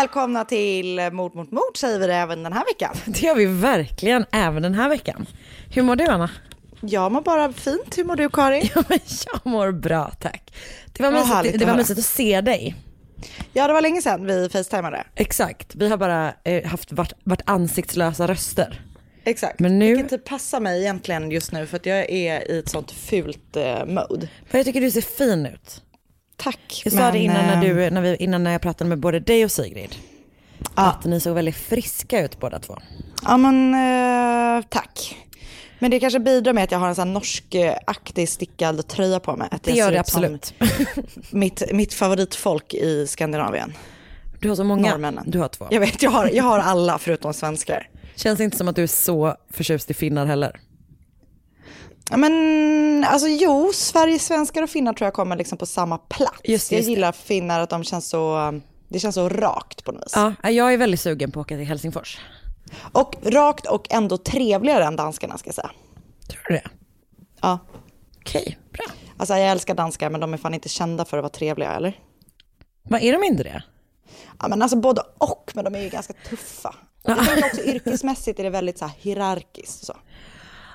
Välkomna 0.00 0.44
till 0.44 1.10
Mord 1.12 1.34
mot 1.34 1.50
mord 1.50 1.76
säger 1.76 1.98
vi 1.98 2.06
det 2.06 2.14
även 2.14 2.42
den 2.42 2.52
här 2.52 2.64
veckan. 2.64 2.96
Det 3.06 3.22
gör 3.22 3.34
vi 3.34 3.46
verkligen 3.46 4.24
även 4.32 4.62
den 4.62 4.74
här 4.74 4.88
veckan. 4.88 5.26
Hur 5.74 5.82
mår 5.82 5.96
du 5.96 6.06
Anna? 6.06 6.30
Jag 6.80 7.12
mår 7.12 7.20
bara 7.20 7.52
fint. 7.52 7.98
Hur 7.98 8.04
mår 8.04 8.16
du 8.16 8.28
Karin? 8.28 8.68
Ja, 8.74 8.82
men 8.88 8.98
jag 9.32 9.46
mår 9.52 9.72
bra 9.72 10.10
tack. 10.20 10.52
Det 10.92 11.02
var, 11.02 11.10
mysigt, 11.12 11.54
att 11.54 11.60
det 11.60 11.64
var 11.66 11.76
mysigt 11.76 11.98
att 11.98 12.04
se 12.04 12.40
dig. 12.40 12.74
Ja, 13.52 13.66
det 13.66 13.72
var 13.72 13.80
länge 13.80 14.02
sedan 14.02 14.26
vi 14.26 14.48
facetimade. 14.48 15.04
Exakt, 15.14 15.74
vi 15.74 15.88
har 15.88 15.96
bara 15.96 16.32
eh, 16.44 16.64
haft 16.68 16.92
varit, 16.92 17.12
varit 17.24 17.42
ansiktslösa 17.46 18.26
röster. 18.28 18.80
Exakt. 19.24 19.60
Men 19.60 19.78
nu- 19.78 19.86
Vilket 19.94 20.10
typ 20.10 20.24
passar 20.24 20.60
mig 20.60 20.80
egentligen 20.80 21.30
just 21.30 21.52
nu 21.52 21.66
för 21.66 21.76
att 21.76 21.86
jag 21.86 21.98
är 21.98 22.50
i 22.50 22.58
ett 22.58 22.68
sånt 22.68 22.90
fult 22.92 23.56
eh, 23.56 23.84
mode. 23.86 24.28
För 24.50 24.58
jag 24.58 24.64
tycker 24.64 24.80
du 24.80 24.90
ser 24.90 25.00
fin 25.00 25.46
ut. 25.46 25.82
Tack. 26.40 26.82
Jag 26.84 26.92
sa 26.92 26.98
det 26.98 27.12
men, 27.12 27.16
innan 27.16 27.46
när, 27.46 27.54
eh, 27.54 27.60
du, 27.60 27.90
när 27.90 28.00
vi, 28.00 28.16
innan 28.16 28.44
när 28.44 28.52
jag 28.52 28.60
pratade 28.60 28.88
med 28.88 28.98
både 28.98 29.20
dig 29.20 29.44
och 29.44 29.50
Sigrid. 29.50 29.94
Ja. 30.58 30.68
Att 30.74 31.04
ni 31.04 31.20
såg 31.20 31.34
väldigt 31.34 31.56
friska 31.56 32.24
ut 32.24 32.40
båda 32.40 32.58
två. 32.58 32.78
Ja 33.22 33.36
men 33.36 33.74
eh, 33.74 34.64
tack. 34.68 35.16
Men 35.78 35.90
det 35.90 36.00
kanske 36.00 36.20
bidrar 36.20 36.52
med 36.52 36.64
att 36.64 36.70
jag 36.70 36.78
har 36.78 36.88
en 36.88 36.94
sån 36.94 37.12
norskaktig 37.12 38.28
stickad 38.28 38.88
tröja 38.88 39.20
på 39.20 39.36
mig. 39.36 39.48
Att 39.50 39.62
Det 39.62 39.72
gör 39.72 39.92
det 39.92 40.00
absolut. 40.00 40.54
Mitt, 41.30 41.72
mitt 41.72 41.94
favoritfolk 41.94 42.74
i 42.74 43.06
Skandinavien. 43.06 43.72
Du 44.40 44.48
har 44.48 44.56
så 44.56 44.64
många. 44.64 44.90
Norrmännen. 44.90 45.30
Du 45.30 45.38
har 45.38 45.48
två. 45.48 45.66
Jag 45.70 45.80
vet, 45.80 46.02
jag 46.02 46.10
har, 46.10 46.30
jag 46.32 46.44
har 46.44 46.58
alla 46.58 46.98
förutom 46.98 47.34
svenskar. 47.34 47.88
Känns 48.14 48.40
inte 48.40 48.56
som 48.56 48.68
att 48.68 48.76
du 48.76 48.82
är 48.82 48.86
så 48.86 49.36
förtjust 49.50 49.90
i 49.90 49.94
finnar 49.94 50.26
heller. 50.26 50.60
Ja, 52.10 52.16
Men 52.16 53.04
alltså 53.04 53.28
jo, 53.28 53.70
Sverige, 53.74 54.18
svenskar 54.18 54.62
och 54.62 54.70
finnar 54.70 54.92
tror 54.92 55.06
jag 55.06 55.14
kommer 55.14 55.36
liksom 55.36 55.58
på 55.58 55.66
samma 55.66 55.98
plats. 55.98 56.40
Just 56.44 56.70
det, 56.70 56.74
jag 56.74 56.78
just 56.78 56.86
det. 56.86 56.90
gillar 56.90 57.12
finnar 57.12 57.60
att 57.60 57.70
de 57.70 57.84
känns 57.84 58.08
så, 58.08 58.52
det 58.88 58.98
känns 59.00 59.14
så 59.14 59.28
rakt 59.28 59.84
på 59.84 59.92
något 59.92 60.02
vis. 60.02 60.12
Ja, 60.42 60.50
jag 60.50 60.72
är 60.72 60.76
väldigt 60.76 61.00
sugen 61.00 61.30
på 61.32 61.40
att 61.40 61.46
åka 61.46 61.56
till 61.56 61.66
Helsingfors. 61.66 62.18
Och 62.92 63.14
rakt 63.22 63.66
och 63.66 63.86
ändå 63.90 64.16
trevligare 64.16 64.84
än 64.84 64.96
danskarna 64.96 65.38
ska 65.38 65.48
jag 65.48 65.54
säga. 65.54 65.70
Tror 66.28 66.42
du 66.48 66.54
det? 66.54 66.68
Ja. 67.40 67.58
Okej, 68.20 68.58
bra. 68.72 68.84
Alltså 69.16 69.34
jag 69.34 69.50
älskar 69.50 69.74
danskar 69.74 70.10
men 70.10 70.20
de 70.20 70.34
är 70.34 70.38
fan 70.38 70.54
inte 70.54 70.68
kända 70.68 71.04
för 71.04 71.18
att 71.18 71.22
vara 71.22 71.32
trevliga 71.32 71.72
eller? 71.72 72.00
Vad 72.82 73.02
är 73.02 73.12
de 73.12 73.24
inte 73.24 73.42
det? 73.42 73.62
Ja 74.40 74.48
men 74.48 74.62
alltså 74.62 74.76
både 74.76 75.02
och, 75.18 75.52
men 75.54 75.64
de 75.64 75.74
är 75.74 75.82
ju 75.82 75.88
ganska 75.88 76.12
tuffa. 76.28 76.74
Jag 77.02 77.18
tänker 77.26 77.44
också 77.46 77.62
yrkesmässigt 77.62 78.38
är 78.38 78.44
det 78.44 78.50
väldigt 78.50 78.78
så 78.78 78.84
här 78.84 78.94
hierarkiskt 78.98 79.86
så. 79.86 79.96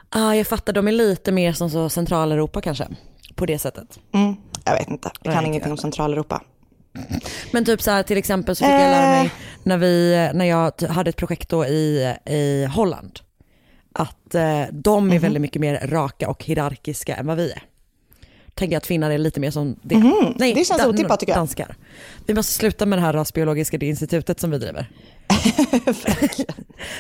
Ah, 0.10 0.34
jag 0.34 0.48
fattar, 0.48 0.74
de 0.74 0.88
är 0.88 0.92
lite 0.92 1.32
mer 1.32 1.54
som 1.54 1.70
så 1.70 1.90
Centraleuropa 1.90 2.62
kanske. 2.62 2.88
På 3.36 3.46
det 3.46 3.60
sättet. 3.60 4.00
Mm, 4.14 4.36
jag 4.66 4.74
vet 4.74 4.90
inte, 4.90 5.12
jag 5.24 5.34
kan 5.34 5.44
Nej, 5.44 5.50
ingenting 5.50 5.70
jag 5.70 5.72
om 5.72 5.78
Centraleuropa. 5.78 6.42
Men 7.52 7.66
typ 7.66 7.82
så 7.82 7.92
här 7.92 8.04
till 8.04 8.18
exempel 8.18 8.56
så 8.56 8.64
fick 8.64 8.74
jag 8.74 8.80
lära 8.80 9.10
mig 9.10 9.32
när, 9.64 9.78
vi, 9.78 10.30
när 10.34 10.46
jag 10.46 10.82
hade 10.82 11.10
ett 11.10 11.16
projekt 11.16 11.50
då 11.50 11.66
i, 11.66 12.16
i 12.26 12.66
Holland. 12.66 13.20
Att 13.94 14.36
eh, 14.36 14.62
de 14.72 15.12
är 15.12 15.20
väldigt 15.20 15.42
mycket 15.42 15.62
mer 15.62 15.88
raka 15.88 16.30
och 16.30 16.44
hierarkiska 16.44 17.16
än 17.16 17.28
vad 17.28 17.38
vi 17.38 17.52
är. 17.52 17.64
Tänker 18.54 18.78
att 18.78 18.86
finnar 18.86 19.12
är 19.12 19.18
lite 19.18 19.40
mer 19.40 19.52
som 19.52 19.80
det. 19.82 19.98
Nej, 20.36 20.54
Det 20.54 20.66
känns 20.66 20.86
otippat, 20.86 21.20
tycker 21.20 21.34
jag. 21.34 21.40
Danskar. 21.40 21.76
Vi 22.26 22.34
måste 22.34 22.54
sluta 22.54 22.86
med 22.86 22.98
det 22.98 23.02
här 23.02 23.14
rasbiologiska 23.14 23.78
institutet 23.78 24.40
som 24.40 24.52
vi 24.52 24.58
driver. 24.58 24.90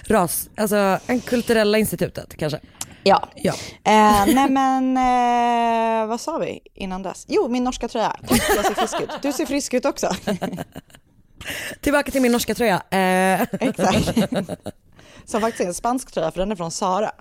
Ras, 0.08 0.50
alltså 0.56 1.00
en 1.08 1.20
kulturella 1.20 1.78
institutet 1.78 2.38
kanske. 2.38 2.60
Ja. 3.08 3.30
Ja. 3.36 3.54
Eh, 3.84 4.26
nej 4.36 4.50
men, 4.50 4.98
eh, 4.98 6.08
vad 6.08 6.22
sa 6.22 6.38
vi 6.38 6.60
innan 6.74 7.04
dess? 7.04 7.26
Jo, 7.30 7.48
min 7.48 7.64
norska 7.64 7.88
tröja. 7.88 8.16
Tack, 8.28 8.42
jag 8.56 8.66
ser 8.66 8.74
frisk 8.74 9.02
ut. 9.02 9.10
Du 9.22 9.32
ser 9.32 9.46
frisk 9.46 9.74
ut 9.74 9.86
också. 9.86 10.10
Tillbaka 11.82 12.12
till 12.12 12.22
min 12.22 12.32
norska 12.32 12.56
tröja. 12.56 12.76
Eh, 12.90 13.42
Exakt. 13.60 14.06
Som 15.26 15.42
faktiskt 15.42 15.62
är 15.62 15.68
en 15.68 15.74
spansk 15.74 16.12
tröja, 16.12 16.32
för 16.32 16.40
den 16.40 16.52
är 16.52 16.56
från 16.56 16.72
Sara. 16.72 17.12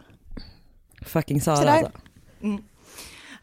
fucking 1.07 1.41
Sara 1.41 1.57
Sådär. 1.57 1.71
alltså. 1.73 1.91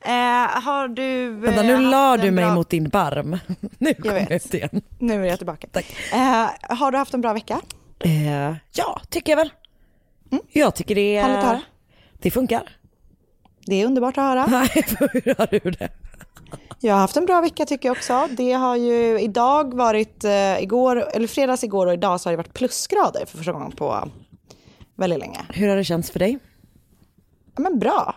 Eh, 0.05 0.61
har 0.63 0.87
du... 0.87 1.27
eh, 1.27 1.31
Vänta 1.33 1.61
nu 1.63 1.73
haft 1.75 1.83
la 1.91 2.17
du 2.17 2.31
mig 2.31 2.45
bra- 2.45 2.53
mot 2.55 2.69
din 2.69 2.89
barm. 2.89 3.37
Nu 3.77 3.93
kommer 3.93 4.15
jag 4.19 4.29
vet. 4.29 4.45
ut 4.45 4.53
igen. 4.53 4.81
Nu 4.99 5.23
är 5.25 5.29
jag 5.29 5.37
tillbaka. 5.37 5.67
Tack. 5.71 5.85
Eh, 6.13 6.47
har 6.77 6.91
du 6.91 6.97
haft 6.97 7.13
en 7.13 7.21
bra 7.21 7.33
vecka? 7.33 7.61
Eh, 7.99 8.55
ja, 8.71 9.01
tycker 9.09 9.31
jag 9.31 9.37
väl. 9.37 9.49
Jag 10.51 10.75
tycker 10.75 10.95
det, 10.95 11.21
Härligt 11.21 11.37
att 11.37 11.43
höra. 11.43 11.61
Det 12.21 12.31
funkar. 12.31 12.77
Det 13.65 13.75
är 13.75 13.85
underbart 13.85 14.17
att 14.17 14.23
höra. 14.23 14.45
Nej, 14.45 14.69
hur 15.23 15.35
har 15.37 15.47
du 15.51 15.71
det? 15.71 15.89
Jag 16.79 16.93
har 16.93 17.01
haft 17.01 17.17
en 17.17 17.25
bra 17.25 17.41
vecka 17.41 17.65
tycker 17.65 17.89
jag 17.89 17.97
också. 17.97 18.27
Det 18.37 18.51
har 18.51 18.75
ju 18.75 19.19
idag 19.19 19.73
varit, 19.73 20.23
eh, 20.23 20.63
igår, 20.63 21.03
eller 21.13 21.27
fredags 21.27 21.63
igår 21.63 21.87
och 21.87 21.93
idag 21.93 22.21
så 22.21 22.29
har 22.29 22.31
det 22.31 22.37
varit 22.37 22.53
plusgrader 22.53 23.25
för 23.25 23.37
första 23.37 23.51
gången 23.51 23.71
på 23.71 24.09
väldigt 24.95 25.19
länge. 25.19 25.39
Hur 25.49 25.67
har 25.67 25.75
det 25.75 25.83
känts 25.83 26.11
för 26.11 26.19
dig? 26.19 26.39
Ja, 27.55 27.61
men 27.61 27.79
bra. 27.79 28.15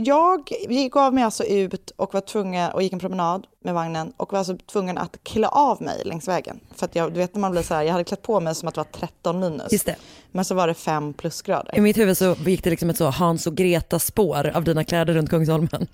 Jag 0.00 0.52
gick 0.68 0.96
av 0.96 1.14
mig 1.14 1.24
alltså 1.24 1.44
ut 1.44 1.90
och 1.96 2.14
var 2.14 2.20
tvungen 2.20 2.70
och 2.70 2.82
gick 2.82 2.92
en 2.92 2.98
promenad 2.98 3.46
med 3.64 3.74
vagnen 3.74 4.12
och 4.16 4.32
var 4.32 4.38
alltså 4.38 4.56
tvungen 4.56 4.98
att 4.98 5.16
klä 5.22 5.48
av 5.48 5.82
mig 5.82 6.02
längs 6.04 6.28
vägen. 6.28 6.60
För 6.74 6.84
att 6.84 6.94
jag, 6.94 7.12
du 7.12 7.20
vet 7.20 7.34
när 7.34 7.40
man 7.40 7.50
blir 7.50 7.62
så 7.62 7.74
här, 7.74 7.82
jag 7.82 7.92
hade 7.92 8.04
klätt 8.04 8.22
på 8.22 8.40
mig 8.40 8.54
som 8.54 8.68
att 8.68 8.74
det 8.74 8.80
var 8.80 9.08
13 9.08 9.40
minus. 9.40 9.72
Just 9.72 9.86
det. 9.86 9.96
Men 10.32 10.44
så 10.44 10.54
var 10.54 10.66
det 10.66 10.74
5 10.74 11.14
plusgrader. 11.14 11.76
I 11.76 11.80
mitt 11.80 11.98
huvud 11.98 12.18
så 12.18 12.34
gick 12.34 12.64
det 12.64 12.70
liksom 12.70 12.90
ett 12.90 12.96
så 12.96 13.10
Hans 13.10 13.46
och 13.46 13.54
Greta 13.54 13.98
spår 13.98 14.50
av 14.54 14.64
dina 14.64 14.84
kläder 14.84 15.14
runt 15.14 15.30
Kungsholmen. 15.30 15.86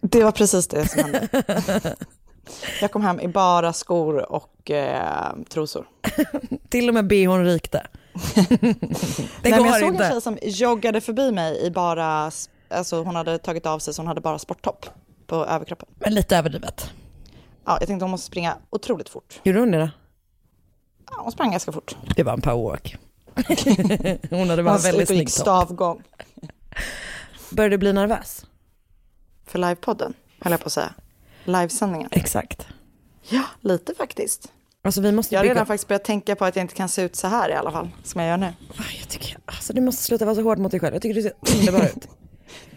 Det 0.00 0.24
var 0.24 0.32
precis 0.32 0.66
det 0.66 0.88
som 0.88 1.02
hände. 1.02 1.28
Jag 2.80 2.90
kom 2.90 3.02
hem 3.02 3.20
i 3.20 3.28
bara 3.28 3.72
skor 3.72 4.32
och 4.32 4.70
eh, 4.70 5.34
trosor. 5.48 5.86
Till 6.68 6.88
och 6.88 6.94
med 6.94 7.06
bhn 7.06 7.44
rykte. 7.44 7.86
det 8.34 8.58
Nej, 9.42 9.52
går 9.52 9.66
jag 9.66 9.80
såg 9.80 9.88
inte. 9.88 10.04
en 10.04 10.10
tjej 10.10 10.20
som 10.20 10.38
joggade 10.42 11.00
förbi 11.00 11.32
mig 11.32 11.66
i 11.66 11.70
bara, 11.70 12.30
alltså 12.70 13.02
hon 13.02 13.16
hade 13.16 13.38
tagit 13.38 13.66
av 13.66 13.78
sig 13.78 13.94
så 13.94 14.02
hon 14.02 14.06
hade 14.06 14.20
bara 14.20 14.38
sporttopp 14.38 14.86
på 15.26 15.46
överkroppen. 15.46 15.88
Men 15.94 16.14
lite 16.14 16.36
överdrivet. 16.36 16.90
Ja, 17.64 17.76
jag 17.80 17.86
tänkte 17.88 18.04
hon 18.04 18.10
måste 18.10 18.26
springa 18.26 18.56
otroligt 18.70 19.08
fort. 19.08 19.40
Gjorde 19.42 19.58
hon 19.60 19.70
det 19.70 19.78
då? 19.78 19.90
Ja, 21.10 21.16
hon 21.22 21.32
sprang 21.32 21.50
ganska 21.50 21.72
fort. 21.72 21.96
Det 22.16 22.22
var 22.22 22.32
en 22.32 22.40
powerwalk. 22.40 22.96
Hon 24.30 24.50
hade 24.50 24.62
bara 24.62 24.72
Man 24.72 24.80
väldigt 24.80 25.08
snygg 25.08 25.30
stavgång. 25.30 26.02
Började 27.50 27.74
du 27.74 27.78
bli 27.78 27.92
nervös? 27.92 28.46
För 29.46 29.58
livepodden, 29.58 30.14
höll 30.40 30.50
jag 30.50 30.60
på 30.60 30.66
att 30.66 30.72
säga. 30.72 30.94
Livesändningen. 31.44 32.08
Exakt. 32.12 32.66
Ja, 33.28 33.42
lite 33.60 33.94
faktiskt. 33.94 34.52
Alltså 34.82 35.00
vi 35.00 35.12
måste 35.12 35.34
Jag 35.34 35.40
har 35.40 35.44
bygga... 35.44 35.54
redan 35.54 35.66
faktiskt 35.66 35.88
börjat 35.88 36.04
tänka 36.04 36.36
på 36.36 36.44
att 36.44 36.56
jag 36.56 36.62
inte 36.62 36.74
kan 36.74 36.88
se 36.88 37.02
ut 37.02 37.16
så 37.16 37.26
här 37.26 37.50
i 37.50 37.54
alla 37.54 37.72
fall, 37.72 37.88
som 38.04 38.20
jag 38.20 38.30
gör 38.30 38.36
nu. 38.36 38.52
Jag 39.00 39.08
tycker, 39.08 39.38
alltså 39.46 39.72
du 39.72 39.80
måste 39.80 40.02
sluta 40.02 40.24
vara 40.24 40.34
så 40.34 40.42
hård 40.42 40.58
mot 40.58 40.70
dig 40.70 40.80
själv. 40.80 40.94
Jag 40.94 41.02
tycker 41.02 41.14
du 41.14 41.22
ser 41.22 41.32
underbar 41.58 41.84
ut. 41.84 42.08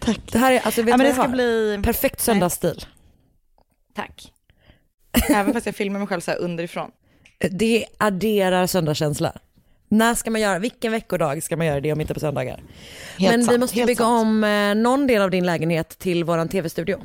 Tack. 0.00 0.20
Det 0.32 0.38
här 0.38 0.52
är, 0.52 0.60
alltså 0.60 0.82
vet 0.82 0.90
Ja, 0.90 0.96
men 0.96 1.06
det 1.06 1.14
ska 1.14 1.28
bli... 1.28 1.80
Perfekt 1.84 2.20
söndagsstil. 2.20 2.84
Tack. 3.94 4.32
Även 5.30 5.52
fast 5.52 5.66
jag 5.66 5.74
filmar 5.74 5.98
mig 5.98 6.08
själv 6.08 6.20
så 6.20 6.30
här 6.30 6.38
underifrån. 6.38 6.90
Det 7.50 7.84
adderar 7.98 8.66
söndagskänsla. 8.66 9.32
När 9.88 10.14
ska 10.14 10.30
man 10.30 10.40
göra, 10.40 10.58
vilken 10.58 10.92
veckodag 10.92 11.42
ska 11.42 11.56
man 11.56 11.66
göra 11.66 11.80
det 11.80 11.92
om 11.92 12.00
inte 12.00 12.14
på 12.14 12.20
söndagar? 12.20 12.62
Helt 13.18 13.30
Men 13.32 13.40
vi 13.40 13.46
sant, 13.46 13.60
måste 13.60 13.76
ju 13.76 13.80
helt 13.80 13.88
bygga 13.88 14.04
sant. 14.04 14.22
om 14.26 14.44
eh, 14.44 14.74
någon 14.74 15.06
del 15.06 15.22
av 15.22 15.30
din 15.30 15.46
lägenhet 15.46 15.98
till 15.98 16.24
våran 16.24 16.48
tv-studio. 16.48 17.00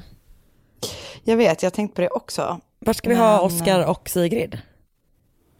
Jag 1.23 1.37
vet, 1.37 1.63
jag 1.63 1.69
har 1.69 1.75
tänkt 1.75 1.95
på 1.95 2.01
det 2.01 2.09
också. 2.09 2.59
Vart 2.79 2.95
ska 2.95 3.09
vi 3.09 3.15
ha 3.15 3.35
Men- 3.35 3.45
Oscar 3.45 3.85
och 3.85 4.09
Sigrid? 4.09 4.61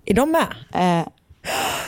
Är 0.06 0.14
de 0.14 0.32
med? 0.32 0.48
Eh, 0.74 1.08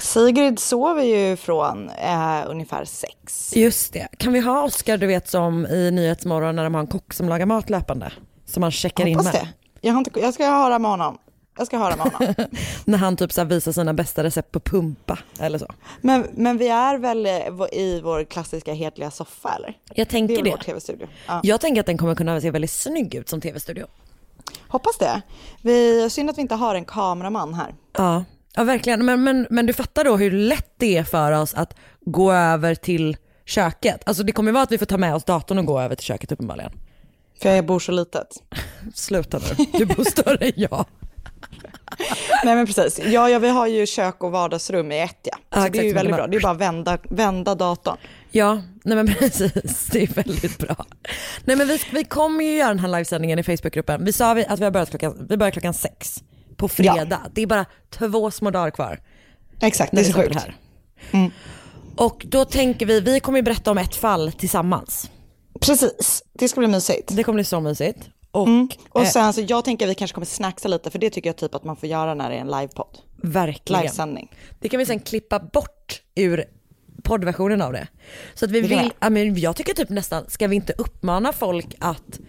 Sigrid 0.01 0.59
sover 0.59 1.03
ju 1.03 1.35
från 1.35 1.89
eh, 1.89 2.39
ungefär 2.47 2.85
sex. 2.85 3.55
Just 3.55 3.93
det. 3.93 4.07
Kan 4.17 4.33
vi 4.33 4.39
ha 4.39 4.63
Oscar, 4.63 4.97
du 4.97 5.07
vet 5.07 5.29
som 5.29 5.65
i 5.65 5.91
Nyhetsmorgon 5.91 6.55
när 6.55 6.63
de 6.63 6.73
har 6.73 6.81
en 6.81 6.87
kock 6.87 7.13
som 7.13 7.29
lagar 7.29 7.45
mat 7.45 7.69
löpande? 7.69 8.11
Som 8.45 8.61
man 8.61 8.71
checkar 8.71 9.05
in 9.07 9.17
med. 9.17 9.25
det. 9.33 9.47
Jag, 9.81 9.93
har 9.93 9.97
inte, 9.99 10.19
jag 10.19 10.33
ska 10.33 10.45
höra 10.49 10.79
med 10.79 10.91
honom. 10.91 11.17
Jag 11.57 11.67
ska 11.67 11.77
höra 11.77 11.95
med 11.95 12.05
honom. 12.13 12.33
När 12.85 12.97
han 12.97 13.17
typ 13.17 13.31
så 13.31 13.43
visar 13.43 13.71
sina 13.71 13.93
bästa 13.93 14.23
recept 14.23 14.51
på 14.51 14.59
pumpa 14.59 15.19
eller 15.39 15.57
så. 15.59 15.67
men, 16.01 16.27
men 16.33 16.57
vi 16.57 16.67
är 16.67 16.97
väl 16.97 17.25
eh, 17.25 17.31
i 17.79 18.01
vår 18.03 18.23
klassiska 18.23 18.73
hedliga 18.73 19.11
soffa 19.11 19.53
eller? 19.55 19.77
Jag 19.85 19.95
Det 19.95 20.01
är 20.01 20.05
tänker 20.05 20.43
det. 20.43 20.49
vår 20.51 20.57
tv-studio. 20.57 21.07
Ja. 21.27 21.39
Jag 21.43 21.61
tänker 21.61 21.79
att 21.81 21.85
den 21.87 21.97
kommer 21.97 22.15
kunna 22.15 22.41
se 22.41 22.51
väldigt 22.51 22.71
snygg 22.71 23.15
ut 23.15 23.29
som 23.29 23.41
tv-studio. 23.41 23.85
Hoppas 24.67 24.97
det. 24.97 25.21
Vi, 25.61 26.09
synd 26.09 26.29
att 26.29 26.37
vi 26.37 26.41
inte 26.41 26.55
har 26.55 26.75
en 26.75 26.85
kameraman 26.85 27.53
här. 27.53 27.75
Ja, 27.97 28.23
ja 28.55 28.63
verkligen. 28.63 29.05
Men, 29.05 29.23
men, 29.23 29.47
men 29.49 29.65
du 29.65 29.73
fattar 29.73 30.03
då 30.03 30.17
hur 30.17 30.31
lätt 30.31 30.73
det 30.77 30.97
är 30.97 31.03
för 31.03 31.31
oss 31.31 31.53
att 31.53 31.75
gå 32.01 32.31
över 32.33 32.75
till 32.75 33.17
köket. 33.45 34.01
Alltså 34.05 34.23
det 34.23 34.31
kommer 34.31 34.51
vara 34.51 34.63
att 34.63 34.71
vi 34.71 34.77
får 34.77 34.85
ta 34.85 34.97
med 34.97 35.15
oss 35.15 35.23
datorn 35.23 35.57
och 35.57 35.65
gå 35.65 35.79
över 35.79 35.95
till 35.95 36.05
köket 36.05 36.31
uppenbarligen. 36.31 36.71
För 37.41 37.49
jag 37.49 37.65
bor 37.65 37.79
så 37.79 37.91
litet. 37.91 38.27
Sluta 38.93 39.39
nu, 39.39 39.65
du 39.73 39.85
bor 39.85 40.03
större 40.03 40.45
än 40.45 40.53
jag. 40.55 40.85
Nej 42.43 42.55
men 42.55 42.65
precis. 42.65 42.99
Ja, 43.05 43.29
ja, 43.29 43.39
vi 43.39 43.49
har 43.49 43.67
ju 43.67 43.85
kök 43.85 44.23
och 44.23 44.31
vardagsrum 44.31 44.91
i 44.91 44.99
ett 45.01 45.19
ja. 45.23 45.37
Så 45.53 45.59
Ja, 45.59 45.69
det 45.69 45.79
är 45.79 45.83
ju 45.83 45.93
väldigt 45.93 46.15
bra. 46.15 46.27
Det 46.27 46.37
är 46.37 46.41
bara 46.41 46.51
att 46.51 46.57
vända, 46.57 46.97
vända 47.03 47.55
datorn. 47.55 47.97
Ja, 48.31 48.61
nej 48.83 48.95
men 48.95 49.07
precis. 49.19 49.87
Det 49.91 50.03
är 50.03 50.07
väldigt 50.07 50.57
bra. 50.57 50.85
Nej 51.45 51.55
men 51.55 51.67
vi, 51.67 51.81
vi 51.91 52.03
kommer 52.03 52.43
ju 52.43 52.57
göra 52.57 52.69
den 52.69 52.79
här 52.79 52.87
livesändningen 52.87 53.39
i 53.39 53.43
Facebookgruppen. 53.43 54.05
Vi 54.05 54.13
sa 54.13 54.31
att 54.31 54.59
vi 54.59 54.63
har 54.63 54.71
börjat 54.71 54.89
klockan, 54.89 55.25
vi 55.29 55.37
börjar 55.37 55.51
klockan 55.51 55.73
sex 55.73 56.23
på 56.57 56.67
fredag. 56.67 57.21
Det 57.33 57.41
är 57.41 57.47
bara 57.47 57.65
två 57.89 58.31
små 58.31 58.51
dagar 58.51 58.71
kvar. 58.71 58.99
Exakt, 59.61 59.91
det 59.91 60.01
är 60.01 60.03
så 60.03 60.13
sjukt. 60.13 60.35
här. 60.35 60.55
Och 61.95 62.25
då 62.29 62.45
tänker 62.45 62.85
vi, 62.85 62.99
vi 62.99 63.19
kommer 63.19 63.39
ju 63.39 63.43
berätta 63.43 63.71
om 63.71 63.77
ett 63.77 63.95
fall 63.95 64.31
tillsammans. 64.31 65.11
Precis, 65.61 66.23
det 66.33 66.47
ska 66.49 66.59
bli 66.59 66.67
mysigt. 66.67 67.15
Det 67.15 67.23
kommer 67.23 67.35
bli 67.37 67.43
så 67.43 67.59
mysigt. 67.59 68.09
Och, 68.31 68.47
Och 68.89 69.01
eh, 69.01 69.07
sen 69.07 69.33
så 69.33 69.41
jag 69.41 69.65
tänker 69.65 69.85
att 69.85 69.89
vi 69.91 69.95
kanske 69.95 70.15
kommer 70.15 70.25
snacksa 70.25 70.67
lite, 70.67 70.89
för 70.89 70.99
det 70.99 71.09
tycker 71.09 71.29
jag 71.29 71.37
typ 71.37 71.55
att 71.55 71.63
man 71.63 71.75
får 71.75 71.89
göra 71.89 72.13
när 72.13 72.29
det 72.29 72.35
är 72.35 72.39
en 72.39 72.47
livepodd. 72.47 72.97
verkligen. 73.23 73.81
Livesändning. 73.81 74.31
Det 74.59 74.69
kan 74.69 74.77
vi 74.77 74.85
sen 74.85 74.99
klippa 74.99 75.39
bort 75.39 76.01
ur 76.15 76.45
poddversionen 77.03 77.61
av 77.61 77.73
det. 77.73 77.87
Så 78.33 78.45
att 78.45 78.51
vi 78.51 78.61
Det 78.61 78.67
vill, 78.67 78.77
jag. 78.77 78.91
ja, 78.99 79.09
men 79.09 79.39
jag 79.39 79.55
tycker 79.55 79.73
typ 79.73 79.89
nästan, 79.89 80.29
ska 80.29 80.47
vi 80.47 80.55
inte 80.55 80.73
uppmana 80.77 81.33
folk 81.33 81.75
att 81.79 82.19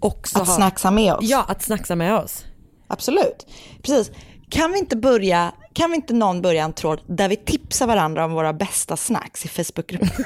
också 0.00 0.38
Att 0.40 0.48
ha, 0.48 0.56
snacksa 0.56 0.90
med 0.90 1.14
oss. 1.14 1.24
Ja, 1.24 1.44
att 1.48 1.62
snacksa 1.62 1.96
med 1.96 2.14
oss. 2.18 2.44
Absolut. 2.92 3.46
Precis. 3.82 4.10
Kan 4.50 4.72
vi 4.72 4.78
inte 4.78 4.96
börja, 4.96 5.52
kan 5.72 5.90
vi 5.90 5.96
inte 5.96 6.14
någon 6.14 6.42
börja 6.42 6.64
en 6.64 6.72
tråd 6.72 7.00
där 7.06 7.28
vi 7.28 7.36
tipsar 7.36 7.86
varandra 7.86 8.24
om 8.24 8.32
våra 8.32 8.52
bästa 8.52 8.96
snacks 8.96 9.44
i 9.44 9.48
Facebookgruppen? 9.48 10.08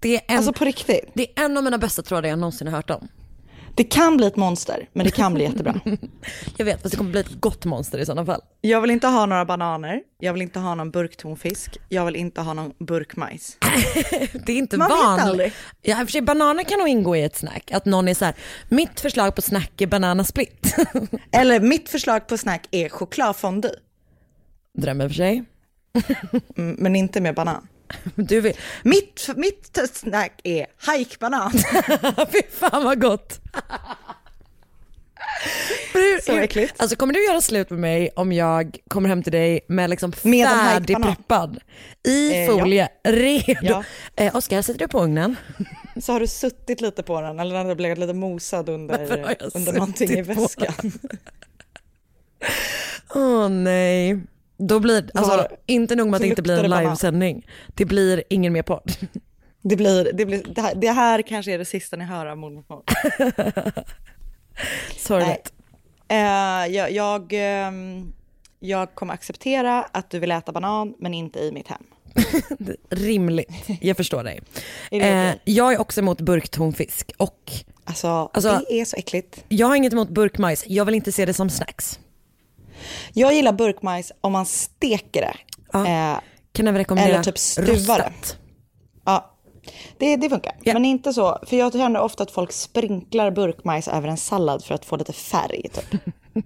Det 0.00 0.16
är, 0.16 0.20
en, 0.28 0.36
Alltså 0.36 0.52
på 0.52 0.64
riktigt. 0.64 1.10
det 1.14 1.22
är 1.22 1.44
en 1.44 1.56
av 1.56 1.64
mina 1.64 1.78
bästa 1.78 2.02
trådar 2.02 2.28
jag 2.28 2.38
någonsin 2.38 2.66
har 2.66 2.74
hört 2.74 2.90
om. 2.90 3.08
Det 3.74 3.84
kan 3.84 4.16
bli 4.16 4.26
ett 4.26 4.36
monster, 4.36 4.88
men 4.92 5.04
det 5.04 5.10
kan 5.10 5.34
bli 5.34 5.44
jättebra. 5.44 5.80
Jag 6.56 6.64
vet, 6.64 6.82
fast 6.82 6.92
det 6.92 6.96
kommer 6.98 7.10
bli 7.10 7.20
ett 7.20 7.40
gott 7.40 7.64
monster 7.64 7.98
i 7.98 8.06
sådana 8.06 8.26
fall. 8.26 8.40
Jag 8.60 8.80
vill 8.80 8.90
inte 8.90 9.06
ha 9.06 9.26
några 9.26 9.44
bananer, 9.44 10.00
jag 10.20 10.32
vill 10.32 10.42
inte 10.42 10.58
ha 10.58 10.74
någon 10.74 10.90
burktonfisk, 10.90 11.78
jag 11.88 12.04
vill 12.06 12.16
inte 12.16 12.40
ha 12.40 12.54
någon 12.54 12.72
burkmajs. 12.78 13.56
Det 14.46 14.52
är 14.52 14.56
inte 14.56 14.76
Man 14.76 14.90
vanligt. 14.90 15.54
Ja, 15.82 15.96
för 15.96 16.06
sig, 16.06 16.20
bananer 16.22 16.64
kan 16.64 16.78
nog 16.78 16.88
ingå 16.88 17.16
i 17.16 17.22
ett 17.22 17.36
snack. 17.36 17.70
Att 17.72 17.84
någon 17.84 18.08
är 18.08 18.14
så 18.14 18.24
här, 18.24 18.34
mitt 18.68 19.00
förslag 19.00 19.34
på 19.34 19.42
snack 19.42 19.80
är 19.80 19.86
bananasplit. 19.86 20.74
Eller 21.32 21.60
mitt 21.60 21.88
förslag 21.88 22.26
på 22.26 22.38
snack 22.38 22.66
är 22.70 22.88
chokladfondue, 22.88 23.72
Dröm 24.78 25.00
i 25.00 25.06
och 25.06 25.10
för 25.10 25.16
sig. 25.16 25.44
mm, 26.56 26.76
men 26.78 26.96
inte 26.96 27.20
med 27.20 27.34
banan. 27.34 27.68
Du 28.14 28.40
vill, 28.40 28.56
Mitt, 28.82 29.28
mitt 29.36 29.78
snack 29.92 30.40
är 30.44 30.66
hajkbanan. 30.76 31.52
fy 32.32 32.42
fan 32.50 32.84
vad 32.84 33.00
gott. 33.00 33.40
Så 36.22 36.32
äckligt. 36.36 36.74
Alltså 36.76 36.96
kommer 36.96 37.14
du 37.14 37.24
göra 37.26 37.40
slut 37.40 37.70
med 37.70 37.78
mig 37.78 38.10
om 38.16 38.32
jag 38.32 38.78
kommer 38.88 39.08
hem 39.08 39.22
till 39.22 39.32
dig 39.32 39.60
med 39.68 39.90
liksom 39.90 40.12
Med 40.22 40.48
färdigpreppad 40.48 41.58
i 42.08 42.42
Eh, 42.42 42.46
folie, 42.50 42.88
redo. 43.04 43.56
Ja. 43.62 43.84
Eh, 44.16 44.36
Oskar, 44.36 44.62
sätter 44.62 44.78
du 44.78 44.88
på 44.88 45.00
ugnen? 45.00 45.36
Så 46.00 46.12
har 46.12 46.20
du 46.20 46.26
suttit 46.26 46.80
lite 46.80 47.02
på 47.02 47.20
den, 47.20 47.40
eller 47.40 47.54
den 47.54 47.66
har 47.66 47.74
blivit 47.74 47.98
lite 47.98 48.14
mosad 48.14 48.68
under, 48.68 49.00
under 49.54 49.72
någonting 49.72 50.10
i 50.10 50.22
väskan. 50.22 50.92
Åh 53.14 53.48
nej. 53.48 54.20
Då 54.68 54.80
blir, 54.80 55.10
alltså 55.14 55.48
inte 55.66 55.96
nog 55.96 56.06
med 56.08 56.14
att 56.16 56.22
det 56.22 56.28
inte 56.28 56.42
blir 56.42 56.64
en 56.64 56.70
livesändning, 56.70 57.46
det 57.74 57.84
blir 57.84 58.24
ingen 58.28 58.52
mer 58.52 58.62
podd. 58.62 58.92
Det, 59.64 59.76
blir, 59.76 60.12
det, 60.12 60.26
blir, 60.26 60.42
det, 60.54 60.60
här, 60.60 60.74
det 60.74 60.90
här 60.90 61.22
kanske 61.22 61.52
är 61.52 61.58
det 61.58 61.64
sista 61.64 61.96
ni 61.96 62.04
hör 62.04 62.26
av 62.26 62.38
mord. 62.38 62.64
Sorgligt. 64.96 65.52
Eh, 66.08 66.16
jag, 66.74 66.92
jag, 66.92 67.32
ehm, 67.32 68.12
jag 68.60 68.94
kommer 68.94 69.14
acceptera 69.14 69.82
att 69.82 70.10
du 70.10 70.18
vill 70.18 70.30
äta 70.30 70.52
banan, 70.52 70.94
men 70.98 71.14
inte 71.14 71.38
i 71.40 71.52
mitt 71.52 71.68
hem. 71.68 71.82
Rimligt, 72.90 73.68
jag 73.80 73.96
förstår 73.96 74.24
dig. 74.24 74.40
Eh, 74.90 75.34
jag 75.44 75.72
är 75.72 75.80
också 75.80 76.00
emot 76.00 76.20
burktonfisk 76.20 77.12
och 77.16 77.52
Alltså, 77.84 78.08
Alltså- 78.08 78.60
det 78.68 78.80
är 78.80 78.84
så 78.84 78.96
äckligt. 78.96 79.44
jag 79.48 79.66
har 79.66 79.76
inget 79.76 79.92
emot 79.92 80.08
burkmajs, 80.08 80.64
jag 80.66 80.84
vill 80.84 80.94
inte 80.94 81.12
se 81.12 81.26
det 81.26 81.34
som 81.34 81.50
snacks. 81.50 81.98
Jag 83.12 83.34
gillar 83.34 83.52
burkmajs 83.52 84.12
om 84.20 84.32
man 84.32 84.46
steker 84.46 85.20
det. 85.20 85.36
Ja. 85.72 85.86
Eh, 85.86 86.20
Kan 86.52 86.68
även 86.68 86.78
rekommendera 86.78 87.14
Eller 87.14 87.24
typ 87.24 87.38
stuva 87.38 87.96
det. 87.96 88.12
ja, 89.04 89.36
det, 89.98 90.16
det 90.16 90.28
funkar. 90.30 90.56
Ja. 90.62 90.72
Men 90.72 90.84
inte 90.84 91.12
så, 91.12 91.38
för 91.46 91.56
jag 91.56 91.72
känner 91.72 92.00
ofta 92.00 92.22
att 92.22 92.30
folk 92.30 92.52
sprinklar 92.52 93.30
burkmajs 93.30 93.88
över 93.88 94.08
en 94.08 94.16
sallad 94.16 94.64
för 94.64 94.74
att 94.74 94.84
få 94.84 94.96
lite 94.96 95.12
färg. 95.12 95.62
Typ. 95.72 96.00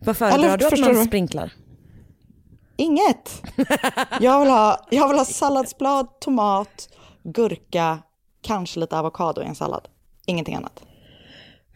Vad 0.00 0.16
föredrar 0.16 0.58
du 0.58 0.66
att 0.66 0.78
man 0.80 0.94
du? 0.94 1.04
sprinklar? 1.04 1.52
Inget. 2.76 3.42
Jag 4.20 4.40
vill, 4.40 4.48
ha, 4.50 4.86
jag 4.90 5.08
vill 5.08 5.18
ha 5.18 5.24
salladsblad, 5.24 6.20
tomat, 6.20 6.88
gurka, 7.22 7.98
kanske 8.42 8.80
lite 8.80 8.98
avokado 8.98 9.42
i 9.42 9.46
en 9.46 9.54
sallad. 9.54 9.88
Ingenting 10.26 10.54
annat. 10.54 10.82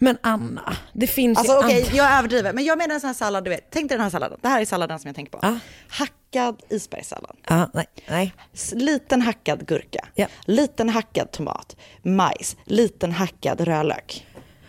Men 0.02 0.18
Anna, 0.20 0.76
det 0.92 1.06
finns 1.06 1.38
Alltså 1.38 1.52
ju 1.52 1.58
okej, 1.58 1.82
andra- 1.82 1.96
jag 1.96 2.12
överdriver. 2.18 2.52
Men 2.52 2.64
jag 2.64 2.78
menar 2.78 2.94
en 2.94 3.00
sån 3.00 3.08
här 3.08 3.14
sallad, 3.14 3.44
du 3.44 3.50
vet. 3.50 3.66
Tänk 3.70 3.88
dig 3.88 3.96
den 3.98 4.02
här 4.02 4.10
salladen. 4.10 4.38
Det 4.42 4.48
här 4.48 4.60
är 4.60 4.64
salladen 4.64 4.98
som 4.98 5.08
jag 5.08 5.16
tänker 5.16 5.32
på. 5.32 5.38
Ja. 5.42 5.58
Hackad 5.88 6.62
isbergssallad. 6.68 7.36
Ja, 7.48 7.70
nej, 7.74 7.86
nej. 8.08 8.34
Liten 8.72 9.22
hackad 9.22 9.66
gurka. 9.66 10.06
Ja. 10.14 10.26
Liten 10.44 10.88
hackad 10.88 11.30
tomat. 11.30 11.76
Majs. 12.02 12.56
Liten 12.64 13.12
hackad 13.12 13.60
rödlök. 13.60 14.26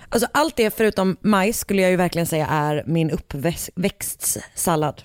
Alltså 0.10 0.28
allt 0.32 0.56
det 0.56 0.76
förutom 0.78 1.18
majs 1.22 1.58
skulle 1.60 1.82
jag 1.82 1.92
ju 1.92 1.98
verkligen 1.98 2.28
säga 2.28 2.48
är 2.48 2.84
min 2.88 3.12
uppväxtsallad. 3.12 5.04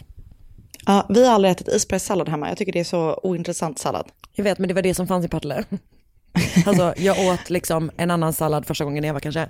Ja, 0.87 1.06
vi 1.08 1.26
har 1.26 1.35
aldrig 1.35 1.52
ätit 1.52 1.68
isbergssallad 1.68 2.28
hemma. 2.28 2.49
Jag 2.49 2.58
tycker 2.58 2.73
det 2.73 2.80
är 2.80 2.85
så 2.85 3.20
ointressant 3.23 3.78
sallad. 3.78 4.08
Jag 4.32 4.44
vet 4.44 4.58
men 4.58 4.68
det 4.68 4.75
var 4.75 4.82
det 4.82 4.94
som 4.94 5.06
fanns 5.08 5.25
i 5.25 5.28
Partille. 5.28 5.64
Alltså 6.66 6.94
jag 6.97 7.26
åt 7.26 7.50
liksom 7.50 7.90
en 7.97 8.11
annan 8.11 8.32
sallad 8.32 8.66
första 8.66 8.85
gången 8.85 9.04
jag 9.04 9.12
var 9.14 9.20
kanske 9.20 9.49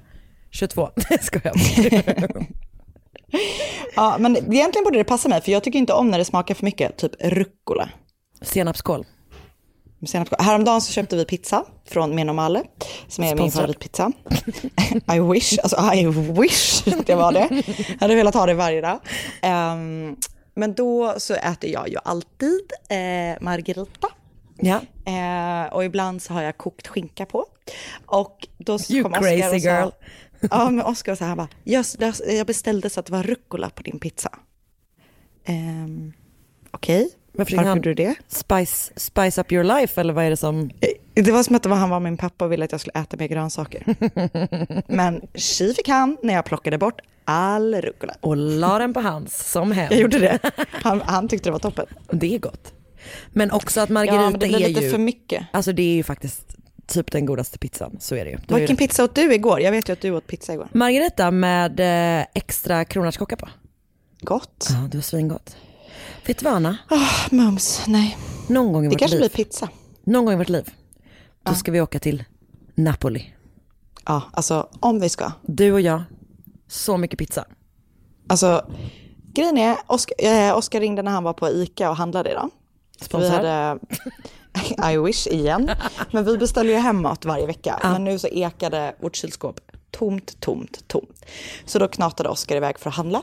22. 0.50 0.90
Nej 1.11 1.19
skojar 1.23 1.52
bara. 1.55 2.45
Ja, 3.97 4.17
men 4.19 4.37
egentligen 4.37 4.85
borde 4.85 4.99
det 4.99 5.05
passa 5.05 5.28
mig, 5.28 5.40
för 5.40 5.52
jag 5.52 5.64
tycker 5.64 5.78
inte 5.78 5.93
om 5.93 6.11
när 6.11 6.19
det 6.19 6.25
smakar 6.25 6.55
för 6.55 6.64
mycket, 6.64 6.97
typ 6.97 7.12
rucola. 7.21 7.88
Senapskål. 8.43 9.07
Senap. 10.07 10.43
Häromdagen 10.43 10.81
så 10.81 10.93
köpte 10.93 11.17
vi 11.17 11.25
pizza 11.25 11.64
från 11.88 12.14
Menomale, 12.14 12.62
som 13.09 13.25
är 13.25 13.28
min 13.28 13.37
Sponsrad. 13.37 13.61
favoritpizza. 13.61 14.12
I 15.14 15.21
wish, 15.21 15.59
alltså 15.62 15.95
I 15.95 16.07
wish 16.43 16.83
det 17.07 17.14
var 17.14 17.33
det. 17.33 17.49
Jag 17.88 18.00
hade 18.00 18.14
velat 18.14 18.35
ha 18.35 18.47
det 18.47 18.55
varje 18.55 18.81
dag. 18.81 19.00
Ehm, 19.43 20.17
men 20.55 20.75
då 20.75 21.14
så 21.19 21.35
äter 21.35 21.71
jag 21.71 21.88
ju 21.88 21.97
alltid 22.05 22.73
eh, 22.88 23.40
margarita 23.40 24.09
Ja. 24.61 24.81
Eh, 25.12 25.73
och 25.73 25.85
ibland 25.85 26.23
så 26.23 26.33
har 26.33 26.43
jag 26.43 26.57
kokt 26.59 26.87
skinka 26.87 27.26
på. 27.26 27.47
Och 28.07 28.49
då 28.59 28.78
You 28.90 29.02
kom 29.02 29.12
Oscar 29.12 29.23
crazy 29.23 29.57
och 29.57 29.62
sa, 29.62 29.69
girl. 29.69 29.88
Ja, 30.50 30.71
men 30.71 30.85
Oscar 30.87 31.14
sa, 31.14 31.25
han 31.25 31.37
bara, 31.37 31.49
jag, 31.64 31.85
jag 32.28 32.47
beställde 32.47 32.90
så 32.90 33.00
att 33.00 33.07
det 33.07 33.12
var 33.12 33.23
rucola 33.23 33.71
på 33.71 33.83
din 33.83 33.99
pizza. 33.99 34.30
Ehm, 35.45 36.12
Okej, 36.71 37.11
Varför 37.33 37.57
varför 37.57 37.71
gjorde 37.76 37.90
du 37.90 37.95
det? 37.95 38.14
Spice, 38.28 38.92
spice 38.97 39.40
up 39.40 39.52
your 39.52 39.64
life 39.64 40.00
eller 40.00 40.12
vad 40.12 40.25
är 40.25 40.30
det 40.30 40.37
som... 40.37 40.71
Eh, 40.80 40.88
Det 41.25 41.33
var 41.33 41.42
som 41.42 41.57
att 41.57 41.62
det 41.62 41.68
var, 41.68 41.76
han 41.76 41.90
var 41.90 42.00
min 42.00 42.16
pappa 42.16 42.45
och 42.45 42.52
ville 42.52 42.64
att 42.64 42.73
jag 42.73 42.80
skulle 42.80 43.00
äta 43.00 43.16
mer 43.16 43.26
grönsaker. 43.28 43.85
Men 44.92 45.21
tji 45.35 45.75
fick 45.75 45.88
han 45.88 46.16
när 46.23 46.35
jag 46.35 46.45
plockade 46.45 46.78
bort 46.78 47.00
all 47.25 47.75
rucola. 47.75 48.14
Och 48.21 48.37
la 48.37 48.78
den 48.78 48.95
på 48.95 49.00
hans 49.00 49.50
som 49.50 49.73
hem. 49.73 49.88
Jag 49.90 50.00
gjorde 50.00 50.18
det. 50.18 50.38
Han, 50.73 51.00
han 51.00 51.28
tyckte 51.28 51.49
det 51.49 51.52
var 51.52 51.59
toppen. 51.59 51.87
Det 52.12 52.35
är 52.35 52.38
gott. 52.38 52.73
Men 53.33 53.50
också 53.50 53.80
att 53.80 53.88
Margarita 53.88 54.23
Ja, 54.23 54.30
men 54.30 54.40
det 54.40 54.47
blir 54.49 54.62
är 54.64 54.68
lite 54.68 54.80
ju... 54.85 54.90
för 54.90 54.99
mycket. 54.99 55.47
Alltså 55.52 55.73
det 55.73 55.83
är 55.83 55.95
ju 55.95 56.02
faktiskt 56.02 56.57
typ 56.88 57.12
den 57.12 57.26
godaste 57.26 57.59
pizzan, 57.59 57.97
så 58.00 58.14
är 58.14 58.25
det 58.25 58.30
ju. 58.30 58.38
Vilken 58.59 58.76
pizza 58.76 59.04
åt 59.04 59.14
du 59.14 59.35
igår? 59.35 59.61
Jag 59.61 59.71
vet 59.73 59.88
ju 59.88 59.92
att 59.92 60.00
du 60.00 60.11
åt 60.11 60.26
pizza 60.26 60.52
igår. 60.54 60.68
Margarita 60.73 61.30
med 61.30 61.80
eh, 62.21 62.26
extra 62.35 62.85
kronärtskocka 62.85 63.37
på. 63.37 63.49
Gott. 64.21 64.68
Ja, 64.71 64.88
det 64.90 64.97
var 64.97 65.02
svingott. 65.02 65.57
Vet 66.26 66.38
du 66.38 66.45
vad 66.45 66.54
Anna? 66.54 66.76
Oh, 66.90 67.35
mums, 67.35 67.83
nej. 67.87 68.18
Någon 68.49 68.73
gång 68.73 68.85
i 68.85 68.88
Det 68.88 68.90
vårt 68.95 68.99
kanske 68.99 69.18
liv, 69.18 69.30
blir 69.35 69.45
pizza. 69.45 69.68
någon 70.04 70.25
gång 70.25 70.35
i 70.35 70.37
vårt 70.37 70.49
liv, 70.49 70.71
då 71.42 71.54
ska 71.54 71.73
vi 71.73 71.80
åka 71.80 71.99
till 71.99 72.25
Napoli. 72.75 73.35
Ja, 74.07 74.23
alltså 74.33 74.68
om 74.80 75.00
vi 75.00 75.09
ska. 75.09 75.33
Du 75.42 75.73
och 75.73 75.80
jag, 75.80 76.02
så 76.68 76.97
mycket 76.97 77.18
pizza. 77.18 77.45
Alltså, 78.28 78.73
grejen 79.35 79.59
är, 79.59 79.76
Oskar, 79.87 80.14
eh, 80.18 80.57
Oskar 80.57 80.80
ringde 80.80 81.02
när 81.02 81.11
han 81.12 81.25
var 81.25 81.33
på 81.33 81.49
ICA 81.49 81.90
och 81.90 81.97
handlade 81.97 82.30
idag. 82.30 82.50
Vi 82.99 83.04
Sponsor. 83.04 83.30
hade, 83.30 83.78
I 84.92 84.96
wish 84.96 85.26
igen. 85.26 85.70
Men 86.10 86.24
vi 86.24 86.38
beställer 86.38 86.70
ju 86.70 86.76
hem 86.76 87.02
mat 87.02 87.24
varje 87.24 87.46
vecka. 87.46 87.80
Men 87.82 88.04
nu 88.04 88.18
så 88.18 88.28
ekade 88.28 88.94
vårt 89.00 89.16
kylskåp 89.16 89.60
tomt, 89.90 90.40
tomt, 90.40 90.88
tomt. 90.88 91.24
Så 91.64 91.78
då 91.78 91.88
knatade 91.88 92.28
Oskar 92.28 92.56
iväg 92.56 92.78
för 92.78 92.90
att 92.90 92.96
handla. 92.96 93.22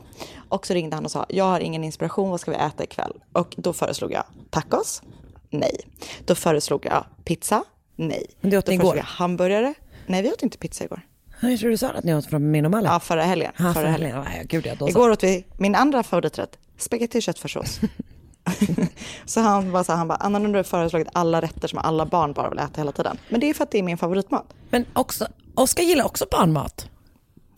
Och 0.49 0.67
så 0.67 0.73
ringde 0.73 0.95
han 0.95 1.05
och 1.05 1.11
sa, 1.11 1.25
jag 1.29 1.45
har 1.45 1.59
ingen 1.59 1.83
inspiration, 1.83 2.29
vad 2.29 2.39
ska 2.39 2.51
vi 2.51 2.57
äta 2.57 2.83
ikväll? 2.83 3.13
Och 3.33 3.55
då 3.57 3.73
föreslog 3.73 4.11
jag 4.11 4.23
tacos. 4.49 5.01
Nej. 5.49 5.79
Då 6.25 6.35
föreslog 6.35 6.85
jag 6.85 7.05
pizza. 7.25 7.63
Nej. 7.95 8.25
Men 8.41 8.51
det 8.51 8.57
åt 8.57 8.65
då 8.65 8.69
ni 8.69 8.75
igår? 8.75 8.97
jag 8.97 9.03
hamburgare. 9.03 9.73
Nej, 10.05 10.21
vi 10.21 10.31
åt 10.31 10.43
inte 10.43 10.57
pizza 10.57 10.83
igår. 10.83 11.01
Jag 11.41 11.59
tror 11.59 11.69
du 11.69 11.77
sa 11.77 11.89
att 11.89 12.03
ni 12.03 12.15
åt 12.15 12.25
från 12.25 12.51
min 12.51 12.65
och 12.65 12.71
Malle. 12.71 12.89
Ja, 12.89 12.99
förra 12.99 13.23
helgen. 13.23 13.51
Ja, 13.57 13.73
förra 13.73 13.89
helgen. 13.89 14.25
Ja, 14.35 14.41
gud, 14.43 14.65
ja, 14.65 14.75
då 14.79 14.85
så. 14.85 14.89
Igår 14.89 15.09
åt 15.09 15.23
vi 15.23 15.45
min 15.57 15.75
andra 15.75 16.03
favoriträtt, 16.03 16.57
spagetti 16.77 17.19
och 17.19 17.23
köttfärssås. 17.23 17.79
så 19.25 19.41
han 19.41 19.71
bara 19.71 19.83
så 19.83 19.91
här, 19.91 19.97
han 19.97 20.07
bara, 20.07 20.15
Anna 20.15 20.39
nu 20.39 20.47
har 20.47 20.55
du 20.55 20.63
föreslagit 20.63 21.07
alla 21.13 21.41
rätter 21.41 21.67
som 21.67 21.79
alla 21.79 22.05
barn 22.05 22.33
bara 22.33 22.49
vill 22.49 22.59
äta 22.59 22.81
hela 22.81 22.91
tiden. 22.91 23.17
Men 23.29 23.39
det 23.39 23.49
är 23.49 23.53
för 23.53 23.63
att 23.63 23.71
det 23.71 23.79
är 23.79 23.83
min 23.83 23.97
favoritmat. 23.97 24.53
Men 24.69 24.85
också, 24.93 25.27
Oskar 25.55 25.83
gillar 25.83 26.05
också 26.05 26.25
barnmat. 26.31 26.89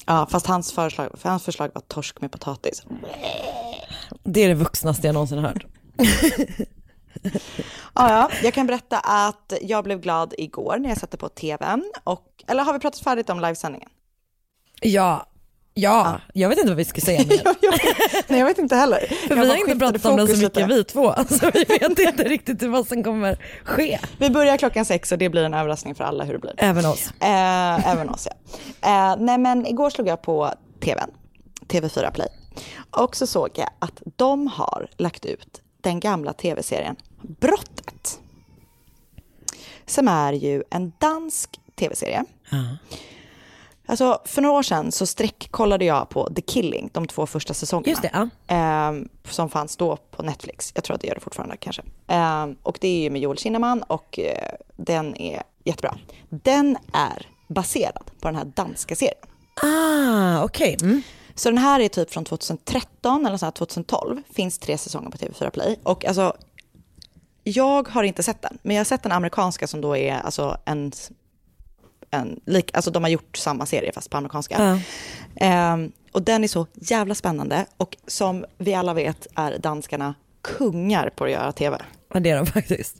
Ja, 0.06 0.28
fast 0.32 0.46
hans 0.46 0.72
förslag, 0.72 1.10
för 1.14 1.30
hans 1.30 1.44
förslag 1.44 1.70
var 1.74 1.82
torsk 1.82 2.22
med 2.22 2.32
potatis. 2.32 2.84
Det 4.24 4.44
är 4.44 4.48
det 4.48 4.54
vuxnaste 4.54 5.08
jag 5.08 5.14
någonsin 5.14 5.40
hört. 5.40 5.66
Ja, 7.94 8.10
ja, 8.10 8.30
jag 8.44 8.54
kan 8.54 8.68
berätta 8.68 9.00
att 9.00 9.54
jag 9.62 9.84
blev 9.84 10.02
glad 10.02 10.34
igår 10.38 10.78
när 10.80 10.90
jag 10.90 10.98
satte 10.98 11.18
på 11.18 11.30
tvn. 11.30 11.92
Och, 12.04 12.44
eller 12.48 12.64
har 12.64 12.74
vi 12.74 12.80
pratat 12.80 13.00
färdigt 13.00 13.30
om 13.30 13.40
livesändningen? 13.40 13.90
Ja, 14.82 15.26
ja, 15.78 16.22
jag 16.34 16.50
vet 16.50 16.58
inte 16.58 16.70
vad 16.70 16.78
vi 16.78 16.86
ska 16.86 17.02
säga 17.02 17.26
mer. 17.28 17.42
Nej, 18.28 18.40
jag 18.40 18.46
vet 18.46 18.58
inte 18.58 18.76
heller. 18.76 19.28
För 19.28 19.36
vi 19.36 19.50
har 19.50 19.56
inte 19.56 19.76
pratat 19.76 20.06
om 20.06 20.18
den 20.18 20.28
så 20.28 20.38
mycket 20.38 20.70
vi 20.70 20.84
två, 20.84 21.14
så 21.30 21.52
vi 21.54 21.64
vet 21.64 22.00
inte 22.00 22.24
riktigt 22.24 22.64
vad 22.64 22.88
som 22.88 23.04
kommer 23.04 23.38
ske. 23.64 24.00
Vi 24.18 24.30
börjar 24.30 24.58
klockan 24.58 24.86
sex 24.86 25.12
och 25.12 25.18
det 25.18 25.30
blir 25.30 25.44
en 25.44 25.54
överraskning 25.54 25.96
för 25.96 26.04
alla 26.04 26.24
hur 26.24 26.34
det 26.34 26.40
blir. 26.40 26.54
Även 26.58 26.86
oss. 26.86 27.12
Eh, 27.20 27.92
även 27.92 28.10
oss 28.10 28.28
ja. 28.32 29.12
Eh, 29.12 29.16
nej 29.20 29.38
men 29.38 29.66
igår 29.66 29.90
slog 29.90 30.08
jag 30.08 30.22
på 30.22 30.54
tvn, 30.80 31.10
TV4 31.68 32.12
Play. 32.12 32.28
Och 32.92 33.16
så 33.16 33.28
såg 33.28 33.50
jag 33.56 33.70
att 33.80 34.02
de 34.16 34.48
har 34.48 34.88
lagt 34.98 35.26
ut 35.26 35.62
den 35.82 36.00
gamla 36.00 36.34
tv-serien 36.34 36.96
Brottet. 37.22 38.20
Som 39.86 40.08
är 40.08 40.34
ju 40.34 40.64
en 40.70 40.94
dansk 41.00 41.60
tv-serie. 41.76 42.26
Alltså 43.90 44.22
för 44.26 44.42
några 44.42 44.58
år 44.58 44.64
sedan 44.64 44.92
så 44.92 45.06
sträckkollade 45.06 45.86
jag 45.86 46.10
på 46.10 46.30
The 46.34 46.42
Killing, 46.42 46.90
de 46.94 47.08
två 47.08 47.26
första 47.26 47.54
säsongerna. 47.54 47.90
Just 47.90 48.02
det, 48.02 48.10
ja. 48.14 48.30
Ehm, 48.48 49.10
som 49.30 49.50
fanns 49.50 49.78
då 49.78 49.98
på 50.12 50.24
Netflix. 50.24 50.72
Jag 50.76 50.84
tror 50.84 50.96
att 50.96 51.02
det 51.02 51.08
gör 51.08 51.16
det 51.16 51.22
fortfarande 51.22 51.58
kanske. 51.58 51.82
Ehm, 52.08 52.56
och 52.64 52.78
det 52.82 52.88
är 52.88 53.00
ju 53.00 53.10
med 53.10 53.22
Joel 53.22 53.38
Kinnaman 53.38 53.84
och 53.84 54.20
eh, 54.20 54.54
den 54.76 55.22
är 55.22 55.44
jättebra. 55.64 55.98
Den 56.30 56.78
är 56.94 57.28
baserad 57.48 58.12
på 58.20 58.28
den 58.28 58.36
här 58.36 58.46
danska 58.46 58.96
serien. 58.96 59.26
Ah, 59.64 60.44
okej. 60.44 60.78
Mm. 60.82 61.02
Så 61.36 61.50
den 61.50 61.58
här 61.58 61.80
är 61.80 61.88
typ 61.88 62.12
från 62.12 62.26
2013 62.26 63.26
eller 63.26 63.38
så 63.38 63.46
här 63.46 63.52
2012. 63.52 64.22
Finns 64.34 64.60
tre 64.60 64.78
säsonger 64.78 65.10
på 65.10 65.18
TV4 65.18 65.50
Play. 65.50 65.80
Och 65.84 66.06
alltså, 66.06 66.34
jag 67.44 67.88
har 67.88 68.04
inte 68.04 68.24
sett 68.24 68.42
den. 68.42 68.58
Men 68.62 68.76
jag 68.76 68.80
har 68.80 68.86
sett 68.86 69.04
den 69.04 69.12
amerikanska 69.12 69.68
som 69.68 69.82
då 69.82 69.98
är 69.98 70.14
alltså 70.14 70.58
en, 70.66 70.92
en 72.12 72.40
lik, 72.46 72.70
alltså 72.74 72.92
de 72.92 73.04
har 73.04 73.10
gjort 73.10 73.38
samma 73.38 73.66
serie 73.66 73.92
fast 73.94 74.10
på 74.10 74.18
amerikanska. 74.18 74.56
Ja. 74.60 74.80
Ehm, 75.46 75.92
och 76.12 76.24
den 76.24 76.44
är 76.44 76.48
så 76.48 76.68
jävla 76.74 77.16
spännande. 77.16 77.66
Och 77.78 77.98
som 78.08 78.46
vi 78.58 78.74
alla 78.74 78.94
vet 78.94 79.28
är 79.36 79.58
danskarna 79.58 80.16
kungar 80.42 81.10
på 81.10 81.24
att 81.26 81.32
göra 81.32 81.52
tv. 81.52 81.78
Ja, 82.14 82.20
det 82.20 82.30
är 82.30 82.36
de 82.36 82.46
faktiskt. 82.46 82.96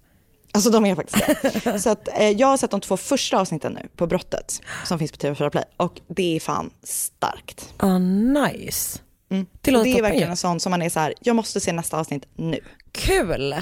Alltså 0.52 0.70
de 0.70 0.86
är 0.86 0.96
faktiskt 0.96 1.26
det. 1.64 1.80
Så 1.80 1.90
att, 1.90 2.08
eh, 2.20 2.30
jag 2.30 2.48
har 2.48 2.58
sett 2.58 2.72
de 2.72 2.82
två 2.82 2.98
första 2.98 3.40
avsnitten 3.40 3.74
nu 3.74 3.88
på 3.96 4.08
Brottet 4.08 4.62
som 4.86 5.00
finns 5.00 5.12
på 5.12 5.18
TV4 5.18 5.50
Play. 5.50 5.64
Och 5.78 6.02
det 6.08 6.36
är 6.36 6.40
fan 6.40 6.70
starkt. 6.84 7.74
Ah, 7.78 7.98
nice. 7.98 9.00
Det 9.30 9.72
Och 9.72 9.74
låter 9.74 9.84
det 9.84 9.90
är 9.90 9.94
toppen 9.94 10.04
verkligen 10.04 10.30
en 10.30 10.38
sån 10.38 10.60
som 10.60 10.70
man 10.70 10.82
är 10.82 10.90
så 10.90 11.00
här, 11.00 11.14
jag 11.20 11.36
måste 11.36 11.60
se 11.60 11.74
nästa 11.74 12.00
avsnitt 12.00 12.26
nu. 12.36 12.60
Kul. 12.92 13.56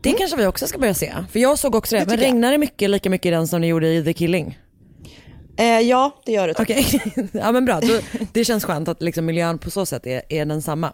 Det 0.00 0.12
kanske 0.12 0.36
vi 0.36 0.46
också 0.46 0.66
ska 0.66 0.78
börja 0.78 0.94
se. 0.94 1.14
För 1.30 1.38
jag 1.38 1.58
såg 1.58 1.74
också 1.74 1.96
det. 1.96 2.00
Det 2.00 2.06
Men 2.06 2.18
regnar 2.18 2.52
det 2.52 2.58
mycket 2.58 2.90
lika 2.90 3.10
mycket 3.10 3.26
i 3.26 3.30
den 3.30 3.48
som 3.48 3.60
ni 3.60 3.66
gjorde 3.66 3.88
i 3.88 4.04
The 4.04 4.12
Killing? 4.12 4.58
Eh, 5.58 5.80
ja, 5.80 6.16
det 6.24 6.32
gör 6.32 6.48
det. 6.48 6.54
tack. 6.54 6.70
Okej, 6.70 7.02
ja 7.32 7.52
men 7.52 7.64
bra. 7.64 7.80
Då, 7.80 7.98
det 8.32 8.44
känns 8.44 8.64
skönt 8.64 8.88
att 8.88 9.02
liksom 9.02 9.24
miljön 9.26 9.58
på 9.58 9.70
så 9.70 9.86
sätt 9.86 10.06
är, 10.06 10.22
är 10.28 10.44
densamma. 10.44 10.92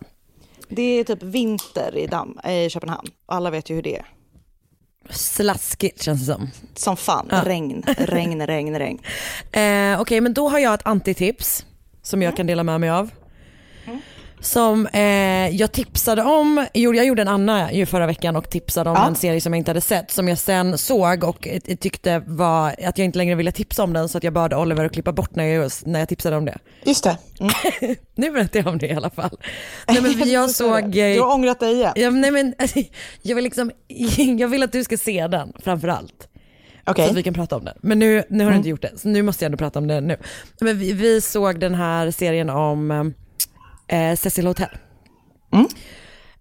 Det 0.69 0.83
är 0.83 1.05
typ 1.05 1.23
vinter 1.23 1.97
i, 1.97 2.07
Dam, 2.07 2.39
i 2.49 2.71
Köpenhamn. 2.71 3.09
Och 3.27 3.35
alla 3.35 3.51
vet 3.51 3.71
ju 3.71 3.75
hur 3.75 3.83
det 3.83 3.97
är. 3.97 4.07
Slaskigt 5.11 6.03
känns 6.03 6.21
det 6.21 6.33
som. 6.33 6.51
Som 6.75 6.97
fan, 6.97 7.29
regn, 7.45 7.83
regn, 7.99 8.47
regn, 8.47 8.79
regn. 8.79 8.99
Eh, 9.53 10.01
Okej, 10.01 10.21
men 10.21 10.35
då 10.35 10.49
har 10.49 10.59
jag 10.59 10.75
ett 10.75 10.87
antitips 10.87 11.67
som 12.03 12.23
jag 12.23 12.37
kan 12.37 12.47
dela 12.47 12.63
med 12.63 12.81
mig 12.81 12.91
av. 12.91 13.11
Som 14.45 14.87
eh, 14.87 15.49
jag 15.49 15.73
tipsade 15.73 16.23
om, 16.23 16.67
jo, 16.75 16.95
jag 16.95 17.07
gjorde 17.07 17.23
en 17.23 17.29
Anna 17.29 17.73
ju 17.73 17.87
förra 17.87 18.07
veckan 18.07 18.37
och 18.37 18.51
tipsade 18.51 18.91
om 18.91 18.97
Ja. 18.97 19.07
en 19.07 19.15
serie 19.15 19.41
som 19.41 19.53
jag 19.53 19.59
inte 19.59 19.71
hade 19.71 19.81
sett 19.81 20.11
som 20.11 20.29
jag 20.29 20.39
sen 20.39 20.79
såg 20.79 21.25
och 21.25 21.49
eh, 21.49 21.61
tyckte 21.61 22.23
var 22.27 22.69
att 22.69 22.99
jag 22.99 23.05
inte 23.05 23.19
längre 23.19 23.35
ville 23.35 23.53
tipsa 23.53 23.83
om 23.85 23.93
den 23.93 24.09
så 24.09 24.19
att 24.19 24.25
jag 24.25 24.33
bad 24.33 24.55
Oliver 24.55 24.85
att 24.85 24.93
klippa 24.93 25.13
bort 25.13 25.35
när 25.35 25.45
jag, 25.45 25.71
när 25.85 25.99
jag 26.01 26.09
tipsade 26.09 26.37
om 26.37 26.45
det. 26.45 26.59
Just 26.85 27.05
det. 27.05 27.19
Mm. 27.41 27.97
Nu 28.15 28.31
berättar 28.31 28.59
jag 28.59 28.67
om 28.69 28.79
det 28.79 28.87
i 28.87 28.93
alla 28.93 29.11
fall. 29.11 29.39
Nej, 29.89 30.01
men 30.03 30.31
jag 30.31 30.51
såg... 30.61 30.91
Du 30.93 31.21
har 31.21 31.35
ångrat 31.35 31.61
dig 31.61 31.75
igen. 31.75 31.93
Ja, 31.97 32.11
nej, 32.11 32.31
men, 32.31 32.55
jag, 33.23 33.35
vill 33.35 33.45
liksom, 33.45 33.71
jag 34.39 34.49
vill 34.49 34.63
att 34.63 34.73
du 34.73 34.85
ska 34.85 34.97
se 34.99 35.27
den 35.27 35.53
framför 35.65 35.89
allt. 35.89 36.29
Okej. 36.87 37.05
Så 37.05 37.11
att 37.11 37.17
vi 37.17 37.23
kan 37.23 37.35
prata 37.35 37.57
om 37.57 37.65
den. 37.65 37.75
Men 37.81 37.99
nu, 37.99 38.23
nu 38.29 38.45
har 38.45 38.51
du 38.51 38.57
inte 38.57 38.69
gjort 38.69 38.83
det, 38.83 38.99
så 38.99 39.09
nu 39.09 39.23
måste 39.23 39.45
jag 39.45 39.47
ändå 39.47 39.59
prata 39.59 39.79
om 39.79 39.87
det 39.87 40.01
nu. 40.01 40.17
Men 40.61 40.79
vi, 40.79 40.93
vi 40.93 41.21
såg 41.21 41.61
den 41.61 41.75
här 41.75 42.11
serien 42.11 42.51
om 42.51 43.15
eh, 43.95 44.17
Cecil 44.17 44.47
Hotel. 44.47 44.69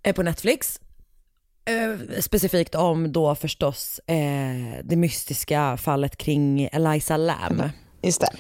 Eh, 0.04 0.16
på 0.16 0.24
Netflix. 0.24 0.80
Eh, 1.66 2.22
specifikt 2.22 2.76
om 2.76 3.12
då 3.12 3.36
förstås 3.36 4.00
eh, 4.08 4.80
det 4.84 4.96
mystiska 4.96 5.78
fallet 5.78 6.18
kring 6.18 6.70
Eliza 6.72 7.18
Lam. 7.18 7.64
Just 8.02 8.22
det. 8.22 8.38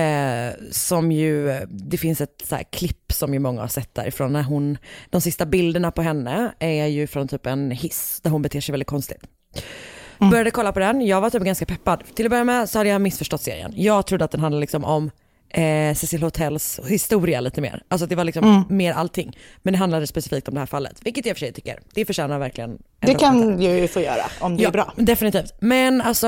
Eh, 0.00 0.54
som 0.70 1.12
ju, 1.12 1.66
det 1.68 1.98
finns 1.98 2.20
ett 2.20 2.42
så 2.44 2.58
klipp 2.70 3.12
som 3.12 3.34
ju 3.34 3.38
många 3.38 3.60
har 3.60 3.68
sett 3.68 3.94
därifrån 3.94 4.32
när 4.32 4.42
hon, 4.42 4.78
de 5.10 5.20
sista 5.20 5.46
bilderna 5.46 5.90
på 5.90 6.02
henne 6.02 6.54
är 6.58 6.86
ju 6.86 7.06
från 7.06 7.28
typ 7.28 7.46
en 7.46 7.70
hiss 7.70 8.20
där 8.22 8.30
hon 8.30 8.42
beter 8.42 8.60
sig 8.60 8.72
väldigt 8.72 8.88
konstigt. 8.88 9.22
Började 10.18 10.50
kolla 10.50 10.72
på 10.72 10.78
den, 10.78 11.06
jag 11.06 11.20
var 11.20 11.30
typ 11.30 11.42
ganska 11.42 11.66
peppad. 11.66 12.02
Till 12.14 12.26
att 12.26 12.30
börja 12.30 12.44
med 12.44 12.68
så 12.68 12.78
hade 12.78 12.90
jag 12.90 13.00
missförstått 13.00 13.42
serien. 13.42 13.72
Jag 13.76 14.06
trodde 14.06 14.24
att 14.24 14.30
den 14.30 14.40
handlade 14.40 14.60
liksom 14.60 14.84
om 14.84 15.10
eh, 15.56 15.94
Cecil 15.94 16.22
Hotels 16.22 16.80
historia 16.88 17.40
lite 17.40 17.60
mer. 17.60 17.82
Alltså 17.88 18.06
det 18.06 18.14
var 18.14 18.24
liksom 18.24 18.64
mer 18.68 18.92
allting. 18.92 19.38
Men 19.62 19.72
det 19.72 19.78
handlade 19.78 20.06
specifikt 20.06 20.48
om 20.48 20.54
det 20.54 20.60
här 20.60 20.66
fallet, 20.66 20.98
vilket 21.02 21.26
jag 21.26 21.30
i 21.30 21.34
och 21.34 21.36
för 21.36 21.46
sig 21.46 21.52
tycker. 21.52 21.80
Det 21.94 22.04
förtjänar 22.04 22.38
verkligen 22.38 22.70
en 22.70 22.78
Det 23.00 23.14
kan 23.14 23.56
du 23.56 23.64
ju 23.64 23.88
få 23.88 24.00
göra 24.00 24.22
om 24.40 24.56
det 24.56 24.64
är 24.64 24.70
bra. 24.70 24.92
Definitivt. 24.96 25.54
Men 25.60 26.00
alltså, 26.00 26.26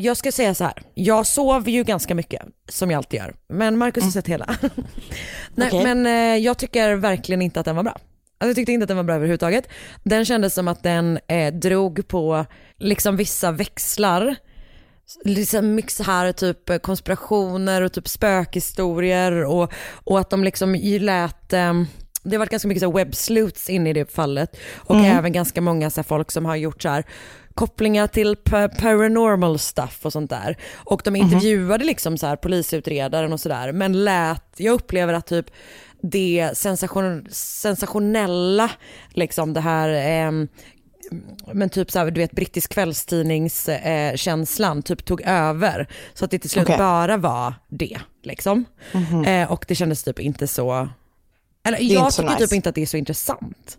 jag 0.00 0.16
ska 0.16 0.32
säga 0.32 0.54
så 0.54 0.64
här. 0.64 0.82
Jag 0.94 1.26
sov 1.26 1.68
ju 1.68 1.84
ganska 1.84 2.14
mycket, 2.14 2.42
som 2.68 2.90
jag 2.90 2.98
alltid 2.98 3.20
gör. 3.20 3.34
Men 3.48 3.78
Marcus 3.78 4.04
har 4.04 4.10
sett 4.10 4.28
hela. 4.28 4.46
Nej, 5.54 5.68
Okej. 5.72 5.94
Men 5.94 6.06
eh, 6.06 6.44
jag 6.44 6.58
tycker 6.58 6.94
verkligen 6.94 7.42
inte 7.42 7.60
att 7.60 7.66
den 7.66 7.76
var 7.76 7.82
bra. 7.82 7.92
Alltså 7.92 8.48
jag 8.48 8.56
tyckte 8.56 8.72
inte 8.72 8.84
att 8.84 8.88
den 8.88 8.96
var 8.96 9.04
bra 9.04 9.14
överhuvudtaget. 9.14 9.68
Den 10.04 10.24
kändes 10.24 10.54
som 10.54 10.68
att 10.68 10.82
den 10.82 11.18
eh, 11.28 11.54
drog 11.54 12.08
på 12.08 12.44
liksom 12.78 13.16
vissa 13.16 13.50
växlar. 13.50 14.36
Liksom 15.24 15.74
mycket 15.74 15.92
så 15.92 16.02
här 16.02 16.32
typ 16.32 16.70
eh, 16.70 16.78
konspirationer 16.78 17.82
och 17.82 17.92
typ 17.92 18.08
spökhistorier 18.08 19.44
och, 19.44 19.72
och 20.04 20.18
att 20.18 20.30
de 20.30 20.44
liksom 20.44 20.74
lät 20.74 21.52
eh, 21.52 21.74
det 22.22 22.36
har 22.36 22.38
varit 22.38 22.50
ganska 22.50 22.68
mycket 22.68 22.94
websleuths 22.94 23.70
inne 23.70 23.90
i 23.90 23.92
det 23.92 24.12
fallet. 24.12 24.56
Och 24.76 24.96
även 24.96 25.32
ganska 25.32 25.60
många 25.60 25.90
så 25.90 26.02
folk 26.02 26.30
som 26.30 26.44
har 26.44 26.56
gjort 26.56 26.82
så 26.82 26.88
här 26.88 27.04
kopplingar 27.54 28.06
till 28.06 28.36
pa- 28.36 28.68
paranormal 28.68 29.58
stuff 29.58 30.06
och 30.06 30.12
sånt 30.12 30.30
där. 30.30 30.56
Och 30.74 31.00
de 31.04 31.16
intervjuade 31.16 31.84
liksom 31.84 32.18
så 32.18 32.26
här 32.26 32.36
polisutredaren 32.36 33.32
och 33.32 33.40
sådär 33.40 33.72
men 33.72 34.04
lät, 34.04 34.44
jag 34.56 34.74
upplever 34.74 35.14
att 35.14 35.26
typ 35.26 35.46
det 36.02 36.50
sensation, 36.54 37.26
sensationella, 37.30 38.70
liksom 39.10 39.52
det 39.52 39.60
här 39.60 39.88
ehm, 39.88 40.48
men 41.52 41.70
typ 41.70 41.90
så 41.90 41.98
här, 41.98 42.10
du 42.10 42.20
vet 42.20 42.32
brittisk 42.32 42.72
kvällstidningskänslan 42.72 44.78
eh, 44.78 44.82
typ 44.82 45.04
tog 45.04 45.22
över. 45.24 45.88
Så 46.14 46.24
att 46.24 46.30
det 46.30 46.38
till 46.38 46.50
slut 46.50 46.64
Okej. 46.64 46.78
bara 46.78 47.16
var 47.16 47.54
det 47.68 47.98
liksom. 48.22 48.64
Eh, 49.26 49.52
och 49.52 49.64
det 49.68 49.74
kändes 49.74 50.04
typ 50.04 50.18
inte 50.18 50.46
så, 50.46 50.88
eller 51.64 51.78
jag 51.80 52.12
tycker 52.12 52.28
nice. 52.28 52.38
typ 52.38 52.52
inte 52.52 52.68
att 52.68 52.74
det 52.74 52.82
är 52.82 52.86
så 52.86 52.96
intressant 52.96 53.78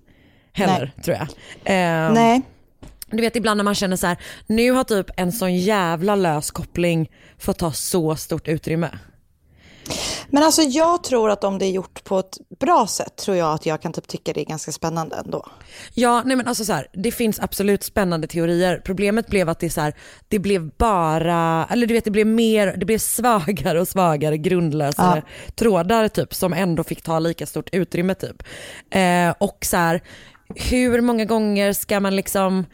heller 0.54 0.92
tror 1.04 1.18
jag. 1.18 1.28
Eh, 1.66 2.14
Nej. 2.14 2.42
Du 3.12 3.22
vet 3.22 3.36
ibland 3.36 3.58
när 3.58 3.64
man 3.64 3.76
känner 3.76 3.96
så 3.96 4.08
här, 4.08 4.18
nu 4.48 4.72
har 4.72 4.84
typ 4.84 5.10
en 5.18 5.32
sån 5.32 5.56
jävla 5.56 6.16
lös 6.16 6.52
koppling 6.52 7.12
fått 7.38 7.58
ta 7.58 7.72
så 7.72 8.16
stort 8.16 8.48
utrymme. 8.48 8.90
Men 10.29 10.43
alltså 10.43 10.62
jag 10.62 11.03
tror 11.03 11.29
att 11.29 11.43
om 11.43 11.60
det 11.60 11.65
är 11.65 11.72
gjort 11.72 12.03
på 12.03 12.19
ett 12.19 12.38
bra 12.60 12.88
sätt 12.88 13.15
tror 13.15 13.38
jag 13.38 13.53
att 13.53 13.65
jag 13.65 13.81
kan 13.81 13.93
typ 13.93 14.08
tycka 14.08 14.34
det 14.34 14.41
är 14.41 14.46
ganska 14.46 14.72
spännande 14.72 15.15
ändå. 15.25 15.46
Ja, 15.93 16.24
nej 16.25 16.36
men 16.36 16.48
alltså 16.48 16.65
så 16.65 16.74
här, 16.74 16.88
det 16.93 17.12
finns 17.12 17.39
absolut 17.39 17.84
spännande 17.84 18.27
teorier. 18.27 18.81
Problemet 18.86 19.27
blev 19.27 19.50
att 19.50 19.60
det 19.60 19.69
så 19.69 19.81
här, 19.81 19.93
det 20.27 20.39
blev 20.39 20.69
bara, 20.77 21.67
eller 21.69 21.88
du 21.88 21.93
vet 21.93 22.05
det 22.05 22.12
blev 22.12 22.27
mer, 22.27 22.75
det 22.77 22.86
blev 22.86 22.98
svagare 22.98 23.81
och 23.81 23.88
svagare 23.88 24.38
grundlösare 24.38 25.24
trådar 25.55 26.08
typ 26.08 26.34
som 26.34 26.53
ändå 26.53 26.84
fick 26.84 27.01
ta 27.01 27.19
lika 27.19 27.46
stort 27.46 27.69
utrymme 27.72 28.15
typ. 28.15 28.43
Eh, 28.91 29.34
och 29.38 29.58
så 29.62 29.77
här, 29.77 30.01
hur 30.55 31.01
många 31.01 31.25
gånger 31.25 31.74
ska 31.74 32.00
man 32.00 32.15
liksom 32.15 32.65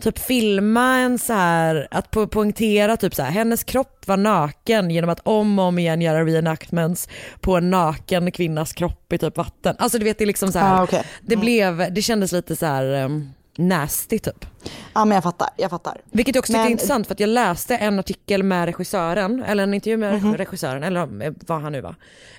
typ 0.00 0.18
filma 0.18 0.96
en 0.98 1.18
så 1.18 1.32
här, 1.32 1.88
att 1.90 2.10
po- 2.10 2.26
poängtera 2.26 2.96
typ 2.96 3.14
så 3.14 3.22
här, 3.22 3.30
hennes 3.30 3.64
kropp 3.64 4.02
var 4.06 4.16
naken 4.16 4.90
genom 4.90 5.10
att 5.10 5.20
om 5.22 5.58
och 5.58 5.64
om 5.64 5.78
igen 5.78 6.00
göra 6.00 6.24
reenactments 6.24 7.08
på 7.40 7.56
en 7.56 7.70
naken 7.70 8.30
kvinnas 8.30 8.72
kropp 8.72 9.12
i 9.12 9.18
typ 9.18 9.36
vatten. 9.36 9.76
Alltså 9.78 9.98
du 9.98 10.04
vet 10.04 10.18
det 10.18 10.24
är 10.24 10.26
liksom 10.26 10.52
så 10.52 10.58
här, 10.58 10.80
Ah, 10.80 10.82
okej. 10.84 11.02
det 11.22 11.36
blev, 11.36 11.94
det 11.94 12.02
kändes 12.02 12.32
lite 12.32 12.56
så 12.56 12.66
här 12.66 13.04
um, 13.04 13.30
nasty 13.58 14.18
typ. 14.18 14.46
Ja 14.94 15.04
men 15.04 15.14
jag 15.14 15.22
fattar, 15.22 15.48
jag 15.56 15.70
fattar. 15.70 16.00
Vilket 16.10 16.34
jag 16.34 16.42
också 16.42 16.52
tyckte 16.52 16.60
är 16.60 16.62
Men- 16.64 16.72
intressant 16.72 17.06
för 17.06 17.14
att 17.14 17.20
jag 17.20 17.28
läste 17.28 17.76
en 17.76 17.98
artikel 17.98 18.42
med 18.42 18.64
regissören, 18.66 19.42
eller 19.42 19.62
en 19.62 19.74
intervju 19.74 19.96
med 19.96 20.22
Mhm. 20.22 20.36
regissören, 20.36 20.82
eller 20.82 21.34
vad 21.46 21.62
han 21.62 21.72
nu 21.72 21.80
var, 21.80 21.94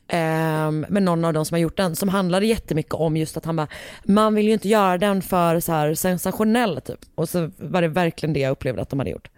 ehm, 0.08 0.86
med 0.90 1.04
någon 1.04 1.26
av 1.26 1.34
de 1.34 1.46
som 1.46 1.56
har 1.56 1.60
gjort 1.60 1.78
den, 1.78 1.96
som 1.96 2.10
handlade 2.10 2.46
jättemycket 2.46 2.94
om 2.94 3.18
just 3.18 3.38
att 3.38 3.46
han 3.46 3.56
bara, 3.56 3.68
man 4.04 4.36
vill 4.36 4.46
ju 4.48 4.54
inte 4.54 4.68
göra 4.70 4.98
den 4.98 5.22
för 5.22 5.60
så 5.60 5.72
här 5.72 5.94
sensationell 5.94 6.82
typ. 6.82 7.00
Och 7.16 7.30
så 7.30 7.52
var 7.58 7.82
det 7.82 7.88
verkligen 7.88 8.34
det 8.34 8.40
jag 8.40 8.52
upplevde 8.52 8.82
att 8.82 8.90
de 8.90 9.00
hade 9.00 9.12
gjort. 9.12 9.30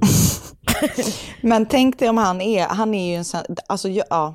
Men 1.40 1.66
tänk 1.66 1.98
dig 1.98 2.08
om 2.08 2.18
han 2.18 2.40
är, 2.40 2.66
han 2.66 2.94
är 2.94 3.10
ju 3.10 3.16
en 3.16 3.24
sån, 3.24 3.40
alltså 3.66 3.88
ja. 3.88 4.34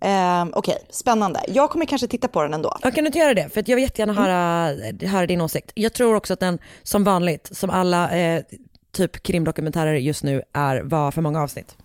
Ehm, 0.00 0.52
okej, 0.54 0.78
spännande. 0.90 1.40
Jag 1.48 1.70
kommer 1.70 1.86
kanske 1.86 2.06
titta 2.06 2.28
på 2.28 2.42
den 2.42 2.54
ändå. 2.54 2.76
Jag 2.82 2.94
kan 2.94 3.06
inte 3.06 3.18
göra 3.18 3.34
det, 3.34 3.48
för 3.48 3.64
jag 3.66 3.76
vill 3.76 3.84
jättegärna 3.84 4.12
höra, 4.12 4.74
höra 5.08 5.26
din 5.26 5.40
åsikt. 5.40 5.72
Jag 5.74 5.92
tror 5.92 6.14
också 6.14 6.32
att 6.32 6.40
den, 6.40 6.58
som 6.82 7.04
vanligt, 7.04 7.48
som 7.52 7.70
alla 7.70 8.10
eh, 8.10 8.42
typ 8.92 9.22
krimdokumentärer 9.22 9.94
just 9.94 10.22
nu 10.22 10.42
är, 10.52 10.80
var 10.80 11.10
för 11.10 11.22
många 11.22 11.42
avsnitt. 11.42 11.76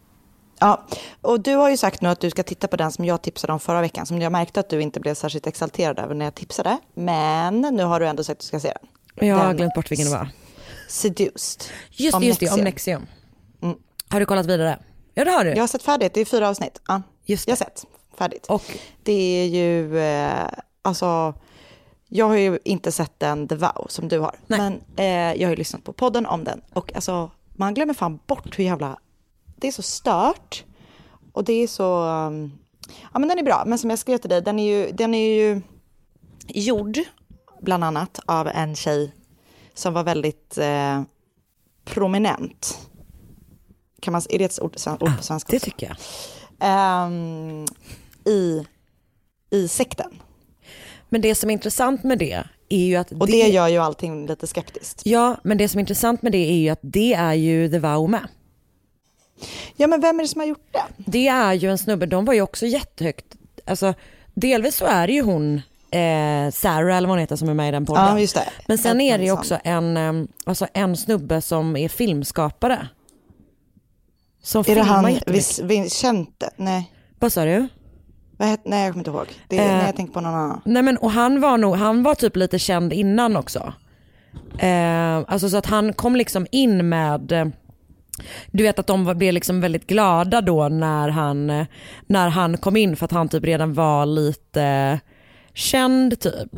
Ja, 0.59 0.85
och 1.21 1.39
du 1.39 1.55
har 1.55 1.69
ju 1.69 1.77
sagt 1.77 2.01
nu 2.01 2.09
att 2.09 2.19
du 2.19 2.29
ska 2.29 2.43
titta 2.43 2.67
på 2.67 2.75
den 2.75 2.91
som 2.91 3.05
jag 3.05 3.21
tipsade 3.21 3.53
om 3.53 3.59
förra 3.59 3.81
veckan, 3.81 4.05
som 4.05 4.21
jag 4.21 4.31
märkte 4.31 4.59
att 4.59 4.69
du 4.69 4.81
inte 4.81 4.99
blev 4.99 5.13
särskilt 5.13 5.47
exalterad 5.47 5.99
över 5.99 6.15
när 6.15 6.25
jag 6.25 6.35
tipsade. 6.35 6.77
Men 6.93 7.61
nu 7.61 7.83
har 7.83 7.99
du 7.99 8.07
ändå 8.07 8.23
sagt 8.23 8.37
att 8.37 8.39
du 8.39 8.47
ska 8.47 8.59
se 8.59 8.73
den. 9.15 9.27
Jag 9.27 9.35
har 9.35 9.53
glömt 9.53 9.73
bort 9.73 9.91
vilken 9.91 10.05
det 10.05 10.11
var. 10.11 10.29
Seduced. 10.89 11.63
Just 11.91 12.15
Om 12.15 12.21
det, 12.21 12.27
just 12.27 12.39
det, 12.39 12.51
om 12.51 12.59
Nexium. 12.59 13.05
Har 14.13 14.19
du 14.19 14.25
kollat 14.25 14.45
vidare? 14.45 14.79
Ja 15.13 15.25
det 15.25 15.31
har 15.31 15.45
du. 15.45 15.49
Jag 15.49 15.59
har 15.59 15.67
sett 15.67 15.83
färdigt, 15.83 16.13
det 16.13 16.21
är 16.21 16.25
fyra 16.25 16.49
avsnitt. 16.49 16.81
Ja, 16.87 17.01
Just 17.25 17.47
jag 17.47 17.51
har 17.51 17.57
sett 17.57 17.85
färdigt. 18.17 18.45
Och 18.45 18.63
Det 19.03 19.11
är 19.13 19.45
ju, 19.45 19.99
eh, 19.99 20.47
alltså, 20.81 21.33
jag 22.07 22.25
har 22.25 22.35
ju 22.35 22.59
inte 22.63 22.91
sett 22.91 23.19
den 23.19 23.47
The 23.47 23.55
Vow 23.55 23.85
som 23.89 24.07
du 24.07 24.19
har. 24.19 24.35
Nej. 24.47 24.59
Men 24.59 24.81
eh, 24.95 25.41
jag 25.41 25.47
har 25.47 25.49
ju 25.49 25.55
lyssnat 25.55 25.83
på 25.83 25.93
podden 25.93 26.25
om 26.25 26.43
den. 26.43 26.61
Och 26.73 26.95
alltså, 26.95 27.31
man 27.55 27.73
glömmer 27.73 27.93
fan 27.93 28.19
bort 28.27 28.59
hur 28.59 28.63
jävla, 28.63 28.99
det 29.55 29.67
är 29.67 29.71
så 29.71 29.81
stört. 29.81 30.63
Och 31.31 31.43
det 31.43 31.53
är 31.53 31.67
så, 31.67 32.03
um, 32.03 32.51
ja 33.13 33.19
men 33.19 33.29
den 33.29 33.39
är 33.39 33.43
bra. 33.43 33.63
Men 33.65 33.77
som 33.79 33.89
jag 33.89 33.99
skrev 33.99 34.17
till 34.17 34.29
dig, 34.29 34.41
den 34.41 34.59
är 34.59 34.77
ju, 34.77 34.91
den 34.91 35.13
är 35.13 35.35
ju 35.35 35.61
gjord 36.47 36.99
bland 37.61 37.83
annat 37.83 38.19
av 38.25 38.47
en 38.47 38.75
tjej 38.75 39.13
som 39.73 39.93
var 39.93 40.03
väldigt 40.03 40.57
eh, 40.57 41.01
prominent. 41.85 42.89
Kan 44.03 44.11
man, 44.11 44.21
är 44.29 44.39
det 44.39 44.45
ett 44.45 44.61
ord, 44.61 44.75
ord 44.99 45.17
på 45.17 45.23
svenska? 45.23 45.51
det 45.51 45.59
tycker 45.59 45.87
jag. 45.87 45.97
Ehm, 46.59 47.65
i, 48.25 48.65
i 49.49 49.67
sekten. 49.67 50.11
Men 51.09 51.21
det 51.21 51.35
som 51.35 51.49
är 51.49 51.53
intressant 51.53 52.03
med 52.03 52.19
det 52.19 52.43
är 52.69 52.85
ju 52.85 52.95
att 52.95 53.11
Och 53.11 53.27
det 53.27 53.47
gör 53.47 53.67
ju 53.67 53.77
allting 53.77 54.27
lite 54.27 54.47
skeptiskt. 54.47 55.01
Ja, 55.05 55.37
men 55.43 55.57
det 55.57 55.69
som 55.69 55.79
är 55.79 55.81
intressant 55.81 56.21
med 56.21 56.31
det 56.31 56.51
är 56.51 56.57
ju 56.57 56.69
att 56.69 56.79
det 56.81 57.13
är 57.13 57.33
ju 57.33 57.69
The 57.69 57.79
Vow 57.79 58.09
med. 58.09 58.27
Ja 59.75 59.87
men 59.87 60.01
vem 60.01 60.19
är 60.19 60.23
det 60.23 60.27
som 60.27 60.41
har 60.41 60.47
gjort 60.47 60.67
det? 60.71 60.83
Det 60.97 61.27
är 61.27 61.53
ju 61.53 61.71
en 61.71 61.77
snubbe, 61.77 62.05
de 62.05 62.25
var 62.25 62.33
ju 62.33 62.41
också 62.41 62.65
jättehögt, 62.65 63.25
alltså 63.65 63.93
delvis 64.33 64.75
så 64.75 64.85
är 64.85 65.07
det 65.07 65.13
ju 65.13 65.21
hon 65.21 65.61
eh, 65.91 66.51
Sarah 66.51 66.97
eller 66.97 67.07
vad 67.07 67.09
hon 67.09 67.19
heter 67.19 67.35
som 67.35 67.49
är 67.49 67.53
med 67.53 67.69
i 67.69 67.71
den 67.71 67.85
podden. 67.85 68.05
Ja 68.05 68.19
just 68.19 68.35
det. 68.35 68.49
Men 68.67 68.77
sen 68.77 69.01
är 69.01 69.17
det 69.17 69.23
ju 69.23 69.31
också 69.31 69.59
en, 69.63 69.97
eh, 69.97 70.13
alltså 70.43 70.67
en 70.73 70.97
snubbe 70.97 71.41
som 71.41 71.75
är 71.75 71.89
filmskapare. 71.89 72.87
Som 74.43 74.63
Är 74.67 74.75
det 74.75 74.81
han. 74.81 75.05
Vis- 75.25 75.59
Vincente? 75.59 76.49
Nej. 76.57 76.91
Vad 77.19 77.33
sa 77.33 77.45
du? 77.45 77.67
Vad 78.37 78.57
nej 78.65 78.83
jag 78.83 78.91
kommer 78.93 78.99
inte 79.01 79.11
ihåg. 79.11 79.27
Det 79.47 79.57
Eh, 79.57 79.67
nej 79.77 79.85
jag 79.85 79.95
tänker 79.95 80.13
på 80.13 80.21
någon 80.21 80.33
annan. 80.33 80.61
Nej 80.65 80.83
men 80.83 80.97
och 80.97 81.11
han 81.11 81.41
var 81.41 81.57
nog, 81.57 81.75
han 81.75 82.03
var 82.03 82.15
typ 82.15 82.35
lite 82.35 82.59
känd 82.59 82.93
innan 82.93 83.35
också. 83.37 83.73
Eh, 84.59 85.15
alltså 85.27 85.49
så 85.49 85.57
att 85.57 85.65
han 85.65 85.93
kom 85.93 86.15
liksom 86.15 86.47
in 86.51 86.89
med, 86.89 87.31
eh, 87.31 87.45
du 88.51 88.63
vet 88.63 88.79
att 88.79 88.87
de 88.87 89.17
blev 89.17 89.33
liksom 89.33 89.61
väldigt 89.61 89.87
glada 89.87 90.41
då 90.41 90.67
när 90.69 91.09
han, 91.09 91.49
eh, 91.49 91.65
när 92.07 92.29
han 92.29 92.57
kom 92.57 92.77
in 92.77 92.95
för 92.95 93.05
att 93.05 93.11
han 93.11 93.29
typ 93.29 93.43
redan 93.43 93.73
var 93.73 94.05
lite 94.05 94.99
känd 95.53 96.19
typ. 96.19 96.53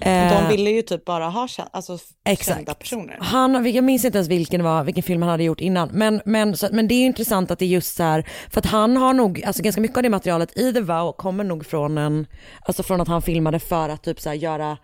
Eh, 0.00 0.42
De 0.42 0.48
ville 0.48 0.70
ju 0.70 0.82
typ 0.82 1.04
bara 1.04 1.24
ha 1.28 1.46
kän- 1.46 1.68
alltså, 1.70 1.98
Exakt. 2.24 2.56
kända 2.58 2.74
personer. 2.74 3.18
Han, 3.20 3.72
jag 3.74 3.84
minns 3.84 4.04
inte 4.04 4.18
ens 4.18 4.28
vilken, 4.28 4.64
var, 4.64 4.84
vilken 4.84 5.02
film 5.02 5.22
han 5.22 5.30
hade 5.30 5.44
gjort 5.44 5.60
innan. 5.60 5.88
Men, 5.92 6.20
men, 6.24 6.56
så, 6.56 6.68
men 6.72 6.88
det 6.88 6.94
är 6.94 7.06
intressant 7.06 7.50
att 7.50 7.58
det 7.58 7.64
är 7.64 7.68
just 7.68 7.96
så 7.96 8.02
här, 8.02 8.26
för 8.50 8.58
att 8.60 8.66
han 8.66 8.96
har 8.96 9.12
nog, 9.14 9.44
alltså 9.44 9.62
ganska 9.62 9.80
mycket 9.80 9.96
av 9.96 10.02
det 10.02 10.08
materialet 10.10 10.56
i 10.58 10.72
The 10.72 10.80
Vow 10.80 11.12
kommer 11.12 11.44
nog 11.44 11.66
från 11.66 11.98
en, 11.98 12.26
alltså 12.62 12.82
från 12.82 13.00
att 13.00 13.08
han 13.08 13.22
filmade 13.22 13.58
för 13.58 13.88
att 13.88 14.02
typ 14.02 14.20
så 14.20 14.28
här 14.28 14.36
göra, 14.36 14.76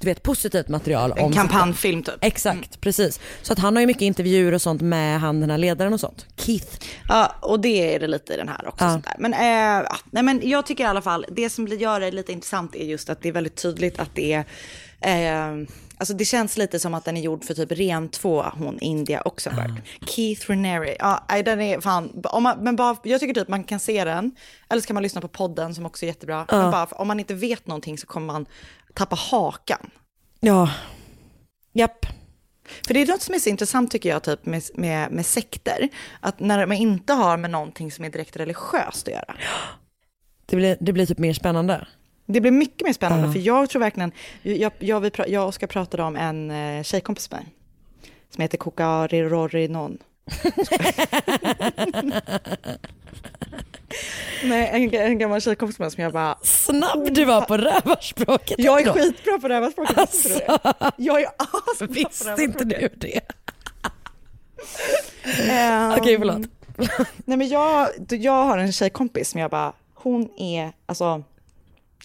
du 0.00 0.06
vet 0.06 0.22
positivt 0.22 0.68
material. 0.68 1.12
En 1.16 1.24
om 1.24 1.32
kampanjfilm 1.32 2.02
typ. 2.02 2.14
Exakt, 2.20 2.80
precis. 2.80 3.20
Så 3.42 3.52
att 3.52 3.58
han 3.58 3.76
har 3.76 3.80
ju 3.80 3.86
mycket 3.86 4.02
intervjuer 4.02 4.54
och 4.54 4.62
sånt 4.62 4.82
med 4.82 5.20
han 5.20 5.40
den 5.40 5.50
här 5.50 5.58
ledaren 5.58 5.92
och 5.92 6.00
sånt. 6.00 6.26
Keith. 6.36 6.78
Ja, 7.08 7.34
och 7.42 7.60
det 7.60 7.94
är 7.94 8.00
det 8.00 8.06
lite 8.06 8.34
i 8.34 8.36
den 8.36 8.48
här 8.48 8.68
också. 8.68 8.84
Ja. 8.84 8.90
Sånt 8.90 9.04
där. 9.04 9.16
Men, 9.18 9.32
ja, 9.32 9.96
nej, 10.10 10.22
men 10.22 10.48
jag 10.48 10.66
tycker 10.66 10.84
i 10.84 10.86
alla 10.86 11.02
fall, 11.02 11.26
det 11.30 11.50
som 11.50 11.66
gör 11.66 12.00
det 12.00 12.10
lite 12.10 12.32
intressant 12.32 12.74
är 12.74 12.84
just 12.84 13.10
att 13.10 13.22
det 13.22 13.28
är 13.28 13.32
väldigt 13.32 13.62
tydligt 13.62 13.98
att 13.98 14.14
det 14.14 14.44
är, 15.00 15.52
eh, 15.60 15.66
alltså 15.96 16.14
det 16.14 16.24
känns 16.24 16.56
lite 16.56 16.80
som 16.80 16.94
att 16.94 17.04
den 17.04 17.16
är 17.16 17.20
gjord 17.20 17.44
för 17.44 17.54
typ 17.54 17.72
ren 17.72 18.08
två, 18.08 18.42
hon 18.42 18.78
India 18.80 19.22
Oxenberg. 19.24 19.82
Keith 20.06 20.50
Raniere, 20.50 20.96
ja, 20.98 21.26
den 21.44 21.60
är 21.60 21.80
fan, 21.80 22.22
om 22.24 22.42
man, 22.42 22.58
men 22.58 22.76
bara, 22.76 22.96
jag 23.02 23.20
tycker 23.20 23.34
typ 23.34 23.48
man 23.48 23.64
kan 23.64 23.80
se 23.80 24.04
den, 24.04 24.36
eller 24.68 24.82
så 24.82 24.86
kan 24.86 24.94
man 24.94 25.02
lyssna 25.02 25.20
på 25.20 25.28
podden 25.28 25.74
som 25.74 25.86
också 25.86 26.04
är 26.04 26.06
jättebra. 26.06 26.46
Men 26.50 26.70
bara, 26.70 26.84
om 26.84 27.08
man 27.08 27.20
inte 27.20 27.34
vet 27.34 27.66
någonting 27.66 27.98
så 27.98 28.06
kommer 28.06 28.26
man 28.26 28.46
tappa 28.94 29.16
hakan. 29.16 29.90
Ja. 30.40 30.70
Japp. 31.72 32.06
För 32.86 32.94
det 32.94 33.02
är 33.02 33.06
något 33.06 33.22
som 33.22 33.34
är 33.34 33.38
så 33.38 33.48
intressant 33.48 33.90
tycker 33.90 34.08
jag 34.08 34.22
typ 34.22 34.46
med, 34.46 34.62
med, 34.74 35.12
med 35.12 35.26
sekter, 35.26 35.88
att 36.20 36.40
när 36.40 36.66
man 36.66 36.76
inte 36.76 37.12
har 37.12 37.36
med 37.36 37.50
någonting 37.50 37.92
som 37.92 38.04
är 38.04 38.10
direkt 38.10 38.36
religiöst 38.36 39.08
att 39.08 39.14
göra. 39.14 39.34
Det 40.46 40.56
blir, 40.56 40.76
det 40.80 40.92
blir 40.92 41.06
typ 41.06 41.18
mer 41.18 41.32
spännande. 41.32 41.86
Det 42.26 42.40
blir 42.40 42.50
mycket 42.52 42.86
mer 42.86 42.92
spännande 42.92 43.32
för 43.32 43.38
jag 43.38 43.70
tror 43.70 43.80
verkligen, 43.80 44.12
jag, 44.42 44.72
jag, 44.78 45.04
pra- 45.04 45.28
jag 45.28 45.42
och 45.42 45.48
Oskar 45.48 45.66
pratade 45.66 46.02
om 46.02 46.16
en 46.16 46.50
eh, 46.50 46.82
tjejkompis 46.82 47.30
med 47.30 47.40
mig, 47.40 47.48
som 48.30 48.42
heter 48.42 48.58
Kokari 48.58 49.22
Rorinon. 49.22 49.98
Nej, 54.44 54.70
en, 54.72 54.94
en 54.94 55.18
gammal 55.18 55.40
tjejkompis 55.40 55.78
med 55.78 55.92
som 55.92 56.02
jag 56.02 56.12
bara... 56.12 56.38
Snabb 56.42 57.14
du 57.14 57.24
var 57.24 57.40
på 57.40 57.56
rövarspråket. 57.56 58.54
Jag 58.58 58.86
är 58.86 58.92
skitbra 58.92 59.38
på 59.38 59.48
rövarspråket, 59.48 59.98
visste 60.14 60.28
du 60.28 60.34
det? 60.38 60.92
Jag 60.96 61.20
är 61.22 61.28
asbra 61.38 61.86
Visste 61.86 62.42
inte 62.42 62.64
du 62.64 62.88
det? 62.96 63.20
Ehm, 65.50 65.92
Okej, 66.00 66.18
förlåt. 66.18 66.38
Nej 67.24 67.36
men 67.38 67.48
jag, 67.48 67.88
jag 68.08 68.44
har 68.44 68.58
en 68.58 68.72
tjejkompis 68.72 69.28
som 69.30 69.40
jag 69.40 69.50
bara, 69.50 69.72
hon 69.94 70.28
är 70.38 70.72
alltså 70.86 71.22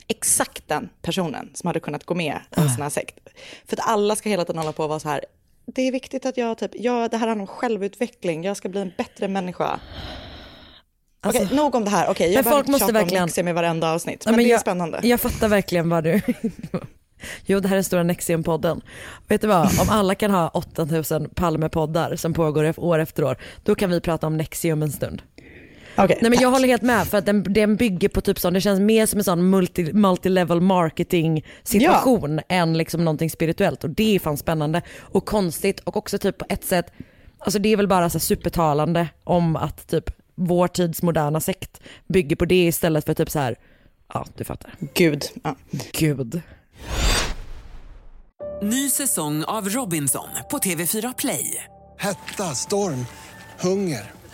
exakt 0.08 0.68
den 0.68 0.90
personen 1.02 1.50
som 1.54 1.68
hade 1.68 1.80
kunnat 1.80 2.04
gå 2.06 2.16
med 2.16 2.40
i 2.58 2.60
en 2.60 2.70
sån 2.70 2.82
här 2.82 2.90
sekt. 2.90 3.20
För 3.68 3.78
att 3.78 3.88
alla 3.88 4.16
ska 4.16 4.30
hela 4.30 4.46
tiden 4.46 4.58
hålla 4.58 4.72
på 4.72 4.84
och 4.84 4.90
vara 4.90 5.00
så 5.00 5.10
här, 5.10 5.26
det 5.66 5.82
är 5.88 5.92
viktigt 5.92 6.26
att 6.26 6.38
jag 6.38 6.58
typ, 6.58 6.72
ja 6.74 7.08
det 7.12 7.18
här 7.18 7.28
handlar 7.28 7.42
om 7.44 7.48
självutveckling, 7.48 8.44
jag 8.44 8.58
ska 8.58 8.70
bli 8.70 8.82
en 8.82 8.92
bättre 8.98 9.28
människa. 9.28 9.80
Okej, 11.26 11.48
nog 11.52 11.76
om 11.76 11.84
det 11.84 11.90
här. 11.92 12.10
Okej, 12.10 12.28
jag 12.28 12.34
Men 12.36 12.44
behöver 12.44 12.58
folk 12.58 12.68
inte 12.68 12.72
måste 12.72 12.86
tjata 12.86 12.92
om 13.00 13.04
verkligen- 13.04 13.24
Nexium 13.26 13.48
i 13.48 13.54
varenda 13.54 13.92
avsnitt, 13.92 14.24
Ja, 14.26 14.32
men, 14.32 14.38
det 14.40 14.46
är 14.46 14.52
jag, 14.52 14.62
spännande. 14.62 15.00
Jag 15.04 15.22
fattar 15.22 15.48
verkligen 15.48 15.90
vad 15.90 16.04
du... 16.04 16.22
Jo, 17.46 17.60
det 17.60 17.68
här 17.68 17.78
är 17.78 17.82
stora 17.82 18.04
Nexium-podden. 18.04 18.82
Vet 19.28 19.42
du 19.42 19.48
vad, 19.48 19.80
om 19.82 19.90
alla 19.90 20.16
kan 20.16 20.32
ha 20.32 20.48
8000 20.50 21.30
Palme-poddar 21.30 22.16
som 22.16 22.34
pågår 22.34 22.80
år 22.80 23.00
efter 23.00 23.24
år, 23.24 23.38
då 23.64 23.76
kan 23.76 23.90
vi 23.90 24.02
prata 24.02 24.28
om 24.28 24.38
Nexium 24.38 24.82
en 24.84 24.92
stund. 24.92 25.22
Okej, 26.04 26.18
Nej 26.22 26.30
men 26.30 26.40
jag 26.40 26.52
håller 26.52 26.68
helt 26.68 26.82
med 26.82 27.08
för 27.08 27.18
att 27.18 27.26
den, 27.26 27.54
den 27.54 27.76
bygger 27.76 28.10
på 28.10 28.22
typ 28.22 28.40
sån, 28.40 28.54
det 28.54 28.62
känns 28.62 28.80
mer 28.80 29.06
som 29.06 29.20
en 29.20 29.24
sån 29.24 29.50
multi, 29.50 29.94
multi-level 29.94 30.60
marketing 30.60 31.46
situation 31.64 32.40
än 32.50 32.78
liksom 32.78 33.06
någonting 33.06 33.30
spirituellt 33.30 33.84
och 33.84 33.90
det 33.90 34.16
är 34.16 34.20
fan 34.20 34.38
spännande 34.38 34.82
och 35.00 35.26
konstigt 35.26 35.80
och 35.80 35.98
också 35.98 36.18
typ 36.18 36.38
på 36.38 36.46
ett 36.50 36.64
sätt, 36.64 36.92
alltså 37.38 37.60
det 37.60 37.70
är 37.70 37.78
väl 37.78 37.88
bara 37.88 38.10
så 38.10 38.20
supertalande 38.20 39.08
om 39.24 39.56
att 39.56 39.88
typ 39.88 40.12
vår 40.36 40.68
tids 40.68 41.02
moderna 41.02 41.40
sekt 41.40 41.82
bygger 42.08 42.36
på 42.36 42.46
det 42.46 42.68
istället 42.68 43.06
för 43.06 43.14
typ 43.14 43.30
så 43.30 43.40
här, 43.40 43.56
ja 44.14 44.26
du 44.36 44.44
fattar. 44.44 44.74
Gud. 44.94 45.26
Ja. 45.44 45.56
Gud. 45.92 46.42
Ny 48.64 48.90
säsong 48.90 49.44
av 49.44 49.70
Robinson 49.70 50.28
på 50.52 50.58
TV4 50.58 51.14
Play. 51.18 51.66
Hetta, 51.98 52.44
storm, 52.44 53.06
hunger. 53.60 54.21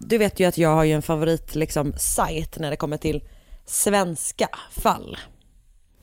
Du 0.00 0.18
vet 0.18 0.40
ju 0.40 0.44
att 0.44 0.58
jag 0.58 0.74
har 0.74 0.84
ju 0.84 0.92
en 0.92 1.02
favorit 1.02 1.54
liksom 1.54 1.92
sajt 1.96 2.58
när 2.58 2.70
det 2.70 2.76
kommer 2.76 2.96
till 2.96 3.22
svenska 3.66 4.48
fall. 4.70 5.18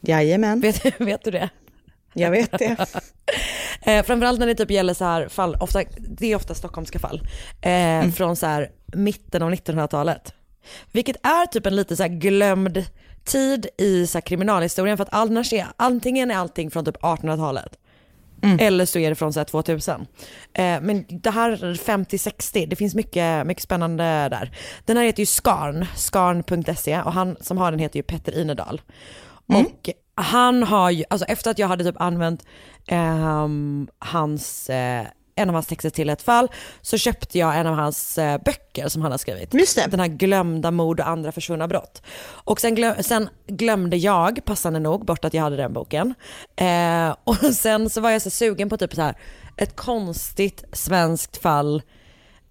Jajamän, 0.01 0.59
Vet, 0.59 0.85
vet 1.01 1.23
du 1.23 1.31
det? 1.31 1.49
jag 2.13 2.31
vet 2.31 2.51
det. 2.51 2.85
Eh, 3.81 4.03
framförallt 4.05 4.39
när 4.39 4.47
det 4.47 4.55
typ 4.55 4.71
gäller 4.71 4.93
så 4.93 5.05
här 5.05 5.27
fall, 5.27 5.55
ofta, 5.55 5.83
det 5.97 6.31
är 6.31 6.35
ofta 6.35 6.55
stockholmska 6.55 6.99
fall, 6.99 7.21
eh, 7.61 8.09
från 8.11 8.35
så 8.35 8.45
här 8.45 8.71
mitten 8.85 9.41
av 9.41 9.51
1900-talet. 9.51 10.33
Vilket 10.91 11.15
är 11.15 11.45
typ 11.45 11.65
en 11.65 11.75
lite 11.75 11.95
så 11.95 12.03
här 12.03 12.09
glömd 12.09 12.85
tid 13.23 13.67
i 13.77 14.07
så 14.07 14.21
kriminalhistorien 14.21 14.97
för 14.97 15.03
att 15.03 15.13
annars 15.13 15.53
är, 15.53 15.67
antingen 15.77 16.31
är 16.31 16.35
allting 16.35 16.71
från 16.71 16.85
typ 16.85 16.97
1800-talet 16.97 17.77
eller 18.59 18.85
så 18.85 18.99
är 18.99 19.09
det 19.09 19.15
från 19.15 19.33
så 19.33 19.39
här 19.39 19.45
2000. 19.45 20.01
Eh, 20.53 20.81
men 20.81 21.05
det 21.09 21.29
här 21.29 21.57
50-60, 21.57 22.67
det 22.67 22.75
finns 22.75 22.95
mycket, 22.95 23.47
mycket 23.47 23.63
spännande 23.63 24.03
där. 24.03 24.51
Den 24.85 24.97
här 24.97 25.03
heter 25.03 25.19
ju 25.19 25.25
Skarn, 25.25 25.85
skarn.se 25.95 27.01
och 27.01 27.13
han 27.13 27.37
som 27.41 27.57
har 27.57 27.71
den 27.71 27.79
heter 27.79 27.99
ju 27.99 28.03
Petter 28.03 28.41
Inedal. 28.41 28.81
Och 29.47 29.89
han 30.15 30.63
har 30.63 30.91
ju, 30.91 31.03
alltså 31.09 31.25
efter 31.25 31.51
att 31.51 31.59
jag 31.59 31.67
hade 31.67 31.83
typ 31.83 32.01
använt 32.01 32.45
ehm, 32.87 33.87
hans, 33.99 34.69
eh, 34.69 35.05
en 35.37 35.49
av 35.49 35.53
hans 35.53 35.67
texter 35.67 35.89
till 35.89 36.09
ett 36.09 36.21
fall 36.21 36.51
så 36.81 36.97
köpte 36.97 37.39
jag 37.39 37.57
en 37.57 37.67
av 37.67 37.75
hans 37.75 38.17
eh, 38.17 38.41
böcker 38.45 38.87
som 38.87 39.01
han 39.01 39.11
har 39.11 39.17
skrivit. 39.17 39.51
Den 39.91 39.99
här 39.99 40.07
glömda 40.07 40.71
mord 40.71 40.99
och 40.99 41.07
andra 41.07 41.31
försvunna 41.31 41.67
brott. 41.67 42.01
Och 42.27 42.61
sen, 42.61 42.75
glöm, 42.75 43.03
sen 43.03 43.29
glömde 43.47 43.97
jag, 43.97 44.45
passande 44.45 44.79
nog, 44.79 45.05
bort 45.05 45.25
att 45.25 45.33
jag 45.33 45.43
hade 45.43 45.55
den 45.55 45.73
boken. 45.73 46.13
Eh, 46.55 47.15
och 47.23 47.35
sen 47.53 47.89
så 47.89 48.01
var 48.01 48.11
jag 48.11 48.21
så 48.21 48.29
sugen 48.29 48.69
på 48.69 48.77
typ 48.77 48.95
så 48.95 49.01
här 49.01 49.15
ett 49.57 49.75
konstigt 49.75 50.63
svenskt 50.71 51.37
fall 51.37 51.81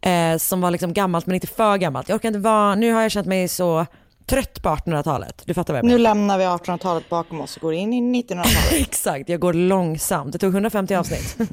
eh, 0.01 0.37
som 0.37 0.61
var 0.61 0.70
liksom 0.70 0.92
gammalt 0.92 1.27
men 1.27 1.35
inte 1.35 1.46
för 1.46 1.77
gammalt. 1.77 2.09
Jag 2.09 2.16
orkar 2.16 2.29
inte 2.29 2.40
vara, 2.40 2.75
nu 2.75 2.92
har 2.92 3.03
jag 3.03 3.11
känt 3.11 3.27
mig 3.27 3.49
så 3.49 3.87
trött 4.26 4.62
på 4.62 4.68
1800-talet. 4.68 5.42
Du 5.46 5.54
fattar 5.54 5.74
vad 5.74 5.78
jag 5.78 5.84
menar? 5.84 5.98
Nu 5.98 6.02
lämnar 6.02 6.38
vi 6.38 6.44
1800-talet 6.44 7.08
bakom 7.08 7.40
oss 7.40 7.56
och 7.56 7.62
går 7.62 7.74
in 7.74 7.92
i 7.92 8.22
1900-talet. 8.22 8.72
Exakt, 8.72 9.28
jag 9.28 9.40
går 9.40 9.52
långsamt. 9.52 10.32
Det 10.32 10.38
tog 10.38 10.52
150 10.52 10.94
avsnitt. 10.94 11.36
eh, 11.40 11.48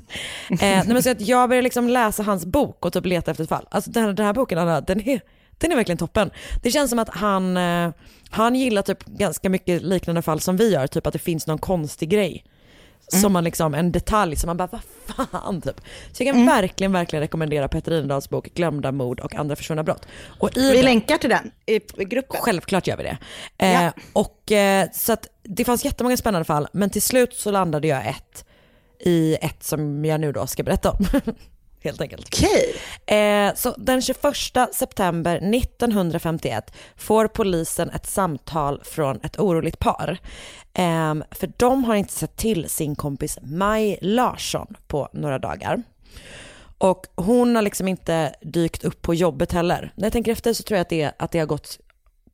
nej, 0.59 0.83
men 0.88 1.03
så 1.03 1.09
att 1.09 1.21
jag 1.21 1.49
började 1.49 1.63
liksom 1.63 1.89
läsa 1.89 2.23
hans 2.23 2.45
bok 2.45 2.86
och 2.86 2.93
typ 2.93 3.05
leta 3.05 3.31
efter 3.31 3.43
ett 3.43 3.49
fall. 3.49 3.67
Alltså 3.71 3.91
den, 3.91 4.03
här- 4.03 4.13
den 4.13 4.25
här 4.25 4.33
boken, 4.33 4.57
Anna, 4.57 4.81
den 4.81 5.07
är, 5.09 5.21
den 5.57 5.71
är 5.71 5.75
verkligen 5.75 5.97
toppen. 5.97 6.31
Det 6.63 6.71
känns 6.71 6.89
som 6.89 6.99
att 6.99 7.09
han, 7.09 7.57
eh, 7.57 7.89
han 8.29 8.55
gillar 8.55 8.81
typ 8.81 9.05
ganska 9.05 9.49
mycket 9.49 9.81
liknande 9.81 10.21
fall 10.21 10.39
som 10.39 10.57
vi 10.57 10.73
gör, 10.73 10.88
typ 10.88 11.07
att 11.07 11.13
det 11.13 11.19
finns 11.19 11.47
någon 11.47 11.57
konstig 11.59 12.09
grej. 12.09 12.43
Som 13.07 13.33
man 13.33 13.43
liksom, 13.43 13.73
en 13.73 13.91
detalj 13.91 14.35
som 14.35 14.47
man 14.47 14.57
bara, 14.57 14.69
vad 14.71 14.81
fan 15.29 15.61
typ. 15.61 15.81
Så 16.11 16.23
jag 16.23 16.33
kan 16.35 16.45
verkligen, 16.45 16.91
verkligen 16.91 17.21
rekommendera 17.21 17.67
Petter 17.67 17.91
Inedahls 17.97 18.29
bok 18.29 18.47
Glömda 18.53 18.91
mord 18.91 19.19
och 19.19 19.35
andra 19.35 19.55
försvunna 19.55 19.83
brott. 19.83 20.05
Och 20.39 20.57
i 20.57 20.61
Vi 20.69 20.73
den- 20.75 20.85
länkar 20.85 21.17
till 21.17 21.29
den 21.29 21.51
i 21.65 21.79
gruppen. 22.05 22.39
Självklart 22.41 22.87
gör 22.87 22.97
vi 22.97 23.03
det. 23.03 23.17
Eh, 23.57 23.71
Ja. 23.83 23.91
och, 24.13 24.51
eh, 24.51 24.87
så 24.93 25.13
att 25.13 25.27
det 25.43 25.65
fanns 25.65 25.85
jättemånga 25.85 26.17
spännande 26.17 26.45
fall, 26.45 26.67
men 26.73 26.89
till 26.89 27.01
slut 27.01 27.33
så 27.33 27.51
landade 27.51 27.87
jag 27.87 28.07
ett 28.07 28.45
i 28.99 29.35
ett 29.41 29.63
som 29.63 30.05
jag 30.05 30.21
nu 30.21 30.31
då 30.31 30.47
ska 30.47 30.63
berätta 30.63 30.91
om. 30.91 31.05
Helt 31.84 32.02
enkelt. 32.02 32.28
Okej. 32.34 32.76
Eh, 33.17 33.54
så 33.56 33.76
den 33.78 34.02
21 34.02 34.74
september 34.74 35.36
1951 35.36 36.74
får 36.96 37.28
polisen 37.28 37.89
ett 37.89 38.06
samtal 38.06 38.82
från 38.84 39.19
ett 39.24 39.39
oroligt 39.39 39.80
par. 39.80 40.17
Eh, 40.74 41.15
för 41.32 41.52
de 41.58 41.84
har 41.84 41.96
inte 41.96 42.13
sett 42.13 42.38
till 42.38 42.69
sin 42.69 42.96
kompis 42.96 43.39
Maj 43.41 43.98
Larsson 44.02 44.76
på 44.88 45.10
några 45.13 45.39
dagar. 45.39 45.84
Och 46.78 47.06
hon 47.15 47.56
har 47.56 47.62
liksom 47.62 47.88
inte 47.88 48.36
dykt 48.41 48.84
upp 48.84 49.02
på 49.02 49.13
jobbet 49.13 49.52
heller. 49.52 49.91
När 49.96 50.06
jag 50.06 50.13
tänker 50.13 50.32
efter 50.32 50.54
så 50.54 50.63
tror 50.63 50.78
jag 50.78 50.82
att 50.82 50.89
det, 50.89 51.12
att 51.19 51.32
det 51.32 51.39
har 51.39 51.46
gått 51.46 51.80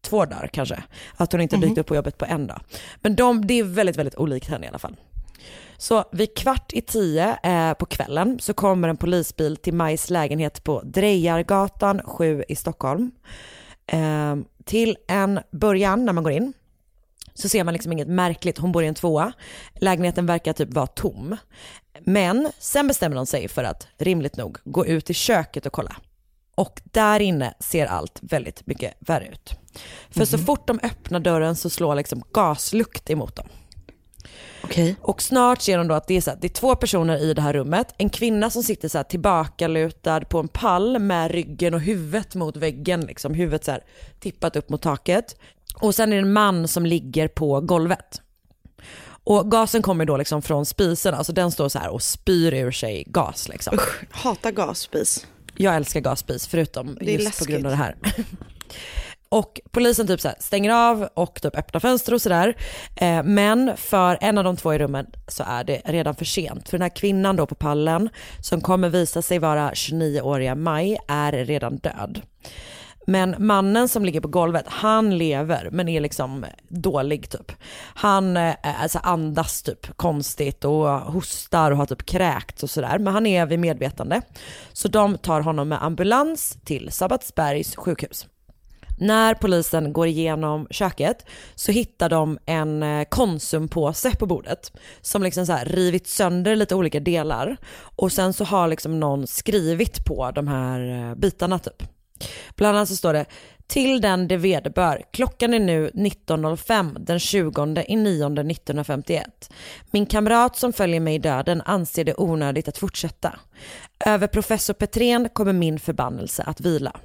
två 0.01 0.25
dagar 0.25 0.49
kanske. 0.53 0.83
Att 1.15 1.31
hon 1.31 1.41
inte 1.41 1.55
har 1.55 1.61
dykt 1.61 1.77
upp 1.77 1.87
på 1.87 1.95
jobbet 1.95 2.17
på 2.17 2.25
en 2.25 2.47
dag. 2.47 2.61
Men 3.01 3.15
de, 3.15 3.47
det 3.47 3.59
är 3.59 3.63
väldigt, 3.63 3.97
väldigt 3.97 4.15
olikt 4.15 4.49
henne 4.49 4.65
i 4.65 4.69
alla 4.69 4.79
fall. 4.79 4.95
Så 5.79 6.03
vid 6.11 6.37
kvart 6.37 6.73
i 6.73 6.81
tio 6.81 7.37
eh, 7.43 7.73
på 7.73 7.85
kvällen 7.85 8.39
så 8.39 8.53
kommer 8.53 8.87
en 8.87 8.97
polisbil 8.97 9.57
till 9.57 9.73
Majs 9.73 10.09
lägenhet 10.09 10.63
på 10.63 10.81
Drejargatan 10.81 12.01
7 12.05 12.43
i 12.47 12.55
Stockholm. 12.55 13.11
Eh, 13.87 14.35
till 14.65 14.97
en 15.07 15.39
början 15.51 16.05
när 16.05 16.13
man 16.13 16.23
går 16.23 16.33
in 16.33 16.53
så 17.33 17.49
ser 17.49 17.63
man 17.63 17.73
liksom 17.73 17.91
inget 17.91 18.07
märkligt. 18.07 18.57
Hon 18.57 18.71
bor 18.71 18.83
i 18.83 18.87
en 18.87 18.95
tvåa. 18.95 19.33
Lägenheten 19.75 20.25
verkar 20.25 20.53
typ 20.53 20.73
vara 20.73 20.87
tom. 20.87 21.37
Men 21.99 22.51
sen 22.59 22.87
bestämmer 22.87 23.15
de 23.15 23.25
sig 23.25 23.47
för 23.47 23.63
att 23.63 23.87
rimligt 23.97 24.37
nog 24.37 24.57
gå 24.63 24.85
ut 24.85 25.09
i 25.09 25.13
köket 25.13 25.65
och 25.65 25.73
kolla. 25.73 25.95
Och 26.55 26.81
där 26.83 27.19
inne 27.19 27.53
ser 27.59 27.85
allt 27.85 28.19
väldigt 28.21 28.67
mycket 28.67 28.93
värre 28.99 29.27
ut. 29.27 29.53
För 30.09 30.25
så 30.25 30.37
fort 30.37 30.67
de 30.67 30.79
öppnar 30.83 31.19
dörren 31.19 31.55
så 31.55 31.69
slår 31.69 31.95
liksom 31.95 32.23
gaslukt 32.33 33.09
emot 33.09 33.35
dem. 33.35 33.47
Okej. 34.63 34.95
Och 35.01 35.21
snart 35.21 35.61
ser 35.61 35.77
de 35.77 35.87
då 35.87 35.95
att 35.95 36.07
det 36.07 36.17
är, 36.17 36.21
så 36.21 36.29
här, 36.29 36.37
det 36.41 36.47
är 36.47 36.49
två 36.49 36.75
personer 36.75 37.17
i 37.17 37.33
det 37.33 37.41
här 37.41 37.53
rummet. 37.53 37.93
En 37.97 38.09
kvinna 38.09 38.49
som 38.49 38.63
sitter 38.63 38.87
så 38.87 38.97
här 38.97 39.03
tillbakalutad 39.03 40.21
på 40.21 40.39
en 40.39 40.47
pall 40.47 40.99
med 40.99 41.31
ryggen 41.31 41.73
och 41.73 41.81
huvudet 41.81 42.35
mot 42.35 42.57
väggen, 42.57 43.01
liksom 43.01 43.33
huvudet 43.33 43.65
så 43.65 43.71
här 43.71 43.83
tippat 44.19 44.55
upp 44.55 44.69
mot 44.69 44.81
taket. 44.81 45.35
Och 45.81 45.95
sen 45.95 46.13
är 46.13 46.15
det 46.15 46.21
en 46.21 46.33
man 46.33 46.67
som 46.67 46.85
ligger 46.85 47.27
på 47.27 47.61
golvet. 47.61 48.21
Och 49.23 49.51
gasen 49.51 49.81
kommer 49.81 50.05
då 50.05 50.17
liksom 50.17 50.41
från 50.41 50.65
spisen, 50.65 51.13
alltså 51.13 51.33
den 51.33 51.51
står 51.51 51.69
så 51.69 51.79
här 51.79 51.89
och 51.89 52.03
spyr 52.03 52.53
ur 52.53 52.71
sig 52.71 53.03
gas 53.07 53.49
liksom. 53.49 53.77
Hatar 54.11 54.51
gasspis. 54.51 55.27
Jag 55.57 55.75
älskar 55.75 55.99
gasspis 55.99 56.47
förutom 56.47 56.97
just 57.01 57.39
på 57.39 57.45
grund 57.45 57.65
av 57.65 57.71
läskigt. 57.71 58.03
det 58.03 58.23
här. 58.23 58.25
Och 59.29 59.61
polisen 59.71 60.07
typ 60.07 60.21
så 60.21 60.27
här 60.27 60.37
stänger 60.39 60.71
av 60.71 61.09
och 61.13 61.41
typ 61.41 61.55
öppnar 61.55 61.79
fönster 61.79 62.13
och 62.13 62.21
sådär. 62.21 62.57
Eh, 62.95 63.23
men 63.23 63.77
för 63.77 64.17
en 64.21 64.37
av 64.37 64.43
de 64.43 64.57
två 64.57 64.73
i 64.73 64.77
rummet 64.77 65.07
så 65.27 65.43
är 65.47 65.63
det 65.63 65.81
redan 65.85 66.15
för 66.15 66.25
sent. 66.25 66.69
För 66.69 66.77
den 66.77 66.81
här 66.81 66.95
kvinnan 66.95 67.35
då 67.35 67.45
på 67.45 67.55
pallen 67.55 68.09
som 68.41 68.61
kommer 68.61 68.89
visa 68.89 69.21
sig 69.21 69.39
vara 69.39 69.71
29-åriga 69.71 70.55
Maj 70.55 70.97
är 71.07 71.31
redan 71.31 71.77
död. 71.77 72.21
Men 73.07 73.35
mannen 73.39 73.89
som 73.89 74.05
ligger 74.05 74.21
på 74.21 74.27
golvet, 74.27 74.65
han 74.67 75.17
lever 75.17 75.69
men 75.71 75.89
är 75.89 76.01
liksom 76.01 76.45
dålig 76.67 77.29
typ. 77.29 77.51
Han 77.93 78.37
eh, 78.37 78.81
alltså 78.81 78.99
andas 79.03 79.61
typ 79.61 79.97
konstigt 79.97 80.65
och 80.65 80.89
hostar 80.89 81.71
och 81.71 81.77
har 81.77 81.85
typ 81.85 82.05
kräkt 82.05 82.63
och 82.63 82.69
sådär. 82.69 82.99
Men 82.99 83.13
han 83.13 83.25
är 83.25 83.45
vid 83.45 83.59
medvetande. 83.59 84.21
Så 84.73 84.87
de 84.87 85.17
tar 85.17 85.41
honom 85.41 85.69
med 85.69 85.83
ambulans 85.83 86.57
till 86.63 86.91
Sabbatsbergs 86.91 87.75
sjukhus. 87.75 88.27
När 88.99 89.33
polisen 89.33 89.93
går 89.93 90.07
igenom 90.07 90.67
köket 90.69 91.25
så 91.55 91.71
hittar 91.71 92.09
de 92.09 92.39
en 92.45 92.83
eh, 92.83 93.05
konsumpåse 93.09 94.15
på 94.15 94.25
bordet 94.25 94.71
som 95.01 95.23
liksom 95.23 95.45
så 95.45 95.53
här 95.53 95.65
rivit 95.65 96.07
sönder 96.07 96.55
lite 96.55 96.75
olika 96.75 96.99
delar 96.99 97.57
och 97.95 98.11
sen 98.11 98.33
så 98.33 98.43
har 98.43 98.67
liksom 98.67 98.99
någon 98.99 99.27
skrivit 99.27 100.05
på 100.05 100.31
de 100.31 100.47
här 100.47 101.09
eh, 101.09 101.15
bitarna 101.15 101.59
typ. 101.59 101.83
Bland 102.55 102.77
annat 102.77 102.89
så 102.89 102.95
står 102.95 103.13
det 103.13 103.25
till 103.67 104.01
den 104.01 104.27
det 104.27 104.37
vederbör. 104.37 105.03
Klockan 105.11 105.53
är 105.53 105.59
nu 105.59 105.89
19.05 105.89 106.99
den 106.99 107.19
20 107.19 107.83
i 107.87 107.95
9 107.95 108.25
1951. 108.25 109.53
Min 109.91 110.05
kamrat 110.05 110.55
som 110.55 110.73
följer 110.73 110.99
mig 110.99 111.15
i 111.15 111.19
döden 111.19 111.61
anser 111.65 112.03
det 112.03 112.13
onödigt 112.17 112.67
att 112.67 112.77
fortsätta. 112.77 113.39
Över 114.05 114.27
professor 114.27 114.73
Petrén 114.73 115.29
kommer 115.33 115.53
min 115.53 115.79
förbannelse 115.79 116.43
att 116.43 116.61
vila. 116.61 116.99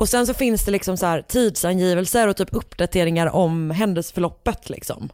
Och 0.00 0.08
sen 0.08 0.26
så 0.26 0.34
finns 0.34 0.64
det 0.64 0.70
liksom 0.70 0.96
så 0.96 1.06
här 1.06 1.22
tidsangivelser 1.22 2.28
och 2.28 2.36
typ 2.36 2.54
uppdateringar 2.54 3.26
om 3.26 3.70
händelseförloppet 3.70 4.70
liksom. 4.70 5.08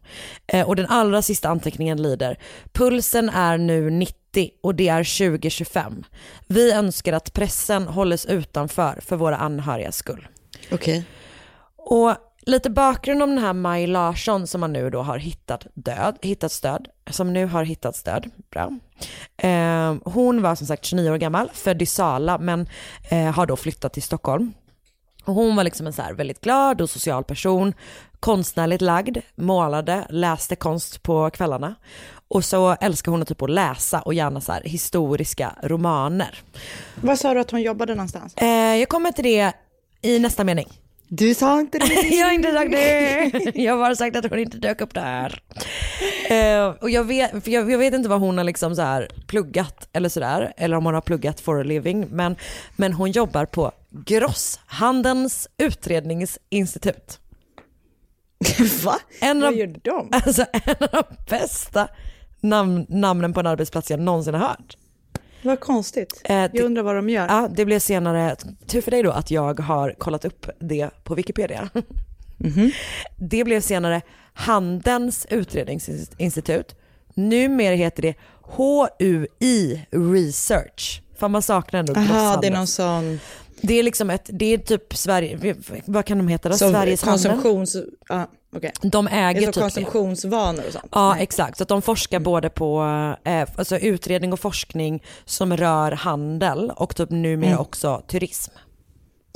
Eh, 0.46 0.68
och 0.68 0.76
den 0.76 0.86
allra 0.86 1.22
sista 1.22 1.48
anteckningen 1.48 2.02
lyder, 2.02 2.38
pulsen 2.72 3.28
är 3.28 3.58
nu 3.58 3.90
90 3.90 4.50
och 4.62 4.74
det 4.74 4.88
är 4.88 5.30
2025. 5.30 6.04
Vi 6.46 6.72
önskar 6.72 7.12
att 7.12 7.32
pressen 7.32 7.86
hålles 7.86 8.26
utanför 8.26 9.00
för 9.06 9.16
våra 9.16 9.36
anhörigas 9.36 9.96
skull. 9.96 10.28
Okej. 10.72 11.04
Och 11.76 12.14
lite 12.50 12.70
bakgrund 12.70 13.22
om 13.22 13.30
den 13.30 13.38
här 13.38 13.52
Maj 13.52 13.86
Larsson 13.86 14.46
som 14.46 14.60
man 14.60 14.72
nu 14.72 14.90
då 14.90 15.02
har 15.02 15.18
hittat 15.18 15.66
död, 15.74 16.18
hittat 16.22 16.52
stöd, 16.52 16.88
som 17.10 17.32
nu 17.32 17.46
har 17.46 17.64
hittat 17.64 17.96
stöd, 17.96 18.30
bra. 18.50 18.78
Eh, 19.36 19.94
hon 20.04 20.42
var 20.42 20.54
som 20.54 20.66
sagt 20.66 20.84
29 20.84 21.10
år 21.10 21.16
gammal, 21.16 21.50
född 21.52 21.82
i 21.82 21.86
Sala 21.86 22.38
men 22.38 22.68
eh, 23.10 23.30
har 23.32 23.46
då 23.46 23.56
flyttat 23.56 23.92
till 23.92 24.02
Stockholm. 24.02 24.52
Och 25.24 25.34
hon 25.34 25.56
var 25.56 25.64
liksom 25.64 25.86
en 25.86 25.92
så 25.92 26.02
här 26.02 26.12
väldigt 26.12 26.40
glad 26.40 26.80
och 26.80 26.90
social 26.90 27.24
person, 27.24 27.74
konstnärligt 28.20 28.82
lagd, 28.82 29.18
målade, 29.34 30.06
läste 30.10 30.56
konst 30.56 31.02
på 31.02 31.30
kvällarna. 31.30 31.74
Och 32.28 32.44
så 32.44 32.76
älskar 32.80 33.12
hon 33.12 33.22
att 33.22 33.28
typ 33.28 33.42
att 33.42 33.50
läsa 33.50 34.00
och 34.00 34.14
gärna 34.14 34.40
så 34.40 34.52
här 34.52 34.62
historiska 34.64 35.52
romaner. 35.62 36.38
Vad 36.94 37.18
sa 37.18 37.34
du 37.34 37.40
att 37.40 37.50
hon 37.50 37.62
jobbade 37.62 37.94
någonstans? 37.94 38.34
Eh, 38.36 38.48
jag 38.76 38.88
kommer 38.88 39.12
till 39.12 39.24
det 39.24 39.52
i 40.02 40.18
nästa 40.18 40.44
mening. 40.44 40.66
Du 41.12 41.34
sa 41.34 41.60
inte 41.60 41.78
det. 41.78 42.08
jag 42.16 42.26
har 42.26 42.32
inte 42.32 42.52
sagt 42.52 42.70
det. 42.72 43.52
Jag 43.54 43.72
har 43.72 43.78
bara 43.78 43.96
sagt 43.96 44.16
att 44.16 44.30
hon 44.30 44.38
inte 44.38 44.56
dök 44.56 44.80
upp 44.80 44.94
där. 44.94 45.42
Eh, 46.30 46.66
och 46.68 46.90
jag 46.90 47.04
vet, 47.04 47.44
för 47.44 47.50
jag, 47.50 47.70
jag 47.70 47.78
vet 47.78 47.94
inte 47.94 48.08
vad 48.08 48.20
hon 48.20 48.38
har 48.38 48.44
liksom 48.44 48.76
så 48.76 48.82
här 48.82 49.08
pluggat 49.26 49.88
eller 49.92 50.08
sådär, 50.08 50.52
eller 50.56 50.76
om 50.76 50.84
hon 50.84 50.94
har 50.94 51.00
pluggat 51.00 51.40
for 51.40 51.60
a 51.60 51.62
living, 51.62 52.06
men, 52.10 52.36
men 52.76 52.92
hon 52.92 53.10
jobbar 53.10 53.44
på 53.44 53.72
Grosshandelns 53.90 55.48
utredningsinstitut. 55.58 57.20
Va? 58.84 58.98
En 59.20 59.40
Vad 59.40 59.48
av, 59.48 59.56
gör 59.56 59.66
de? 59.82 60.08
alltså, 60.12 60.44
en 60.52 60.76
av 60.80 60.88
de 60.90 61.02
bästa 61.30 61.88
namn, 62.40 62.86
namnen 62.88 63.32
på 63.32 63.40
en 63.40 63.46
arbetsplats 63.46 63.90
jag 63.90 64.00
någonsin 64.00 64.34
har 64.34 64.48
hört. 64.48 64.76
Vad 65.42 65.60
konstigt. 65.60 66.20
Eh, 66.24 66.36
Jag 66.36 66.60
undrar 66.60 66.82
vad 66.82 66.96
de 66.96 67.08
gör. 67.08 67.26
Ja, 67.28 67.48
det 67.54 67.64
blev 67.64 67.78
senare, 67.78 68.36
tur 68.66 68.80
för 68.80 68.90
dig 68.90 69.02
då 69.02 69.10
att 69.10 69.30
jag 69.30 69.60
har 69.60 69.94
kollat 69.98 70.24
upp 70.24 70.46
det 70.58 70.90
på 71.04 71.14
Wikipedia. 71.14 71.68
Det 73.16 73.44
blev 73.44 73.60
senare 73.60 74.02
Handelns 74.32 75.26
utredningsinstitut. 75.30 76.74
Numera 77.14 77.74
heter 77.74 78.02
det 78.02 78.14
HUI 78.56 79.86
Research. 79.90 81.02
Fan 81.18 81.30
man 81.30 81.42
saknar 81.42 81.80
ändå 81.80 81.94
Aha, 81.94 82.38
det 82.40 82.46
är 82.46 82.50
någon 82.50 82.66
sån 82.66 83.20
Det 83.62 83.74
är 83.78 83.82
liksom 83.82 84.10
ett, 84.10 84.30
det 84.32 84.54
är 84.54 84.58
typ 84.58 84.96
Sverige, 84.96 85.56
vad 85.84 86.04
kan 86.04 86.18
de 86.18 86.28
heta 86.28 86.48
då? 86.48 86.56
som 86.56 86.70
Sveriges 86.72 87.02
Handel? 87.02 87.30
konsumtions... 87.30 87.76
Ja, 88.08 88.30
okej. 88.56 88.72
De 88.82 89.04
Det 89.04 89.10
äger 89.10 89.40
är 89.42 89.46
så 89.46 89.52
typ 89.52 89.54
det. 89.54 89.60
konsumtionsvanor 89.60 90.62
och 90.66 90.72
sånt. 90.72 90.88
Ja 90.92 91.12
Nej. 91.14 91.22
exakt, 91.22 91.56
så 91.56 91.62
att 91.62 91.68
de 91.68 91.82
forskar 91.82 92.20
både 92.20 92.50
på 92.50 92.82
eh, 93.24 93.48
alltså 93.56 93.78
utredning 93.78 94.32
och 94.32 94.40
forskning 94.40 95.02
som 95.24 95.56
rör 95.56 95.92
handel 95.92 96.72
och 96.76 96.96
typ 96.96 97.10
numera 97.10 97.50
Mm. 97.50 97.60
också 97.60 98.02
turism. 98.08 98.52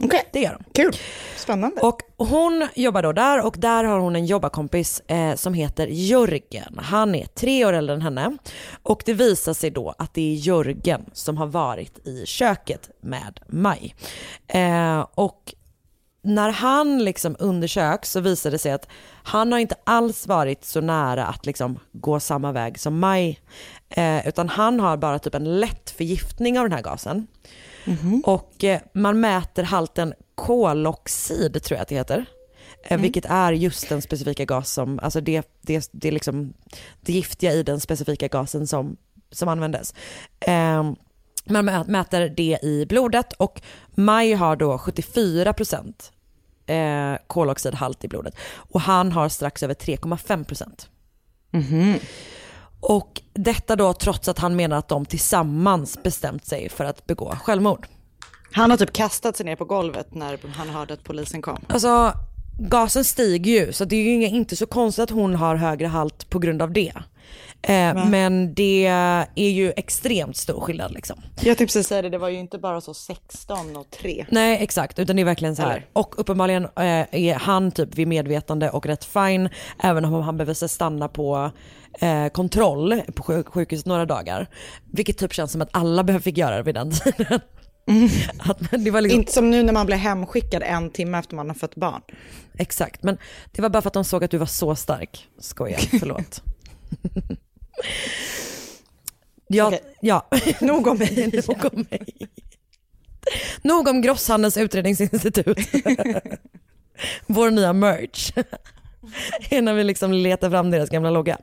Okej, 0.03 0.23
Det 0.33 0.41
gör 0.41 0.59
de. 0.59 0.83
kul. 0.83 0.93
Spännande. 1.37 1.81
Och 1.81 2.03
hon 2.17 2.69
jobbar 2.75 3.03
då 3.03 3.13
där 3.13 3.47
och 3.47 3.55
där 3.59 3.85
har 3.85 3.99
hon 3.99 4.17
en 4.17 4.27
jobbarkompis 4.27 5.01
eh, 5.07 5.35
som 5.35 5.55
heter 5.55 5.87
Jörgen. 5.87 6.79
Han 6.83 7.15
är 7.15 7.27
tre 7.27 7.65
år 7.67 7.73
äldre 7.73 7.95
än 7.95 8.03
henne 8.03 8.37
och 8.83 9.03
det 9.07 9.13
visar 9.15 9.55
sig 9.55 9.71
då 9.71 9.95
att 9.99 10.15
det 10.15 10.33
är 10.33 10.35
Jörgen 10.35 11.05
som 11.13 11.37
har 11.37 11.47
varit 11.47 12.07
i 12.07 12.27
köket 12.27 12.91
med 13.01 13.41
Maj. 13.49 13.95
Eh, 14.49 15.07
och 15.15 15.55
när 16.25 16.51
han 16.51 17.05
liksom 17.05 17.37
undersöks 17.39 18.11
så 18.11 18.21
visar 18.21 18.51
det 18.51 18.59
sig 18.59 18.73
att 18.73 18.89
han 19.23 19.53
har 19.53 19.59
inte 19.59 19.75
alls 19.85 20.27
varit 20.27 20.65
så 20.65 20.81
nära 20.81 21.27
att 21.27 21.47
liksom 21.47 21.79
gå 21.93 22.21
samma 22.21 22.53
väg 22.53 22.79
som 22.81 22.99
Maj. 22.99 23.41
Eh, 23.89 24.29
utan 24.29 24.49
han 24.49 24.81
har 24.81 24.97
bara 24.97 25.19
typ 25.19 25.35
en 25.35 25.61
lätt 25.61 25.91
förgiftning 25.91 26.59
av 26.59 26.65
den 26.65 26.73
här 26.73 26.83
gasen. 26.83 27.27
Och 28.25 28.65
eh, 28.65 28.81
man 28.95 29.21
mäter 29.21 29.63
halten 29.63 30.15
koloxid 30.35 31.63
tror 31.63 31.77
jag 31.77 31.83
att 31.83 31.89
det 31.89 31.95
heter. 31.95 32.25
Eh, 32.85 33.01
Vilket 33.01 33.25
är 33.25 33.53
just 33.53 33.89
den 33.89 34.03
specifika 34.03 34.45
gas 34.45 34.71
som, 34.73 34.99
alltså 35.03 35.21
det, 35.21 35.59
det, 35.61 35.89
det 35.93 36.09
är 36.09 36.13
liksom 36.13 36.55
det 37.01 37.13
giftiga 37.13 37.53
i 37.53 37.63
den 37.63 37.81
specifika 37.81 38.29
gasen 38.29 38.67
som, 38.67 38.97
som 39.33 39.49
användes. 39.49 39.95
Eh, 40.41 40.83
man 41.47 41.69
mä- 41.69 41.89
mäter 41.91 42.29
det 42.37 42.59
i 42.63 42.87
blodet 42.89 43.33
och 43.33 43.61
Maj 43.95 44.33
har 44.33 44.57
då 44.57 44.77
74% 44.77 45.93
eh, 46.67 47.15
koloxidhalt 47.27 48.05
i 48.05 48.09
blodet 48.09 48.37
och 48.55 48.81
han 48.81 49.13
har 49.13 49.29
strax 49.29 49.63
över 49.63 49.75
3,5%. 49.75 50.87
Och 52.81 53.23
detta 53.33 53.77
då 53.77 53.93
trots 53.93 54.29
att 54.29 54.39
han 54.39 54.57
menar 54.57 54.77
att 54.77 54.89
de 54.89 55.07
tillsammans 55.07 56.03
bestämt 56.03 56.47
sig 56.47 56.69
för 56.69 56.85
att 56.85 57.07
begå 57.07 57.37
självmord. 57.43 57.87
Han 58.53 58.71
har 58.71 58.79
typ 58.79 58.93
kastat 58.93 59.37
sig 59.37 59.47
ner 59.47 59.57
på 59.57 59.65
golvet 59.65 60.15
när 60.15 60.39
han 60.55 60.69
hörde 60.69 60.95
att 60.95 61.05
polisen 61.05 61.43
kom. 61.43 61.65
Alltså 61.69 62.13
gasen 62.59 63.05
stiger 63.05 63.53
ju 63.53 63.73
så 63.73 63.85
det 63.85 63.97
är 63.97 64.03
ju 64.03 64.27
inte 64.27 64.57
så 64.57 64.67
konstigt 64.67 65.03
att 65.03 65.11
hon 65.11 65.35
har 65.35 65.57
högre 65.57 65.87
halt 65.87 66.31
på 66.31 66.39
grund 66.39 66.63
av 66.63 66.73
det. 66.73 66.93
Eh, 67.69 68.09
men 68.09 68.55
det 68.55 68.87
är 68.87 69.49
ju 69.51 69.73
extremt 69.77 70.37
stor 70.37 70.61
skillnad 70.61 70.93
liksom. 70.93 71.17
Jag 71.37 71.45
tänkte 71.45 71.65
precis 71.65 71.87
säga 71.87 72.03
det, 72.03 72.09
det 72.11 72.19
var 72.19 72.29
ju 72.29 72.39
inte 72.39 72.59
bara 72.59 72.81
så 72.81 72.95
16 72.95 73.77
och 73.77 73.91
3. 73.91 74.27
Nej 74.29 74.59
exakt, 74.63 74.99
utan 74.99 75.17
det 75.17 75.23
är 75.23 75.25
verkligen 75.25 75.57
så 75.57 75.63
här. 75.63 75.71
Eller? 75.71 75.87
Och 75.93 76.15
uppenbarligen 76.19 76.65
eh, 76.65 77.07
är 77.11 77.35
han 77.35 77.71
typ 77.71 77.95
vid 77.95 78.09
medvetande 78.09 78.71
och 78.71 78.87
rätt 78.87 79.05
fine, 79.05 79.49
även 79.83 80.05
om 80.05 80.13
han 80.23 80.37
behöver 80.37 80.67
stanna 80.69 81.09
på 81.09 81.51
eh, 82.01 82.27
kontroll 82.29 83.03
på 83.15 83.23
sjuk- 83.23 83.49
sjukhuset 83.49 83.87
några 83.87 84.07
dagar. 84.07 84.47
Vilket 84.93 85.19
typ 85.19 85.33
känns 85.33 85.53
som 85.53 85.63
att 85.63 85.69
alla 85.73 86.05
behöver 86.05 86.23
fick 86.23 86.39
göra 86.39 86.57
det 86.57 86.63
vid 86.63 86.75
den 86.75 86.91
tiden. 86.91 87.41
Var 88.93 89.01
liksom, 89.01 89.21
Inte 89.21 89.33
som 89.33 89.51
nu 89.51 89.63
när 89.63 89.73
man 89.73 89.87
blir 89.87 89.97
hemskickad 89.97 90.63
en 90.63 90.91
timme 90.91 91.19
efter 91.19 91.37
man 91.37 91.49
har 91.49 91.55
fått 91.55 91.75
barn. 91.75 92.03
Exakt, 92.59 93.03
men 93.03 93.19
det 93.53 93.63
var 93.63 93.69
bara 93.69 93.83
för 93.83 93.89
att 93.89 93.95
de 93.95 94.05
såg 94.05 94.25
att 94.25 94.31
du 94.31 94.39
var 94.39 94.47
så 94.47 94.77
stark. 94.77 95.29
Skojar, 95.41 95.79
förlåt. 96.01 96.43
ja, 99.49 99.67
Okej. 99.67 99.81
ja. 100.01 100.27
Nog 100.61 100.87
om 100.87 100.99
mig. 100.99 101.31
Nog 101.49 101.65
om 101.73 101.87
mig. 101.91 102.29
Nog 103.63 103.89
om 103.89 104.03
Grosshandels 104.03 104.57
utredningsinstitut. 104.57 105.59
Vår 107.27 107.51
nya 107.51 107.73
merch. 107.73 108.33
Innan 109.51 109.77
vi 109.77 109.85
liksom 109.85 110.13
letar 110.13 110.51
fram 110.51 110.71
deras 110.71 110.91
gamla 110.91 111.11
logga. 111.11 111.39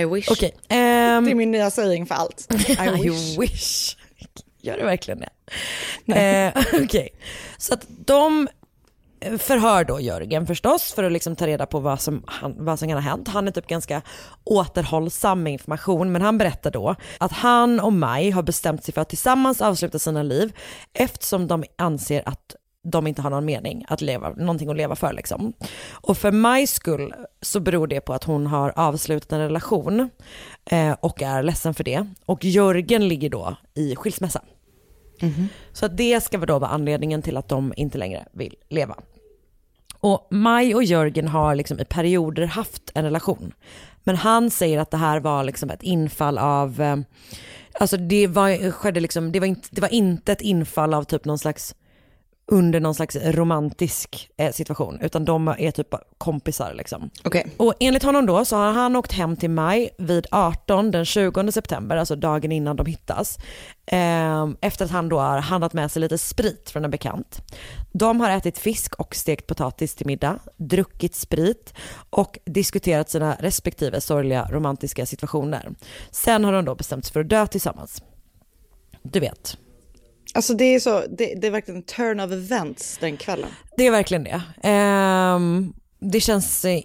I 0.00 0.04
wish. 0.04 0.28
Okej. 0.30 0.54
ehm, 0.68 1.24
Det 1.24 1.30
är 1.30 1.34
min 1.34 1.50
nya 1.50 1.70
saying 1.70 2.06
för 2.06 2.14
allt. 2.14 2.52
I 2.68 3.08
wish. 3.08 3.38
wish. 3.38 3.96
Gör 4.60 4.76
det 4.78 4.84
verkligen 4.84 5.20
det? 5.20 5.30
Eh, 6.14 6.64
Okej, 6.84 7.08
så 7.58 7.74
att 7.74 7.86
de 7.88 8.48
förhör 9.38 9.84
då 9.84 10.00
Jörgen 10.00 10.46
förstås 10.46 10.92
för 10.92 11.04
att 11.04 11.12
liksom 11.12 11.36
ta 11.36 11.46
reda 11.46 11.66
på 11.66 11.80
vad 11.80 12.00
som, 12.00 12.22
han, 12.26 12.64
vad 12.64 12.78
som 12.78 12.88
kan 12.88 12.96
ha 12.96 13.10
hänt. 13.10 13.28
Han 13.28 13.48
är 13.48 13.52
typ 13.52 13.66
ganska 13.66 14.02
återhållsam 14.44 15.42
med 15.42 15.52
information 15.52 16.12
men 16.12 16.22
han 16.22 16.38
berättar 16.38 16.70
då 16.70 16.94
att 17.18 17.32
han 17.32 17.80
och 17.80 17.92
Maj 17.92 18.30
har 18.30 18.42
bestämt 18.42 18.84
sig 18.84 18.94
för 18.94 19.00
att 19.00 19.08
tillsammans 19.08 19.60
avsluta 19.60 19.98
sina 19.98 20.22
liv 20.22 20.52
eftersom 20.92 21.46
de 21.46 21.64
anser 21.76 22.22
att 22.28 22.56
de 22.90 23.06
inte 23.06 23.22
har 23.22 23.30
någon 23.30 23.44
mening 23.44 23.84
att 23.88 24.00
leva, 24.00 24.30
någonting 24.30 24.70
att 24.70 24.76
leva 24.76 24.96
för 24.96 25.12
liksom. 25.12 25.52
Och 25.90 26.18
för 26.18 26.32
Majs 26.32 26.70
skull 26.70 27.14
så 27.42 27.60
beror 27.60 27.86
det 27.86 28.00
på 28.00 28.12
att 28.14 28.24
hon 28.24 28.46
har 28.46 28.72
avslutat 28.76 29.32
en 29.32 29.40
relation 29.40 30.10
eh, 30.70 30.92
och 31.00 31.22
är 31.22 31.42
ledsen 31.42 31.74
för 31.74 31.84
det. 31.84 32.06
Och 32.26 32.44
Jörgen 32.44 33.08
ligger 33.08 33.30
då 33.30 33.56
i 33.74 33.96
skilsmässa. 33.96 34.40
Mm-hmm. 35.20 35.46
Så 35.72 35.86
att 35.86 35.96
det 35.96 36.24
ska 36.24 36.38
då 36.38 36.58
vara 36.58 36.70
anledningen 36.70 37.22
till 37.22 37.36
att 37.36 37.48
de 37.48 37.74
inte 37.76 37.98
längre 37.98 38.24
vill 38.32 38.54
leva. 38.68 38.96
Och 40.00 40.26
Maj 40.30 40.74
och 40.74 40.84
Jörgen 40.84 41.28
har 41.28 41.54
liksom 41.54 41.80
i 41.80 41.84
perioder 41.84 42.46
haft 42.46 42.92
en 42.94 43.04
relation. 43.04 43.52
Men 44.04 44.16
han 44.16 44.50
säger 44.50 44.78
att 44.78 44.90
det 44.90 44.96
här 44.96 45.20
var 45.20 45.44
liksom 45.44 45.70
ett 45.70 45.82
infall 45.82 46.38
av, 46.38 46.80
eh, 46.80 46.96
alltså 47.80 47.96
det 47.96 48.26
var, 48.26 48.70
skedde 48.70 49.00
liksom, 49.00 49.32
det 49.32 49.40
var, 49.40 49.46
inte, 49.46 49.68
det 49.70 49.80
var 49.80 49.92
inte 49.92 50.32
ett 50.32 50.40
infall 50.40 50.94
av 50.94 51.04
typ 51.04 51.24
någon 51.24 51.38
slags 51.38 51.74
under 52.48 52.80
någon 52.80 52.94
slags 52.94 53.16
romantisk 53.16 54.30
eh, 54.36 54.52
situation, 54.52 54.98
utan 55.00 55.24
de 55.24 55.48
är 55.48 55.70
typ 55.70 55.94
kompisar 56.18 56.74
liksom. 56.74 57.10
Okej. 57.24 57.46
Och 57.56 57.74
enligt 57.80 58.02
honom 58.02 58.26
då 58.26 58.44
så 58.44 58.56
har 58.56 58.72
han 58.72 58.96
åkt 58.96 59.12
hem 59.12 59.36
till 59.36 59.50
Maj 59.50 59.90
vid 59.98 60.26
18 60.30 60.90
den 60.90 61.04
20 61.04 61.52
september, 61.52 61.96
alltså 61.96 62.16
dagen 62.16 62.52
innan 62.52 62.76
de 62.76 62.86
hittas. 62.86 63.38
Eh, 63.86 64.48
efter 64.60 64.84
att 64.84 64.90
han 64.90 65.08
då 65.08 65.18
har 65.18 65.38
handlat 65.38 65.72
med 65.72 65.90
sig 65.90 66.00
lite 66.00 66.18
sprit 66.18 66.70
från 66.70 66.84
en 66.84 66.90
bekant. 66.90 67.42
De 67.92 68.20
har 68.20 68.30
ätit 68.30 68.58
fisk 68.58 68.94
och 68.94 69.14
stekt 69.14 69.46
potatis 69.46 69.94
till 69.94 70.06
middag, 70.06 70.38
druckit 70.56 71.14
sprit 71.14 71.74
och 72.10 72.38
diskuterat 72.44 73.10
sina 73.10 73.36
respektive 73.40 74.00
sorgliga 74.00 74.48
romantiska 74.50 75.06
situationer. 75.06 75.74
Sen 76.10 76.44
har 76.44 76.52
de 76.52 76.64
då 76.64 76.74
bestämt 76.74 77.04
sig 77.04 77.12
för 77.12 77.20
att 77.20 77.28
dö 77.28 77.46
tillsammans. 77.46 78.02
Du 79.02 79.20
vet, 79.20 79.56
Alltså 80.36 80.54
det 80.54 80.64
är 80.74 80.80
så, 80.80 81.00
det, 81.10 81.34
det 81.34 81.46
är 81.46 81.50
verkligen 81.50 81.76
en 81.78 81.82
turn 81.82 82.20
of 82.20 82.32
events 82.32 82.98
den 83.00 83.16
kvällen. 83.16 83.48
Det 83.76 83.86
är 83.86 83.90
verkligen 83.90 84.24
det. 84.24 84.42
Ehm, 84.62 85.72
det 86.00 86.20
känns 86.20 86.64
eh, 86.64 86.80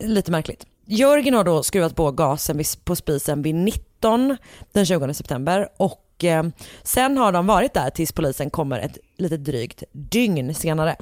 lite 0.00 0.30
märkligt. 0.30 0.66
Jörgen 0.86 1.34
har 1.34 1.44
då 1.44 1.62
skruvat 1.62 1.94
på 1.96 2.10
gasen 2.10 2.56
vid- 2.58 2.84
på 2.84 2.96
spisen 2.96 3.42
vid 3.42 3.54
19 3.54 4.36
den 4.72 4.86
20 4.86 5.14
september 5.14 5.68
och 5.76 6.24
eh, 6.24 6.44
sen 6.82 7.16
har 7.18 7.32
de 7.32 7.46
varit 7.46 7.74
där 7.74 7.90
tills 7.90 8.12
polisen 8.12 8.50
kommer 8.50 8.78
ett 8.78 8.98
lite 9.18 9.36
drygt 9.36 9.82
dygn 9.92 10.54
senare. 10.54 10.96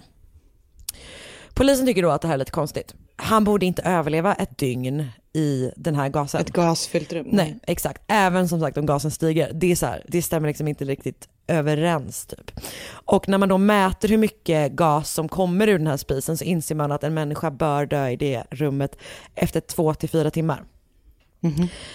Polisen 1.55 1.87
tycker 1.87 2.03
då 2.03 2.11
att 2.11 2.23
det 2.23 2.29
här 2.29 2.35
är 2.35 2.39
lite 2.39 2.51
konstigt. 2.51 2.95
Han 3.17 3.45
borde 3.45 3.67
inte 3.67 3.83
överleva 3.83 4.35
ett 4.35 4.59
dygn 4.59 5.07
i 5.33 5.71
den 5.77 5.95
här 5.95 6.09
gasen. 6.09 6.41
Ett 6.41 6.51
gasfyllt 6.51 7.13
rum. 7.13 7.27
Nej, 7.31 7.59
exakt. 7.67 8.03
Även 8.09 8.49
som 8.49 8.61
sagt 8.61 8.77
om 8.77 8.87
gasen 8.87 9.11
stiger. 9.11 9.51
Det, 9.55 9.73
är 9.73 9.77
så 9.77 9.87
här, 9.87 10.05
det 10.09 10.23
stämmer 10.23 10.49
liksom 10.49 10.69
inte 10.69 10.85
riktigt 10.85 11.29
överens 11.47 12.27
typ. 12.27 12.51
Och 12.93 13.29
när 13.29 13.39
man 13.39 13.49
då 13.49 13.59
mäter 13.59 14.09
hur 14.09 14.19
mycket 14.19 14.73
gas 14.73 15.13
som 15.13 15.29
kommer 15.29 15.69
ur 15.69 15.79
den 15.79 15.87
här 15.87 15.97
spisen 15.97 16.39
så 16.39 16.45
inser 16.45 16.75
man 16.75 16.93
att 16.93 17.05
en 17.05 17.15
människa 17.15 17.51
bör 17.51 17.87
dö 17.87 18.09
i 18.09 18.17
det 18.17 18.45
rummet 18.51 18.99
efter 19.35 19.61
två 19.61 19.95
till 19.95 20.09
fyra 20.09 20.31
timmar. 20.31 20.65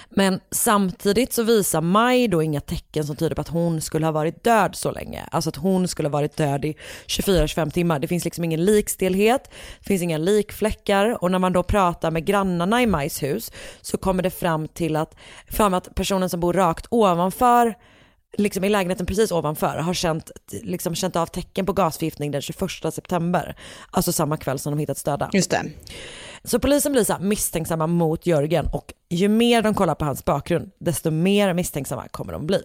Men 0.09 0.39
samtidigt 0.51 1.33
så 1.33 1.43
visar 1.43 1.81
Maj 1.81 2.27
då 2.27 2.43
inga 2.43 2.61
tecken 2.61 3.05
som 3.05 3.15
tyder 3.15 3.35
på 3.35 3.41
att 3.41 3.47
hon 3.47 3.81
skulle 3.81 4.05
ha 4.05 4.11
varit 4.11 4.43
död 4.43 4.75
så 4.75 4.91
länge. 4.91 5.23
Alltså 5.31 5.49
att 5.49 5.55
hon 5.55 5.87
skulle 5.87 6.07
ha 6.07 6.13
varit 6.13 6.37
död 6.37 6.65
i 6.65 6.75
24-25 7.07 7.71
timmar. 7.71 7.99
Det 7.99 8.07
finns 8.07 8.25
liksom 8.25 8.43
ingen 8.43 8.65
likstelhet, 8.65 9.43
det 9.79 9.85
finns 9.85 10.01
inga 10.01 10.17
likfläckar 10.17 11.23
och 11.23 11.31
när 11.31 11.39
man 11.39 11.53
då 11.53 11.63
pratar 11.63 12.11
med 12.11 12.25
grannarna 12.25 12.81
i 12.81 12.85
Majs 12.85 13.23
hus 13.23 13.51
så 13.81 13.97
kommer 13.97 14.23
det 14.23 14.29
fram 14.29 14.67
till 14.67 14.95
att, 14.95 15.15
fram 15.47 15.73
att 15.73 15.95
personen 15.95 16.29
som 16.29 16.39
bor 16.39 16.53
rakt 16.53 16.85
ovanför 16.89 17.75
liksom 18.37 18.63
i 18.63 18.69
lägenheten 18.69 19.05
precis 19.05 19.31
ovanför 19.31 19.77
har 19.77 19.93
känt, 19.93 20.31
liksom 20.51 20.95
känt 20.95 21.15
av 21.15 21.25
tecken 21.25 21.65
på 21.65 21.73
gasförgiftning 21.73 22.31
den 22.31 22.41
21 22.41 22.59
september. 22.93 23.55
Alltså 23.91 24.11
samma 24.11 24.37
kväll 24.37 24.59
som 24.59 24.71
de 24.71 24.79
hittats 24.79 25.03
döda. 25.03 25.29
Just 25.33 25.51
det. 25.51 25.63
Så 26.43 26.59
polisen 26.59 26.91
blir 26.91 27.03
så 27.03 27.17
misstänksamma 27.19 27.87
mot 27.87 28.25
Jörgen 28.25 28.67
och 28.73 28.93
ju 29.09 29.27
mer 29.27 29.61
de 29.61 29.73
kollar 29.73 29.95
på 29.95 30.05
hans 30.05 30.25
bakgrund 30.25 30.71
desto 30.79 31.11
mer 31.11 31.53
misstänksamma 31.53 32.07
kommer 32.07 32.33
de 32.33 32.47
bli. 32.47 32.61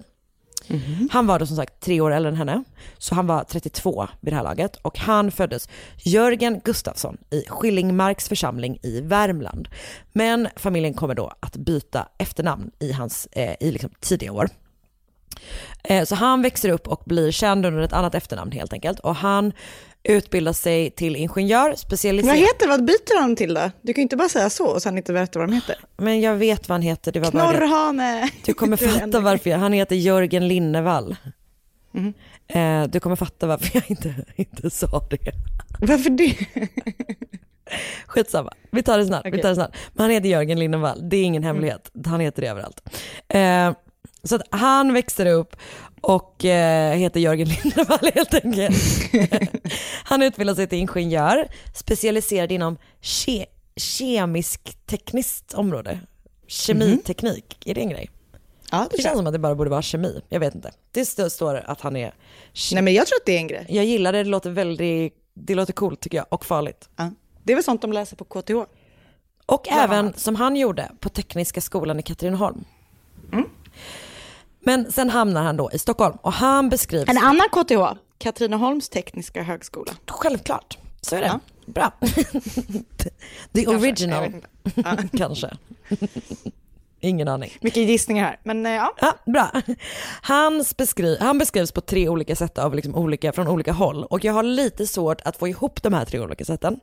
Han 1.10 1.26
var 1.26 1.38
då 1.38 1.46
som 1.46 1.56
sagt 1.56 1.80
tre 1.80 2.00
år 2.00 2.10
äldre 2.10 2.30
än 2.30 2.36
henne, 2.36 2.64
så 2.98 3.14
han 3.14 3.26
var 3.26 3.44
32 3.44 4.08
vid 4.20 4.32
det 4.32 4.36
här 4.36 4.42
laget 4.42 4.76
och 4.76 4.98
han 4.98 5.30
föddes 5.30 5.68
Jörgen 5.96 6.60
Gustafsson 6.64 7.16
i 7.30 7.44
Skillingmarks 7.48 8.28
församling 8.28 8.78
i 8.82 9.00
Värmland. 9.00 9.68
Men 10.12 10.48
familjen 10.56 10.94
kommer 10.94 11.14
då 11.14 11.32
att 11.40 11.56
byta 11.56 12.08
efternamn 12.18 12.70
i 12.78 12.92
hans 12.92 13.28
eh, 13.32 13.54
i 13.60 13.70
liksom 13.70 13.90
tidiga 14.00 14.32
år. 14.32 14.48
Eh, 15.84 16.04
Så 16.04 16.14
han 16.14 16.42
växer 16.42 16.68
upp 16.68 16.88
och 16.88 17.02
blir 17.06 17.30
känd 17.30 17.66
under 17.66 17.82
ett 17.82 17.92
annat 17.92 18.14
efternamn 18.14 18.52
helt 18.52 18.72
enkelt. 18.72 19.00
Och 19.00 19.16
han 19.16 19.52
utbildar 20.02 20.52
sig 20.52 20.90
till 20.90 21.16
ingenjör, 21.16 21.74
specialiserad... 21.76 22.36
Vad 22.36 22.46
heter 22.46 22.68
Vad 22.68 22.84
byter 22.84 23.20
han 23.20 23.36
till 23.36 23.54
då? 23.54 23.70
Du 23.82 23.92
kan 23.92 24.00
ju 24.00 24.02
inte 24.02 24.16
bara 24.16 24.28
säga 24.28 24.50
så 24.50 24.66
och 24.66 24.82
sen 24.82 24.96
inte 24.96 25.12
berätta 25.12 25.38
vad 25.38 25.48
de 25.48 25.54
heter. 25.54 25.76
Men 25.96 26.20
jag 26.20 26.34
vet 26.34 26.68
vad 26.68 26.74
han 26.74 26.82
heter, 26.82 27.12
det 27.12 27.20
var 27.20 27.30
bara 27.32 27.52
det. 27.52 27.58
Knorrhane! 27.58 28.30
Du 28.44 28.54
kommer 28.54 28.76
fatta 29.00 29.20
varför 29.20 29.50
jag, 29.50 29.58
han 29.58 29.72
heter 29.72 29.96
Jörgen 29.96 30.48
Linnevall. 30.48 31.16
Eh, 32.48 32.82
du 32.84 33.00
kommer 33.00 33.16
fatta 33.16 33.46
varför 33.46 33.70
jag 33.74 33.90
inte, 33.90 34.14
inte 34.36 34.70
sa 34.70 35.06
det. 35.10 35.18
Varför 35.80 36.10
det? 36.10 36.36
Skitsamma, 38.06 38.52
vi 38.70 38.82
tar 38.82 38.98
det 38.98 39.06
snart. 39.06 39.24
Vi 39.26 39.30
Okej. 39.30 39.42
tar 39.42 39.48
det 39.48 39.54
snart. 39.54 39.76
Men 39.92 40.02
han 40.02 40.10
heter 40.10 40.28
Jörgen 40.28 40.58
Linnevall, 40.58 41.08
det 41.08 41.16
är 41.16 41.24
ingen 41.24 41.42
hemlighet. 41.42 41.90
Han 42.06 42.20
heter 42.20 42.42
det 42.42 42.48
överallt. 42.48 42.80
Så 44.24 44.34
att 44.34 44.42
han 44.50 44.92
växer 44.92 45.26
upp 45.26 45.56
och 46.00 46.44
eh, 46.44 46.94
heter 46.96 47.20
Jörgen 47.20 47.48
Linnevall 47.64 48.10
helt 48.14 48.34
enkelt. 48.34 48.76
han 50.04 50.22
utbildar 50.22 50.54
sig 50.54 50.66
till 50.66 50.78
ingenjör, 50.78 51.48
specialiserad 51.74 52.52
inom 52.52 52.76
ke- 53.02 53.46
kemisk 53.76 54.86
tekniskt 54.86 55.54
område. 55.54 56.00
Kemiteknik, 56.46 57.66
är 57.66 57.74
det 57.74 57.80
en 57.80 57.88
grej? 57.88 58.10
Ja, 58.70 58.86
Det 58.90 59.02
känns 59.02 59.16
som 59.16 59.26
att 59.26 59.32
det 59.32 59.38
bara 59.38 59.54
borde 59.54 59.70
vara 59.70 59.82
kemi, 59.82 60.20
jag 60.28 60.40
vet 60.40 60.54
inte. 60.54 60.70
Det 60.90 61.00
st- 61.00 61.30
står 61.30 61.54
att 61.56 61.80
han 61.80 61.96
är... 61.96 62.14
Nej 62.72 62.82
men 62.82 62.94
jag 62.94 63.06
tror 63.06 63.16
att 63.16 63.26
det 63.26 63.32
är 63.32 63.38
en 63.38 63.46
grej. 63.46 63.66
Jag 63.68 63.84
gillar 63.84 64.12
det, 64.12 64.22
det 64.22 64.30
låter 64.30 64.50
väldigt, 64.50 65.14
det 65.34 65.54
låter 65.54 65.72
coolt 65.72 66.00
tycker 66.00 66.16
jag, 66.18 66.26
och 66.30 66.44
farligt. 66.44 66.88
Ja. 66.96 67.10
Det 67.44 67.52
är 67.52 67.56
väl 67.56 67.64
sånt 67.64 67.82
de 67.82 67.92
läser 67.92 68.16
på 68.16 68.24
KTH? 68.24 68.52
Och 69.46 69.68
även 69.68 70.12
som 70.16 70.34
han 70.36 70.56
gjorde 70.56 70.90
på 71.00 71.08
Tekniska 71.08 71.60
skolan 71.60 71.98
i 72.00 72.02
Katrineholm. 72.02 72.64
Men 74.64 74.92
sen 74.92 75.10
hamnar 75.10 75.42
han 75.42 75.56
då 75.56 75.70
i 75.72 75.78
Stockholm 75.78 76.16
och 76.22 76.32
han 76.32 76.68
beskrivs... 76.68 77.08
En 77.08 77.18
annan 77.18 77.48
KTH, 77.52 77.98
Katrineholms 78.18 78.88
tekniska 78.88 79.42
högskola. 79.42 79.92
Självklart, 80.10 80.78
så 81.00 81.16
är 81.16 81.20
det. 81.20 81.26
Ja. 81.26 81.40
Bra. 81.66 81.92
The 83.52 83.66
original, 83.66 84.32
kanske. 85.16 85.56
Ingen 87.04 87.28
aning. 87.28 87.52
Mycket 87.60 87.88
gissningar 87.88 88.24
här, 88.24 88.38
men 88.44 88.66
eh, 88.66 88.72
ja. 88.72 88.94
Ja, 89.00 89.14
bra. 89.32 89.50
Hans 90.22 90.76
beskri- 90.76 91.16
han 91.20 91.38
beskrivs 91.38 91.72
på 91.72 91.80
tre 91.80 92.08
olika 92.08 92.36
sätt 92.36 92.58
av 92.58 92.74
liksom 92.74 92.94
olika, 92.94 93.32
från 93.32 93.48
olika 93.48 93.72
håll 93.72 94.04
och 94.04 94.24
jag 94.24 94.32
har 94.32 94.42
lite 94.42 94.86
svårt 94.86 95.20
att 95.24 95.36
få 95.36 95.48
ihop 95.48 95.82
de 95.82 95.92
här 95.94 96.04
tre 96.04 96.20
olika 96.20 96.44
sätten. 96.44 96.80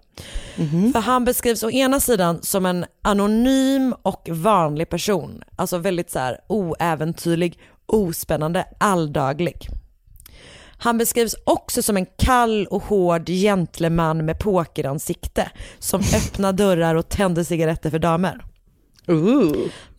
För 0.93 0.99
han 0.99 1.25
beskrivs 1.25 1.63
å 1.63 1.69
ena 1.71 1.99
sidan 1.99 2.41
som 2.41 2.65
en 2.65 2.85
anonym 3.01 3.95
och 4.01 4.29
vanlig 4.31 4.89
person, 4.89 5.43
alltså 5.55 5.77
väldigt 5.77 6.11
så 6.11 6.19
här 6.19 6.37
oäventyrlig, 6.47 7.59
ospännande, 7.85 8.65
alldaglig. 8.79 9.67
Han 10.81 10.97
beskrivs 10.97 11.35
också 11.43 11.81
som 11.81 11.97
en 11.97 12.05
kall 12.17 12.67
och 12.69 12.83
hård 12.83 13.27
gentleman 13.27 14.25
med 14.25 14.39
pokeransikte 14.39 15.51
som 15.79 16.01
öppnar 16.01 16.53
dörrar 16.53 16.95
och 16.95 17.09
tänder 17.09 17.43
cigaretter 17.43 17.89
för 17.89 17.99
damer. 17.99 18.41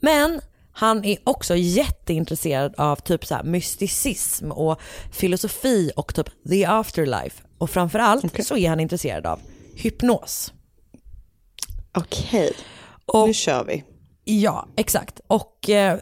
Men 0.01 0.41
han 0.73 1.05
är 1.05 1.19
också 1.25 1.57
jätteintresserad 1.57 2.75
av 2.77 2.97
typ 2.97 3.27
så 3.27 3.35
här 3.35 3.43
mysticism 3.43 4.53
och 4.53 4.81
filosofi 5.13 5.91
och 5.97 6.15
typ 6.15 6.27
the 6.49 6.65
afterlife. 6.65 7.43
Och 7.59 7.71
framförallt 7.71 8.47
så 8.47 8.57
är 8.57 8.69
han 8.69 8.81
intresserad 8.81 9.27
av 9.27 9.41
hypnos. 9.75 10.53
Okej, 11.93 12.53
Och, 13.07 13.27
nu 13.27 13.35
kör 13.35 13.65
vi. 13.65 13.85
Ja, 14.25 14.67
exakt. 14.77 15.21
Och 15.27 15.71
eh, 15.71 15.99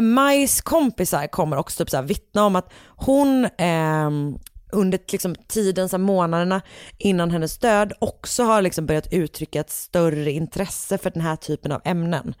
Majs 0.00 0.60
kompisar 0.60 1.26
kommer 1.26 1.56
också 1.56 1.84
typ 1.84 1.90
så 1.90 1.96
här 1.96 2.04
vittna 2.04 2.44
om 2.44 2.56
att 2.56 2.72
hon, 2.86 3.48
ehm, 3.58 4.38
under 4.72 4.98
liksom 5.12 5.34
tiden, 5.48 5.88
så 5.88 5.98
månaderna 5.98 6.60
innan 6.98 7.30
hennes 7.30 7.58
död 7.58 7.92
också 7.98 8.42
har 8.42 8.62
liksom 8.62 8.86
börjat 8.86 9.12
uttrycka 9.12 9.60
ett 9.60 9.70
större 9.70 10.32
intresse 10.32 10.98
för 10.98 11.10
den 11.10 11.22
här 11.22 11.36
typen 11.36 11.72
av 11.72 11.80
ämnen. 11.84 12.34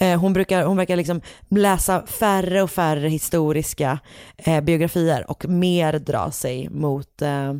Eh, 0.00 0.20
hon, 0.20 0.32
brukar, 0.32 0.64
hon 0.64 0.76
verkar 0.76 0.96
liksom 0.96 1.20
läsa 1.50 2.06
färre 2.06 2.62
och 2.62 2.70
färre 2.70 3.08
historiska 3.08 3.98
eh, 4.36 4.60
biografier 4.60 5.30
och 5.30 5.48
mer 5.48 5.92
dra 5.98 6.30
sig 6.30 6.68
mot, 6.68 7.22
eh, 7.22 7.54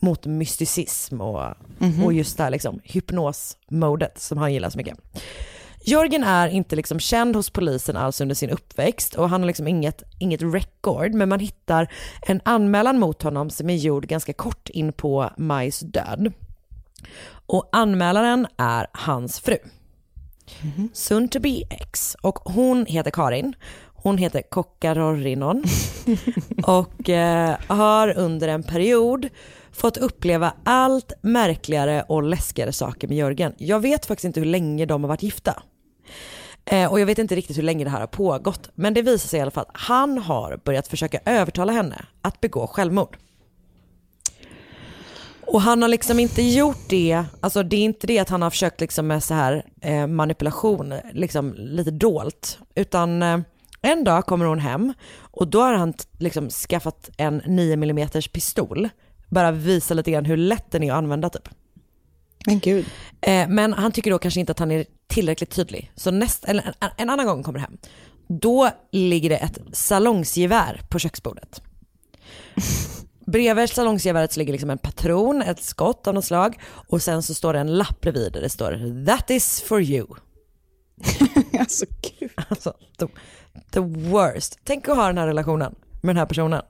mot 0.00 0.26
mysticism 0.26 1.20
och, 1.20 1.54
Mhm. 1.78 2.04
och 2.04 2.12
just 2.12 2.36
det 2.36 2.42
här 2.42 2.50
liksom, 2.50 2.80
hypnosmodet 2.84 4.20
som 4.20 4.38
han 4.38 4.52
gillar 4.52 4.70
så 4.70 4.78
mycket. 4.78 4.98
Jörgen 5.86 6.24
är 6.24 6.48
inte 6.48 6.76
liksom 6.76 7.00
känd 7.00 7.36
hos 7.36 7.50
polisen 7.50 7.96
alls 7.96 8.20
under 8.20 8.34
sin 8.34 8.50
uppväxt 8.50 9.14
och 9.14 9.28
han 9.28 9.40
har 9.40 9.46
liksom 9.46 9.68
inget, 9.68 10.02
inget 10.18 10.42
record 10.42 11.14
men 11.14 11.28
man 11.28 11.40
hittar 11.40 11.92
en 12.22 12.40
anmälan 12.44 12.98
mot 12.98 13.22
honom 13.22 13.50
som 13.50 13.70
är 13.70 13.74
gjord 13.74 14.06
ganska 14.06 14.32
kort 14.32 14.68
in 14.68 14.92
på 14.92 15.30
Majs 15.36 15.80
död. 15.80 16.32
Och 17.46 17.68
anmälaren 17.72 18.46
är 18.56 18.86
hans 18.92 19.40
fru. 19.40 19.56
Soon 20.92 21.28
to 21.28 21.40
be 21.40 21.62
ex. 21.70 22.16
Och 22.20 22.38
hon 22.38 22.86
heter 22.86 23.10
Karin. 23.10 23.54
Hon 23.94 24.18
heter 24.18 24.42
Kokkarorinon 24.42 25.64
och 26.66 27.08
eh, 27.10 27.56
har 27.66 28.18
under 28.18 28.48
en 28.48 28.62
period 28.62 29.28
fått 29.72 29.96
uppleva 29.96 30.54
allt 30.64 31.12
märkligare 31.22 32.04
och 32.08 32.22
läskigare 32.22 32.72
saker 32.72 33.08
med 33.08 33.16
Jörgen. 33.16 33.54
Jag 33.58 33.80
vet 33.80 34.06
faktiskt 34.06 34.24
inte 34.24 34.40
hur 34.40 34.46
länge 34.46 34.86
de 34.86 35.04
har 35.04 35.08
varit 35.08 35.22
gifta. 35.22 35.62
Eh, 36.64 36.92
och 36.92 37.00
jag 37.00 37.06
vet 37.06 37.18
inte 37.18 37.36
riktigt 37.36 37.58
hur 37.58 37.62
länge 37.62 37.84
det 37.84 37.90
här 37.90 38.00
har 38.00 38.06
pågått. 38.06 38.70
Men 38.74 38.94
det 38.94 39.02
visar 39.02 39.28
sig 39.28 39.38
i 39.38 39.42
alla 39.42 39.50
fall 39.50 39.64
att 39.68 39.80
han 39.80 40.18
har 40.18 40.60
börjat 40.64 40.88
försöka 40.88 41.20
övertala 41.24 41.72
henne 41.72 42.04
att 42.22 42.40
begå 42.40 42.66
självmord. 42.66 43.16
Och 45.46 45.62
han 45.62 45.82
har 45.82 45.88
liksom 45.88 46.18
inte 46.18 46.42
gjort 46.42 46.88
det, 46.88 47.24
alltså 47.40 47.62
det 47.62 47.76
är 47.76 47.84
inte 47.84 48.06
det 48.06 48.18
att 48.18 48.28
han 48.28 48.42
har 48.42 48.50
försökt 48.50 48.80
liksom 48.80 49.06
med 49.06 49.24
så 49.24 49.34
här 49.34 49.64
eh, 49.80 50.06
manipulation, 50.06 50.94
liksom 51.12 51.54
lite 51.56 51.90
dolt. 51.90 52.58
Utan 52.74 53.22
eh, 53.22 53.38
en 53.82 54.04
dag 54.04 54.26
kommer 54.26 54.46
hon 54.46 54.58
hem 54.58 54.94
och 55.18 55.48
då 55.48 55.60
har 55.60 55.74
han 55.74 55.94
liksom 56.18 56.50
skaffat 56.50 57.10
en 57.16 57.42
9 57.46 57.72
mm 57.72 58.08
pistol. 58.32 58.88
Bara 59.28 59.50
visa 59.50 59.94
lite 59.94 60.10
grann 60.10 60.24
hur 60.24 60.36
lätt 60.36 60.70
den 60.70 60.82
är 60.82 60.92
att 60.92 60.98
använda 60.98 61.30
typ. 61.30 61.48
Men 62.46 62.58
gud. 62.58 62.86
Eh, 63.20 63.48
men 63.48 63.72
han 63.72 63.92
tycker 63.92 64.10
då 64.10 64.18
kanske 64.18 64.40
inte 64.40 64.52
att 64.52 64.58
han 64.58 64.70
är 64.70 64.84
tillräckligt 65.06 65.50
tydlig. 65.50 65.92
Så 65.94 66.10
näst, 66.10 66.44
en, 66.44 66.60
en 66.96 67.10
annan 67.10 67.26
gång 67.26 67.42
kommer 67.42 67.58
hem. 67.58 67.76
Då 68.28 68.70
ligger 68.92 69.30
det 69.30 69.36
ett 69.36 69.58
salongsgevär 69.72 70.80
på 70.90 70.98
köksbordet. 70.98 71.62
Bredvid 73.26 73.70
salongsgeväret 73.70 74.32
så 74.32 74.40
ligger 74.40 74.52
liksom 74.52 74.70
en 74.70 74.78
patron, 74.78 75.42
ett 75.42 75.62
skott 75.62 76.06
av 76.06 76.14
något 76.14 76.24
slag 76.24 76.60
och 76.88 77.02
sen 77.02 77.22
så 77.22 77.34
står 77.34 77.52
det 77.52 77.58
en 77.58 77.78
lapp 77.78 78.00
bredvid 78.00 78.32
där 78.32 78.40
det 78.40 78.48
står 78.48 79.04
“That 79.06 79.30
is 79.30 79.60
for 79.60 79.82
you”. 79.82 80.06
alltså 81.60 81.84
gud. 82.18 82.30
Alltså 82.48 82.74
the, 82.98 83.06
the 83.70 83.80
worst. 83.80 84.58
Tänk 84.64 84.88
att 84.88 84.96
ha 84.96 85.06
den 85.06 85.18
här 85.18 85.26
relationen 85.26 85.74
med 86.00 86.14
den 86.14 86.16
här 86.16 86.26
personen. 86.26 86.62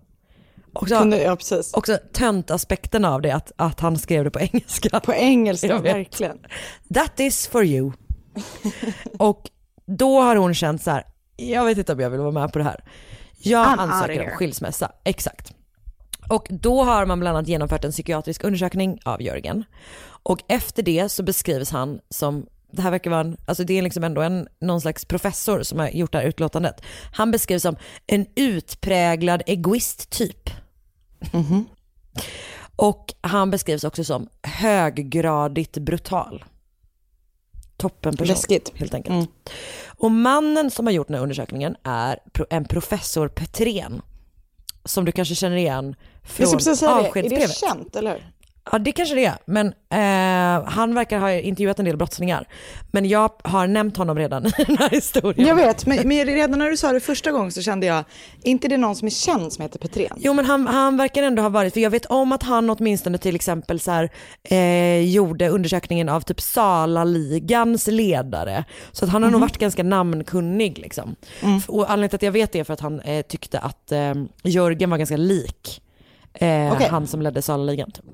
Också, 0.73 0.99
Kunde, 0.99 1.23
ja, 1.23 1.37
precis. 1.37 1.75
också 1.75 1.99
töntaspekten 2.13 3.05
av 3.05 3.23
det 3.23 3.31
att, 3.31 3.53
att 3.57 3.81
han 3.81 3.99
skrev 3.99 4.25
det 4.25 4.31
på 4.31 4.41
engelska. 4.41 5.01
På 5.01 5.13
engelska, 5.13 5.79
verkligen. 5.83 6.39
That 6.95 7.21
is 7.21 7.47
for 7.47 7.65
you. 7.65 7.93
Och 9.19 9.51
då 9.87 10.21
har 10.21 10.37
hon 10.37 10.55
känt 10.55 10.83
så 10.83 10.91
här, 10.91 11.05
jag 11.37 11.65
vet 11.65 11.79
inte 11.79 11.93
om 11.93 12.01
jag 12.01 12.11
vill 12.11 12.21
vara 12.21 12.31
med 12.31 12.53
på 12.53 12.59
det 12.59 12.65
här. 12.65 12.85
Jag 13.39 13.67
I'm 13.67 13.79
ansöker 13.79 14.25
om 14.25 14.31
skilsmässa, 14.31 14.93
exakt. 15.05 15.53
Och 16.29 16.47
då 16.51 16.85
har 16.85 17.07
man 17.07 17.21
bland 17.21 17.37
annat 17.37 17.49
genomfört 17.49 17.85
en 17.85 17.91
psykiatrisk 17.91 18.45
undersökning 18.45 18.99
av 19.05 19.23
Jörgen. 19.23 19.65
Och 20.07 20.39
efter 20.49 20.83
det 20.83 21.09
så 21.09 21.23
beskrivs 21.23 21.71
han 21.71 22.01
som, 22.11 22.47
det 22.73 22.83
här 22.83 22.91
verkar 22.91 23.11
vara 23.11 23.21
en, 23.21 23.37
alltså 23.47 23.65
det 23.65 23.79
är 23.79 23.83
liksom 23.83 24.05
ändå 24.05 24.23
en, 24.23 24.49
någon 24.61 24.81
slags 24.81 25.05
professor 25.05 25.63
som 25.63 25.79
har 25.79 25.89
gjort 25.89 26.13
det 26.13 26.19
här 26.19 26.25
utlåtandet. 26.25 26.83
Han 27.13 27.31
beskrivs 27.31 27.63
som 27.63 27.77
en 28.07 28.27
utpräglad 28.37 29.43
egoist 29.47 30.11
typ. 30.11 30.51
Och 32.77 33.15
han 33.21 33.51
beskrivs 33.51 33.85
också 33.85 34.05
som 34.05 34.29
höggradigt 34.43 35.79
brutal. 35.79 36.45
Toppen 37.77 38.17
person. 38.17 38.27
Läskigt. 38.27 38.73
Helt 38.75 38.95
enkelt. 38.95 39.31
Och 39.99 40.11
mannen 40.11 40.71
som 40.71 40.87
har 40.87 40.93
gjort 40.93 41.07
den 41.07 41.15
här 41.15 41.23
undersökningen 41.23 41.77
är 41.83 42.19
en 42.51 42.65
professor 42.65 43.29
Petrén. 43.29 44.03
Som 44.85 45.05
du 45.05 45.13
kanske 45.13 45.35
känner 45.35 45.57
igen 45.57 45.97
från 46.23 46.59
det, 46.59 46.83
är 46.83 46.89
avskedsbrevet. 46.89 47.49
det 47.49 47.55
känt 47.55 47.97
eller? 47.97 48.34
Ja 48.73 48.79
det 48.79 48.93
kanske 48.93 49.15
det 49.15 49.25
är, 49.25 49.39
men 49.47 49.67
eh, 49.67 50.69
han 50.71 50.95
verkar 50.95 51.19
ha 51.19 51.33
intervjuat 51.33 51.79
en 51.79 51.85
del 51.85 51.97
brottslingar. 51.97 52.49
Men 52.93 53.09
jag 53.09 53.31
har 53.45 53.67
nämnt 53.67 53.97
honom 53.97 54.19
redan 54.19 54.47
i 54.59 54.65
den 54.67 54.77
här 54.79 54.91
historien. 54.91 55.49
Jag 55.49 55.55
vet, 55.57 55.87
men, 55.87 56.09
men 56.09 56.27
redan 56.27 56.59
när 56.59 56.71
du 56.71 56.77
sa 56.77 56.93
det 56.93 57.01
första 57.01 57.33
gången 57.33 57.53
så 57.53 57.63
kände 57.63 57.87
jag, 57.87 58.05
inte 58.43 58.69
det 58.69 58.75
är 58.75 58.79
någon 58.79 58.97
som 58.97 59.07
är 59.07 59.11
känd 59.11 59.53
som 59.53 59.63
heter 59.63 59.79
Petrén? 59.79 60.13
Jo 60.17 60.33
men 60.35 60.45
han, 60.45 60.67
han 60.67 60.97
verkar 60.97 61.23
ändå 61.23 61.43
ha 61.43 61.49
varit, 61.49 61.73
för 61.73 61.81
jag 61.81 61.91
vet 61.91 62.07
om 62.07 62.33
att 62.33 62.43
han 62.43 62.71
åtminstone 62.71 63.19
till 63.19 63.35
exempel 63.35 63.81
så 63.81 63.91
här, 63.91 64.11
eh, 64.45 65.01
gjorde 65.11 65.49
undersökningen 65.49 66.09
av 66.09 66.21
typ 66.21 66.41
Sala-ligans 66.41 67.87
ledare. 67.87 68.65
Så 68.93 69.05
att 69.05 69.11
han 69.11 69.23
har 69.23 69.31
nog 69.31 69.39
Mhm. 69.41 69.47
varit 69.49 69.59
ganska 69.59 69.83
namnkunnig 69.83 70.79
liksom. 70.79 71.17
Mm. 71.43 71.61
Och 71.69 71.91
anledningen 71.91 72.09
till 72.09 72.17
att 72.17 72.23
jag 72.23 72.33
vet 72.33 72.53
det 72.53 72.59
är 72.61 72.65
för 72.65 72.73
att 72.75 72.81
han 72.81 73.01
eh, 73.01 73.23
tyckte 73.23 73.59
att 73.59 73.93
eh, 73.93 74.15
Jörgen 74.43 74.91
var 74.91 74.99
ganska 74.99 75.17
lik 75.17 75.83
eh, 76.35 76.73
Okej. 76.73 76.89
han 76.91 77.07
som 77.07 77.23
ledde 77.23 77.43
Sala-ligan. 77.43 77.91
Typ. 77.91 78.05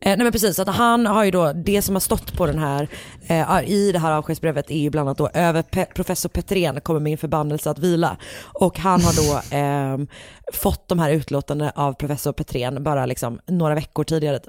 Eh, 0.00 0.16
nej 0.16 0.18
men 0.18 0.32
precis, 0.32 0.56
så 0.56 0.62
att 0.62 0.68
han 0.76 1.06
har 1.06 1.24
ju 1.24 1.30
då, 1.30 1.52
det 1.52 1.82
som 1.82 1.94
har 1.94 2.00
stått 2.00 2.32
på 2.36 2.46
den 2.46 2.58
här, 2.58 2.88
eh, 3.26 3.70
i 3.70 3.92
det 3.92 3.98
här 3.98 4.12
avskedsbrevet 4.12 4.70
är 4.70 4.78
ju 4.78 4.90
bland 4.90 5.08
annat 5.08 5.18
då 5.18 5.28
över 5.34 5.62
pe- 5.62 5.92
professor 5.94 6.28
Petrén 6.28 6.80
kommer 6.80 7.00
min 7.00 7.18
förbannelse 7.18 7.70
att 7.70 7.78
vila. 7.78 8.16
Och 8.40 8.78
han 8.78 9.00
har 9.00 9.12
då 9.28 9.40
ehm, 9.56 10.08
fått 10.52 10.88
de 10.88 10.98
här 10.98 11.10
utlåtandena 11.10 11.72
av 11.74 11.92
professor 11.92 12.32
Petrén 12.32 12.82
bara 12.84 13.06
liksom 13.06 13.40
några 13.46 13.74
veckor 13.74 14.04
tidigare. 14.04 14.40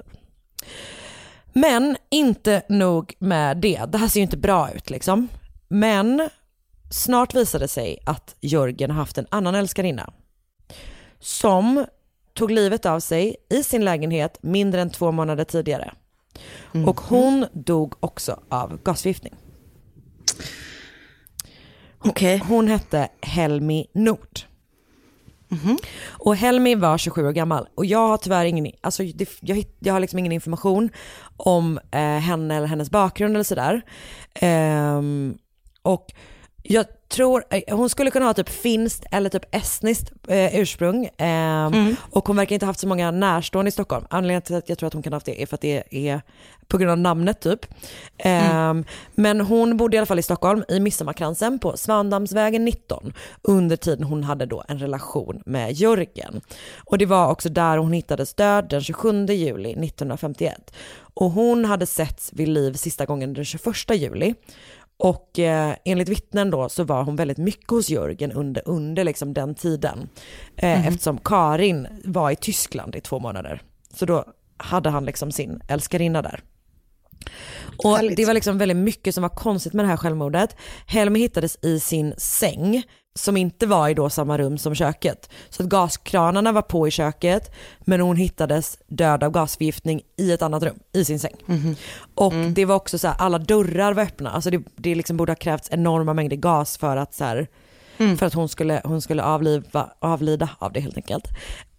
Men 1.52 1.96
inte 2.10 2.62
nog 2.68 3.14
med 3.18 3.56
det, 3.56 3.84
det 3.88 3.98
här 3.98 4.08
ser 4.08 4.20
ju 4.20 4.24
inte 4.24 4.36
bra 4.36 4.70
ut 4.70 4.90
liksom. 4.90 5.28
Men 5.68 6.28
snart 6.90 7.34
visade 7.34 7.64
det 7.64 7.68
sig 7.68 7.98
att 8.06 8.34
Jörgen 8.40 8.90
har 8.90 8.98
haft 8.98 9.18
en 9.18 9.26
annan 9.30 9.54
älskarinna. 9.54 10.12
Som 11.20 11.86
tog 12.40 12.50
livet 12.50 12.86
av 12.86 13.00
sig 13.00 13.36
i 13.50 13.62
sin 13.62 13.84
lägenhet 13.84 14.38
mindre 14.42 14.80
än 14.80 14.90
två 14.90 15.12
månader 15.12 15.44
tidigare. 15.44 15.92
Och 16.86 17.00
hon 17.00 17.46
dog 17.52 17.94
också 18.00 18.40
av 18.48 18.78
gasförgiftning. 18.82 19.34
Okej. 21.98 22.42
Hon 22.48 22.68
hette 22.68 23.08
Helmi 23.22 23.86
Nord. 23.92 24.40
Och 26.08 26.36
Helmi 26.36 26.74
var 26.74 26.98
27 26.98 27.26
år 27.26 27.32
gammal 27.32 27.68
och 27.74 27.86
jag 27.86 28.08
har 28.08 28.16
tyvärr 28.16 28.44
ingen, 28.44 28.72
alltså 28.80 29.02
det, 29.02 29.28
jag, 29.40 29.64
jag 29.78 29.92
har 29.92 30.00
liksom 30.00 30.18
ingen 30.18 30.32
information 30.32 30.90
om 31.36 31.78
eh, 31.90 32.00
henne 32.00 32.56
eller 32.56 32.66
hennes 32.66 32.90
bakgrund 32.90 33.34
eller 33.34 33.44
sådär. 33.44 33.82
Ehm, 34.34 35.38
och 35.82 36.06
jag 36.62 36.86
tror, 37.10 37.44
eh, 37.50 37.76
hon 37.76 37.88
skulle 37.90 38.10
kunna 38.10 38.26
ha 38.26 38.34
typ 38.34 38.48
finskt 38.48 39.04
eller 39.10 39.30
typ 39.30 39.54
estniskt 39.54 40.12
eh, 40.28 40.60
ursprung. 40.60 41.08
Ehm, 41.18 41.96
Och 42.10 42.28
hon 42.28 42.36
verkar 42.36 42.54
inte 42.54 42.66
ha 42.66 42.70
haft 42.70 42.80
så 42.80 42.88
många 42.88 43.10
närstående 43.10 43.68
i 43.68 43.72
Stockholm. 43.72 44.06
Anledningen 44.10 44.42
till 44.42 44.54
att 44.56 44.68
jag 44.68 44.78
tror 44.78 44.86
att 44.86 44.92
hon 44.92 45.02
kan 45.02 45.12
ha 45.12 45.16
haft 45.16 45.26
det 45.26 45.42
är 45.42 45.46
för 45.46 45.54
att 45.54 45.60
det 45.60 45.82
är 45.90 46.20
på 46.68 46.78
grund 46.78 46.90
av 46.90 46.98
namnet 46.98 47.40
typ. 47.40 47.66
Ehm, 48.18 48.84
Men 49.14 49.40
hon 49.40 49.76
bodde 49.76 49.96
i 49.96 49.98
alla 49.98 50.06
fall 50.06 50.18
i 50.18 50.22
Stockholm 50.22 50.64
i 50.68 50.80
Midsommarkransen 50.80 51.58
på 51.58 51.76
Svandammsvägen 51.76 52.64
19 52.64 53.12
under 53.42 53.76
tiden 53.76 54.04
hon 54.04 54.24
hade 54.24 54.46
då 54.46 54.64
en 54.68 54.78
relation 54.78 55.42
med 55.46 55.72
Jörgen. 55.72 56.40
Och 56.84 56.98
det 56.98 57.06
var 57.06 57.30
också 57.30 57.48
där 57.48 57.76
hon 57.78 57.92
hittades 57.92 58.34
död 58.34 58.66
den 58.70 58.80
27 58.82 59.26
juli 59.26 59.70
1951. 59.70 60.72
Och 61.14 61.30
hon 61.30 61.64
hade 61.64 61.86
setts 61.86 62.30
vid 62.32 62.48
liv 62.48 62.72
sista 62.72 63.06
gången 63.06 63.34
den 63.34 63.44
21 63.44 63.90
juli. 63.94 64.34
Och 65.00 65.38
eh, 65.38 65.74
enligt 65.84 66.08
vittnen 66.08 66.50
då 66.50 66.68
så 66.68 66.84
var 66.84 67.02
hon 67.02 67.16
väldigt 67.16 67.38
mycket 67.38 67.70
hos 67.70 67.90
Jörgen 67.90 68.32
under, 68.32 68.62
under 68.68 69.04
liksom 69.04 69.34
den 69.34 69.54
tiden. 69.54 70.08
Eh, 70.56 70.86
Eftersom 70.86 71.18
Karin 71.18 71.88
var 72.04 72.30
i 72.30 72.36
Tyskland 72.36 72.96
i 72.96 73.00
två 73.00 73.18
månader. 73.18 73.62
Så 73.94 74.06
då 74.06 74.24
hade 74.56 74.90
han 74.90 75.04
liksom 75.04 75.32
sin 75.32 75.60
älskarinna 75.68 76.22
där. 76.22 76.40
Och 77.84 77.96
Härligt. 77.96 78.16
det 78.16 78.24
var 78.24 78.34
liksom 78.34 78.58
väldigt 78.58 78.76
mycket 78.76 79.14
som 79.14 79.22
var 79.22 79.28
konstigt 79.28 79.72
med 79.72 79.84
det 79.84 79.88
här 79.88 79.96
självmordet. 79.96 80.56
Helmi 80.86 81.18
hittades 81.18 81.58
i 81.62 81.80
sin 81.80 82.14
säng 82.18 82.82
som 83.14 83.36
inte 83.36 83.66
var 83.66 83.88
i 83.88 83.94
då 83.94 84.10
samma 84.10 84.38
rum 84.38 84.58
som 84.58 84.74
köket. 84.74 85.30
Så 85.50 85.62
att 85.62 85.68
gaskranarna 85.68 86.52
var 86.52 86.62
på 86.62 86.88
i 86.88 86.90
köket 86.90 87.50
men 87.80 88.00
hon 88.00 88.16
hittades 88.16 88.78
död 88.86 89.24
av 89.24 89.30
gasförgiftning 89.30 90.02
i 90.16 90.32
ett 90.32 90.42
annat 90.42 90.62
rum, 90.62 90.78
i 90.92 91.04
sin 91.04 91.20
säng. 91.20 91.34
Och 92.14 92.32
det 92.34 92.64
var 92.64 92.74
också 92.74 92.98
så 92.98 93.08
här, 93.08 93.16
alla 93.18 93.38
dörrar 93.38 93.94
var 93.94 94.02
öppna. 94.02 94.30
Alltså 94.30 94.50
det, 94.50 94.62
det 94.76 94.94
liksom 94.94 95.16
borde 95.16 95.32
ha 95.32 95.36
krävts 95.36 95.68
enorma 95.72 96.14
mängder 96.14 96.36
gas 96.36 96.78
för 96.78 96.96
att, 96.96 97.14
så 97.14 97.24
här, 97.24 97.46
för 98.16 98.26
att 98.26 98.34
hon 98.34 98.48
skulle, 98.48 98.80
hon 98.84 99.02
skulle 99.02 99.22
avliva, 99.22 99.90
avlida 99.98 100.48
av 100.58 100.72
det 100.72 100.80
helt 100.80 100.96
enkelt. 100.96 101.24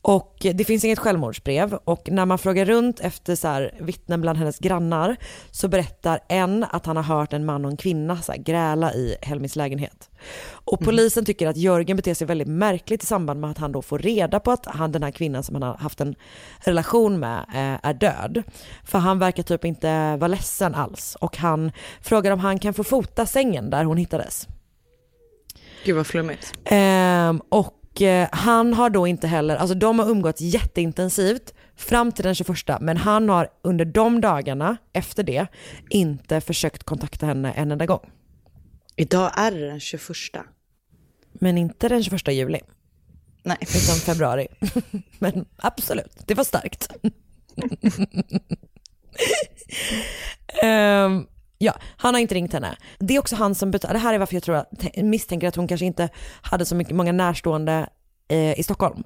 Och 0.02 0.36
det 0.40 0.64
finns 0.64 0.84
inget 0.84 1.00
självmordsbrev 1.00 1.74
och 1.74 2.10
när 2.12 2.26
man 2.26 2.38
frågar 2.38 2.66
runt 2.66 3.00
efter 3.00 3.36
så 3.36 3.48
här, 3.48 3.76
vittnen 3.80 4.22
bland 4.22 4.38
hennes 4.38 4.60
grannar 4.60 5.16
så 5.52 5.68
berättar 5.68 6.20
en 6.28 6.64
att 6.64 6.86
han 6.86 6.96
har 6.96 7.04
hört 7.04 7.34
en 7.34 7.46
man 7.46 7.66
och 7.66 7.72
en 7.72 7.78
kvinna 7.78 8.22
så 8.22 8.32
här, 8.32 8.40
gräla 8.40 8.94
i 8.94 9.16
Helmis 9.22 9.56
lägenhet. 9.56 10.10
Och 10.50 10.80
polisen 10.80 11.26
tycker 11.26 11.48
att 11.48 11.58
Jörgen 11.58 11.98
beter 11.98 12.14
sig 12.14 12.28
väldigt 12.28 12.48
märkligt 12.48 13.04
i 13.04 13.06
samband 13.06 13.42
med 13.42 13.50
att 13.52 13.58
han 13.58 13.72
då 13.72 13.82
får 13.82 14.00
reda 14.00 14.40
på 14.40 14.52
att 14.52 14.66
han, 14.66 14.92
den 14.92 15.04
här 15.04 15.12
kvinnan 15.12 15.44
som 15.44 15.56
han 15.56 15.64
har 15.64 15.78
haft 15.78 16.02
en 16.02 16.16
relation 16.60 17.20
med 17.20 17.40
eh, 17.40 17.90
är 17.90 17.94
död. 17.94 18.44
För 18.84 19.00
han 19.00 19.20
verkar 19.20 19.44
typ 19.44 19.66
inte 19.66 20.18
vara 20.18 20.28
ledsen 20.28 20.76
alls 20.76 21.18
och 21.22 21.38
han 21.38 21.72
frågar 22.02 22.32
om 22.32 22.40
han 22.40 22.60
kan 22.60 22.74
få 22.74 22.84
fota 22.84 23.26
sängen 23.26 23.70
där 23.70 23.84
hon 23.84 23.98
hittades. 23.98 24.48
Gud 25.86 25.96
vad 25.96 26.08
flummigt. 26.08 26.54
Ehm, 26.66 27.42
och 27.50 27.81
eh, 28.02 28.28
han 28.32 28.74
har 28.74 28.90
då 28.90 29.08
inte 29.08 29.28
heller, 29.28 29.56
alltså 29.56 29.76
de 29.76 30.00
har 30.00 30.10
umgåtts 30.10 30.42
jätteintensivt 30.42 31.54
fram 31.76 32.12
till 32.12 32.24
den 32.24 32.36
21 32.36 32.58
men 32.82 32.98
han 32.98 33.30
har 33.30 33.48
under 33.62 33.86
de 33.86 34.22
dagarna 34.22 34.78
efter 34.94 35.24
det 35.24 35.48
inte 35.90 36.42
försökt 36.42 36.84
kontakta 36.84 37.26
henne 37.26 37.52
en 37.52 37.72
enda 37.72 37.86
gång. 37.86 38.10
Idag 38.96 39.32
är 39.38 39.52
det 39.52 39.68
den 39.68 39.80
21. 39.80 40.08
Men 41.34 41.58
inte 41.58 41.90
den 41.90 42.04
21 42.04 42.28
juli. 42.28 42.60
Nej. 43.44 43.58
Utan 43.62 43.96
februari. 43.96 44.48
men 45.20 45.46
absolut, 45.56 46.14
det 46.26 46.34
var 46.34 46.44
starkt. 46.44 46.90
Ehm, 50.64 51.28
ja, 51.62 51.74
han 51.98 52.14
har 52.14 52.22
inte 52.22 52.36
ringt 52.36 52.54
henne. 52.54 52.76
Det 53.00 53.16
är 53.16 53.20
också 53.20 53.36
han 53.36 53.56
som 53.56 53.72
betalar, 53.72 53.94
det 53.94 54.00
här 54.00 54.14
är 54.14 54.20
varför 54.20 54.36
jag 54.36 54.44
tror 54.44 54.56
att, 54.56 54.72
misstänker 54.96 55.48
att 55.48 55.56
hon 55.56 55.68
kanske 55.68 55.86
inte 55.86 56.10
hade 56.42 56.66
så 56.66 56.76
mycket, 56.76 56.96
många 56.96 57.12
närstående 57.12 57.90
eh, 58.28 58.60
i 58.60 58.64
Stockholm. 58.64 59.04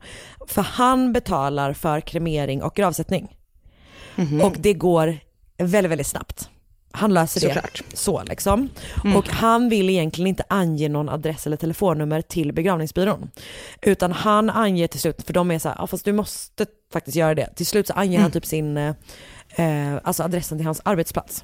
För 0.48 0.62
han 0.62 1.14
betalar 1.14 1.74
för 1.74 2.02
kremering 2.02 2.64
och 2.64 2.76
gravsättning. 2.76 3.38
Och 4.44 4.56
det 4.60 4.74
går 4.74 5.18
väldigt, 5.58 5.92
väldigt 5.92 6.08
snabbt. 6.08 6.50
Han 6.92 7.14
löser 7.14 7.42
det 7.42 7.54
Såklart. 7.54 7.84
så 7.94 8.24
liksom. 8.24 8.70
Och 9.16 9.30
han 9.30 9.70
vill 9.70 9.90
egentligen 9.90 10.28
inte 10.28 10.44
ange 10.48 10.90
någon 10.90 11.10
adress 11.10 11.48
eller 11.48 11.58
telefonnummer 11.58 12.22
till 12.22 12.54
begravningsbyrån. 12.54 13.30
Utan 13.82 14.12
han 14.12 14.50
anger 14.50 14.88
till 14.88 15.00
slut, 15.00 15.24
för 15.26 15.34
de 15.34 15.52
är 15.52 15.60
så 15.60 15.70
här, 15.70 15.76
ja 15.80 15.88
fast 15.88 16.06
du 16.06 16.14
måste 16.14 16.66
faktiskt 16.94 17.18
göra 17.18 17.36
det. 17.36 17.50
Till 17.56 17.66
slut 17.66 17.88
så 17.88 17.94
anger 17.94 18.20
han 18.20 18.32
typ 18.32 18.46
sin, 18.46 18.78
eh, 18.78 18.96
eh, 19.50 20.00
alltså 20.04 20.24
adressen 20.24 20.58
till 20.58 20.66
hans 20.66 20.82
arbetsplats. 20.86 21.44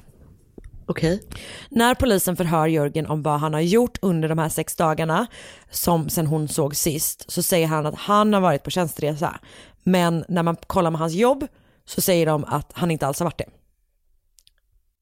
Okej. 0.86 1.22
När 1.68 1.94
polisen 1.94 2.36
förhör 2.36 2.66
Jörgen 2.66 3.06
om 3.06 3.22
vad 3.22 3.40
han 3.40 3.54
har 3.54 3.60
gjort 3.60 3.98
under 4.02 4.28
de 4.28 4.38
här 4.38 4.48
sex 4.48 4.76
dagarna, 4.76 5.26
som 5.70 6.08
sen 6.08 6.26
hon 6.26 6.48
såg 6.48 6.76
sist, 6.76 7.30
så 7.30 7.42
säger 7.42 7.66
han 7.66 7.86
att 7.86 7.94
han 7.94 8.32
har 8.32 8.40
varit 8.40 8.62
på 8.62 8.70
tjänsteresa. 8.70 9.40
Men 9.82 10.24
när 10.28 10.42
man 10.42 10.56
kollar 10.56 10.90
med 10.90 11.00
hans 11.00 11.12
jobb 11.12 11.46
så 11.84 12.00
säger 12.00 12.26
de 12.26 12.44
att 12.44 12.72
han 12.74 12.90
inte 12.90 13.06
alls 13.06 13.18
har 13.18 13.26
varit 13.26 13.38
det. 13.38 13.48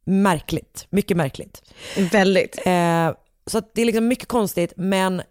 Märkligt, 0.05 0.87
mycket 0.91 1.17
märkligt. 1.17 1.63
Väldigt. 2.13 2.59
Eh, 2.67 3.11
så 3.47 3.63
det 3.75 3.81
är 3.81 3.85
liksom 3.85 4.09
mycket 4.09 4.29
konstigt 4.29 4.73
men 4.77 5.23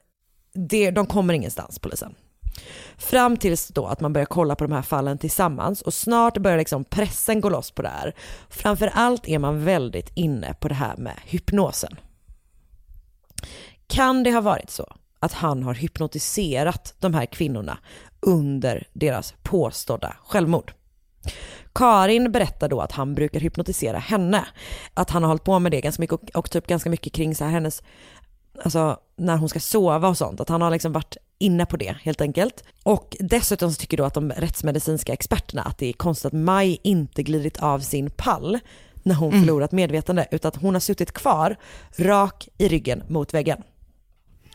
det, 0.54 0.92
de 0.92 1.06
kommer 1.06 1.34
ingenstans 1.34 1.80
polisen. 1.80 2.16
Fram 2.98 3.38
tills 3.38 3.68
då 3.68 3.86
att 3.86 4.00
man 4.00 4.14
börjar 4.14 4.26
kolla 4.26 4.56
på 4.56 4.64
de 4.64 4.74
här 4.74 4.82
fallen 4.82 5.18
tillsammans 5.18 5.82
och 5.82 5.94
snart 5.94 6.38
börjar 6.38 6.58
liksom 6.58 6.84
pressen 6.84 7.42
gå 7.42 7.50
loss 7.50 7.72
på 7.72 7.82
det 7.82 7.90
här. 7.90 8.16
Framförallt 8.50 9.28
är 9.28 9.40
man 9.40 9.64
väldigt 9.64 10.12
inne 10.16 10.54
på 10.54 10.68
det 10.68 10.76
här 10.76 10.98
med 10.98 11.16
hypnosen. 11.26 11.96
Kan 13.88 14.24
det 14.24 14.32
ha 14.32 14.42
varit 14.42 14.70
så 14.70 14.94
att 15.20 15.34
han 15.34 15.64
har 15.64 15.74
hypnotiserat 15.74 16.96
de 17.00 17.14
här 17.14 17.26
kvinnorna 17.26 17.78
under 18.20 18.88
deras 18.94 19.34
påstådda 19.44 20.16
självmord? 20.26 20.74
Karin 21.74 22.32
berättar 22.32 22.70
då 22.70 22.82
att 22.82 22.92
han 22.92 23.16
brukar 23.16 23.40
hypnotisera 23.40 23.98
henne. 23.98 24.46
Att 24.94 25.10
han 25.10 25.24
har 25.24 25.28
hållit 25.28 25.44
på 25.44 25.60
med 25.60 25.72
det 25.72 25.82
ganska 25.82 26.02
mycket 26.02 26.14
och, 26.14 26.30
och 26.34 26.52
typ 26.52 26.68
ganska 26.68 26.90
mycket 26.90 27.14
kring 27.14 27.36
så 27.36 27.44
här 27.44 27.52
hennes, 27.52 27.84
alltså 28.64 28.98
när 29.16 29.38
hon 29.38 29.50
ska 29.50 29.60
sova 29.60 30.08
och 30.08 30.18
sånt. 30.18 30.42
Att 30.42 30.50
han 30.50 30.62
har 30.62 30.72
liksom 30.72 30.92
varit 30.92 31.18
inne 31.40 31.66
på 31.66 31.78
det 31.78 31.96
helt 32.02 32.22
enkelt. 32.22 32.64
Och 32.84 33.18
dessutom 33.20 33.72
så 33.72 33.80
tycker 33.80 33.98
då 33.98 34.06
att 34.06 34.14
de 34.14 34.32
rättsmedicinska 34.32 35.14
experterna 35.14 35.62
att 35.62 35.78
det 35.78 35.90
är 35.90 35.94
konstigt 35.94 36.26
att 36.26 36.34
Maj 36.34 36.80
inte 36.84 37.24
glidit 37.24 37.64
av 37.64 37.80
sin 37.80 38.10
pall 38.10 38.60
när 39.04 39.16
hon 39.16 39.32
förlorat 39.32 39.72
medvetande 39.72 40.28
utan 40.32 40.50
att 40.50 40.56
hon 40.56 40.76
har 40.76 40.80
suttit 40.80 41.12
kvar 41.12 41.56
rak 41.98 42.50
i 42.58 42.68
ryggen 42.68 43.04
mot 43.08 43.34
väggen. 43.34 43.64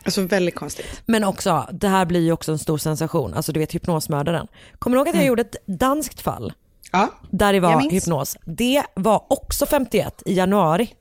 Alltså 0.03 0.21
väldigt 0.21 0.55
konstigt. 0.55 1.01
Men 1.05 1.23
också, 1.23 1.67
det 1.71 1.87
här 1.87 2.05
blir 2.05 2.21
ju 2.21 2.31
också 2.31 2.51
en 2.51 2.59
stor 2.59 2.77
sensation, 2.77 3.33
alltså 3.33 3.51
du 3.51 3.59
vet 3.59 3.75
hypnosmördaren. 3.75 4.47
Kommer 4.79 4.97
du 4.97 4.99
ihåg 4.99 5.09
att 5.09 5.15
jag 5.15 5.25
gjorde 5.25 5.41
ett 5.41 5.55
danskt 5.65 6.21
fall? 6.21 6.53
Ja. 6.91 7.09
Där 7.31 7.53
det 7.53 7.59
var 7.59 7.91
hypnos. 7.91 8.37
Det 8.45 8.83
var 8.93 9.25
också 9.29 9.65
51 9.65 10.23
i 10.25 10.33
januari. 10.33 10.93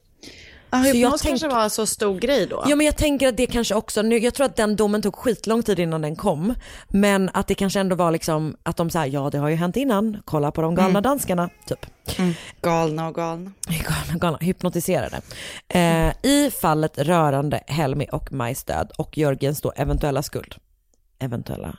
Ah, 0.76 0.84
Så 0.84 0.96
jag 0.96 1.10
tänk- 1.18 1.28
kanske 1.28 1.48
var 1.48 1.68
så 1.68 1.86
stor 1.86 2.18
grej 2.18 2.46
då? 2.46 2.64
Ja 2.68 2.76
men 2.76 2.86
jag 2.86 2.96
tänker 2.96 3.28
att 3.28 3.36
det 3.36 3.46
kanske 3.46 3.74
också, 3.74 4.02
nu, 4.02 4.18
jag 4.18 4.34
tror 4.34 4.46
att 4.46 4.56
den 4.56 4.76
domen 4.76 5.02
tog 5.02 5.14
skitlång 5.16 5.62
tid 5.62 5.78
innan 5.78 6.02
den 6.02 6.16
kom. 6.16 6.54
Men 6.88 7.30
att 7.34 7.46
det 7.48 7.54
kanske 7.54 7.80
ändå 7.80 7.96
var 7.96 8.10
liksom 8.10 8.56
att 8.62 8.76
de 8.76 8.90
sa 8.90 9.06
ja 9.06 9.30
det 9.30 9.38
har 9.38 9.48
ju 9.48 9.54
hänt 9.56 9.76
innan, 9.76 10.22
kolla 10.24 10.50
på 10.50 10.62
de 10.62 10.74
galna 10.74 10.88
Mm. 10.90 11.02
danskarna 11.02 11.50
typ. 11.66 11.86
Galna 12.62 13.08
och 13.08 13.14
galna. 13.14 13.52
Galna, 13.68 14.18
galna, 14.20 14.38
hypnotiserade. 14.40 15.20
Eh, 15.68 16.12
I 16.22 16.50
fallet 16.60 16.98
rörande 16.98 17.60
Helmi 17.66 18.06
och 18.12 18.32
Majs 18.32 18.64
död 18.64 18.90
och 18.98 19.18
Jörgens 19.18 19.60
då 19.60 19.72
eventuella 19.76 20.22
skuld, 20.22 20.54
eventuella, 21.18 21.76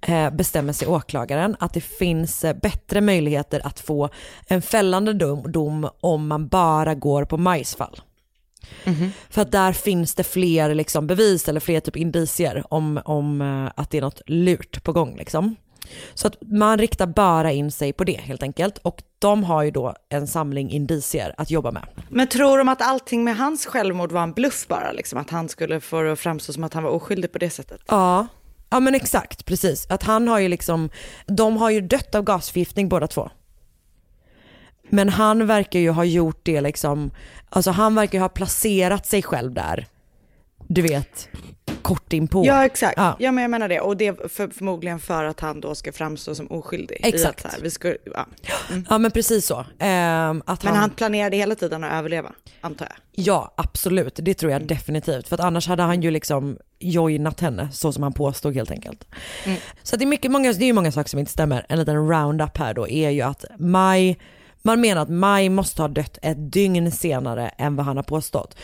eh, 0.00 0.30
bestämmer 0.30 0.72
sig 0.72 0.88
åklagaren 0.88 1.56
att 1.60 1.74
det 1.74 1.80
finns 1.80 2.44
eh, 2.44 2.56
bättre 2.62 3.00
möjligheter 3.00 3.66
att 3.66 3.80
få 3.80 4.08
en 4.48 4.62
fällande 4.62 5.12
dom, 5.12 5.52
dom 5.52 5.88
om 6.00 6.28
man 6.28 6.48
bara 6.48 6.94
går 6.94 7.24
på 7.24 7.36
Majs 7.36 7.74
fall. 7.74 8.00
För 9.30 9.42
att 9.42 9.52
där 9.52 9.72
finns 9.72 10.14
det 10.14 10.24
fler 10.24 10.74
liksom 10.74 11.06
bevis 11.06 11.48
eller 11.48 11.60
fler 11.60 11.80
typ 11.80 11.96
indicier 11.96 12.64
om, 12.68 13.00
om 13.04 13.40
eh, 13.40 13.72
att 13.76 13.90
det 13.90 13.98
är 13.98 14.02
något 14.02 14.20
lurt 14.26 14.84
på 14.84 14.92
gång 14.92 15.16
liksom. 15.16 15.56
Så 16.14 16.26
att 16.26 16.36
man 16.40 16.78
riktar 16.78 17.06
bara 17.06 17.52
in 17.52 17.70
sig 17.70 17.92
på 17.92 18.04
det 18.04 18.20
helt 18.20 18.42
enkelt 18.42 18.78
och 18.78 19.02
de 19.18 19.44
har 19.44 19.62
ju 19.62 19.70
då 19.70 19.94
en 20.08 20.26
samling 20.26 20.70
indicier 20.70 21.34
att 21.36 21.50
jobba 21.50 21.70
med. 21.70 21.82
Men 22.08 22.28
tror 22.28 22.58
de 22.58 22.68
att 22.68 22.82
allting 22.82 23.24
med 23.24 23.36
hans 23.36 23.66
självmord 23.66 24.12
var 24.12 24.22
en 24.22 24.32
bluff 24.32 24.66
bara? 24.68 24.92
Liksom, 24.92 25.18
att 25.18 25.30
han 25.30 25.48
skulle 25.48 25.80
få 25.80 26.02
det 26.02 26.12
att 26.12 26.18
framstå 26.18 26.52
som 26.52 26.64
att 26.64 26.74
han 26.74 26.82
var 26.82 26.90
oskyldig 26.90 27.32
på 27.32 27.38
det 27.38 27.50
sättet? 27.50 27.80
Ja, 27.88 28.26
ja 28.70 28.80
men 28.80 28.94
exakt 28.94 29.44
precis. 29.44 29.86
Att 29.90 30.02
han 30.02 30.28
har 30.28 30.38
ju 30.38 30.48
liksom, 30.48 30.90
de 31.26 31.56
har 31.56 31.70
ju 31.70 31.80
dött 31.80 32.14
av 32.14 32.22
gasförgiftning 32.22 32.88
båda 32.88 33.06
två. 33.06 33.30
Men 34.90 35.08
han 35.08 35.46
verkar 35.46 35.78
ju 35.80 35.90
ha 35.90 36.04
gjort 36.04 36.40
det 36.42 36.60
liksom, 36.60 37.10
alltså 37.48 37.70
han 37.70 37.94
verkar 37.94 38.18
ju 38.18 38.22
ha 38.22 38.28
placerat 38.28 39.06
sig 39.06 39.22
själv 39.22 39.54
där. 39.54 39.86
Du 40.68 40.82
vet, 40.82 41.28
kort 41.82 42.12
inpå. 42.12 42.46
Ja 42.46 42.64
exakt, 42.64 42.94
Ja. 42.96 43.16
ja. 43.18 43.32
men 43.32 43.42
jag 43.42 43.50
menar 43.50 43.68
det. 43.68 43.80
Och 43.80 43.96
det 43.96 44.06
är 44.06 44.28
för, 44.28 44.48
förmodligen 44.48 45.00
för 45.00 45.24
att 45.24 45.40
han 45.40 45.60
då 45.60 45.74
ska 45.74 45.92
framstå 45.92 46.34
som 46.34 46.46
oskyldig. 46.46 47.00
Exakt. 47.02 47.42
Så 47.42 47.48
här, 47.48 47.58
vi 47.62 47.70
ska, 47.70 47.88
ja. 47.88 48.26
mm. 48.70 48.86
Ja 48.90 48.98
men 48.98 49.10
precis 49.10 49.46
så. 49.46 49.64
Ehm, 49.78 50.42
att 50.46 50.64
Men 50.64 50.74
han 50.76 50.90
planerade 50.90 51.36
hela 51.36 51.54
tiden 51.54 51.84
att 51.84 51.92
överleva, 51.92 52.32
antar 52.60 52.86
jag. 52.86 53.24
Ja, 53.24 53.54
absolut. 53.56 54.18
Det 54.22 54.34
tror 54.34 54.52
jag 54.52 54.66
definitivt. 54.66 55.28
För 55.28 55.34
att 55.34 55.40
annars 55.40 55.68
hade 55.68 55.82
han 55.82 56.02
ju 56.02 56.10
liksom 56.10 56.58
joinat 56.78 57.40
henne 57.40 57.68
så 57.72 57.92
som 57.92 58.02
han 58.02 58.12
påstod 58.12 58.54
helt 58.54 58.70
enkelt. 58.70 59.04
Så 59.82 59.96
att 59.96 59.98
det 59.98 60.04
är 60.04 60.06
mycket, 60.06 60.30
många, 60.30 60.52
det 60.52 60.64
är 60.64 60.66
ju 60.66 60.72
många 60.72 60.92
saker 60.92 61.10
som 61.10 61.18
inte 61.18 61.32
stämmer. 61.32 61.66
En 61.68 61.78
liten 61.78 62.08
roundup 62.08 62.58
här 62.58 62.74
då 62.74 62.88
är 62.88 63.10
ju 63.10 63.22
att 63.22 63.44
Maj, 63.58 64.18
man 64.62 64.80
menar 64.80 65.02
att 65.02 65.08
Maj 65.08 65.48
måste 65.48 65.82
ha 65.82 65.88
dött 65.88 66.18
ett 66.22 66.52
dygn 66.52 66.92
senare 66.92 67.48
än 67.48 67.76
vad 67.76 67.86
han 67.86 67.96
har 67.96 68.04
påstått. 68.04 68.56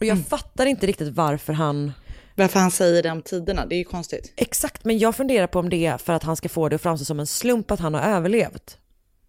Och 0.00 0.06
jag 0.06 0.26
fattar 0.26 0.66
inte 0.66 0.86
riktigt 0.86 1.14
varför 1.14 1.52
han 1.52 1.92
Varför 2.34 2.60
han 2.60 2.70
säger 2.70 3.02
det 3.02 3.10
om 3.10 3.22
tiderna, 3.22 3.66
det 3.66 3.74
är 3.74 3.78
ju 3.78 3.84
konstigt. 3.84 4.32
Exakt, 4.36 4.84
men 4.84 4.98
jag 4.98 5.16
funderar 5.16 5.46
på 5.46 5.58
om 5.58 5.68
det 5.70 5.86
är 5.86 5.98
för 5.98 6.12
att 6.12 6.22
han 6.22 6.36
ska 6.36 6.48
få 6.48 6.68
det 6.68 6.76
att 6.76 6.82
framstå 6.82 7.04
som 7.04 7.20
en 7.20 7.26
slump 7.26 7.70
att 7.70 7.80
han 7.80 7.94
har 7.94 8.00
överlevt. 8.00 8.78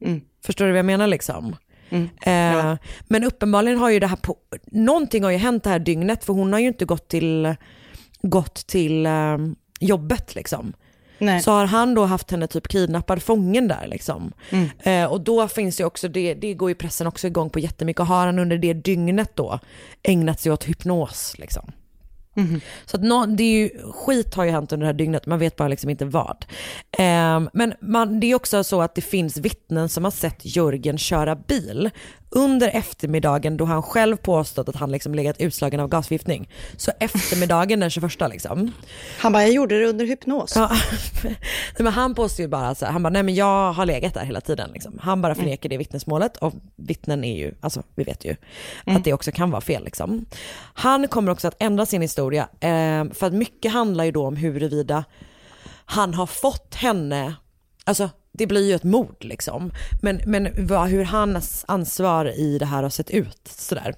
Mm. 0.05 0.21
Förstår 0.45 0.65
du 0.65 0.71
vad 0.71 0.79
jag 0.79 0.85
menar 0.85 1.07
liksom? 1.07 1.55
Eh, 2.21 2.75
Men 3.07 3.23
uppenbarligen 3.23 3.77
har 3.77 3.89
ju 3.89 3.99
det 3.99 4.07
här, 4.07 4.15
på, 4.15 4.35
någonting 4.65 5.23
har 5.23 5.31
ju 5.31 5.37
hänt 5.37 5.63
det 5.63 5.69
här 5.69 5.79
dygnet 5.79 6.23
för 6.23 6.33
hon 6.33 6.53
har 6.53 6.59
ju 6.59 6.67
inte 6.67 6.85
gått 6.85 7.07
till, 7.07 7.55
gått 8.21 8.67
till 8.67 9.05
eh, 9.05 9.37
jobbet 9.79 10.35
liksom. 10.35 10.73
Nej. 11.19 11.41
Så 11.41 11.51
har 11.51 11.65
han 11.65 11.95
då 11.95 12.05
haft 12.05 12.31
henne 12.31 12.47
typ 12.47 12.67
kidnappad 12.67 13.23
fången 13.23 13.67
där 13.67 13.87
liksom. 13.87 14.33
Mm. 14.49 14.69
Eh, 14.79 15.11
och 15.11 15.21
då 15.21 15.47
finns 15.47 15.79
ju 15.79 15.85
också, 15.85 16.07
det, 16.07 16.33
det 16.33 16.53
går 16.53 16.69
ju 16.69 16.75
pressen 16.75 17.07
också 17.07 17.27
igång 17.27 17.49
på 17.49 17.59
jättemycket. 17.59 18.07
Har 18.07 18.25
han 18.25 18.39
under 18.39 18.57
det 18.57 18.73
dygnet 18.73 19.35
då 19.35 19.59
ägnat 20.03 20.39
sig 20.39 20.51
åt 20.51 20.63
hypnos 20.63 21.35
liksom? 21.37 21.71
Så 22.85 22.97
att 22.97 23.03
nå, 23.03 23.25
det 23.25 23.43
är 23.43 23.59
ju, 23.59 23.69
skit 23.91 24.35
har 24.35 24.43
ju 24.43 24.51
hänt 24.51 24.71
under 24.71 24.85
det 24.85 24.91
här 24.91 24.97
dygnet, 24.97 25.25
man 25.25 25.39
vet 25.39 25.55
bara 25.55 25.67
liksom 25.67 25.89
inte 25.89 26.05
vad. 26.05 26.45
Ehm, 26.97 27.49
men 27.53 27.73
man, 27.81 28.19
det 28.19 28.27
är 28.27 28.35
också 28.35 28.63
så 28.63 28.81
att 28.81 28.95
det 28.95 29.01
finns 29.01 29.37
vittnen 29.37 29.89
som 29.89 30.03
har 30.03 30.11
sett 30.11 30.55
Jörgen 30.55 30.97
köra 30.97 31.35
bil 31.35 31.89
under 32.31 32.67
eftermiddagen 32.67 33.57
då 33.57 33.65
han 33.65 33.83
själv 33.83 34.17
påstått 34.17 34.69
att 34.69 34.75
han 34.75 34.91
liksom 34.91 35.15
legat 35.15 35.39
utslagen 35.39 35.79
av 35.79 35.87
gasförgiftning. 35.87 36.49
Så 36.77 36.91
eftermiddagen 36.99 37.79
den 37.79 37.89
21 37.89 38.11
liksom. 38.29 38.71
Han 39.19 39.31
bara, 39.31 39.43
jag 39.43 39.51
gjorde 39.51 39.79
det 39.79 39.85
under 39.85 40.05
hypnos. 40.05 40.55
Ja, 40.55 40.71
men 41.79 41.93
han 41.93 42.15
påstår 42.15 42.43
ju 42.43 42.47
bara 42.47 42.75
så 42.75 42.85
här, 42.85 42.91
han 42.91 43.03
bara, 43.03 43.09
nej 43.09 43.23
men 43.23 43.35
jag 43.35 43.73
har 43.73 43.85
legat 43.85 44.13
där 44.13 44.25
hela 44.25 44.41
tiden. 44.41 44.69
Liksom. 44.73 44.99
Han 45.01 45.21
bara 45.21 45.35
förnekar 45.35 45.69
det 45.69 45.77
vittnesmålet 45.77 46.37
och 46.37 46.53
vittnen 46.75 47.23
är 47.23 47.37
ju, 47.37 47.53
alltså 47.61 47.83
vi 47.95 48.03
vet 48.03 48.25
ju 48.25 48.35
att 48.85 49.03
det 49.03 49.13
också 49.13 49.31
kan 49.31 49.51
vara 49.51 49.61
fel. 49.61 49.83
Liksom. 49.83 50.25
Han 50.73 51.07
kommer 51.07 51.31
också 51.31 51.47
att 51.47 51.55
ändra 51.59 51.85
sin 51.85 52.01
historia, 52.01 52.47
eh, 52.59 53.05
för 53.13 53.25
att 53.25 53.33
mycket 53.33 53.71
handlar 53.71 54.03
ju 54.03 54.11
då 54.11 54.27
om 54.27 54.35
huruvida 54.35 55.03
han 55.85 56.13
har 56.13 56.25
fått 56.25 56.75
henne, 56.75 57.35
alltså 57.83 58.09
det 58.39 58.47
blir 58.47 58.67
ju 58.67 58.75
ett 58.75 58.83
mord 58.83 59.15
liksom, 59.19 59.71
men, 60.01 60.21
men 60.25 60.67
vad, 60.67 60.89
hur 60.89 61.03
hans 61.03 61.65
ansvar 61.67 62.25
i 62.25 62.57
det 62.57 62.65
här 62.65 62.83
har 62.83 62.89
sett 62.89 63.09
ut 63.09 63.41
sådär. 63.47 63.95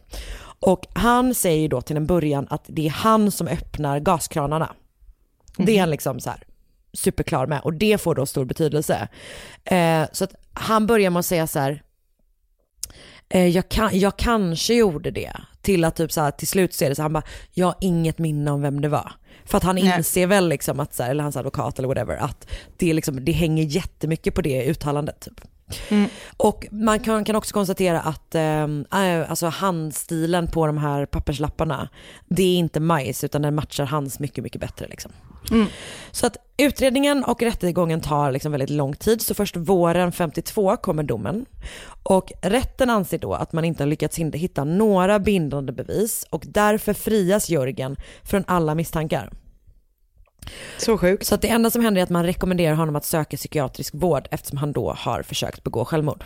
Och 0.59 0.85
han 0.93 1.35
säger 1.35 1.69
då 1.69 1.81
till 1.81 1.97
en 1.97 2.07
början 2.07 2.47
att 2.49 2.65
det 2.67 2.85
är 2.87 2.89
han 2.89 3.31
som 3.31 3.47
öppnar 3.47 3.99
gaskranarna. 3.99 4.75
Det 5.57 5.75
är 5.75 5.79
han 5.79 5.89
liksom 5.89 6.19
så 6.19 6.29
här 6.29 6.43
superklar 6.93 7.47
med 7.47 7.61
och 7.61 7.73
det 7.73 8.01
får 8.01 8.15
då 8.15 8.25
stor 8.25 8.45
betydelse. 8.45 9.07
Eh, 9.63 10.03
så 10.11 10.23
att 10.23 10.35
han 10.53 10.87
börjar 10.87 11.09
med 11.09 11.19
att 11.19 11.25
säga 11.25 11.47
så 11.47 11.59
här, 11.59 11.83
eh, 13.29 13.47
jag, 13.47 13.69
kan, 13.69 13.99
jag 13.99 14.17
kanske 14.17 14.73
gjorde 14.73 15.11
det, 15.11 15.33
till 15.61 15.83
att 15.83 15.95
typ 15.95 16.11
så 16.11 16.21
här, 16.21 16.31
till 16.31 16.47
slut 16.47 16.73
så 16.73 16.85
är 16.85 16.89
det 16.89 16.95
så 16.95 17.01
här, 17.01 17.05
han 17.05 17.13
bara, 17.13 17.23
jag 17.53 17.65
har 17.65 17.75
inget 17.81 18.17
minne 18.17 18.51
om 18.51 18.61
vem 18.61 18.81
det 18.81 18.89
var. 18.89 19.11
För 19.45 19.57
att 19.57 19.63
han 19.63 19.75
Nej. 19.75 19.93
inser 19.97 20.27
väl 20.27 20.49
liksom 20.49 20.79
att, 20.79 20.93
så 20.93 21.03
här, 21.03 21.09
eller 21.09 21.23
hans 21.23 21.37
advokat 21.37 21.79
eller 21.79 21.87
whatever, 21.87 22.17
att 22.17 22.47
det, 22.77 22.93
liksom, 22.93 23.25
det 23.25 23.31
hänger 23.31 23.63
jättemycket 23.63 24.35
på 24.35 24.41
det 24.41 24.65
uttalandet. 24.65 25.21
Typ. 25.21 25.41
Och 26.37 26.67
man 26.71 26.99
kan, 26.99 27.23
kan 27.23 27.35
också 27.35 27.53
konstatera 27.53 28.01
att 28.01 28.35
eh, 28.35 28.63
äh, 28.63 29.29
alltså 29.29 29.47
handstilen 29.47 30.47
på 30.47 30.67
de 30.67 30.77
här 30.77 31.05
papperslapparna, 31.05 31.89
det 32.27 32.43
är 32.43 32.57
inte 32.57 32.79
majs 32.79 33.23
utan 33.23 33.41
den 33.41 33.55
matchar 33.55 33.85
hans 33.85 34.19
mycket, 34.19 34.43
mycket 34.43 34.61
bättre. 34.61 34.87
Liksom. 34.87 35.11
Så 36.11 36.27
att 36.27 36.37
utredningen 36.57 37.23
och 37.23 37.41
rättegången 37.41 38.01
tar 38.01 38.31
liksom 38.31 38.51
väldigt 38.51 38.69
lång 38.69 38.93
tid, 38.95 39.21
så 39.21 39.33
först 39.33 39.57
våren 39.57 40.11
52 40.11 40.77
kommer 40.77 41.03
domen. 41.03 41.45
Och 42.03 42.31
rätten 42.41 42.89
anser 42.89 43.17
då 43.17 43.33
att 43.33 43.53
man 43.53 43.65
inte 43.65 43.83
har 43.83 43.87
lyckats 43.87 44.17
hitta 44.17 44.63
några 44.63 45.19
bindande 45.19 45.71
bevis 45.73 46.25
och 46.29 46.43
därför 46.47 46.93
frias 46.93 47.49
Jörgen 47.49 47.95
från 48.23 48.43
alla 48.47 48.75
misstankar. 48.75 49.31
Så 50.77 50.97
sjukt. 50.97 51.25
Så 51.25 51.35
att 51.35 51.41
det 51.41 51.47
enda 51.47 51.71
som 51.71 51.83
händer 51.83 52.01
är 52.01 52.03
att 52.03 52.09
man 52.09 52.25
rekommenderar 52.25 52.75
honom 52.75 52.95
att 52.95 53.05
söka 53.05 53.37
psykiatrisk 53.37 53.93
vård 53.95 54.27
eftersom 54.31 54.57
han 54.57 54.71
då 54.71 54.93
har 54.93 55.23
försökt 55.23 55.63
begå 55.63 55.85
självmord. 55.85 56.23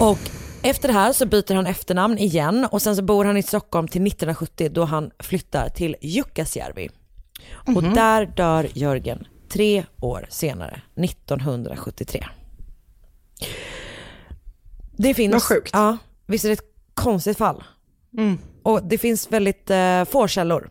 Och 0.00 0.18
efter 0.62 0.88
det 0.88 0.94
här 0.94 1.12
så 1.12 1.26
byter 1.26 1.54
han 1.54 1.66
efternamn 1.66 2.18
igen 2.18 2.68
och 2.72 2.82
sen 2.82 2.96
så 2.96 3.02
bor 3.02 3.24
han 3.24 3.36
i 3.36 3.42
Stockholm 3.42 3.88
till 3.88 4.06
1970 4.06 4.68
då 4.72 4.84
han 4.84 5.10
flyttar 5.18 5.68
till 5.68 5.96
Jukkasjärvi. 6.00 6.88
Och 7.76 7.82
där 7.82 8.26
dör 8.26 8.68
Jörgen 8.74 9.26
tre 9.48 9.84
år 10.00 10.26
senare, 10.30 10.80
1973. 10.96 12.26
Det 14.96 15.14
finns, 15.14 15.32
Vad 15.32 15.42
sjukt. 15.42 15.70
Ja, 15.72 15.96
visst 16.26 16.44
är 16.44 16.48
det 16.48 16.52
ett 16.52 16.74
konstigt 16.94 17.38
fall? 17.38 17.64
Mm. 18.18 18.38
Och 18.62 18.82
det 18.88 18.98
finns 18.98 19.32
väldigt 19.32 19.70
eh, 19.70 20.04
få 20.04 20.28
källor. 20.28 20.70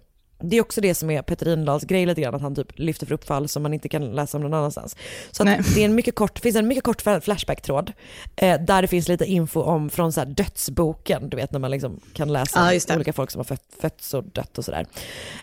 Det 0.49 0.57
är 0.57 0.61
också 0.61 0.81
det 0.81 0.95
som 0.95 1.09
är 1.09 1.21
Peter 1.21 1.45
Rindahls 1.45 1.83
grej 1.83 2.05
lite 2.05 2.21
grann, 2.21 2.35
att 2.35 2.41
han 2.41 2.55
typ 2.55 2.79
lyfter 2.79 3.11
upp 3.11 3.23
fall 3.27 3.47
som 3.47 3.63
man 3.63 3.73
inte 3.73 3.89
kan 3.89 4.11
läsa 4.15 4.37
om 4.37 4.43
någon 4.43 4.53
annanstans. 4.53 4.95
Så 5.31 5.43
det 5.43 5.81
är 5.81 5.85
en 5.85 5.95
mycket 5.95 6.15
kort, 6.15 6.39
finns 6.39 6.55
en 6.55 6.67
mycket 6.67 6.83
kort 6.83 7.01
fla- 7.01 7.19
flashback-tråd 7.21 7.91
eh, 8.35 8.61
där 8.61 8.81
det 8.81 8.87
finns 8.87 9.07
lite 9.07 9.25
info 9.25 9.61
om 9.61 9.89
från 9.89 10.13
så 10.13 10.19
här 10.19 10.27
dödsboken, 10.27 11.29
du 11.29 11.37
vet 11.37 11.51
när 11.51 11.59
man 11.59 11.71
liksom 11.71 11.99
kan 12.13 12.33
läsa 12.33 12.59
det. 12.69 12.95
olika 12.95 13.13
folk 13.13 13.31
som 13.31 13.39
har 13.39 13.43
fött, 13.43 13.63
fötts 13.81 14.13
och 14.13 14.23
dött 14.23 14.57
och 14.57 14.65
sådär. 14.65 14.85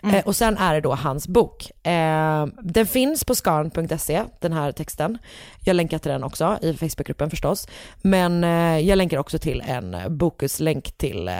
Eh, 0.03 0.25
och 0.25 0.35
sen 0.35 0.57
är 0.57 0.73
det 0.73 0.81
då 0.81 0.95
hans 0.95 1.27
bok. 1.27 1.71
Eh, 1.87 2.45
den 2.61 2.87
finns 2.87 3.23
på 3.23 3.35
skarn.se, 3.35 4.23
den 4.39 4.53
här 4.53 4.71
texten. 4.71 5.17
Jag 5.63 5.75
länkar 5.75 5.97
till 5.99 6.11
den 6.11 6.23
också 6.23 6.57
i 6.61 6.73
Facebookgruppen 6.73 7.29
förstås. 7.29 7.67
Men 8.01 8.43
eh, 8.43 8.79
jag 8.79 8.97
länkar 8.97 9.17
också 9.17 9.39
till 9.39 9.63
en 9.67 10.17
Bokus-länk 10.17 10.91
till, 10.97 11.27
eh, 11.27 11.33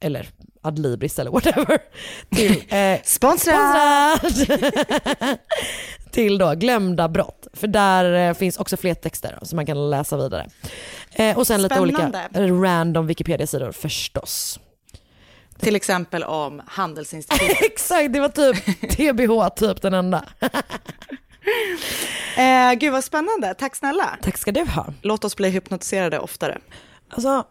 eller 0.00 0.28
Adlibris 0.62 1.18
eller 1.18 1.30
whatever. 1.30 1.78
Till, 2.36 2.64
eh, 2.68 3.00
Sponsrad! 3.04 4.18
Sponsrad! 4.18 5.38
till 6.10 6.38
då 6.38 6.54
glömda 6.54 7.08
brott. 7.08 7.46
För 7.52 7.66
där 7.66 8.28
eh, 8.28 8.34
finns 8.34 8.56
också 8.56 8.76
fler 8.76 8.94
texter 8.94 9.38
som 9.42 9.56
man 9.56 9.66
kan 9.66 9.90
läsa 9.90 10.16
vidare. 10.16 10.48
Eh, 11.12 11.38
och 11.38 11.46
sen 11.46 11.62
lite 11.62 11.80
olika 11.80 11.98
Spännande. 11.98 12.68
random 12.68 13.06
Wikipedia-sidor 13.06 13.72
förstås. 13.72 14.60
Till 15.58 15.76
exempel 15.76 16.24
om 16.24 16.62
Handelsinstitutet. 16.66 17.56
Exakt, 17.62 18.12
det 18.12 18.20
var 18.20 18.28
typ 18.28 18.64
TBH, 18.90 19.48
typ 19.56 19.82
den 19.82 19.94
enda. 19.94 20.24
eh, 22.36 22.72
gud 22.78 22.92
vad 22.92 23.04
spännande, 23.04 23.54
tack 23.58 23.76
snälla. 23.76 24.18
Tack 24.22 24.38
ska 24.38 24.52
du 24.52 24.64
ha. 24.64 24.86
Låt 25.02 25.24
oss 25.24 25.36
bli 25.36 25.48
hypnotiserade 25.48 26.18
oftare. 26.18 26.58
Alltså, 27.10 27.44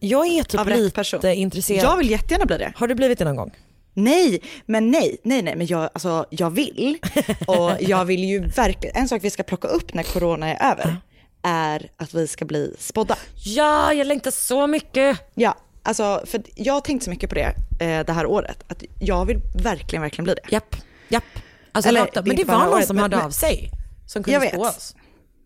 jag 0.00 0.26
är 0.26 0.42
typ 0.42 0.66
lite 0.66 0.94
person. 0.94 1.26
intresserad. 1.26 1.84
Jag 1.84 1.96
vill 1.96 2.10
jättegärna 2.10 2.44
bli 2.46 2.58
det. 2.58 2.72
Har 2.76 2.88
du 2.88 2.94
blivit 2.94 3.18
det 3.18 3.24
någon 3.24 3.36
gång? 3.36 3.50
Nej, 3.94 4.42
men 4.66 4.90
nej, 4.90 5.16
nej, 5.24 5.42
nej, 5.42 5.56
men 5.56 5.66
jag, 5.66 5.82
alltså, 5.94 6.26
jag 6.30 6.50
vill. 6.50 6.98
Och 7.46 7.72
jag 7.80 8.04
vill 8.04 8.24
ju 8.24 8.40
verkligen, 8.46 8.96
en 8.96 9.08
sak 9.08 9.24
vi 9.24 9.30
ska 9.30 9.42
plocka 9.42 9.68
upp 9.68 9.94
när 9.94 10.02
corona 10.02 10.54
är 10.54 10.72
över 10.72 10.96
är 11.42 11.90
att 11.96 12.14
vi 12.14 12.26
ska 12.26 12.44
bli 12.44 12.74
spådda. 12.78 13.16
Ja, 13.44 13.92
jag 13.92 14.06
längtar 14.06 14.30
så 14.30 14.66
mycket. 14.66 15.18
Ja, 15.34 15.54
alltså 15.82 16.22
för 16.26 16.42
jag 16.54 16.72
har 16.74 16.80
tänkt 16.80 17.04
så 17.04 17.10
mycket 17.10 17.28
på 17.28 17.34
det 17.34 17.54
eh, 17.80 18.06
det 18.06 18.12
här 18.12 18.26
året, 18.26 18.64
att 18.68 18.82
jag 19.00 19.24
vill 19.24 19.40
verkligen, 19.62 20.02
verkligen 20.02 20.24
bli 20.24 20.34
det. 20.34 20.52
Japp, 20.54 20.76
japp. 21.08 21.24
Alltså, 21.72 21.88
Eller, 21.88 22.10
det 22.14 22.22
men 22.26 22.36
det 22.36 22.44
var 22.44 22.58
någon 22.58 22.68
året, 22.74 22.86
som 22.86 22.96
men- 22.96 23.02
hörde 23.02 23.16
men- 23.16 23.26
av 23.26 23.30
sig. 23.30 23.70
Som 24.06 24.22
kunde 24.22 24.48
spå 24.48 24.62
oss. 24.66 24.94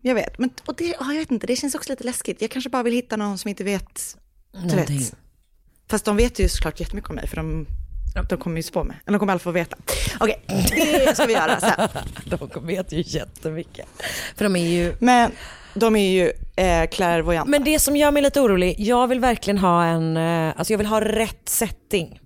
Jag 0.01 0.15
vet, 0.15 0.37
men 0.37 0.49
och 0.65 0.75
det, 0.77 0.85
ja, 0.99 1.13
jag 1.13 1.19
vet 1.19 1.31
inte, 1.31 1.47
det 1.47 1.55
känns 1.55 1.75
också 1.75 1.91
lite 1.91 2.03
läskigt. 2.03 2.41
Jag 2.41 2.51
kanske 2.51 2.69
bara 2.69 2.83
vill 2.83 2.93
hitta 2.93 3.15
någon 3.17 3.37
som 3.37 3.49
inte 3.49 3.63
vet, 3.63 4.17
vet. 4.53 5.15
Fast 5.89 6.05
de 6.05 6.17
vet 6.17 6.39
ju 6.39 6.49
såklart 6.49 6.79
jättemycket 6.79 7.09
om 7.09 7.15
mig, 7.15 7.27
för 7.27 7.35
de, 7.35 7.67
de 8.29 8.37
kommer 8.37 8.57
ju 8.57 8.63
spå 8.63 8.83
mig. 8.83 8.97
Eller 9.05 9.17
de 9.17 9.19
kommer 9.19 9.31
i 9.31 9.33
alla 9.33 9.39
fall 9.39 9.53
veta. 9.53 9.77
Okej, 10.19 10.43
det 11.05 11.15
ska 11.15 11.25
vi 11.25 11.33
göra 11.33 11.59
sen. 11.59 11.89
De 12.25 12.67
vet 12.67 12.91
ju 12.91 13.03
jättemycket. 13.05 13.85
För 14.35 14.43
de 14.43 14.55
är 14.55 14.67
ju... 14.67 14.95
Men 14.99 15.31
de 15.73 15.95
är 15.95 16.11
ju 16.11 16.31
eh, 16.55 16.87
clairvoyanta. 16.89 17.49
Men 17.49 17.63
det 17.63 17.79
som 17.79 17.95
gör 17.95 18.11
mig 18.11 18.21
lite 18.21 18.41
orolig, 18.41 18.75
jag 18.77 19.07
vill 19.07 19.19
verkligen 19.19 19.57
ha 19.57 19.85
en, 19.85 20.17
eh, 20.17 20.53
alltså 20.57 20.73
jag 20.73 20.77
vill 20.77 20.87
ha 20.87 21.01
rätt 21.01 21.49
setting. 21.49 22.19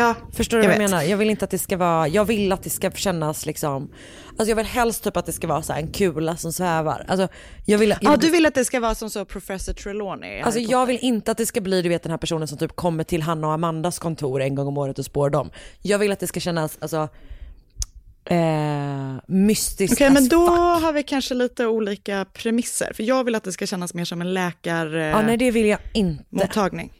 Ja, 0.00 0.14
Förstår 0.32 0.56
du 0.56 0.62
jag 0.62 0.68
vad 0.68 0.74
jag 0.74 0.80
vet. 0.80 0.90
menar? 0.90 1.02
Jag 1.02 1.16
vill 1.16 1.30
inte 1.30 1.44
att 1.44 1.50
det 1.50 1.58
ska 1.58 1.76
vara, 1.76 2.08
jag 2.08 2.24
vill 2.24 2.52
att 2.52 2.62
det 2.62 2.70
ska 2.70 2.90
kännas 2.90 3.46
liksom, 3.46 3.90
alltså 4.28 4.48
jag 4.48 4.56
vill 4.56 4.66
helst 4.66 5.04
typ 5.04 5.16
att 5.16 5.26
det 5.26 5.32
ska 5.32 5.46
vara 5.46 5.62
så 5.62 5.72
här 5.72 5.80
en 5.80 5.92
kula 5.92 6.36
som 6.36 6.52
svävar. 6.52 7.04
Alltså 7.08 7.28
jag 7.66 7.78
vill, 7.78 7.88
jag, 7.90 7.98
Ja, 8.12 8.16
du 8.16 8.30
vill 8.30 8.46
att 8.46 8.54
det 8.54 8.64
ska 8.64 8.80
vara 8.80 8.94
som 8.94 9.10
så 9.10 9.24
Professor 9.24 9.72
Trelawney? 9.72 10.40
Alltså 10.40 10.60
jag 10.60 10.86
vill 10.86 10.98
inte 11.02 11.30
att 11.30 11.38
det 11.38 11.46
ska 11.46 11.60
bli 11.60 11.82
du 11.82 11.88
vet 11.88 12.02
den 12.02 12.10
här 12.10 12.18
personen 12.18 12.48
som 12.48 12.58
typ 12.58 12.76
kommer 12.76 13.04
till 13.04 13.22
Hanna 13.22 13.46
och 13.46 13.52
Amandas 13.52 13.98
kontor 13.98 14.42
en 14.42 14.54
gång 14.54 14.68
om 14.68 14.78
året 14.78 14.98
och 14.98 15.04
spår 15.04 15.30
dem. 15.30 15.50
Jag 15.82 15.98
vill 15.98 16.12
att 16.12 16.20
det 16.20 16.26
ska 16.26 16.40
kännas 16.40 16.78
alltså 16.80 17.08
eh, 18.24 19.14
mystiskt 19.26 19.92
Okej, 19.92 20.06
as 20.06 20.12
men 20.14 20.28
då 20.28 20.46
fuck. 20.46 20.58
har 20.58 20.92
vi 20.92 21.02
kanske 21.02 21.34
lite 21.34 21.66
olika 21.66 22.24
premisser. 22.32 22.92
För 22.94 23.02
jag 23.02 23.24
vill 23.24 23.34
att 23.34 23.44
det 23.44 23.52
ska 23.52 23.66
kännas 23.66 23.94
mer 23.94 24.04
som 24.04 24.20
en 24.20 24.34
läkarmottagning. 24.34 25.10
Ja 25.10 25.22
nej 25.22 25.36
det 25.36 25.50
vill 25.50 25.66
jag 25.66 25.78
inte. 25.94 26.24
mottagning. 26.30 26.92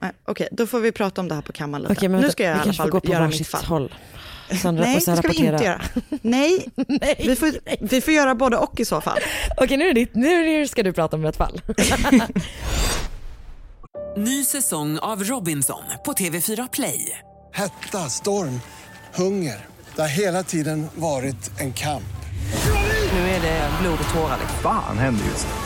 Nej, 0.00 0.12
Okej, 0.24 0.48
då 0.52 0.66
får 0.66 0.80
vi 0.80 0.92
prata 0.92 1.20
om 1.20 1.28
det 1.28 1.34
här 1.34 1.42
på 1.42 1.52
kammaren 1.52 1.82
lite. 1.82 1.92
Okej 1.94 2.08
men 2.08 2.20
nu 2.20 2.30
ska 2.30 2.42
jag 2.42 2.52
i 2.52 2.54
vi 2.58 2.62
alla 2.62 2.72
fall 2.72 2.90
gå 2.90 3.00
på 3.00 3.12
göra 3.12 3.28
mitt 3.28 3.46
fall. 3.48 3.64
håll. 3.64 3.94
Sandra, 4.62 4.84
Nej, 4.84 4.94
det 4.94 5.00
ska 5.00 5.10
vi 5.12 5.16
rapportera. 5.18 5.52
inte 5.52 5.64
göra. 5.64 5.80
Nej, 6.22 6.66
Nej, 7.00 7.14
vi, 7.18 7.36
får, 7.36 7.52
vi 7.80 8.00
får 8.00 8.14
göra 8.14 8.34
både 8.34 8.56
och 8.56 8.80
i 8.80 8.84
så 8.84 9.00
fall. 9.00 9.18
Okej 9.56 9.76
nu, 9.76 9.84
är 9.84 9.94
det 9.94 10.00
ditt, 10.00 10.14
nu 10.14 10.68
ska 10.68 10.82
du 10.82 10.92
prata 10.92 11.16
om 11.16 11.24
ett 11.24 11.36
fall. 11.36 11.60
Ny 14.16 14.44
säsong 14.44 14.98
av 14.98 15.24
Robinson 15.24 15.82
på 16.04 16.12
TV4 16.12 16.68
Play. 16.72 17.18
Hetta, 17.52 17.98
storm, 18.08 18.60
hunger. 19.14 19.66
Det 19.94 20.00
har 20.02 20.08
hela 20.08 20.42
tiden 20.42 20.86
varit 20.94 21.60
en 21.60 21.72
kamp. 21.72 22.02
Nu 23.12 23.18
är 23.18 23.40
det 23.40 23.70
blod 23.82 23.98
och 24.08 24.14
tårar. 24.14 24.36
liksom. 24.40 24.58
Fan 24.62 24.98
händer 24.98 25.24
just 25.24 25.46
nu. 25.46 25.65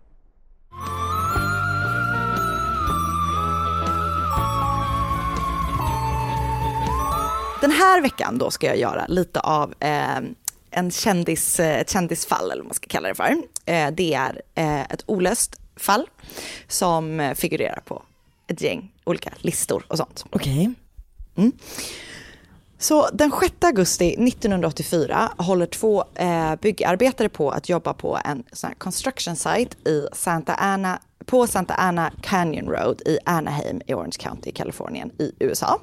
Den 7.61 7.71
här 7.71 8.01
veckan 8.01 8.37
då 8.37 8.51
ska 8.51 8.67
jag 8.67 8.77
göra 8.77 9.05
lite 9.07 9.39
av 9.39 9.73
eh, 9.79 10.17
en 10.71 10.91
kändis, 10.91 11.59
eh, 11.59 11.79
ett 11.79 11.89
kändisfall, 11.89 12.51
eller 12.51 12.61
vad 12.61 12.65
man 12.65 12.73
ska 12.73 12.87
kalla 12.87 13.07
det 13.07 13.15
för. 13.15 13.35
Eh, 13.65 13.91
det 13.91 14.13
är 14.13 14.41
eh, 14.55 14.81
ett 14.81 15.03
olöst 15.05 15.59
fall 15.75 16.09
som 16.67 17.33
figurerar 17.35 17.81
på 17.85 18.03
ett 18.47 18.61
gäng 18.61 18.91
olika 19.03 19.33
listor 19.37 19.85
och 19.87 19.97
sånt. 19.97 20.25
Okej. 20.29 20.73
Mm. 21.35 21.51
Så 22.77 23.09
den 23.13 23.31
6 23.41 23.53
augusti 23.61 24.07
1984 24.07 25.31
håller 25.37 25.65
två 25.65 26.03
eh, 26.15 26.55
byggarbetare 26.55 27.29
på 27.29 27.51
att 27.51 27.69
jobba 27.69 27.93
på 27.93 28.19
en 28.25 28.43
sån 28.51 28.67
här 28.67 28.75
construction 28.75 29.35
site 29.35 29.89
i 29.89 30.07
Santa 30.13 30.55
Ana, 30.55 30.99
på 31.25 31.47
Santa 31.47 31.75
Ana 31.75 32.11
Canyon 32.21 32.69
Road 32.69 33.01
i 33.05 33.17
Anaheim 33.25 33.81
i 33.87 33.93
Orange 33.93 34.17
County 34.19 34.49
i 34.49 34.53
Kalifornien 34.53 35.11
i 35.19 35.31
USA. 35.39 35.79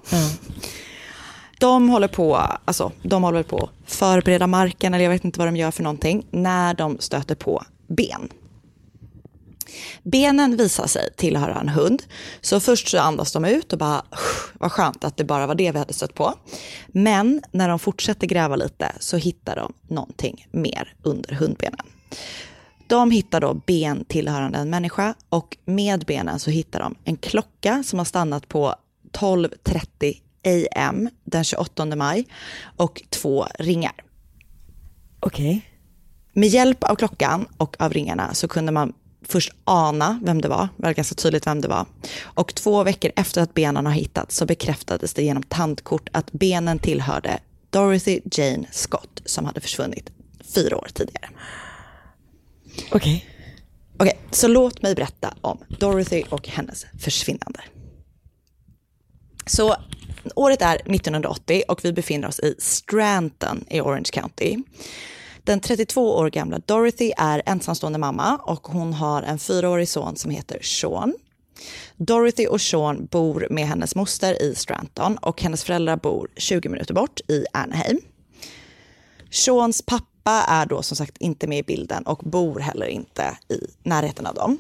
De 1.61 1.89
håller 1.89 2.09
på, 2.09 2.37
alltså, 2.37 2.93
de 3.03 3.23
håller 3.23 3.43
på 3.43 3.59
att 3.59 3.93
förbereda 3.93 4.47
marken, 4.47 4.95
eller 4.95 5.05
jag 5.05 5.11
vet 5.11 5.25
inte 5.25 5.39
vad 5.39 5.49
de 5.49 5.57
gör 5.57 5.71
för 5.71 5.83
någonting, 5.83 6.27
när 6.31 6.75
de 6.75 6.97
stöter 7.01 7.35
på 7.35 7.63
ben. 7.89 8.29
Benen 10.03 10.57
visar 10.57 10.87
sig 10.87 11.09
tillhöra 11.17 11.61
en 11.61 11.69
hund. 11.69 12.03
Så 12.41 12.61
först 12.61 12.89
så 12.89 12.99
andas 12.99 13.33
de 13.33 13.45
ut 13.45 13.73
och 13.73 13.79
bara, 13.79 14.03
vad 14.53 14.73
skönt 14.73 15.05
att 15.05 15.17
det 15.17 15.25
bara 15.25 15.47
var 15.47 15.55
det 15.55 15.73
vi 15.73 15.79
hade 15.79 15.93
stött 15.93 16.15
på. 16.15 16.35
Men 16.89 17.43
när 17.53 17.69
de 17.69 17.79
fortsätter 17.79 18.27
gräva 18.27 18.57
lite 18.57 18.93
så 19.01 19.17
hittar 19.17 19.57
de 19.57 19.73
någonting 19.89 20.47
mer 20.51 20.95
under 21.03 21.35
hundbenen. 21.35 21.87
De 22.87 23.11
hittar 23.11 23.41
då 23.41 23.55
ben 23.55 24.05
tillhörande 24.05 24.59
en 24.59 24.71
människa 24.71 25.15
och 25.29 25.57
med 25.65 26.05
benen 26.05 26.39
så 26.39 26.51
hittar 26.51 26.81
de 26.81 26.95
en 27.05 27.17
klocka 27.17 27.83
som 27.87 27.99
har 27.99 28.07
stannat 28.07 28.49
på 28.49 28.75
12.30 29.13 30.17
am 30.77 31.09
den 31.25 31.45
28 31.45 31.87
maj 31.87 32.27
och 32.77 33.03
två 33.11 33.47
ringar. 33.59 34.05
Okej. 35.21 35.71
Med 36.33 36.49
hjälp 36.49 36.85
av 36.85 36.95
klockan 36.95 37.47
och 37.57 37.77
av 37.79 37.93
ringarna 37.93 38.35
så 38.35 38.49
kunde 38.49 38.73
man 38.73 38.93
först 39.23 39.53
ana 39.65 40.21
vem 40.23 40.41
det 40.41 40.49
var, 40.49 40.69
det 40.77 40.83
var 40.83 40.93
ganska 40.93 41.15
tydligt 41.15 41.47
vem 41.47 41.61
det 41.61 41.69
var. 41.69 41.87
Och 42.23 42.55
två 42.55 42.85
veckor 42.85 43.13
efter 43.17 43.43
att 43.43 43.55
benen 43.55 43.87
har 43.87 43.93
hittats 43.93 44.37
så 44.37 44.47
bekräftades 44.47 45.15
det 45.15 45.23
genom 45.23 45.43
tandkort 45.43 46.09
att 46.13 46.33
benen 46.33 46.79
tillhörde 46.79 47.39
Dorothy 47.71 48.21
Jane 48.33 48.67
Scott 48.73 49.23
som 49.25 49.45
hade 49.45 49.61
försvunnit 49.61 50.11
fyra 50.55 50.77
år 50.77 50.89
tidigare. 50.95 51.29
Okej. 52.93 53.27
Okej, 53.99 54.19
så 54.31 54.49
låt 54.49 54.83
mig 54.83 54.95
berätta 54.95 55.35
om 55.41 55.59
Dorothy 55.69 56.25
och 56.31 56.49
hennes 56.49 56.87
försvinnande. 56.99 57.61
Så 59.47 59.77
året 60.37 60.63
är 60.63 60.75
1980 60.75 61.63
och 61.69 61.85
vi 61.85 61.93
befinner 61.93 62.29
oss 62.29 62.41
i 62.41 62.55
Stranton 62.59 63.65
i 63.71 63.81
Orange 63.81 64.11
County. 64.13 64.57
Den 65.45 65.61
32 65.61 66.17
år 66.17 66.31
gamla 66.31 66.59
Dorothy 66.67 67.13
är 67.17 67.43
ensamstående 67.47 67.99
mamma 67.99 68.37
och 68.37 68.67
hon 68.67 68.93
har 68.93 69.23
en 69.23 69.39
fyraårig 69.39 69.89
son 69.89 70.17
som 70.17 70.31
heter 70.31 70.63
Sean. 70.63 71.15
Dorothy 71.97 72.47
och 72.47 72.61
Sean 72.61 73.07
bor 73.07 73.47
med 73.51 73.67
hennes 73.67 73.95
moster 73.95 74.43
i 74.43 74.55
Stranton 74.55 75.17
och 75.19 75.43
hennes 75.43 75.65
föräldrar 75.65 75.97
bor 75.97 76.29
20 76.37 76.69
minuter 76.69 76.95
bort 76.95 77.21
i 77.29 77.45
Anaheim. 77.53 78.01
Seans 79.31 79.83
pappa 79.83 80.45
är 80.49 80.67
då 80.67 80.83
som 80.83 80.97
sagt 80.97 81.19
inte 81.19 81.47
med 81.47 81.59
i 81.59 81.63
bilden 81.63 82.03
och 82.03 82.19
bor 82.19 82.61
heller 82.61 82.87
inte 82.87 83.39
i 83.49 83.61
närheten 83.83 84.27
av 84.27 84.35
dem. 84.35 84.59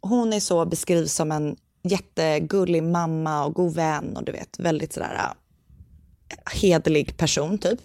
Hon 0.00 0.32
är 0.32 0.40
så 0.40 0.64
beskrivs 0.64 1.14
som 1.14 1.32
en 1.32 1.56
jättegullig 1.82 2.82
mamma 2.82 3.44
och 3.44 3.54
god 3.54 3.74
vän 3.74 4.16
och 4.16 4.24
du 4.24 4.32
vet 4.32 4.58
väldigt 4.58 4.92
sådär 4.92 5.14
äh, 5.14 6.60
hederlig 6.60 7.16
person 7.16 7.58
typ. 7.58 7.80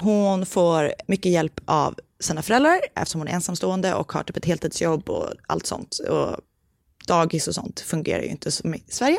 Hon 0.00 0.46
får 0.46 0.92
mycket 1.06 1.32
hjälp 1.32 1.60
av 1.64 1.94
sina 2.20 2.42
föräldrar 2.42 2.80
eftersom 2.94 3.20
hon 3.20 3.28
är 3.28 3.32
ensamstående 3.32 3.94
och 3.94 4.12
har 4.12 4.22
typ 4.22 4.36
ett 4.36 4.44
heltidsjobb 4.44 5.10
och 5.10 5.32
allt 5.46 5.66
sånt. 5.66 5.98
Och 5.98 6.36
dagis 7.06 7.48
och 7.48 7.54
sånt 7.54 7.80
fungerar 7.80 8.22
ju 8.22 8.28
inte 8.28 8.50
som 8.50 8.74
i 8.74 8.82
Sverige. 8.88 9.18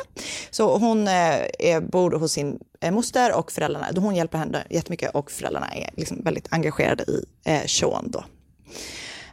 Så 0.49 0.77
hon 0.77 1.07
eh, 1.07 1.13
är, 1.59 1.81
bor 1.81 2.11
hos 2.11 2.31
sin 2.31 2.59
eh, 2.81 2.91
moster 2.91 3.35
och 3.35 3.51
föräldrarna, 3.51 3.87
hon 3.95 4.15
hjälper 4.15 4.37
henne 4.37 4.67
jättemycket 4.69 5.15
och 5.15 5.31
föräldrarna 5.31 5.67
är 5.75 5.89
liksom 5.97 6.23
väldigt 6.23 6.47
engagerade 6.49 7.03
i 7.03 7.25
äh, 7.45 7.61
eh, 7.61 7.65
Sean 7.65 8.11
då. 8.11 8.23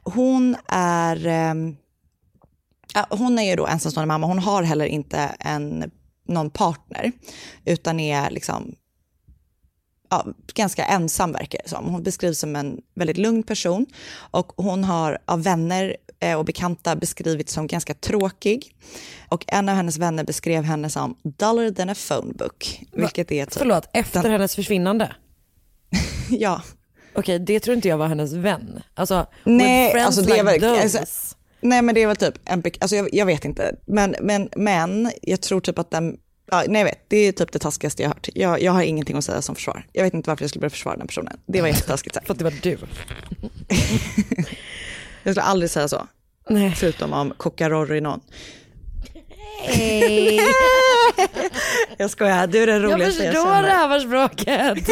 Hon 0.03 0.57
är, 0.69 1.27
eh, 1.27 1.55
hon 3.11 3.39
är 3.39 3.51
ju 3.51 3.57
då 3.57 3.67
ensamstående 3.67 4.07
mamma, 4.07 4.27
hon 4.27 4.39
har 4.39 4.63
heller 4.63 4.87
inte 4.87 5.19
en, 5.41 5.91
någon 6.29 6.51
partner 6.51 7.13
utan 7.65 8.01
är 8.01 8.31
liksom 8.31 8.75
ja, 10.11 10.27
ganska 10.55 10.85
ensam 10.85 11.33
verkar 11.33 11.61
det 11.65 11.69
som. 11.69 11.85
Hon 11.85 12.03
beskrivs 12.03 12.39
som 12.39 12.57
en 12.57 12.81
väldigt 12.95 13.17
lugn 13.17 13.43
person 13.43 13.87
och 14.17 14.53
hon 14.57 14.85
har 14.85 15.19
av 15.25 15.43
vänner 15.43 15.97
eh, 16.21 16.39
och 16.39 16.45
bekanta 16.45 16.97
beskrivits 16.97 17.53
som 17.53 17.67
ganska 17.67 17.95
tråkig. 17.95 18.77
Och 19.29 19.45
en 19.47 19.69
av 19.69 19.77
hennes 19.77 19.99
vänner 19.99 20.25
beskrev 20.25 20.65
henne 20.65 20.91
som 20.91 21.17
duller 21.23 21.71
than 21.71 21.91
a 21.91 21.95
phone 22.09 22.33
book. 22.33 22.83
Vilket 22.93 23.33
är 23.33 23.45
typ... 23.45 23.59
Förlåt, 23.59 23.89
efter 23.93 24.23
den- 24.23 24.33
hennes 24.33 24.55
försvinnande? 24.55 25.13
ja. 26.31 26.63
Okej, 27.17 27.39
det 27.39 27.61
tror 27.61 27.77
inte 27.77 27.89
jag 27.89 27.99
var 27.99 28.09
hennes 28.09 28.33
vän. 28.33 28.83
Alltså, 28.95 29.27
Nej, 29.45 29.93
friends 29.93 30.07
alltså 30.07 30.23
det 30.23 30.39
är 30.39 30.45
like 30.45 30.67
väl... 30.67 30.83
those. 30.83 30.99
Alltså, 31.01 31.37
nej 31.65 31.83
men 31.83 31.95
det 31.95 32.03
är 32.03 32.07
väl 32.07 32.17
typ 32.17 32.35
en... 32.45 32.63
Alltså 32.81 32.97
jag, 32.97 33.09
jag 33.13 33.27
vet 33.27 33.45
inte. 33.45 33.77
Men, 33.87 34.17
men, 34.21 34.49
men 34.57 35.11
jag 35.23 35.41
tror 35.41 35.61
typ 35.61 35.79
att 35.79 35.91
den... 35.91 36.17
Ja, 36.51 36.63
nej 36.69 36.81
jag 36.81 36.85
vet, 36.87 37.05
det 37.09 37.17
är 37.17 37.33
typ 37.33 37.53
det 37.53 37.59
taskigaste 37.59 38.03
jag 38.03 38.09
har 38.11 38.15
hört. 38.15 38.29
Jag, 38.35 38.63
jag 38.63 38.73
har 38.73 38.83
ingenting 38.83 39.17
att 39.17 39.25
säga 39.25 39.43
som 39.43 39.55
försvar. 39.55 39.87
Jag 39.93 40.03
vet 40.05 40.15
inte 40.15 40.31
varför 40.31 40.43
jag 40.43 40.51
skulle 40.51 40.61
börja 40.61 40.71
försvara 40.71 40.97
den 40.97 41.07
personen. 41.07 41.37
Det 41.47 41.61
var 41.61 41.69
jättetaskigt 41.69 42.15
sagt. 42.15 42.27
För 42.27 42.33
att 42.35 42.39
det 42.39 42.45
var 42.45 42.55
du. 42.63 42.79
Jag 45.23 45.35
skulle 45.35 45.43
aldrig 45.43 45.71
säga 45.71 45.89
så. 45.89 46.07
Nej. 46.51 46.75
Förutom 46.77 47.13
om 47.13 47.33
Coca-Rory 47.33 48.01
någon. 48.01 48.21
Hej. 49.63 50.41
Jag 51.97 52.11
skojar, 52.11 52.47
du 52.47 52.63
är 52.63 52.67
den 52.67 52.83
Jag 52.83 52.93
roligaste 52.93 53.25
jag, 53.25 53.35
förstår 53.35 53.55
känner. 53.55 53.81
rövarspråket. 53.81 54.89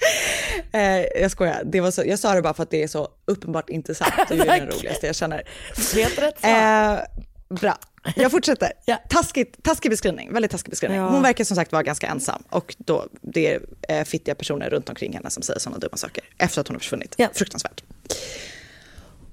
Eh, 0.72 1.20
jag 1.20 1.30
skojar, 1.30 1.62
det 1.64 1.80
var 1.80 1.90
så, 1.90 2.02
jag 2.06 2.18
sa 2.18 2.34
det 2.34 2.42
bara 2.42 2.54
för 2.54 2.62
att 2.62 2.70
det 2.70 2.82
är 2.82 2.88
så 2.88 3.08
uppenbart 3.24 3.70
intressant. 3.70 4.12
Du 4.28 4.34
är 4.34 4.38
den 4.46 4.46
Tack. 4.68 4.78
roligaste 4.78 5.06
jag 5.06 5.16
känner. 5.16 5.48
Helt 5.94 6.18
rätt. 6.18 6.44
Eh, 6.44 6.98
bra, 7.56 7.78
jag 8.16 8.30
fortsätter. 8.30 8.72
Taskigt, 9.08 9.62
taskig 9.62 9.90
beskrivning, 9.90 10.32
väldigt 10.32 10.50
taskig 10.50 10.70
beskrivning. 10.70 11.00
Ja. 11.00 11.08
Hon 11.08 11.22
verkar 11.22 11.44
som 11.44 11.56
sagt 11.56 11.72
vara 11.72 11.82
ganska 11.82 12.06
ensam 12.06 12.42
och 12.50 12.76
då, 12.78 13.06
det 13.20 13.54
är 13.54 13.60
eh, 13.88 14.04
fittiga 14.04 14.34
personer 14.34 14.70
runt 14.70 14.88
omkring 14.88 15.12
henne 15.12 15.30
som 15.30 15.42
säger 15.42 15.60
sådana 15.60 15.78
dumma 15.78 15.96
saker 15.96 16.24
efter 16.38 16.60
att 16.60 16.68
hon 16.68 16.74
har 16.74 16.80
försvunnit. 16.80 17.16
Fruktansvärt. 17.34 17.82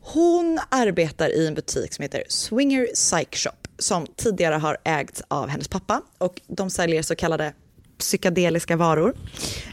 Hon 0.01 0.59
arbetar 0.69 1.29
i 1.29 1.47
en 1.47 1.53
butik 1.53 1.93
som 1.93 2.03
heter 2.03 2.23
Swinger 2.29 2.85
Psych 2.93 3.35
Shop 3.35 3.51
som 3.79 4.07
tidigare 4.15 4.55
har 4.55 4.77
ägts 4.83 5.23
av 5.27 5.49
hennes 5.49 5.67
pappa 5.67 6.01
och 6.17 6.41
de 6.47 6.69
säljer 6.69 7.01
så 7.01 7.15
kallade 7.15 7.53
psykedeliska 7.97 8.75
varor. 8.75 9.15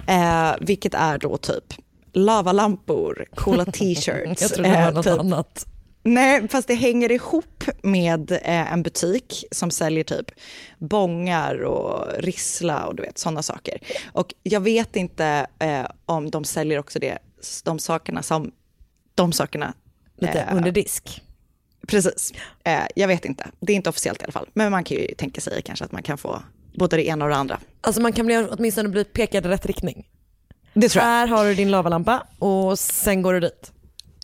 Eh, 0.06 0.52
vilket 0.60 0.94
är 0.94 1.18
då 1.18 1.36
typ 1.36 1.64
lavalampor, 2.12 3.26
coola 3.34 3.64
t-shirts. 3.72 4.42
Jag 4.42 4.50
trodde 4.50 4.68
det 4.68 4.74
var 4.74 4.88
eh, 4.88 4.94
något 4.94 5.04
typ. 5.04 5.18
annat. 5.18 5.66
Nej, 6.04 6.48
fast 6.48 6.68
det 6.68 6.74
hänger 6.74 7.12
ihop 7.12 7.64
med 7.82 8.32
eh, 8.32 8.72
en 8.72 8.82
butik 8.82 9.44
som 9.50 9.70
säljer 9.70 10.04
typ 10.04 10.30
bongar 10.78 11.62
och 11.62 12.06
rissla 12.18 12.86
och 12.86 12.94
du 12.94 13.02
vet 13.02 13.18
sådana 13.18 13.42
saker. 13.42 13.78
Och 14.12 14.34
jag 14.42 14.60
vet 14.60 14.96
inte 14.96 15.46
eh, 15.58 15.86
om 16.06 16.30
de 16.30 16.44
säljer 16.44 16.78
också 16.78 16.98
det, 16.98 17.18
de 17.64 17.78
sakerna 17.78 18.22
som 18.22 18.52
de 19.14 19.32
sakerna. 19.32 19.74
Lite 20.18 20.40
eh, 20.40 20.56
under 20.56 20.72
disk. 20.72 21.22
Precis. 21.88 22.32
Eh, 22.64 22.82
jag 22.96 23.08
vet 23.08 23.24
inte. 23.24 23.46
Det 23.60 23.72
är 23.72 23.76
inte 23.76 23.90
officiellt 23.90 24.20
i 24.20 24.24
alla 24.24 24.32
fall. 24.32 24.48
Men 24.52 24.70
man 24.70 24.84
kan 24.84 24.96
ju 24.96 25.06
tänka 25.14 25.40
sig 25.40 25.62
kanske 25.62 25.84
att 25.84 25.92
man 25.92 26.02
kan 26.02 26.18
få 26.18 26.42
både 26.74 26.96
det 26.96 27.06
ena 27.06 27.24
och 27.24 27.30
det 27.30 27.36
andra. 27.36 27.58
Alltså 27.80 28.02
man 28.02 28.12
kan 28.12 28.26
bli, 28.26 28.36
åtminstone 28.50 28.88
bli 28.88 29.04
pekad 29.04 29.46
i 29.46 29.48
rätt 29.48 29.66
riktning. 29.66 30.06
Det 30.74 30.88
tror 30.88 31.04
jag. 31.04 31.10
Här 31.10 31.26
har 31.26 31.44
du 31.44 31.54
din 31.54 31.70
lavalampa 31.70 32.26
och 32.38 32.78
sen 32.78 33.22
går 33.22 33.32
du 33.32 33.40
dit. 33.40 33.72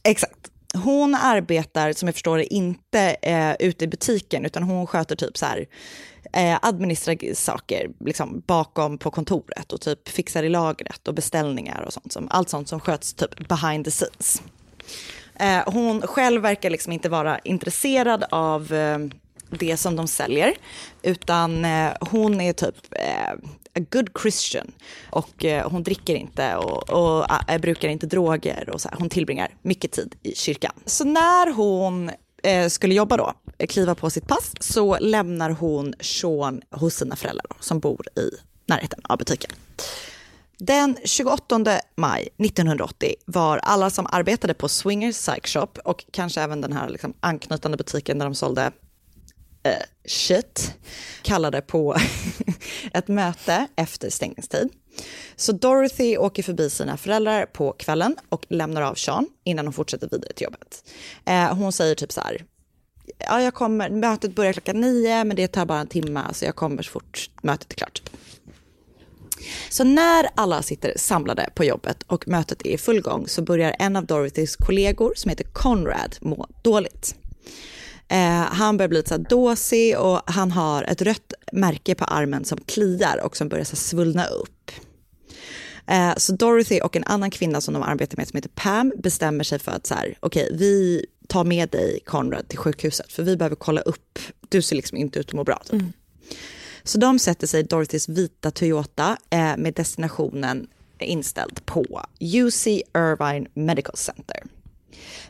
Exakt. 0.05 0.39
Hon 0.75 1.15
arbetar, 1.15 1.93
som 1.93 2.09
jag 2.09 2.15
förstår 2.15 2.39
det, 2.39 2.55
inte 2.55 3.01
eh, 3.23 3.55
ute 3.59 3.85
i 3.85 3.89
butiken, 3.89 4.45
utan 4.45 4.63
hon 4.63 4.87
sköter 4.87 5.17
typ 5.17 5.37
så 5.37 5.47
här 5.47 5.67
eh, 6.33 6.59
administrativa 6.63 7.35
saker 7.35 7.91
liksom, 8.01 8.43
bakom 8.47 8.99
på 8.99 9.11
kontoret 9.11 9.73
och 9.73 9.81
typ 9.81 10.09
fixar 10.09 10.43
i 10.43 10.49
lagret 10.49 11.09
och 11.09 11.15
beställningar 11.15 11.83
och 11.83 11.93
sånt. 11.93 12.13
Som, 12.13 12.29
allt 12.31 12.49
sånt 12.49 12.69
som 12.69 12.81
sköts 12.81 13.15
typ 13.15 13.49
behind 13.49 13.85
the 13.85 13.91
scenes. 13.91 14.43
Eh, 15.41 15.73
hon 15.73 16.03
själv 16.03 16.43
verkar 16.43 16.71
liksom 16.71 16.93
inte 16.93 17.09
vara 17.09 17.39
intresserad 17.39 18.25
av, 18.31 18.73
eh, 18.73 18.99
det 19.51 19.77
som 19.77 19.97
de 19.97 20.09
säljer, 20.09 20.55
utan 21.03 21.65
eh, 21.65 21.93
hon 22.01 22.41
är 22.41 22.53
typ 22.53 22.77
eh, 22.91 23.33
a 23.79 23.85
good 23.91 24.09
Christian. 24.23 24.73
Och 25.11 25.45
eh, 25.45 25.71
hon 25.71 25.83
dricker 25.83 26.15
inte 26.15 26.57
och, 26.57 26.91
och 26.91 27.51
äh, 27.51 27.59
brukar 27.59 27.89
inte 27.89 28.07
droger 28.07 28.71
och 28.71 28.81
så 28.81 28.89
här. 28.89 28.97
Hon 28.99 29.09
tillbringar 29.09 29.55
mycket 29.63 29.93
tid 29.93 30.15
i 30.23 30.35
kyrkan. 30.35 30.73
Så 30.87 31.05
när 31.05 31.53
hon 31.53 32.11
eh, 32.43 32.69
skulle 32.69 32.95
jobba 32.95 33.17
då, 33.17 33.33
kliva 33.69 33.95
på 33.95 34.11
sitt 34.11 34.29
pass, 34.29 34.53
så 34.61 34.99
lämnar 34.99 35.51
hon 35.51 35.95
Sean 36.01 36.63
hos 36.71 36.95
sina 36.95 37.17
föräldrar 37.17 37.45
då, 37.51 37.57
som 37.61 37.81
bor 37.81 38.07
i 38.19 38.31
närheten 38.67 39.01
av 39.05 39.19
butiken. 39.19 39.51
Den 40.61 40.97
28 41.05 41.81
maj 41.97 42.29
1980 42.39 43.15
var 43.25 43.59
alla 43.59 43.91
som 43.91 44.07
arbetade 44.07 44.55
på 44.55 44.69
Swingers 44.69 45.17
Psych 45.17 45.47
Shop 45.47 45.69
och 45.85 46.05
kanske 46.11 46.41
även 46.41 46.61
den 46.61 46.73
här 46.73 46.89
liksom 46.89 47.15
anknytande 47.21 47.77
butiken 47.77 48.19
där 48.19 48.27
de 48.27 48.35
sålde 48.35 48.73
eh, 49.63 49.73
shit, 50.05 50.75
kallade 51.23 51.61
på 51.61 51.97
ett 52.93 53.09
möte 53.09 53.67
efter 53.77 54.11
stängningstid. 54.11 54.69
Så 55.37 55.53
Dorothy 55.53 56.17
åker 56.17 56.43
förbi 56.43 56.71
sina 56.71 56.97
föräldrar 56.97 57.47
på 57.47 57.73
kvällen 57.73 58.17
och 58.29 58.47
lämnar 58.49 58.83
av 58.83 58.95
Sean 58.95 59.27
innan 59.45 59.67
hon 59.67 59.73
fortsätter 59.73 60.09
vidare 60.09 60.33
till 60.33 60.45
jobbet. 60.45 60.91
Eh, 61.25 61.55
hon 61.55 61.73
säger 61.73 61.95
typ 61.95 62.13
så 62.13 62.21
här, 62.21 62.45
ja, 63.19 63.43
jag 63.43 63.55
kommer, 63.55 63.91
mötet 63.91 64.35
börjar 64.35 64.53
klockan 64.53 64.81
nio 64.81 65.25
men 65.25 65.37
det 65.37 65.49
tar 65.49 65.67
bara 65.67 65.81
en 65.81 65.87
timme 65.87 66.25
så 66.33 66.45
jag 66.45 66.57
kommer 66.57 66.83
så 66.83 66.91
fort 66.91 67.31
mötet 67.43 67.73
är 67.73 67.77
klart. 67.77 68.03
Så 69.71 69.85
när 69.85 70.29
alla 70.35 70.63
sitter 70.63 70.93
samlade 70.97 71.49
på 71.55 71.65
jobbet 71.65 72.03
och 72.03 72.29
mötet 72.29 72.67
är 72.67 72.71
i 72.71 72.79
full 72.79 73.01
gång 73.01 73.29
så 73.29 73.43
börjar 73.43 73.77
en 73.79 73.97
av 73.97 74.07
Dorothys 74.07 74.57
kollegor 74.57 75.13
som 75.17 75.29
heter 75.29 75.45
Conrad 75.45 76.17
må 76.21 76.47
dåligt. 76.63 77.15
Eh, 78.09 78.19
han 78.31 78.77
börjar 78.77 78.89
bli 78.89 78.99
lite 78.99 79.09
så 79.09 79.17
dåsig 79.17 79.99
och 79.99 80.21
han 80.27 80.53
har 80.53 80.83
ett 80.83 81.03
rött 81.03 81.33
märke 81.53 81.95
på 81.95 82.05
armen 82.05 82.45
som 82.45 82.59
kliar 82.59 83.21
och 83.25 83.37
som 83.37 83.49
börjar 83.49 83.65
så 83.65 83.77
svullna 83.77 84.27
upp. 84.27 84.71
Eh, 85.87 86.15
så 86.17 86.33
Dorothy 86.33 86.81
och 86.81 86.97
en 86.97 87.05
annan 87.05 87.31
kvinna 87.31 87.61
som 87.61 87.75
de 87.75 87.83
arbetar 87.83 88.17
med 88.17 88.29
som 88.29 88.37
heter 88.37 88.51
Pam 88.55 88.93
bestämmer 88.99 89.45
sig 89.45 89.59
för 89.59 89.73
att 89.73 89.87
så 89.87 89.95
här, 89.95 90.19
okej, 90.21 90.45
okay, 90.45 90.57
vi 90.57 91.07
tar 91.29 91.45
med 91.45 91.69
dig 91.69 92.01
Conrad 92.05 92.49
till 92.49 92.59
sjukhuset 92.59 93.13
för 93.13 93.23
vi 93.23 93.37
behöver 93.37 93.57
kolla 93.57 93.81
upp, 93.81 94.19
du 94.49 94.63
ser 94.63 94.77
liksom 94.77 94.99
inte 94.99 95.19
ut 95.19 95.29
att 95.29 95.35
må 95.35 95.45
bra. 95.45 95.63
Typ. 95.65 95.73
Mm. 95.73 95.93
Så 96.83 96.99
de 96.99 97.19
sätter 97.19 97.47
sig 97.47 97.61
i 97.61 97.63
Dorothys 97.63 98.09
vita 98.09 98.51
Toyota 98.51 99.17
eh, 99.31 99.57
med 99.57 99.75
destinationen 99.75 100.67
inställd 101.01 101.67
på 101.67 102.03
UC 102.21 102.67
Irvine 102.67 103.47
Medical 103.55 103.97
Center. 103.97 104.43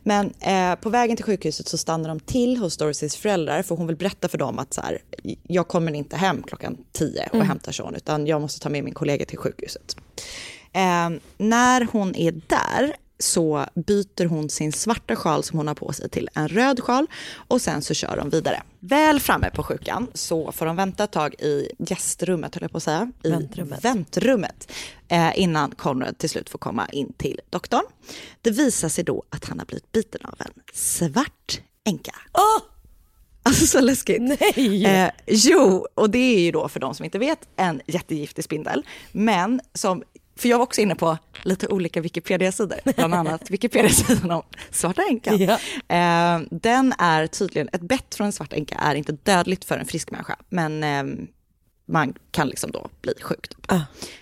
Men 0.02 0.32
eh, 0.40 0.74
på 0.74 0.90
vägen 0.90 1.16
till 1.16 1.24
sjukhuset 1.24 1.68
så 1.68 1.78
stannar 1.78 2.08
de 2.08 2.20
till 2.20 2.56
hos 2.56 2.76
Dorothys 2.76 3.16
föräldrar 3.16 3.62
för 3.62 3.74
hon 3.74 3.86
vill 3.86 3.96
berätta 3.96 4.28
för 4.28 4.38
dem 4.38 4.58
att 4.58 4.74
så 4.74 4.80
här, 4.80 4.98
jag 5.42 5.68
kommer 5.68 5.92
inte 5.92 6.16
hem 6.16 6.42
klockan 6.42 6.76
tio 6.92 7.26
och 7.28 7.34
mm. 7.34 7.48
hämtar 7.48 7.72
Sean 7.72 7.94
utan 7.94 8.26
jag 8.26 8.40
måste 8.40 8.60
ta 8.60 8.68
med 8.68 8.84
min 8.84 8.94
kollega 8.94 9.24
till 9.24 9.38
sjukhuset. 9.38 9.96
Eh, 10.72 11.10
när 11.38 11.92
hon 11.92 12.14
är 12.14 12.32
där 12.32 12.96
så 13.18 13.66
byter 13.74 14.24
hon 14.24 14.50
sin 14.50 14.72
svarta 14.72 15.16
sjal 15.16 15.44
som 15.44 15.58
hon 15.58 15.68
har 15.68 15.74
på 15.74 15.92
sig 15.92 16.10
till 16.10 16.28
en 16.34 16.48
röd 16.48 16.80
sjal 16.80 17.06
och 17.34 17.60
sen 17.60 17.82
så 17.82 17.94
kör 17.94 18.16
de 18.16 18.30
vidare. 18.30 18.62
Väl 18.80 19.20
framme 19.20 19.50
på 19.50 19.62
sjukan 19.62 20.06
så 20.14 20.52
får 20.52 20.66
de 20.66 20.76
vänta 20.76 21.04
ett 21.04 21.12
tag 21.12 21.34
i 21.34 21.68
gästrummet, 21.78 22.54
höll 22.54 22.62
jag 22.62 22.70
på 22.70 22.76
att 22.76 22.82
säga, 22.82 23.12
i 23.24 23.30
väntrummet, 23.30 23.84
väntrummet 23.84 24.72
eh, 25.08 25.38
innan 25.40 25.70
Conrad 25.70 26.18
till 26.18 26.30
slut 26.30 26.50
får 26.50 26.58
komma 26.58 26.88
in 26.88 27.12
till 27.12 27.40
doktorn. 27.50 27.84
Det 28.42 28.50
visar 28.50 28.88
sig 28.88 29.04
då 29.04 29.22
att 29.30 29.44
han 29.44 29.58
har 29.58 29.66
blivit 29.66 29.92
biten 29.92 30.20
av 30.24 30.34
en 30.38 30.62
svart 30.74 31.60
änka. 31.84 32.14
Oh! 32.32 32.62
Alltså 33.42 33.66
så 33.66 33.80
läskigt. 33.80 34.22
Nej! 34.22 34.86
Eh, 34.86 35.10
jo, 35.26 35.86
och 35.94 36.10
det 36.10 36.18
är 36.18 36.40
ju 36.40 36.50
då 36.50 36.68
för 36.68 36.80
de 36.80 36.94
som 36.94 37.04
inte 37.04 37.18
vet 37.18 37.38
en 37.56 37.80
jättegiftig 37.86 38.44
spindel. 38.44 38.86
Men 39.12 39.60
som 39.74 40.02
för 40.38 40.48
jag 40.48 40.58
var 40.58 40.62
också 40.62 40.80
inne 40.80 40.94
på 40.94 41.18
lite 41.42 41.66
olika 41.68 42.00
Wikipedia-sidor, 42.00 42.78
bland 42.96 43.14
annat 43.28 43.50
Wikipedia-sidan 43.50 44.30
om 44.30 44.42
svarta 44.70 45.02
änkan. 45.02 45.38
Ja. 45.38 45.58
Eh, 45.96 46.40
den 46.50 46.94
är 46.98 47.26
tydligen, 47.26 47.68
ett 47.72 47.80
bett 47.80 48.14
från 48.14 48.26
en 48.26 48.32
svart 48.32 48.52
änka 48.52 48.74
är 48.74 48.94
inte 48.94 49.12
dödligt 49.12 49.64
för 49.64 49.78
en 49.78 49.86
frisk 49.86 50.10
människa, 50.10 50.36
men 50.48 50.84
eh, 50.84 51.04
man 51.88 52.14
kan 52.30 52.48
liksom 52.48 52.70
då 52.70 52.88
bli 53.00 53.14
sjuk. 53.22 53.48
Typ. 53.48 53.72
Ah. 53.72 53.80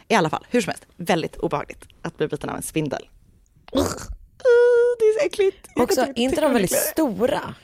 I 0.08 0.14
alla 0.14 0.30
fall, 0.30 0.46
hur 0.50 0.60
som 0.60 0.70
helst, 0.70 0.86
väldigt 0.96 1.36
obehagligt 1.36 1.84
att 2.02 2.18
bli 2.18 2.28
biten 2.28 2.50
av 2.50 2.56
en 2.56 2.62
spindel. 2.62 3.08
Uh, 3.76 3.82
det 4.98 5.04
är 5.04 5.20
så 5.20 5.26
äckligt. 5.26 5.68
Också, 5.76 6.00
är 6.00 6.18
inte 6.18 6.40
de 6.40 6.52
väldigt 6.52 6.78
stora? 6.78 7.54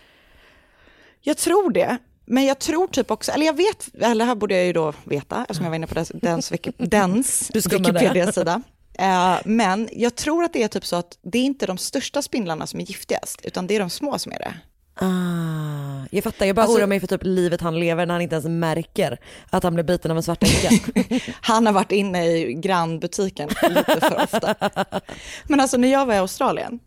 Jag 1.20 1.36
tror 1.36 1.70
det. 1.70 1.98
Men 2.25 2.45
jag 2.45 2.59
tror 2.59 2.87
typ 2.87 3.11
också, 3.11 3.33
eller 3.33 3.47
jag 3.47 3.57
vet, 3.57 3.89
eller 4.01 4.25
här 4.25 4.35
borde 4.35 4.55
jag 4.55 4.66
ju 4.66 4.73
då 4.73 4.93
veta 5.05 5.41
eftersom 5.41 5.64
jag 5.64 5.70
var 5.70 5.77
inne 5.77 5.87
på 5.87 5.95
dens, 5.95 6.12
dens, 6.14 6.49
dens 6.77 7.51
Wikipedia-sida. 7.55 8.62
Uh, 9.01 9.39
men 9.45 9.89
jag 9.93 10.14
tror 10.14 10.45
att 10.45 10.53
det 10.53 10.62
är 10.62 10.68
typ 10.68 10.87
så 10.87 10.97
att 10.97 11.18
det 11.23 11.39
är 11.39 11.43
inte 11.43 11.66
de 11.66 11.79
största 11.79 12.23
spindlarna 12.23 12.66
som 12.66 12.81
är 12.81 12.85
giftigast, 12.85 13.41
utan 13.45 13.66
det 13.66 13.77
är 13.77 13.81
de 13.81 13.91
små 13.91 14.18
som 14.18 14.33
är 14.33 14.39
det. 14.39 14.55
Ah, 14.95 16.07
jag 16.11 16.25
fattar, 16.25 16.47
jag 16.47 16.57
bara 16.57 16.62
Alltså- 16.62 16.77
oroar 16.77 16.87
mig 16.87 17.01
för 17.01 17.07
typ 17.07 17.25
livet 17.25 17.61
han 17.61 17.81
lever 17.81 18.07
när 18.07 18.14
han 18.14 18.23
inte 18.23 18.35
ens 18.35 18.47
märker 18.47 19.18
att 19.51 19.62
han 19.62 19.75
blir 19.75 19.85
biten 19.85 20.11
av 20.11 20.16
en 20.16 20.23
svart. 20.23 20.45
Han 21.41 21.66
har 21.66 21.73
varit 21.73 21.93
inne 21.93 22.27
i 22.27 22.55
grannbutiken 22.55 23.49
lite 23.49 24.01
för 24.01 24.23
ofta. 24.23 24.55
Men 25.45 25.61
alltså 25.61 25.77
när 25.77 25.93
jag 25.93 26.07
var 26.07 26.14
i 26.14 26.18
Australien, 26.18 26.79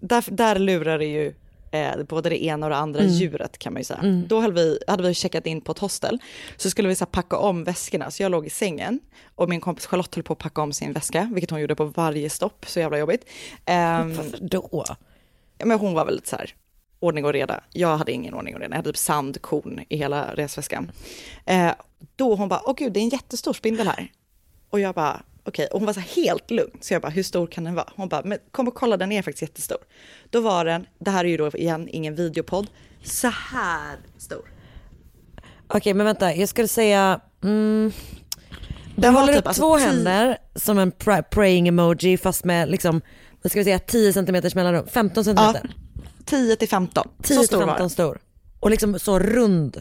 där, 0.00 0.24
där 0.30 0.58
lurar 0.58 0.98
det 0.98 1.04
ju 1.06 1.34
eh, 1.74 2.02
både 2.08 2.28
det 2.28 2.44
ena 2.44 2.66
och 2.66 2.70
det 2.70 2.76
andra 2.76 3.00
Mm. 3.00 3.12
djuret 3.12 3.58
kan 3.58 3.72
man 3.72 3.80
ju 3.80 3.84
säga. 3.84 3.98
Mm. 3.98 4.24
Då 4.28 4.40
hade 4.40 4.54
vi, 4.54 4.78
hade 4.86 5.02
vi 5.02 5.14
checkat 5.14 5.46
in 5.46 5.60
på 5.60 5.72
ett 5.72 5.78
hostel, 5.78 6.18
så 6.56 6.70
skulle 6.70 6.88
vi 6.88 6.94
så 6.94 7.06
packa 7.06 7.36
om 7.36 7.64
väskorna, 7.64 8.10
så 8.10 8.22
jag 8.22 8.30
låg 8.32 8.46
i 8.46 8.50
sängen 8.50 9.00
och 9.34 9.48
min 9.48 9.60
kompis 9.60 9.86
Charlotte 9.86 10.14
höll 10.14 10.24
på 10.24 10.32
att 10.32 10.38
packa 10.38 10.62
om 10.62 10.72
sin 10.72 10.92
väska, 10.92 11.30
vilket 11.34 11.50
hon 11.50 11.60
gjorde 11.60 11.74
på 11.74 11.84
varje 11.84 12.30
stopp, 12.30 12.64
så 12.68 12.80
jävla 12.80 12.98
jobbigt. 12.98 13.24
Um, 13.66 13.66
Varför 14.16 14.38
då? 14.40 14.84
Ja, 15.58 15.66
men 15.66 15.78
hon 15.78 15.94
var 15.94 16.04
väl 16.04 16.14
lite 16.14 16.28
så 16.28 16.36
här, 16.36 16.54
ordning 17.00 17.24
och 17.24 17.32
reda. 17.32 17.60
Jag 17.72 17.96
hade 17.96 18.12
ingen 18.12 18.34
ordning 18.34 18.54
och 18.54 18.60
reda, 18.60 18.72
jag 18.72 18.76
hade 18.76 18.90
typ 18.90 18.96
sandkorn 18.98 19.80
i 19.88 19.96
hela 19.96 20.34
resväskan. 20.34 20.90
Eh, 21.46 21.70
då 22.16 22.34
hon 22.34 22.48
bara, 22.48 22.60
åh 22.64 22.74
gud, 22.76 22.92
det 22.92 23.00
är 23.00 23.04
en 23.04 23.08
jättestor 23.08 23.52
spindel 23.52 23.86
här. 23.86 24.12
Och 24.70 24.80
jag 24.80 24.94
bara, 24.94 25.22
okej, 25.44 25.66
och 25.66 25.78
hon 25.80 25.86
var 25.86 25.92
så 25.92 26.00
helt 26.00 26.50
lugn. 26.50 26.70
Så 26.80 26.94
jag 26.94 27.02
bara, 27.02 27.08
hur 27.12 27.22
stor 27.22 27.46
kan 27.46 27.64
den 27.64 27.74
vara? 27.74 27.88
Hon 27.96 28.08
bara, 28.08 28.22
men 28.24 28.38
kom 28.50 28.68
och 28.68 28.74
kolla, 28.74 28.96
den 28.96 29.12
är 29.12 29.22
faktiskt 29.22 29.42
jättestor. 29.42 29.78
Då 30.30 30.40
var 30.40 30.64
den, 30.64 30.86
det 30.98 31.10
här 31.10 31.24
är 31.24 31.28
ju 31.28 31.36
då 31.36 31.48
igen 31.54 31.88
ingen 31.92 32.14
videopodd, 32.14 32.66
så 33.02 33.28
här 33.28 33.96
stor. 34.18 34.50
Okej 35.66 35.94
men 35.94 36.06
vänta, 36.06 36.34
jag 36.34 36.48
skulle 36.48 36.68
säga, 36.68 37.20
mm, 37.42 37.92
Den 38.96 39.14
var 39.14 39.20
håller 39.20 39.32
typ 39.32 39.40
upp 39.42 39.46
alltså 39.46 39.62
två 39.62 39.78
tio- 39.78 39.86
händer 39.86 40.38
som 40.54 40.78
en 40.78 40.92
pra- 40.92 41.22
praying 41.22 41.68
emoji 41.68 42.16
fast 42.18 42.44
med 42.44 42.68
liksom, 42.70 43.00
vad 43.42 43.50
ska 43.50 43.60
vi 43.60 43.64
säga, 43.64 43.78
10 43.78 44.12
cm 44.12 44.26
mellanrum, 44.54 44.86
15 44.86 45.24
cm. 45.24 45.36
Ja, 45.38 45.54
10 46.24 46.56
till 46.56 46.68
15. 46.68 47.08
10 47.22 47.36
så 47.36 47.42
stor 47.44 47.56
var 47.56 47.66
15 47.66 47.78
den. 47.78 47.90
stor. 47.90 48.18
Och 48.60 48.70
liksom 48.70 48.98
så 48.98 49.18
rund. 49.18 49.80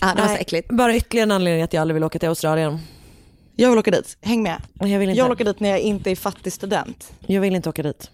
Ja, 0.00 0.14
det 0.16 0.22
var 0.22 0.28
så 0.28 0.34
äckligt. 0.34 0.68
Bara 0.70 0.96
ytterligare 0.96 1.22
en 1.22 1.30
anledning 1.32 1.62
att 1.62 1.72
jag 1.72 1.80
aldrig 1.80 1.94
vill 1.94 2.04
åka 2.04 2.18
till 2.18 2.28
Australien. 2.28 2.78
Jag 3.60 3.70
vill 3.70 3.78
åka 3.78 3.90
dit, 3.90 4.16
häng 4.20 4.42
med. 4.42 4.62
Jag 4.80 4.98
vill 4.98 5.08
inte. 5.08 5.18
Jag 5.18 5.24
vill 5.24 5.32
åka 5.32 5.44
dit 5.44 5.60
när 5.60 5.68
jag 5.68 5.80
inte 5.80 6.10
är 6.10 6.16
fattig 6.16 6.52
student. 6.52 7.12
Jag 7.26 7.40
vill 7.40 7.54
inte 7.56 7.68
åka 7.68 7.82
dit. 7.82 8.10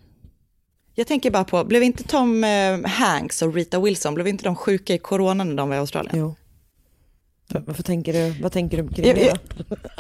Jag 0.95 1.07
tänker 1.07 1.31
bara 1.31 1.45
på, 1.45 1.65
blev 1.65 1.83
inte 1.83 2.03
Tom 2.05 2.45
eh, 2.45 2.81
Hanks 2.87 3.43
och 3.43 3.55
Rita 3.55 3.81
Wilson, 3.81 4.15
blev 4.15 4.29
inte 4.29 4.45
de 4.45 4.57
sjuka 4.57 4.95
i 4.95 4.99
corona 4.99 5.45
när 5.45 5.55
de 5.55 5.69
var 5.69 5.77
i 5.77 5.79
Australien? 5.79 6.15
Jo. 6.19 6.35
För- 7.53 7.61
Varför 7.61 7.83
tänker 7.83 8.13
du, 8.13 8.31
vad 8.43 8.53
tänker 8.53 8.83
du 8.83 8.89
kring 8.89 9.15
det? 9.15 9.35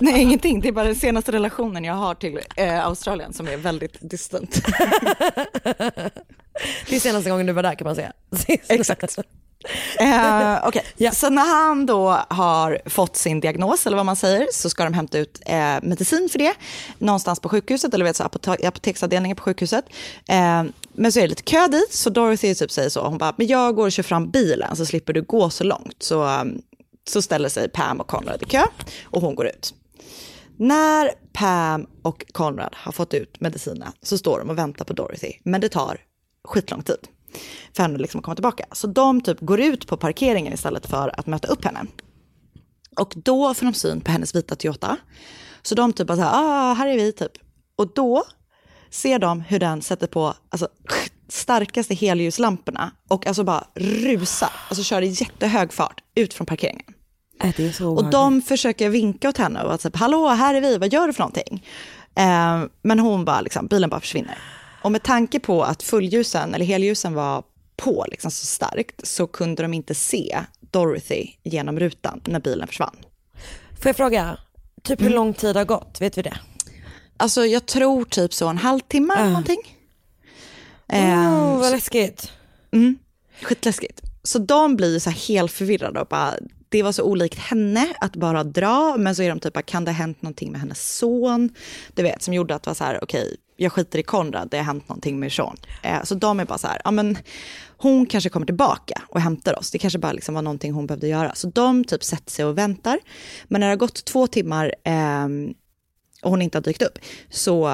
Nej, 0.01 0.22
ingenting. 0.22 0.61
Det 0.61 0.68
är 0.68 0.72
bara 0.72 0.84
den 0.84 0.95
senaste 0.95 1.32
relationen 1.32 1.84
jag 1.84 1.95
har 1.95 2.14
till 2.14 2.40
eh, 2.57 2.86
Australien 2.86 3.32
som 3.32 3.49
är 3.49 3.57
väldigt 3.57 3.97
distant. 4.01 4.61
Det 6.88 6.97
är 6.97 7.01
senaste 7.01 7.30
gången 7.30 7.47
du 7.47 7.53
var 7.53 7.62
där 7.62 7.74
kan 7.74 7.84
man 7.84 7.95
säga. 7.95 8.12
Exakt. 8.68 9.18
Eh, 10.01 10.69
Okej, 10.69 10.85
så 11.12 11.31
när 11.31 11.45
han 11.45 11.87
då 11.87 12.19
har 12.29 12.81
fått 12.87 13.17
sin 13.17 13.41
diagnos, 13.41 13.87
eller 13.87 13.97
vad 13.97 14.07
man 14.07 14.17
säger, 14.17 14.49
så 14.53 14.71
ska 14.71 14.85
de 14.85 14.95
hämta 14.95 15.19
ut 15.19 15.41
eh, 15.47 15.77
medicin 15.83 16.29
för 16.33 16.39
det, 16.39 16.55
någonstans 16.99 17.41
på 17.41 17.49
sjukhuset, 17.49 17.95
eller 17.95 18.05
vet, 18.05 18.17
så 18.17 18.25
apota- 18.25 18.67
apoteksavdelningen 18.67 19.37
på 19.37 19.43
sjukhuset. 19.43 19.85
Eh, 20.29 20.65
men 20.93 21.12
så 21.12 21.19
är 21.19 21.23
det 21.23 21.29
lite 21.29 21.43
kö 21.43 21.67
dit, 21.67 21.93
så 21.93 22.11
Dorothy 22.11 22.55
typ 22.55 22.71
säger 22.71 22.89
så, 22.89 23.07
hon 23.07 23.19
bara, 23.19 23.35
men 23.37 23.47
jag 23.47 23.75
går 23.77 23.87
och 23.87 23.93
kör 23.93 24.03
fram 24.03 24.31
bilen 24.31 24.77
så 24.77 24.87
slipper 24.87 25.12
du 25.12 25.23
gå 25.23 25.51
så 25.51 25.65
långt. 25.65 25.97
Så, 26.03 26.25
um, 26.25 26.62
så 27.09 27.23
ställer 27.23 27.49
sig 27.49 27.69
Pam 27.69 28.01
och 28.01 28.07
Conrad 28.07 28.43
i 28.43 28.45
kö 28.45 28.62
och 29.05 29.21
hon 29.23 29.35
går 29.35 29.47
ut. 29.47 29.75
När 30.57 31.11
Pam 31.33 31.87
och 32.03 32.25
Conrad 32.33 32.75
har 32.77 32.93
fått 32.93 33.15
ut 33.15 33.41
medicinerna 33.41 33.93
så 34.03 34.19
står 34.19 34.39
de 34.39 34.51
och 34.51 34.59
väntar 34.59 34.85
på 34.85 34.93
Dorothy, 34.93 35.33
men 35.45 35.61
det 35.61 35.69
tar 35.69 35.99
skitlång 36.45 36.83
tid 36.83 37.09
för 37.76 37.82
henne 37.82 37.99
liksom 37.99 38.18
att 38.18 38.24
komma 38.24 38.35
tillbaka. 38.35 38.64
Så 38.72 38.87
de 38.87 39.20
typ 39.20 39.41
går 39.41 39.61
ut 39.61 39.87
på 39.87 39.97
parkeringen 39.97 40.53
istället 40.53 40.87
för 40.87 41.20
att 41.20 41.26
möta 41.26 41.49
upp 41.49 41.64
henne. 41.64 41.87
Och 42.97 43.12
då 43.16 43.55
får 43.55 43.66
de 43.66 43.74
syn 43.74 44.01
på 44.01 44.11
hennes 44.11 44.35
vita 44.35 44.55
Toyota. 44.57 44.97
Så 45.62 45.74
de 45.74 45.93
typ 45.93 46.07
bara 46.07 46.16
så 46.16 46.22
här, 46.22 46.30
ah, 46.35 46.74
här 46.74 46.87
är 46.87 46.97
vi 46.97 47.12
typ. 47.12 47.32
Och 47.76 47.95
då 47.95 48.24
ser 48.91 49.18
de 49.18 49.41
hur 49.41 49.59
den 49.61 49.82
sätter 49.82 50.07
på 50.07 50.35
alltså, 50.51 50.68
starkaste 51.28 51.95
helljuslamporna 51.95 52.91
och 53.09 53.26
alltså 53.26 53.45
bara 53.45 53.64
rusa, 53.74 54.51
alltså 54.68 54.82
köra 54.85 55.05
i 55.05 55.09
jättehög 55.09 55.72
fart 55.72 56.01
ut 56.14 56.35
från 56.35 56.47
parkeringen. 56.47 56.95
Äh, 57.43 57.55
Och 58.05 58.11
de 58.11 58.43
försöker 58.43 58.89
vinka 58.89 59.28
åt 59.28 59.39
henne 59.39 59.61
och 59.61 59.66
vara 59.66 59.78
typ, 59.78 59.97
hallå, 59.97 60.28
här 60.28 60.55
är 60.55 60.61
vi, 60.61 60.78
vad 60.78 60.93
gör 60.93 61.07
du 61.07 61.12
för 61.12 61.20
någonting? 61.20 61.66
Eh, 62.16 62.62
men 62.82 62.99
hon 62.99 63.24
bara, 63.24 63.41
liksom, 63.41 63.66
bilen 63.66 63.91
bara 63.91 64.01
försvinner. 64.01 64.39
Och 64.85 64.93
med 64.93 65.03
tanke 65.03 65.41
på 65.41 65.62
att 65.62 65.82
fulljusen, 65.82 66.55
eller 66.55 66.66
helljusen 66.66 67.14
var 67.14 67.45
på 67.76 68.07
liksom, 68.11 68.30
så 68.30 68.47
starkt, 68.47 69.07
så 69.07 69.26
kunde 69.26 69.62
de 69.62 69.74
inte 69.74 69.95
se 69.95 70.41
Dorothy 70.61 71.26
genom 71.43 71.78
rutan 71.78 72.20
när 72.24 72.41
bilen 72.41 72.68
försvann. 72.68 72.97
Får 73.80 73.89
jag 73.89 73.97
fråga, 73.97 74.39
typ 74.82 75.03
hur 75.03 75.11
lång 75.11 75.35
tid 75.35 75.57
har 75.57 75.64
gått? 75.64 76.01
Vet 76.01 76.18
vi 76.18 76.22
det? 76.22 76.39
Alltså 77.16 77.47
jag 77.47 77.66
tror 77.66 78.05
typ 78.05 78.35
så 78.35 78.49
en 78.49 78.59
halvtimme 78.59 79.14
eller 79.14 79.28
någonting. 79.28 79.78
Oh, 80.89 81.59
vad 81.59 81.72
läskigt. 81.72 82.32
Mm, 82.72 82.99
skitläskigt. 83.43 84.01
Så 84.22 84.39
de 84.39 84.76
blir 84.76 84.99
så 84.99 85.11
här 85.11 85.18
helt 85.28 85.53
förvirrade 85.53 86.01
och 86.01 86.07
bara, 86.07 86.35
det 86.68 86.82
var 86.82 86.93
så 86.93 87.03
olikt 87.03 87.39
henne 87.39 87.95
att 88.01 88.16
bara 88.16 88.45
dra, 88.45 88.97
men 88.97 89.16
så 89.16 89.22
är 89.22 89.28
de 89.28 89.41
typ, 89.41 89.66
kan 89.66 89.85
det 89.85 89.91
ha 89.91 89.97
hänt 89.97 90.22
någonting 90.22 90.53
med 90.53 90.61
hennes 90.61 90.97
son? 90.97 91.55
Du 91.95 92.03
vet, 92.03 92.22
som 92.22 92.35
gjorde 92.35 92.55
att 92.55 92.62
det 92.62 92.70
var 92.70 92.74
så 92.74 92.85
här, 92.85 93.05
okej, 93.05 93.37
jag 93.57 93.73
skiter 93.73 93.99
i 93.99 94.03
Konrad, 94.03 94.49
det 94.51 94.57
har 94.57 94.65
hänt 94.65 94.89
någonting 94.89 95.21
med 95.21 95.33
Sean. 95.33 95.57
Eh, 95.83 96.03
så 96.03 96.15
de 96.15 96.41
är 96.41 96.45
bara 96.45 96.59
så 96.59 96.67
här, 96.67 96.81
ja 96.85 96.91
men 96.91 97.19
hon 97.77 98.07
kanske 98.07 98.31
kommer 98.31 98.47
tillbaka 98.47 99.03
och 99.09 99.21
hämtar 99.21 99.59
oss. 99.59 99.71
Det 99.71 99.79
kanske 99.79 99.99
bara 99.99 100.13
liksom 100.13 100.35
var 100.35 100.43
någonting 100.43 100.73
hon 100.73 100.87
behövde 100.87 101.09
göra. 101.09 101.35
Så 101.35 101.47
de 101.47 101.85
typ 101.85 102.05
sätter 102.05 102.31
sig 102.31 102.45
och 102.45 102.59
väntar. 102.59 102.99
Men 103.45 103.61
när 103.61 103.67
det 103.67 103.73
har 103.73 103.77
gått 103.77 104.05
två 104.05 104.27
timmar 104.27 104.75
eh, 104.85 105.29
och 106.23 106.31
hon 106.31 106.43
inte 106.43 106.59
har 106.59 106.63
dykt 106.63 106.83
upp, 106.83 106.99
så 107.31 107.69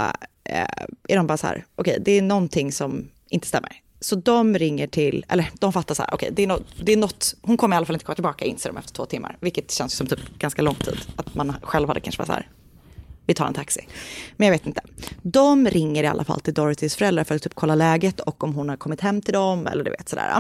eh, 0.45 0.69
är 1.09 1.17
de 1.17 1.27
bara 1.27 1.39
så 1.39 1.47
här, 1.47 1.65
okej, 1.75 1.99
det 2.05 2.13
är 2.13 2.23
någonting 2.23 2.73
som 2.73 3.09
inte 3.29 3.47
stämmer. 3.47 3.73
Så 4.03 4.17
de 4.17 4.59
ringer 4.59 4.87
till, 4.87 5.25
eller 5.29 5.51
de 5.61 5.73
fattar 5.73 5.95
så 5.95 6.03
här, 6.03 6.15
okej, 6.15 6.31
det, 6.33 6.43
är 6.43 6.47
nå- 6.47 6.61
det 6.83 6.93
är 6.93 6.97
något, 6.97 7.35
hon 7.43 7.57
kommer 7.57 7.77
i 7.77 7.79
alla 7.79 7.87
fall 7.87 7.97
inte 7.97 8.05
komma 8.05 8.15
tillbaka, 8.15 8.45
inser 8.45 8.71
de 8.71 8.77
efter 8.77 8.93
två 8.93 9.07
timmar, 9.07 9.37
vilket 9.41 9.71
känns 9.71 9.93
som 9.93 10.07
typ 10.07 10.39
ganska 10.39 10.63
lång 10.63 10.75
tid. 10.75 10.99
Att 11.17 11.35
man 11.35 11.55
själv 11.63 11.89
hade 11.89 12.01
kanske 12.01 12.21
varit 12.21 12.27
så 12.27 12.33
här, 12.33 12.49
vi 13.27 13.35
tar 13.35 13.47
en 13.47 13.55
taxi. 13.55 13.87
Men 14.37 14.47
jag 14.47 14.53
vet 14.53 14.67
inte. 14.67 14.81
De 15.23 15.67
ringer 15.67 16.05
i 16.05 16.07
alla 16.07 16.25
fall 16.25 16.41
till 16.41 16.55
Dorothys 16.55 16.97
föräldrar 16.97 17.25
för 17.25 17.35
att 17.35 17.43
typ 17.43 17.55
kolla 17.55 17.75
läget 17.75 18.21
och 18.21 18.45
om 18.45 18.55
hon 18.55 18.69
har 18.69 18.77
kommit 18.77 19.01
hem 19.01 19.23
till 19.23 19.35
dem 19.35 19.67
eller 19.67 19.85
du 19.85 19.91
vet 19.91 20.09
sådär. 20.09 20.37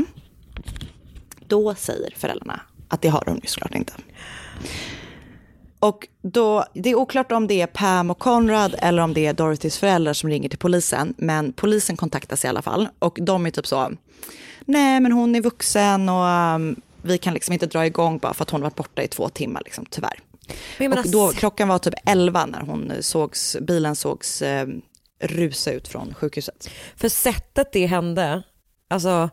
Då 1.46 1.74
säger 1.74 2.14
föräldrarna 2.16 2.60
att 2.88 3.02
det 3.02 3.08
har 3.08 3.22
de 3.26 3.40
ju 3.42 3.46
såklart 3.46 3.74
inte. 3.74 3.92
Och 5.80 6.08
då, 6.22 6.64
det 6.74 6.90
är 6.90 6.94
oklart 6.94 7.32
om 7.32 7.46
det 7.46 7.60
är 7.60 7.66
Pam 7.66 8.10
och 8.10 8.18
Conrad 8.18 8.74
eller 8.78 9.02
om 9.02 9.14
det 9.14 9.26
är 9.26 9.32
Dorothys 9.32 9.78
föräldrar 9.78 10.12
som 10.12 10.30
ringer 10.30 10.48
till 10.48 10.58
polisen. 10.58 11.14
Men 11.16 11.52
polisen 11.52 11.96
kontaktas 11.96 12.44
i 12.44 12.48
alla 12.48 12.62
fall. 12.62 12.88
Och 12.98 13.18
de 13.22 13.46
är 13.46 13.50
typ 13.50 13.66
så, 13.66 13.92
nej 14.64 15.00
men 15.00 15.12
hon 15.12 15.34
är 15.34 15.40
vuxen 15.40 16.08
och 16.08 16.54
um, 16.54 16.80
vi 17.02 17.18
kan 17.18 17.34
liksom 17.34 17.52
inte 17.52 17.66
dra 17.66 17.86
igång 17.86 18.18
bara 18.18 18.34
för 18.34 18.42
att 18.42 18.50
hon 18.50 18.60
har 18.60 18.66
varit 18.66 18.76
borta 18.76 19.02
i 19.02 19.08
två 19.08 19.28
timmar, 19.28 19.62
liksom, 19.64 19.86
tyvärr. 19.90 20.20
Och 20.80 21.10
då, 21.10 21.28
klockan 21.28 21.68
var 21.68 21.78
typ 21.78 21.94
11 22.06 22.46
när 22.46 22.60
hon 22.60 22.92
sågs, 23.00 23.56
bilen 23.60 23.96
sågs 23.96 24.42
eh, 24.42 24.68
rusa 25.20 25.72
ut 25.72 25.88
från 25.88 26.14
sjukhuset. 26.14 26.70
För 26.96 27.08
sättet 27.08 27.72
det 27.72 27.86
hände, 27.86 28.42
alltså 28.88 29.30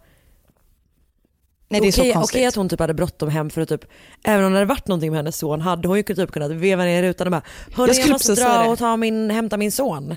Nej, 1.70 1.82
det 1.82 1.88
är 1.88 1.91
så 1.91 2.01
okej, 2.01 2.13
konstigt. 2.13 2.36
okej 2.36 2.45
att 2.45 2.55
hon 2.55 2.70
typ 2.70 2.80
hade 2.80 2.93
bråttom 2.93 3.30
hem 3.30 3.49
för 3.49 3.61
att 3.61 3.70
typ, 3.70 3.86
även 4.24 4.45
om 4.45 4.51
det 4.51 4.57
hade 4.57 4.70
varit 4.70 4.88
någonting 4.88 5.11
med 5.11 5.18
hennes 5.18 5.38
son 5.38 5.61
hade 5.61 5.88
hon 5.88 5.97
ju 5.97 6.03
typ 6.03 6.32
kunnat 6.32 6.51
veva 6.51 6.84
ner 6.84 7.03
rutan 7.03 7.28
och 7.28 7.32
bara, 7.32 7.41
hörni 7.74 7.93
Jag 7.93 8.01
jag, 8.03 8.09
måste 8.09 8.36
dra 8.36 8.65
och 8.68 8.80
ta 8.80 8.97
min, 8.97 9.30
hämta 9.30 9.57
min 9.57 9.72
son. 9.72 10.15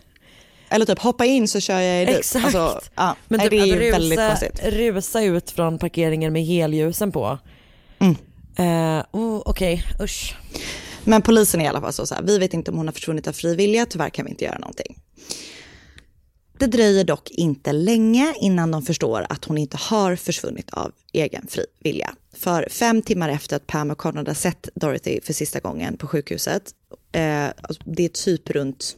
Eller 0.69 0.87
typ 0.87 0.99
hoppa 0.99 1.25
in 1.25 1.49
så 1.49 1.61
kör 1.61 1.81
jag 1.81 2.03
er 2.03 2.07
dit. 2.07 2.19
Exakt. 2.19 2.45
Alltså, 2.45 2.81
ja, 2.95 3.17
Men 3.29 3.41
typ 3.41 3.51
det 3.51 3.57
är 3.57 3.77
rusa, 3.77 3.91
väldigt 3.99 4.19
konstigt. 4.19 4.61
rusa 4.65 5.23
ut 5.23 5.51
från 5.51 5.79
parkeringen 5.79 6.33
med 6.33 6.45
helljusen 6.45 7.13
på. 7.13 7.39
Mm. 7.99 8.17
Eh, 8.57 9.05
oh, 9.13 9.43
Okej, 9.45 9.85
usch. 10.01 10.37
Men 11.05 11.23
polisen 11.23 11.61
är 11.61 11.65
i 11.65 11.69
alla 11.69 11.81
fall 11.81 11.93
så, 11.93 12.07
så 12.07 12.15
här, 12.15 12.23
vi 12.23 12.39
vet 12.39 12.55
inte 12.55 12.71
om 12.71 12.77
hon 12.77 12.87
har 12.87 12.93
försvunnit 12.93 13.29
av 13.29 13.33
fri 13.33 13.55
vilja, 13.55 13.87
tyvärr 13.87 14.11
kan 14.11 14.25
vi 14.25 14.31
inte 14.31 14.45
göra 14.45 14.59
någonting. 14.59 14.99
Det 16.59 16.67
dröjer 16.67 17.05
dock 17.05 17.31
inte 17.31 17.73
länge 17.73 18.35
innan 18.41 18.71
de 18.71 18.83
förstår 18.83 19.27
att 19.29 19.45
hon 19.45 19.59
inte 19.59 19.77
har 19.77 20.17
försvunnit 20.17 20.71
av 20.71 20.93
egen 21.13 21.47
fri 21.47 21.65
vilja. 21.79 22.15
För 22.33 22.69
fem 22.71 23.03
timmar 23.03 23.29
efter 23.29 23.57
att 23.57 23.67
Pam 23.67 23.91
och 23.91 23.99
Conrad 23.99 24.29
har 24.29 24.35
sett 24.35 24.69
Dorothy 24.75 25.21
för 25.21 25.33
sista 25.33 25.61
gången 25.61 25.97
på 25.97 26.07
sjukhuset, 26.07 26.63
eh, 27.13 27.45
alltså, 27.45 27.83
det 27.85 28.05
är 28.05 28.09
typ 28.09 28.51
runt 28.51 28.97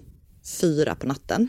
fyra 0.60 0.94
på 0.94 1.06
natten, 1.06 1.48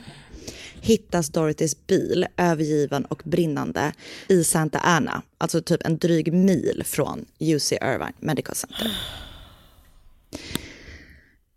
hittas 0.81 1.29
Dorothys 1.29 1.87
bil 1.87 2.25
övergiven 2.37 3.05
och 3.05 3.21
brinnande 3.25 3.93
i 4.27 4.43
Santa 4.43 4.79
Ana, 4.83 5.21
alltså 5.37 5.61
typ 5.61 5.85
en 5.85 5.97
dryg 5.97 6.33
mil 6.33 6.83
från 6.85 7.25
UC 7.39 7.71
Irvine 7.71 8.13
Medical 8.19 8.55
Center. 8.55 8.91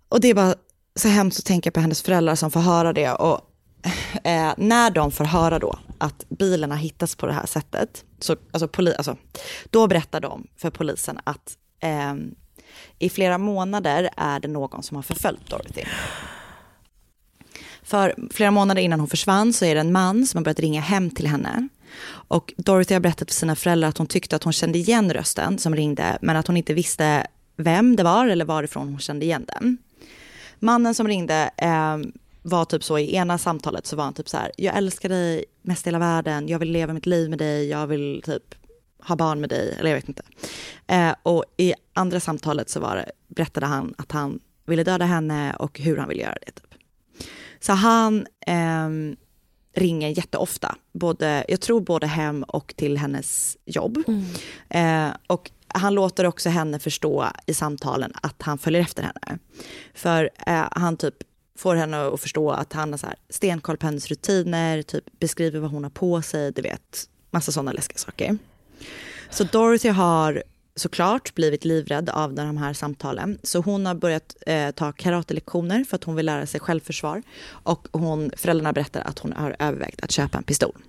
Och 0.08 0.20
det 0.20 0.28
är 0.28 0.34
bara 0.34 0.54
så 0.96 1.08
hemskt 1.08 1.38
att 1.38 1.44
tänka 1.44 1.70
på 1.70 1.80
hennes 1.80 2.02
föräldrar 2.02 2.34
som 2.34 2.50
får 2.50 2.60
höra 2.60 2.92
det. 2.92 3.12
Och 3.12 3.40
eh, 4.24 4.52
när 4.56 4.90
de 4.90 5.10
får 5.10 5.24
höra 5.24 5.58
då 5.58 5.78
att 5.98 6.24
bilen 6.28 6.70
har 6.70 6.78
hittats 6.78 7.16
på 7.16 7.26
det 7.26 7.32
här 7.32 7.46
sättet, 7.46 8.04
så, 8.20 8.36
alltså, 8.52 8.68
poli, 8.68 8.94
alltså, 8.94 9.16
då 9.70 9.86
berättar 9.86 10.20
de 10.20 10.46
för 10.56 10.70
polisen 10.70 11.18
att 11.24 11.56
eh, 11.80 12.14
i 12.98 13.08
flera 13.08 13.38
månader 13.38 14.10
är 14.16 14.40
det 14.40 14.48
någon 14.48 14.82
som 14.82 14.94
har 14.94 15.02
förföljt 15.02 15.50
Dorothy. 15.50 15.82
För 17.82 18.14
flera 18.30 18.50
månader 18.50 18.82
innan 18.82 19.00
hon 19.00 19.08
försvann 19.08 19.52
så 19.52 19.64
är 19.64 19.74
det 19.74 19.80
en 19.80 19.92
man 19.92 20.26
som 20.26 20.38
har 20.38 20.44
börjat 20.44 20.60
ringa 20.60 20.80
hem 20.80 21.10
till 21.10 21.26
henne. 21.26 21.68
Och 22.08 22.54
Dorothy 22.56 22.94
har 22.94 23.00
berättat 23.00 23.30
för 23.30 23.34
sina 23.34 23.56
föräldrar 23.56 23.88
att 23.88 23.98
hon 23.98 24.06
tyckte 24.06 24.36
att 24.36 24.44
hon 24.44 24.52
kände 24.52 24.78
igen 24.78 25.12
rösten 25.12 25.58
som 25.58 25.76
ringde, 25.76 26.18
men 26.22 26.36
att 26.36 26.46
hon 26.46 26.56
inte 26.56 26.74
visste 26.74 27.26
vem 27.56 27.96
det 27.96 28.02
var 28.02 28.26
eller 28.26 28.44
varifrån 28.44 28.88
hon 28.88 28.98
kände 28.98 29.24
igen 29.24 29.46
den. 29.48 29.78
Mannen 30.58 30.94
som 30.94 31.08
ringde 31.08 31.50
eh, 31.56 31.96
var 32.42 32.64
typ 32.64 32.84
så 32.84 32.98
i 32.98 33.14
ena 33.14 33.38
samtalet 33.38 33.86
så 33.86 33.96
var 33.96 34.04
han 34.04 34.14
typ 34.14 34.28
så 34.28 34.36
här, 34.36 34.52
jag 34.56 34.76
älskar 34.76 35.08
dig 35.08 35.44
mest 35.62 35.86
i 35.86 35.88
hela 35.88 35.98
världen, 35.98 36.48
jag 36.48 36.58
vill 36.58 36.72
leva 36.72 36.92
mitt 36.92 37.06
liv 37.06 37.30
med 37.30 37.38
dig, 37.38 37.68
jag 37.68 37.86
vill 37.86 38.22
typ 38.24 38.54
ha 38.98 39.16
barn 39.16 39.40
med 39.40 39.50
dig, 39.50 39.76
eller 39.78 39.90
jag 39.90 39.96
vet 39.96 40.08
inte. 40.08 40.22
Eh, 40.86 41.14
och 41.22 41.44
i 41.56 41.74
andra 41.92 42.20
samtalet 42.20 42.70
så 42.70 42.80
var 42.80 42.96
det, 42.96 43.10
berättade 43.28 43.66
han 43.66 43.94
att 43.98 44.12
han 44.12 44.40
ville 44.66 44.84
döda 44.84 45.04
henne 45.04 45.54
och 45.54 45.80
hur 45.80 45.96
han 45.96 46.08
ville 46.08 46.22
göra 46.22 46.36
det. 46.46 46.52
Typ. 46.52 46.74
Så 47.60 47.72
han 47.72 48.26
eh, 48.46 48.88
ringer 49.74 50.08
jätteofta, 50.08 50.76
både, 50.92 51.44
jag 51.48 51.60
tror 51.60 51.80
både 51.80 52.06
hem 52.06 52.42
och 52.42 52.74
till 52.76 52.98
hennes 52.98 53.56
jobb. 53.64 53.98
Eh, 54.68 55.08
och 55.26 55.50
han 55.78 55.94
låter 55.94 56.26
också 56.26 56.48
henne 56.48 56.78
förstå 56.78 57.26
i 57.46 57.54
samtalen 57.54 58.12
att 58.22 58.42
han 58.42 58.58
följer 58.58 58.80
efter 58.80 59.02
henne. 59.02 59.38
För 59.94 60.30
eh, 60.46 60.64
han 60.70 60.96
typ 60.96 61.14
får 61.58 61.74
henne 61.74 62.06
att 62.06 62.20
förstå 62.20 62.50
att 62.50 62.72
han 62.72 62.92
har 62.92 62.98
så 62.98 63.06
här 63.06 63.16
stenkoll 63.28 63.76
på 63.76 63.86
hennes 63.86 64.08
rutiner, 64.08 64.82
typ 64.82 65.04
beskriver 65.20 65.60
vad 65.60 65.70
hon 65.70 65.82
har 65.82 65.90
på 65.90 66.22
sig, 66.22 66.52
du 66.52 66.62
vet, 66.62 67.08
massa 67.30 67.52
sådana 67.52 67.72
läskiga 67.72 67.98
saker. 67.98 68.38
Så 69.30 69.44
Dorothy 69.44 69.88
har 69.88 70.42
såklart 70.76 71.34
blivit 71.34 71.64
livrädd 71.64 72.10
av 72.10 72.34
de 72.34 72.56
här 72.56 72.72
samtalen. 72.72 73.38
Så 73.42 73.60
hon 73.60 73.86
har 73.86 73.94
börjat 73.94 74.36
eh, 74.46 74.70
ta 74.70 74.92
karatelektioner 74.92 75.84
för 75.84 75.96
att 75.96 76.04
hon 76.04 76.16
vill 76.16 76.26
lära 76.26 76.46
sig 76.46 76.60
självförsvar. 76.60 77.22
Och 77.48 77.88
hon, 77.92 78.30
föräldrarna 78.36 78.72
berättar 78.72 79.00
att 79.00 79.18
hon 79.18 79.32
har 79.32 79.56
övervägt 79.58 80.00
att 80.00 80.10
köpa 80.10 80.38
en 80.38 80.44
pistol. 80.44 80.82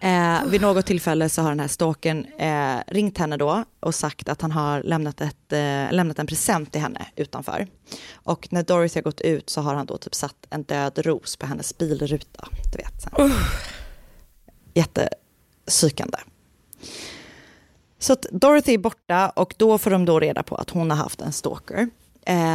Eh, 0.00 0.44
vid 0.46 0.60
något 0.60 0.86
tillfälle 0.86 1.28
så 1.28 1.42
har 1.42 1.48
den 1.48 1.60
här 1.60 1.68
stalkern 1.68 2.26
eh, 2.38 2.80
ringt 2.86 3.18
henne 3.18 3.36
då 3.36 3.64
och 3.80 3.94
sagt 3.94 4.28
att 4.28 4.42
han 4.42 4.52
har 4.52 4.82
lämnat, 4.82 5.20
ett, 5.20 5.52
eh, 5.52 5.92
lämnat 5.92 6.18
en 6.18 6.26
present 6.26 6.72
till 6.72 6.80
henne 6.80 7.06
utanför. 7.16 7.66
Och 8.12 8.48
när 8.50 8.62
Dorothy 8.62 8.98
har 8.98 9.02
gått 9.02 9.20
ut 9.20 9.50
så 9.50 9.60
har 9.60 9.74
han 9.74 9.86
då 9.86 9.98
typ 9.98 10.14
satt 10.14 10.46
en 10.50 10.62
död 10.62 10.98
ros 10.98 11.36
på 11.36 11.46
hennes 11.46 11.78
bilruta. 11.78 12.48
Du 12.72 12.78
vet, 12.78 13.02
så 13.02 13.22
Uh. 13.22 13.32
Jättepsykande. 14.74 16.18
Så 17.98 18.12
att 18.12 18.26
Dorothy 18.32 18.74
är 18.74 18.78
borta 18.78 19.30
och 19.30 19.54
då 19.56 19.78
får 19.78 19.90
de 19.90 20.04
då 20.04 20.20
reda 20.20 20.42
på 20.42 20.54
att 20.54 20.70
hon 20.70 20.90
har 20.90 20.96
haft 20.96 21.20
en 21.20 21.32
stalker. 21.32 21.88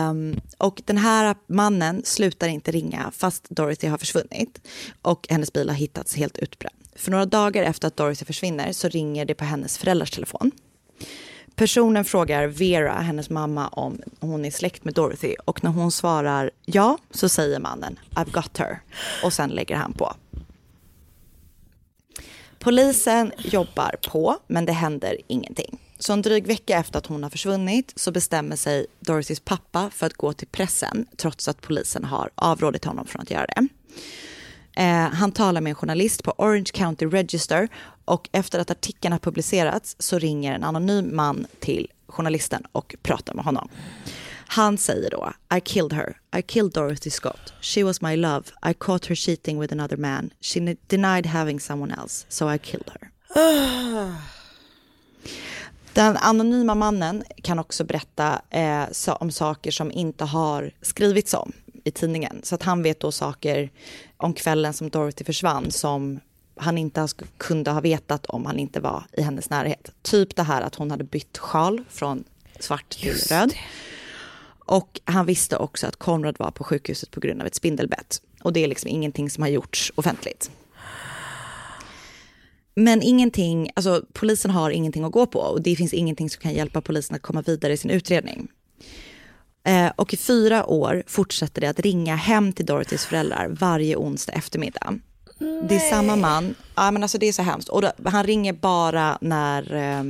Um, 0.10 0.42
och 0.58 0.82
den 0.86 0.98
här 0.98 1.36
mannen 1.48 2.02
slutar 2.06 2.48
inte 2.48 2.72
ringa 2.72 3.12
fast 3.12 3.50
Dorothy 3.50 3.88
har 3.88 3.98
försvunnit 3.98 4.62
och 5.02 5.28
hennes 5.30 5.54
bil 5.54 5.70
har 5.70 5.76
hittats 5.76 6.16
helt 6.16 6.38
utbränd. 6.38 6.83
För 6.96 7.12
några 7.12 7.26
dagar 7.26 7.64
efter 7.64 7.88
att 7.88 7.98
Dorothy 7.98 8.26
försvinner 8.26 8.74
så 8.74 8.88
ringer 8.88 9.26
det 9.26 9.34
på 9.34 9.46
hennes 9.46 9.78
föräldrars 9.78 10.12
telefon. 10.12 10.52
Personen 11.56 12.06
frågar 12.06 12.48
Vera, 12.48 12.94
hennes 12.94 13.30
mamma, 13.30 13.68
om 13.68 14.02
hon 14.20 14.46
är 14.46 14.52
släkt 14.52 14.86
med 14.86 14.94
Dorothy 14.94 15.36
och 15.46 15.64
när 15.64 15.72
hon 15.72 15.92
svarar 15.92 16.52
ja 16.66 16.98
så 17.12 17.30
säger 17.30 17.60
mannen 17.60 18.00
I've 18.12 18.32
got 18.32 18.58
her 18.58 18.82
och 19.24 19.34
sen 19.34 19.50
lägger 19.50 19.76
han 19.76 19.94
på. 19.94 20.14
Polisen 22.60 23.32
jobbar 23.38 23.96
på, 24.12 24.38
men 24.48 24.66
det 24.66 24.72
händer 24.72 25.18
ingenting. 25.28 25.80
Så 26.00 26.14
en 26.14 26.22
dryg 26.22 26.48
vecka 26.48 26.78
efter 26.78 26.98
att 26.98 27.06
hon 27.06 27.24
har 27.24 27.30
försvunnit 27.30 27.94
så 27.96 28.12
bestämmer 28.12 28.56
sig 28.56 28.86
Dorothys 29.00 29.40
pappa 29.40 29.90
för 29.90 30.06
att 30.06 30.14
gå 30.14 30.34
till 30.34 30.48
pressen 30.48 31.06
trots 31.18 31.48
att 31.48 31.62
polisen 31.62 32.04
har 32.04 32.30
avrådit 32.36 32.86
honom 32.86 33.06
från 33.08 33.22
att 33.22 33.32
göra 33.32 33.46
det. 33.46 33.68
Eh, 34.76 35.10
han 35.14 35.32
talar 35.32 35.62
med 35.62 35.70
en 35.70 35.76
journalist 35.76 36.24
på 36.24 36.34
Orange 36.38 36.72
County 36.74 37.06
Register 37.06 37.68
och 38.06 38.30
efter 38.32 38.60
att 38.60 38.72
artikeln 38.72 39.12
har 39.12 39.20
publicerats 39.20 39.96
så 40.00 40.20
ringer 40.20 40.54
en 40.54 40.64
anonym 40.64 41.16
man 41.16 41.46
till 41.60 41.88
journalisten 42.08 42.64
och 42.72 42.96
pratar 43.02 43.34
med 43.34 43.46
honom. 43.46 43.70
Han 44.48 44.78
säger 44.78 45.10
då, 45.10 45.34
I 45.58 45.62
killed 45.62 45.94
her. 45.94 46.18
I 46.38 46.42
killed 46.42 46.72
Dorothy 46.74 47.10
Scott. 47.10 47.54
She 47.62 47.84
was 47.84 48.02
my 48.02 48.16
love. 48.16 48.44
I 48.70 48.74
caught 48.74 49.06
her 49.06 49.16
cheating 49.16 49.60
with 49.60 49.74
another 49.74 49.98
man. 49.98 50.30
She 50.42 50.76
denied 50.88 51.26
having 51.26 51.60
someone 51.60 51.96
else, 52.02 52.26
so 52.30 52.54
I 52.54 52.58
killed 52.58 52.92
her. 52.94 53.10
Den 55.94 56.18
anonyma 56.18 56.76
mannen 56.76 57.24
kan 57.44 57.60
också 57.60 57.84
berätta 57.84 58.42
eh, 58.50 58.86
om 59.20 59.32
saker 59.32 59.72
som 59.72 59.92
inte 59.92 60.24
har 60.24 60.72
skrivits 60.82 61.34
om 61.34 61.52
i 61.84 61.92
tidningen. 61.92 62.42
Så 62.44 62.56
att 62.56 62.64
han 62.64 62.84
vet 62.84 63.00
då 63.00 63.12
saker 63.12 63.72
om 64.24 64.34
kvällen 64.34 64.74
som 64.74 64.90
Dorothy 64.90 65.24
försvann 65.24 65.72
som 65.72 66.20
han 66.56 66.78
inte 66.78 67.08
kunde 67.38 67.72
ha 67.72 67.82
vetat 67.82 68.26
om 68.26 68.46
han 68.46 68.60
inte 68.60 68.80
var 68.80 69.04
i 69.18 69.22
hennes 69.22 69.50
närhet. 69.50 69.92
Typ 70.02 70.36
det 70.36 70.44
här 70.44 70.62
att 70.62 70.76
hon 70.76 70.92
hade 70.92 71.04
bytt 71.04 71.38
sjal 71.38 71.84
från 71.90 72.24
svart 72.60 72.90
till 72.90 73.14
röd. 73.14 73.54
Och 74.66 75.00
han 75.04 75.26
visste 75.26 75.58
också 75.58 75.88
att 75.88 75.96
Conrad 75.96 76.36
var 76.40 76.52
på 76.52 76.64
sjukhuset 76.64 77.12
på 77.12 77.20
grund 77.20 77.42
av 77.42 77.48
ett 77.48 77.56
spindelbett. 77.56 78.22
Och 78.42 78.54
det 78.54 78.64
är 78.64 78.68
liksom 78.68 78.90
ingenting 78.90 79.30
som 79.30 79.42
har 79.42 79.50
gjorts 79.50 79.92
offentligt. 79.96 80.52
Men 82.76 83.02
ingenting, 83.02 83.70
alltså 83.76 84.06
polisen 84.14 84.52
har 84.52 84.70
ingenting 84.70 85.04
att 85.04 85.12
gå 85.12 85.26
på 85.26 85.40
och 85.40 85.62
det 85.62 85.76
finns 85.76 85.94
ingenting 85.94 86.30
som 86.30 86.42
kan 86.42 86.54
hjälpa 86.54 86.82
polisen 86.82 87.16
att 87.16 87.22
komma 87.22 87.42
vidare 87.42 87.74
i 87.74 87.78
sin 87.78 87.92
utredning. 87.92 88.48
Eh, 89.66 89.92
och 89.96 90.14
i 90.14 90.18
fyra 90.18 90.66
år 90.66 91.04
fortsätter 91.08 91.62
det 91.62 91.68
att 91.68 91.80
ringa 91.80 92.16
hem 92.16 92.54
till 92.54 92.66
Dorothys 92.66 93.06
föräldrar 93.06 93.48
varje 93.48 93.96
onsdag 93.96 94.34
eftermiddag. 94.34 95.00
Det 95.70 95.76
är 95.76 95.90
samma 95.90 96.16
man, 96.16 96.56
ja 96.76 96.92
men 96.92 97.04
alltså 97.04 97.18
det 97.18 97.28
är 97.28 97.34
så 97.34 97.42
hemskt. 97.42 97.70
Och 97.70 97.82
då, 97.82 97.92
han 98.06 98.24
ringer 98.24 98.54
bara 98.54 99.18
när, 99.22 99.74
eh, 99.74 100.04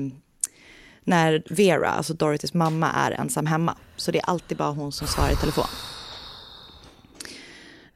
när 1.04 1.44
Vera, 1.50 1.90
alltså 1.90 2.14
Dorothys 2.14 2.54
mamma, 2.54 2.92
är 2.92 3.12
ensam 3.12 3.46
hemma. 3.46 3.78
Så 3.96 4.12
det 4.12 4.20
är 4.20 4.30
alltid 4.30 4.58
bara 4.58 4.72
hon 4.72 4.92
som 4.92 5.08
svarar 5.08 5.32
i 5.32 5.36
telefon. 5.36 5.66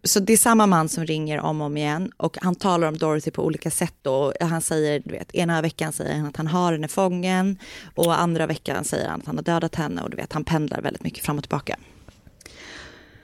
Så 0.07 0.19
det 0.19 0.33
är 0.33 0.37
samma 0.37 0.65
man 0.65 0.89
som 0.89 1.05
ringer 1.05 1.39
om 1.39 1.61
och 1.61 1.67
om 1.67 1.77
igen 1.77 2.11
och 2.17 2.37
han 2.41 2.55
talar 2.55 2.87
om 2.87 2.97
Dorothy 2.97 3.31
på 3.31 3.45
olika 3.45 3.71
sätt 3.71 3.93
då. 4.01 4.33
Han 4.41 4.61
säger, 4.61 5.01
du 5.05 5.11
vet, 5.11 5.35
ena 5.35 5.61
veckan 5.61 5.93
säger 5.93 6.15
han 6.15 6.25
att 6.25 6.37
han 6.37 6.47
har 6.47 6.71
henne 6.71 6.87
fången 6.87 7.59
och 7.95 8.19
andra 8.19 8.47
veckan 8.47 8.83
säger 8.83 9.09
han 9.09 9.19
att 9.19 9.25
han 9.25 9.35
har 9.35 9.43
dödat 9.43 9.75
henne 9.75 10.01
och 10.01 10.09
du 10.09 10.17
vet, 10.17 10.33
han 10.33 10.43
pendlar 10.43 10.81
väldigt 10.81 11.03
mycket 11.03 11.25
fram 11.25 11.37
och 11.37 11.43
tillbaka. 11.43 11.77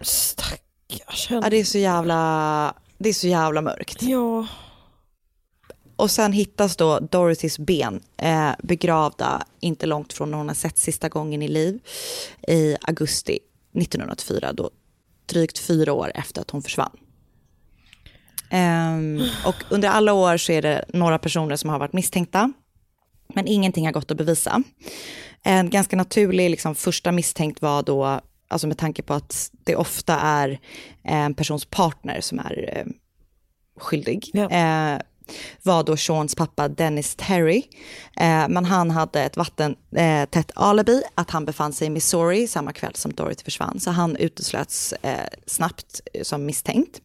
Stackars 0.02 1.28
Ja, 1.30 1.50
det 1.50 1.58
är 1.58 1.64
så 1.64 1.78
jävla, 1.78 2.74
det 2.98 3.10
är 3.10 3.14
så 3.14 3.28
jävla 3.28 3.62
mörkt. 3.62 4.02
Ja. 4.02 4.48
Och 5.96 6.12
sen 6.12 6.34
hittas 6.34 6.76
då 6.76 7.00
Dorothys 7.00 7.60
ben 7.60 8.02
eh, 8.18 8.52
begravda 8.64 9.44
inte 9.60 9.86
långt 9.86 10.14
från 10.14 10.32
när 10.32 10.38
hon 10.38 10.48
har 10.48 10.56
sett 10.56 10.78
sista 10.78 11.10
gången 11.10 11.42
i 11.42 11.48
liv 11.48 11.80
i 12.48 12.76
augusti 12.82 13.40
1984, 13.74 14.54
då 14.54 14.70
drygt 15.34 15.60
fyra 15.60 15.94
år 15.94 16.12
efter 16.16 16.42
att 16.42 16.52
hon 16.52 16.62
försvann. 16.62 16.98
Ehm, 18.50 19.22
och 19.46 19.56
under 19.70 19.90
alla 19.90 20.14
år 20.14 20.38
så 20.38 20.52
är 20.52 20.62
det 20.62 20.86
några 20.94 21.20
personer 21.20 21.56
som 21.56 21.70
har 21.70 21.80
varit 21.80 21.94
misstänkta, 21.94 22.54
men 23.34 23.48
ingenting 23.48 23.86
har 23.86 23.94
gått 23.94 24.12
att 24.12 24.18
bevisa. 24.18 24.64
En 25.44 25.70
ganska 25.70 25.96
naturlig 25.96 26.50
liksom, 26.50 26.76
första 26.76 27.12
misstänkt 27.12 27.62
var 27.62 27.84
då, 27.84 28.22
alltså 28.48 28.68
med 28.68 28.78
tanke 28.78 29.02
på 29.02 29.14
att 29.14 29.52
det 29.64 29.76
ofta 29.76 30.20
är 30.20 30.60
en 31.04 31.34
persons 31.34 31.66
partner 31.66 32.22
som 32.22 32.40
är 32.40 32.78
eh, 32.78 32.86
skyldig. 33.80 34.32
Eh, 34.34 35.00
var 35.64 35.84
då 35.84 35.98
Seans 35.98 36.36
pappa 36.36 36.68
Dennis 36.68 37.16
Terry. 37.16 37.64
Eh, 38.18 38.48
men 38.50 38.66
han 38.66 38.92
hade 38.92 39.24
ett 39.24 39.38
vattentätt 39.38 40.52
eh, 40.52 40.64
alibi 40.64 41.02
att 41.16 41.30
han 41.30 41.46
befann 41.46 41.74
sig 41.74 41.88
i 41.88 41.90
Missouri 41.90 42.48
samma 42.48 42.74
kväll 42.74 42.96
som 42.96 43.14
Dorothy 43.14 43.44
försvann. 43.44 43.80
Så 43.80 43.92
han 43.92 44.16
uteslöts 44.16 44.94
eh, 44.94 45.28
snabbt 45.46 46.02
eh, 46.14 46.24
som 46.24 46.46
misstänkt. 46.46 47.02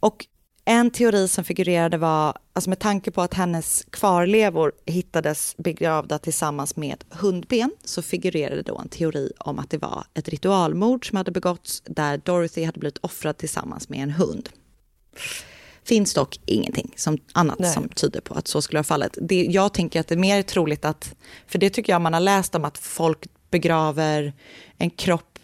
Och 0.00 0.26
en 0.70 0.90
teori 0.90 1.28
som 1.28 1.44
figurerade 1.44 1.98
var, 1.98 2.38
alltså 2.52 2.70
med 2.70 2.78
tanke 2.78 3.10
på 3.10 3.22
att 3.22 3.34
hennes 3.34 3.84
kvarlevor 3.90 4.72
hittades 4.86 5.56
begravda 5.56 6.18
tillsammans 6.18 6.76
med 6.76 7.04
hundben, 7.10 7.70
så 7.84 8.02
figurerade 8.02 8.62
då 8.62 8.78
en 8.78 8.88
teori 8.88 9.32
om 9.38 9.58
att 9.58 9.70
det 9.70 9.78
var 9.78 10.04
ett 10.14 10.28
ritualmord 10.28 11.08
som 11.08 11.16
hade 11.16 11.30
begåtts 11.30 11.82
där 11.86 12.20
Dorothy 12.24 12.64
hade 12.64 12.80
blivit 12.80 12.98
offrad 12.98 13.38
tillsammans 13.38 13.88
med 13.88 14.02
en 14.02 14.10
hund. 14.10 14.48
Finns 15.88 16.14
dock 16.14 16.40
ingenting 16.46 16.92
som, 16.96 17.18
annat 17.32 17.58
Nej. 17.58 17.72
som 17.72 17.88
tyder 17.88 18.20
på 18.20 18.34
att 18.34 18.48
så 18.48 18.62
skulle 18.62 18.76
vara 18.78 18.84
fallet. 18.84 19.18
Det, 19.22 19.44
jag 19.50 19.74
tänker 19.74 20.00
att 20.00 20.08
det 20.08 20.14
är 20.14 20.18
mer 20.18 20.42
troligt 20.42 20.84
att, 20.84 21.14
för 21.46 21.58
det 21.58 21.70
tycker 21.70 21.92
jag 21.92 22.00
man 22.00 22.12
har 22.14 22.20
läst 22.20 22.54
om 22.54 22.64
att 22.64 22.78
folk 22.78 23.18
begraver 23.50 24.32
en 24.78 24.90
kropp, 24.90 25.38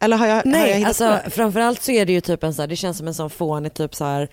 eller 0.00 0.16
har 0.16 0.26
jag, 0.26 0.34
har 0.34 0.42
jag 0.44 0.46
Nej, 0.52 0.74
hittat 0.74 0.88
alltså 0.88 1.18
på? 1.24 1.30
framförallt 1.30 1.82
så 1.82 1.92
är 1.92 2.06
det 2.06 2.12
ju 2.12 2.20
typ 2.20 2.44
en 2.44 2.54
så 2.54 2.62
här, 2.62 2.66
det 2.68 2.76
känns 2.76 2.98
som 2.98 3.06
en 3.08 3.14
sån 3.14 3.30
fånig 3.30 3.74
typ 3.74 3.94
så 3.94 4.04
här, 4.04 4.28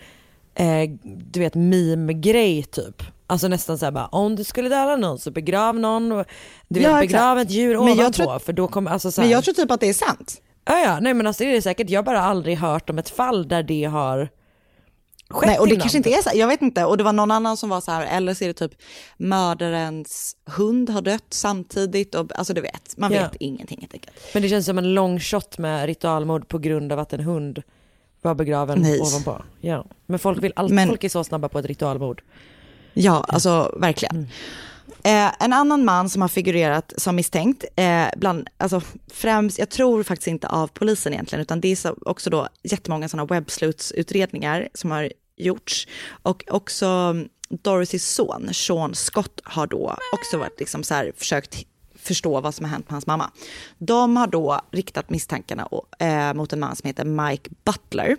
eh, 0.56 0.90
du 1.04 1.40
vet 1.40 1.56
meme-grej 1.56 2.64
typ. 2.64 3.04
Alltså 3.28 3.48
nästan 3.48 3.78
så 3.78 3.86
här 3.86 3.92
bara, 3.92 4.06
om 4.06 4.36
du 4.36 4.44
skulle 4.44 4.70
döda 4.70 4.96
någon 4.96 5.20
så 5.20 5.32
begrav 5.32 5.80
någon, 5.80 6.12
och- 6.12 6.26
du 6.68 6.80
vet 6.80 6.90
Ja, 6.90 7.00
begrav 7.00 7.40
ett 7.40 7.52
djur 7.52 7.78
Men 7.80 7.88
jag 7.88 7.98
ovanpå 8.00 8.12
tror- 8.14 8.40
för 8.40 8.54
då 8.54 8.68
kommer, 8.68 8.92
alltså 8.92 9.12
så 9.12 9.22
här, 9.22 9.28
Men 9.28 9.32
jag 9.32 9.44
tror 9.44 9.54
typ 9.54 9.72
att 9.72 9.80
det 9.80 9.90
är 9.90 9.94
sant. 9.94 10.42
Ja 10.66 10.80
ja, 10.80 11.00
nej 11.00 11.14
men 11.14 11.28
alltså 11.28 11.44
det 11.44 11.50
är 11.50 11.54
det 11.54 11.62
säkert, 11.62 11.90
jag 11.90 11.98
har 11.98 12.04
bara 12.06 12.22
aldrig 12.22 12.58
hört 12.58 12.90
om 12.90 12.98
ett 12.98 13.10
fall 13.10 13.48
där 13.48 13.64
det 13.64 13.84
har 13.84 14.30
skett 15.34 15.48
Nej, 15.48 15.60
och 15.60 15.68
det 15.68 15.74
innan. 15.74 15.82
kanske 15.82 15.98
inte 15.98 16.10
är 16.10 16.22
så, 16.22 16.30
jag 16.34 16.48
vet 16.48 16.62
inte. 16.62 16.86
Och 16.86 16.98
det 16.98 17.04
var 17.04 17.14
någon 17.14 17.32
annan 17.32 17.58
som 17.58 17.70
var 17.70 17.82
så 17.82 17.92
här, 17.92 18.06
eller 18.18 18.34
så 18.34 18.44
är 18.44 18.48
det 18.48 18.54
typ 18.54 18.72
mördarens 19.18 20.36
hund 20.46 20.90
har 20.90 21.02
dött 21.02 21.26
samtidigt. 21.30 22.16
Och, 22.16 22.38
alltså 22.40 22.54
du 22.54 22.62
vet, 22.62 22.98
man 22.98 23.12
vet 23.12 23.22
Ja. 23.22 23.30
ingenting 23.40 23.78
helt 23.82 23.94
enkelt. 23.94 24.16
Men 24.34 24.44
det 24.44 24.50
känns 24.50 24.66
som 24.66 24.78
en 24.78 24.94
lång 24.94 25.20
shot 25.20 25.58
med 25.58 25.86
ritualmord 25.86 26.48
på 26.48 26.58
grund 26.58 26.92
av 26.92 27.00
att 27.00 27.14
en 27.14 27.20
hund 27.20 27.62
var 28.22 28.36
begraven 28.36 28.80
Nej. 28.82 29.00
ovanpå. 29.02 29.42
Ja. 29.62 29.86
Men 30.06 30.20
folk 30.20 30.44
vill 30.44 30.54
alltid, 30.56 30.76
Men- 30.76 30.88
folk 30.88 31.04
är 31.04 31.10
så 31.10 31.24
snabba 31.24 31.50
på 31.50 31.60
ett 31.60 31.66
ritualmord. 31.66 32.24
Ja, 32.94 33.26
alltså 33.28 33.76
verkligen. 33.80 34.28
Eh, 35.04 35.44
en 35.44 35.54
annan 35.54 35.86
man 35.86 36.10
som 36.10 36.22
har 36.22 36.30
figurerat 36.30 36.94
som 36.98 37.16
misstänkt, 37.16 37.66
eh, 37.76 38.06
bland, 38.18 38.48
alltså 38.58 38.82
främst, 39.14 39.60
jag 39.60 39.70
tror 39.70 40.04
faktiskt 40.04 40.28
inte 40.28 40.48
av 40.48 40.68
polisen 40.68 41.14
egentligen, 41.14 41.42
utan 41.42 41.62
det 41.62 41.68
är 41.72 41.76
så, 41.76 41.96
också 42.06 42.30
då 42.30 42.48
jättemånga 42.64 43.10
sådana 43.10 43.26
webbslutsutredningar 43.26 44.70
som 44.74 44.92
har 44.92 45.12
gjorts. 45.38 45.88
Och 46.24 46.44
också 46.48 47.16
Dorothys 47.50 48.08
son, 48.08 48.54
Sean 48.54 48.96
Scott, 48.96 49.42
har 49.44 49.68
då 49.68 49.98
också 50.14 50.38
varit 50.38 50.60
liksom 50.60 50.84
så 50.84 50.94
här, 50.94 51.14
försökt 51.18 51.66
förstå 52.04 52.42
vad 52.42 52.56
som 52.56 52.66
har 52.66 52.72
hänt 52.72 52.86
med 52.86 52.94
hans 52.94 53.08
mamma. 53.08 53.32
De 53.78 54.18
har 54.18 54.28
då 54.28 54.62
riktat 54.72 55.10
misstankarna 55.10 55.68
eh, 56.00 56.34
mot 56.34 56.54
en 56.54 56.60
man 56.60 56.76
som 56.76 56.88
heter 56.88 57.06
Mike 57.06 57.50
Butler. 57.64 58.18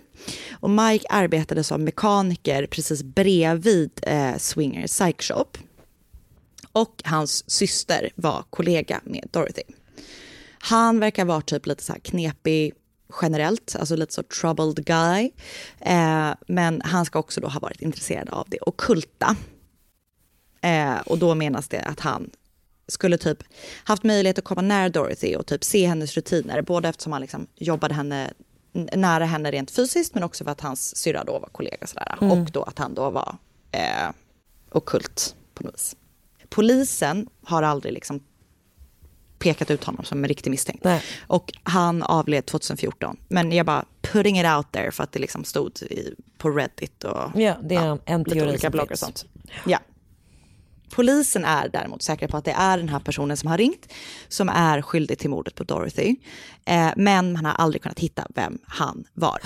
Och 0.59 0.69
Mike 0.69 1.05
arbetade 1.09 1.63
som 1.63 1.83
mekaniker 1.83 2.67
precis 2.67 3.03
bredvid 3.03 3.91
eh, 4.01 4.37
Swinger 4.37 4.87
Psych 4.87 5.21
Shop. 5.21 5.47
Och 6.71 7.01
hans 7.05 7.49
syster 7.49 8.09
var 8.15 8.43
kollega 8.49 9.01
med 9.03 9.27
Dorothy. 9.31 9.63
Han 10.59 10.99
verkar 10.99 11.25
vara 11.25 11.41
typ 11.41 11.65
lite 11.65 11.83
så 11.83 11.93
här 11.93 11.99
knepig 11.99 12.73
generellt, 13.21 13.75
alltså 13.79 13.95
lite 13.95 14.13
så 14.13 14.23
troubled 14.23 14.85
guy. 14.85 15.31
Eh, 15.79 16.31
men 16.47 16.81
han 16.81 17.05
ska 17.05 17.19
också 17.19 17.41
då 17.41 17.47
ha 17.47 17.59
varit 17.59 17.81
intresserad 17.81 18.29
av 18.29 18.47
det 18.49 18.59
ockulta. 18.61 19.35
Eh, 20.61 20.97
och 21.05 21.17
då 21.17 21.35
menas 21.35 21.67
det 21.67 21.79
att 21.79 21.99
han 21.99 22.29
skulle 22.87 23.17
typ 23.17 23.43
haft 23.83 24.03
möjlighet 24.03 24.37
att 24.37 24.43
komma 24.43 24.61
nära 24.61 24.89
Dorothy 24.89 25.35
och 25.35 25.45
typ 25.45 25.63
se 25.63 25.87
hennes 25.87 26.15
rutiner, 26.15 26.61
både 26.61 26.89
eftersom 26.89 27.11
han 27.11 27.21
liksom 27.21 27.47
jobbade 27.55 27.93
henne, 27.93 28.33
nära 28.73 29.25
henne 29.25 29.51
rent 29.51 29.71
fysiskt, 29.71 30.13
men 30.13 30.23
också 30.23 30.43
för 30.43 30.51
att 30.51 30.61
hans 30.61 30.97
syrra 30.97 31.23
då 31.23 31.39
var 31.39 31.49
kollega 31.51 31.87
sådär. 31.87 32.17
Mm. 32.21 32.31
Och 32.31 32.51
då 32.51 32.63
att 32.63 32.79
han 32.79 32.93
då 32.93 33.09
var 33.09 33.37
eh, 33.71 34.09
ockult 34.71 35.35
på 35.53 35.63
något 35.63 35.73
vis. 35.73 35.95
Polisen 36.49 37.27
har 37.43 37.63
aldrig 37.63 37.93
liksom 37.93 38.23
pekat 39.39 39.71
ut 39.71 39.83
honom 39.83 40.05
som 40.05 40.23
en 40.23 40.27
riktig 40.27 40.51
misstänkt. 40.51 40.85
Och 41.27 41.53
han 41.63 42.03
avled 42.03 42.45
2014. 42.45 43.17
Men 43.27 43.51
jag 43.51 43.65
bara 43.65 43.85
putting 44.01 44.39
it 44.39 44.45
out 44.45 44.71
there 44.71 44.91
för 44.91 45.03
att 45.03 45.11
det 45.11 45.19
liksom 45.19 45.43
stod 45.43 45.71
i, 45.81 46.13
på 46.37 46.49
Reddit 46.49 47.03
och 47.03 47.41
Ja, 47.41 47.57
det 47.63 47.75
är 47.75 47.99
en 48.05 48.23
lite 48.23 48.47
olika 48.47 48.69
bloggar 48.69 48.91
och 48.91 48.99
sånt. 48.99 49.25
Ja. 49.65 49.79
Polisen 50.89 51.45
är 51.45 51.69
däremot 51.69 52.03
säkra 52.03 52.27
på 52.27 52.37
att 52.37 52.45
det 52.45 52.51
är 52.51 52.77
den 52.77 52.89
här 52.89 52.99
personen 52.99 53.37
som 53.37 53.49
har 53.49 53.57
ringt 53.57 53.93
som 54.27 54.49
är 54.49 54.81
skyldig 54.81 55.19
till 55.19 55.29
mordet 55.29 55.55
på 55.55 55.63
Dorothy. 55.63 56.15
Eh, 56.65 56.89
men 56.95 57.33
man 57.33 57.45
har 57.45 57.53
aldrig 57.53 57.81
kunnat 57.81 57.99
hitta 57.99 58.27
vem 58.35 58.59
han 58.67 59.03
var. 59.13 59.39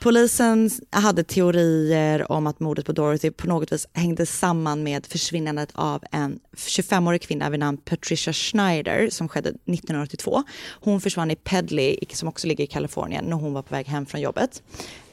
Polisen 0.00 0.70
hade 0.90 1.24
teorier 1.24 2.32
om 2.32 2.46
att 2.46 2.60
mordet 2.60 2.86
på 2.86 2.92
Dorothy 2.92 3.30
på 3.30 3.46
något 3.46 3.72
vis 3.72 3.88
hängde 3.92 4.26
samman 4.26 4.82
med 4.82 5.06
försvinnandet 5.06 5.70
av 5.74 6.04
en 6.12 6.40
25-årig 6.56 7.22
kvinna 7.22 7.50
vid 7.50 7.60
namn 7.60 7.78
Patricia 7.78 8.32
Schneider 8.32 9.10
som 9.10 9.28
skedde 9.28 9.48
1982. 9.48 10.42
Hon 10.80 11.00
försvann 11.00 11.30
i 11.30 11.36
Pedley, 11.36 11.98
som 12.12 12.28
också 12.28 12.46
ligger 12.46 12.64
i 12.64 12.66
Kalifornien, 12.66 13.24
när 13.24 13.36
hon 13.36 13.52
var 13.52 13.62
på 13.62 13.74
väg 13.74 13.86
hem 13.86 14.06
från 14.06 14.20
jobbet. 14.20 14.62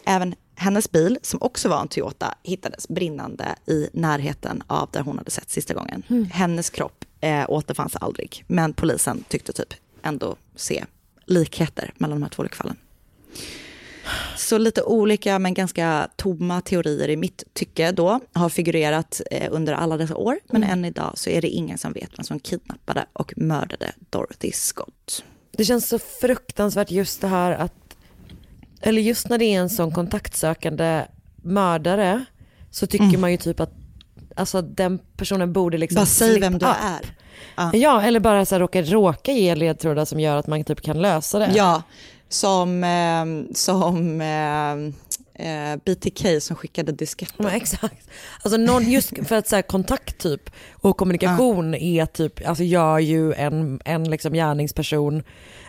Även 0.06 0.36
Hennes 0.56 0.92
bil, 0.92 1.20
som 1.22 1.42
också 1.42 1.70
var 1.70 1.82
en 1.82 1.88
Toyota, 1.88 2.36
hittades 2.44 2.88
brinnande 2.88 3.56
i 3.66 3.90
närheten 3.94 4.64
av 4.68 4.90
där 4.92 5.02
hon 5.02 5.18
hade 5.18 5.32
sett 5.32 5.50
sista 5.50 5.74
gången. 5.74 6.04
Mm. 6.08 6.26
Hennes 6.26 6.70
kropp 6.70 7.06
eh, 7.22 7.46
återfanns 7.48 7.96
aldrig, 7.96 8.44
men 8.48 8.74
polisen 8.74 9.24
tyckte 9.28 9.54
typ 9.54 9.74
ändå 10.02 10.36
se 10.56 10.86
likheter 11.26 11.94
mellan 11.98 12.20
de 12.20 12.24
här 12.24 12.30
två 12.30 12.42
olycksfallen. 12.42 12.78
Så 14.38 14.58
lite 14.58 14.82
olika 14.84 15.40
men 15.40 15.54
ganska 15.54 16.08
tomma 16.16 16.62
teorier 16.62 17.10
i 17.10 17.16
mitt 17.18 17.44
tycke 17.54 17.92
då 17.92 18.20
har 18.34 18.50
figurerat 18.50 19.22
eh, 19.32 19.48
under 19.52 19.74
alla 19.74 19.98
dessa 19.98 20.16
år. 20.16 20.40
Men 20.50 20.64
Mm. 20.64 20.74
än 20.80 20.86
idag 20.86 21.12
så 21.16 21.30
är 21.30 21.42
det 21.42 21.48
ingen 21.50 21.78
som 21.78 21.94
vet 21.94 22.10
vem 22.18 22.24
som 22.24 22.40
kidnappade 22.40 23.06
och 23.14 23.34
mördade 23.38 23.92
Dorothy 24.10 24.52
Scott. 24.52 25.24
Det 25.58 25.66
känns 25.66 25.90
så 25.90 26.00
fruktansvärt 26.00 26.92
just 26.92 27.22
det 27.22 27.28
här 27.28 27.52
att, 27.52 27.74
eller 28.82 29.02
just 29.02 29.30
när 29.30 29.38
det 29.38 29.46
är 29.46 29.60
en 29.60 29.70
sån 29.70 29.92
kontaktsökande 29.92 31.06
mördare 31.44 32.26
så 32.72 32.88
tycker 32.88 33.06
Mm. 33.06 33.22
man 33.22 33.32
ju 33.32 33.38
typ 33.38 33.60
att 33.60 33.74
alltså, 34.36 34.62
den 34.62 35.00
personen 35.18 35.54
borde 35.54 35.78
liksom 35.78 35.96
Bara 35.96 36.06
säg 36.06 36.40
vem 36.40 36.58
du 36.58 36.66
up. 36.66 36.76
är. 36.84 37.16
Ja. 37.56 37.72
Ja, 37.74 38.02
eller 38.02 38.20
bara 38.20 38.46
så 38.46 38.56
här, 38.56 38.60
råka, 38.60 38.82
råka 38.82 39.32
ge 39.32 39.56
ledtrådar 39.56 40.06
som 40.06 40.20
gör 40.20 40.38
att 40.38 40.48
man 40.48 40.64
typ 40.64 40.82
kan 40.82 41.02
lösa 41.02 41.40
det. 41.40 41.52
Ja, 41.56 41.84
som, 42.34 42.84
eh, 42.84 43.54
som 43.56 44.22
eh, 44.22 44.74
eh, 45.48 45.78
BTK 45.86 46.42
som 46.42 46.56
skickade 46.56 46.92
disketter. 46.92 47.44
Ja, 47.44 47.50
exakt. 47.52 48.10
Alltså 48.42 48.58
någon, 48.58 48.92
just 48.92 49.28
för 49.28 49.36
att 49.36 49.48
så 49.48 49.56
här, 49.56 49.64
kontakt 49.64 50.18
typ 50.18 50.50
och 50.74 50.98
kommunikation 50.98 51.76
är 51.76 52.06
typ, 52.06 52.48
alltså 52.48 52.64
gör 52.64 53.00
ju 53.00 53.34
en, 53.34 53.80
en 53.86 54.04
liksom 54.10 54.34
gärningsperson, 54.34 55.24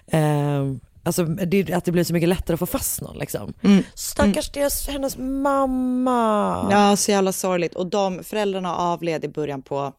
eh, 0.07 0.65
alltså 1.03 1.25
det, 1.25 1.73
att 1.73 1.85
det 1.85 1.93
blir 1.93 2.05
så 2.05 2.13
mycket 2.13 2.29
lättare 2.29 2.55
att 2.55 2.61
få 2.61 2.67
fast 2.67 3.01
någon 3.01 3.19
liksom. 3.19 3.53
Mm. 3.63 3.85
Stackars 3.95 4.51
deras, 4.53 4.89
hennes 4.89 5.17
mamma. 5.19 6.69
Ja, 6.71 6.97
så 6.97 7.11
jävla 7.11 7.33
sorgligt. 7.33 7.75
Och 7.75 7.87
de 7.87 8.25
föräldrarna 8.25 8.77
avled 8.77 9.25
i 9.25 9.29
början 9.29 9.63
på 9.63 9.93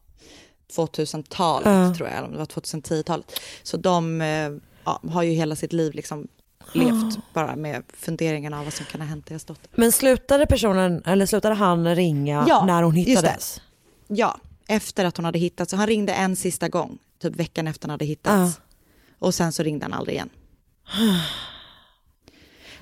2000-talet, 0.76 1.66
Ja. 1.66 1.94
tror 1.94 2.08
jag, 2.08 2.16
eller 2.16 2.26
om 2.26 2.32
det 2.32 2.38
var 2.38 2.46
2010-talet. 2.46 3.40
Så 3.62 3.76
de 3.76 4.20
eh, 4.20 4.50
ja, 4.84 5.00
har 5.10 5.22
ju 5.22 5.32
hela 5.32 5.56
sitt 5.56 5.72
liv 5.72 5.94
liksom 5.94 6.28
levt 6.72 7.18
bara 7.32 7.56
med 7.56 7.82
funderingarna 7.96 8.58
av 8.58 8.64
vad 8.64 8.72
som 8.72 8.86
kan 8.86 9.00
ha 9.00 9.08
hänt 9.08 9.26
deras 9.26 9.44
dotter. 9.44 9.70
Men 9.74 9.92
slutade 9.92 10.46
personen, 10.46 11.02
eller 11.06 11.26
slutade 11.26 11.54
han 11.54 11.96
ringa 11.96 12.64
när 12.66 12.82
hon 12.82 12.94
hittades? 12.94 13.60
Ja, 14.08 14.38
efter 14.68 15.04
att 15.04 15.16
hon 15.16 15.24
hade 15.24 15.38
hittats. 15.38 15.70
Så 15.70 15.76
han 15.76 15.86
ringde 15.86 16.12
en 16.12 16.36
sista 16.36 16.68
gång, 16.68 16.98
typ 17.22 17.36
veckan 17.36 17.66
efter 17.66 17.88
han 17.88 17.90
hade 17.90 18.04
hittats. 18.04 18.60
Och 19.18 19.34
sen 19.34 19.52
så 19.52 19.62
ringde 19.62 19.84
han 19.84 19.92
aldrig 19.92 20.14
igen. 20.14 20.28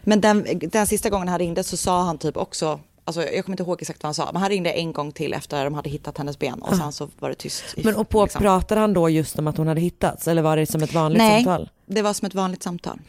Men 0.03 0.21
den, 0.21 0.47
den 0.73 0.87
sista 0.87 1.11
gången 1.11 1.29
han 1.29 1.39
ringde 1.39 1.65
så 1.65 1.77
sa 1.77 2.03
han 2.03 2.19
typ 2.19 2.37
också, 2.37 2.81
alltså 3.05 3.23
jag 3.23 3.45
kommer 3.45 3.55
inte 3.55 3.63
ihåg 3.63 3.83
exakt 3.83 4.03
vad 4.03 4.07
han 4.09 4.15
sa, 4.15 4.31
men 4.33 4.43
han 4.43 4.51
ringde 4.51 4.71
en 4.71 4.93
gång 4.93 5.13
till 5.13 5.35
efter 5.35 5.65
de 5.65 5.75
hade 5.75 5.91
hittat 5.91 6.19
hennes 6.19 6.39
ben 6.39 6.63
och 6.63 6.77
sen 6.77 6.93
så 6.93 7.09
var 7.19 7.29
det 7.29 7.35
tyst. 7.35 7.65
Men 7.77 7.97
och 7.97 8.09
på, 8.09 8.23
liksom. 8.23 8.43
pratade 8.43 8.81
han 8.81 8.93
då 8.93 9.09
just 9.09 9.39
om 9.39 9.47
att 9.47 9.57
hon 9.57 9.67
hade 9.67 9.81
hittats 9.81 10.29
eller 10.29 10.43
var 10.43 10.57
det 10.57 10.67
som 10.67 10.83
ett 10.83 10.95
vanligt 10.95 11.19
Nej, 11.19 11.45
samtal? 11.45 11.71
det 11.87 12.03
var 12.03 12.13
som 12.13 12.27
ett 12.27 12.35
vanligt 12.35 12.63
samtal. 12.63 13.01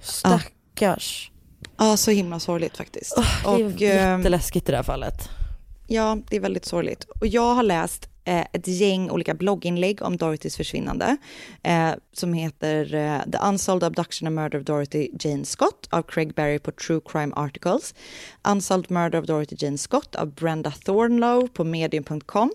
Stackars. 0.00 1.30
Ja, 1.78 1.96
så 1.96 2.10
himla 2.10 2.40
sorgligt 2.40 2.76
faktiskt. 2.76 3.16
Det 3.16 3.50
är 3.50 3.64
och, 3.64 3.82
ehm, 3.82 4.18
jätteläskigt 4.18 4.68
i 4.68 4.72
det 4.72 4.76
här 4.76 4.84
fallet. 4.84 5.28
Ja, 5.86 6.18
det 6.28 6.36
är 6.36 6.40
väldigt 6.40 6.64
sorgligt. 6.64 7.04
Och 7.04 7.26
jag 7.26 7.54
har 7.54 7.62
läst 7.62 8.08
eh, 8.24 8.44
ett 8.52 8.68
gäng 8.68 9.10
olika 9.10 9.34
blogginlägg 9.34 10.02
om 10.02 10.16
Dorothys 10.16 10.56
försvinnande 10.56 11.16
eh, 11.62 11.90
som 12.12 12.32
heter 12.32 12.94
eh, 12.94 13.18
The 13.32 13.38
Unsolved 13.48 13.86
Abduction 13.86 14.26
and 14.26 14.36
Murder 14.36 14.58
of 14.58 14.64
Dorothy 14.64 15.10
Jane 15.20 15.44
Scott 15.44 15.88
av 15.90 16.02
Craig 16.02 16.34
Berry 16.34 16.58
på 16.58 16.70
True 16.70 17.00
Crime 17.08 17.34
Articles. 17.36 17.94
Unsolved 18.48 18.90
Murder 18.90 19.18
of 19.18 19.26
Dorothy 19.26 19.56
Jane 19.58 19.78
Scott 19.78 20.16
av 20.16 20.34
Brenda 20.34 20.70
Thornlow 20.70 21.48
på 21.48 21.64
medium.com. 21.64 22.50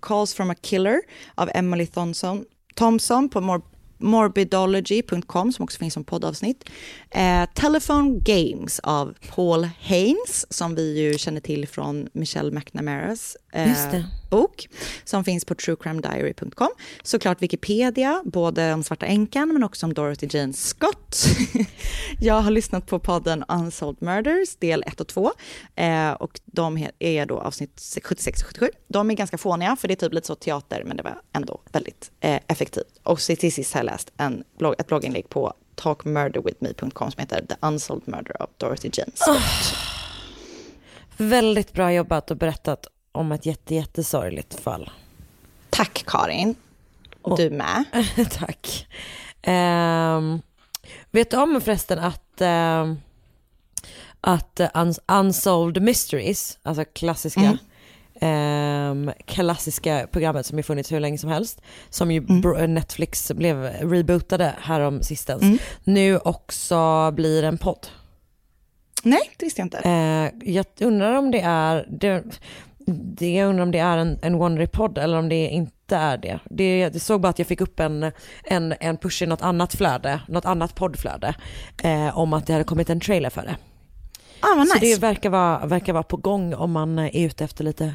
Calls 0.00 0.34
from 0.34 0.50
a 0.50 0.54
Killer 0.54 1.00
av 1.34 1.50
Emily 1.54 1.86
Thompson, 1.86 2.44
Thompson 2.74 3.28
på 3.28 3.40
mor 3.40 3.62
morbidology.com 3.98 5.52
som 5.52 5.62
också 5.62 5.78
finns 5.78 5.94
som 5.94 6.04
poddavsnitt. 6.04 6.70
Eh, 7.10 7.44
Telephone 7.54 8.20
Games 8.20 8.80
av 8.82 9.14
Paul 9.34 9.68
Haynes 9.82 10.52
som 10.52 10.74
vi 10.74 11.00
ju 11.00 11.18
känner 11.18 11.40
till 11.40 11.68
från 11.68 12.08
Michelle 12.12 12.50
McNamaras 12.50 13.36
eh, 13.52 13.68
Just 13.68 13.84
eh, 13.84 13.90
det 13.90 14.04
bok 14.30 14.68
som 15.04 15.24
finns 15.24 15.44
på 15.44 15.54
truecrimediary.com. 15.54 16.68
Såklart 17.02 17.42
Wikipedia, 17.42 18.22
både 18.24 18.74
om 18.74 18.82
Svarta 18.82 19.06
änkan 19.06 19.52
men 19.52 19.64
också 19.64 19.86
om 19.86 19.94
Dorothy 19.94 20.28
Jane 20.30 20.52
Scott. 20.52 21.24
Jag 22.20 22.40
har 22.40 22.50
lyssnat 22.50 22.86
på 22.86 22.98
podden 22.98 23.44
Unsolved 23.48 24.02
Murders 24.02 24.56
del 24.56 24.84
1 24.86 25.00
och 25.00 25.08
2 25.08 25.32
eh, 25.74 26.10
och 26.10 26.40
de 26.44 26.86
är 26.98 27.26
då 27.26 27.38
avsnitt 27.38 27.98
76 28.04 28.42
och 28.42 28.48
77. 28.48 28.70
De 28.88 29.10
är 29.10 29.14
ganska 29.14 29.38
fåniga 29.38 29.76
för 29.76 29.88
det 29.88 29.94
är 29.94 29.96
typ 29.96 30.12
lite 30.12 30.26
så 30.26 30.34
teater 30.34 30.82
men 30.84 30.96
det 30.96 31.02
var 31.02 31.20
ändå 31.32 31.60
väldigt 31.72 32.10
eh, 32.20 32.40
effektivt. 32.46 33.00
Och 33.02 33.20
så 33.20 33.36
till 33.36 33.52
sist 33.52 33.74
har 33.74 33.78
jag 33.78 33.86
läst 33.86 34.12
en 34.16 34.44
blogg, 34.58 34.74
ett 34.78 34.86
blogginlägg 34.86 35.28
på 35.28 35.54
talkmurderwithme.com 35.74 37.10
som 37.10 37.20
heter 37.20 37.46
The 37.48 37.54
Unsolved 37.60 38.08
Murder 38.08 38.42
of 38.42 38.50
Dorothy 38.56 38.90
Jane 38.92 39.12
Scott. 39.14 39.76
Väldigt 41.16 41.72
bra 41.72 41.92
jobbat 41.92 42.30
och 42.30 42.36
berättat 42.36 42.86
om 43.16 43.32
ett 43.32 43.46
jätte, 43.46 43.74
jättesorgligt 43.74 44.60
fall. 44.60 44.90
Tack 45.70 46.04
Karin. 46.06 46.54
Och 47.22 47.36
du 47.38 47.50
med. 47.50 47.84
Tack. 48.30 48.86
Ehm, 49.42 50.40
vet 51.10 51.30
du 51.30 51.36
om 51.36 51.60
förresten 51.60 51.98
att, 51.98 52.40
ehm, 52.40 52.96
att 54.20 54.60
eh, 54.60 54.68
uns- 54.74 55.00
Unsolved 55.08 55.82
Mysteries, 55.82 56.58
alltså 56.62 56.84
klassiska, 56.84 57.40
Mm. 57.40 57.58
ehm, 58.20 59.10
klassiska 59.26 60.06
programmet 60.12 60.46
som 60.46 60.58
ju 60.58 60.62
funnits 60.62 60.92
hur 60.92 61.00
länge 61.00 61.18
som 61.18 61.30
helst, 61.30 61.60
som 61.90 62.10
ju 62.10 62.18
Mm. 62.28 62.74
Netflix 62.74 63.32
blev 63.32 63.62
rebootade 63.64 64.54
härom 64.60 65.02
sistens, 65.02 65.42
Mm. 65.42 65.58
nu 65.84 66.18
också 66.18 67.10
blir 67.10 67.42
en 67.42 67.58
podd. 67.58 67.86
Nej, 69.02 69.30
det 69.36 69.46
visste 69.46 69.60
jag 69.60 69.66
inte. 69.66 69.78
Eh, 69.78 70.52
jag 70.54 70.66
undrar 70.80 71.14
om 71.14 71.30
det 71.30 71.40
är, 71.40 71.86
det, 71.90 72.24
det, 72.86 73.34
jag 73.34 73.48
undrar 73.48 73.62
om 73.62 73.70
det 73.70 73.78
är 73.78 73.98
en, 73.98 74.18
en 74.22 74.36
Wondery-podd 74.36 74.98
eller 74.98 75.18
om 75.18 75.28
det 75.28 75.48
inte 75.48 75.96
är 75.96 76.18
det. 76.18 76.38
det. 76.44 76.78
Jag 76.78 77.00
såg 77.00 77.20
bara 77.20 77.28
att 77.28 77.38
jag 77.38 77.48
fick 77.48 77.60
upp 77.60 77.80
en, 77.80 78.12
en, 78.44 78.74
en 78.80 78.96
push 78.96 79.22
i 79.22 79.26
något 79.26 79.42
annat 79.42 79.74
flöde, 79.74 80.20
något 80.28 80.44
annat 80.44 80.74
poddflöde, 80.74 81.34
eh, 81.82 82.18
om 82.18 82.32
att 82.32 82.46
det 82.46 82.52
hade 82.52 82.64
kommit 82.64 82.90
en 82.90 83.00
trailer 83.00 83.30
för 83.30 83.42
det. 83.42 83.56
Ah, 84.40 84.54
vad 84.56 84.68
Så 84.68 84.74
nice. 84.74 84.86
det 84.86 84.98
verkar 84.98 85.30
vara, 85.30 85.66
verkar 85.66 85.92
vara 85.92 86.02
på 86.02 86.16
gång 86.16 86.54
om 86.54 86.72
man 86.72 86.98
är 86.98 87.26
ute 87.26 87.44
efter 87.44 87.64
lite 87.64 87.94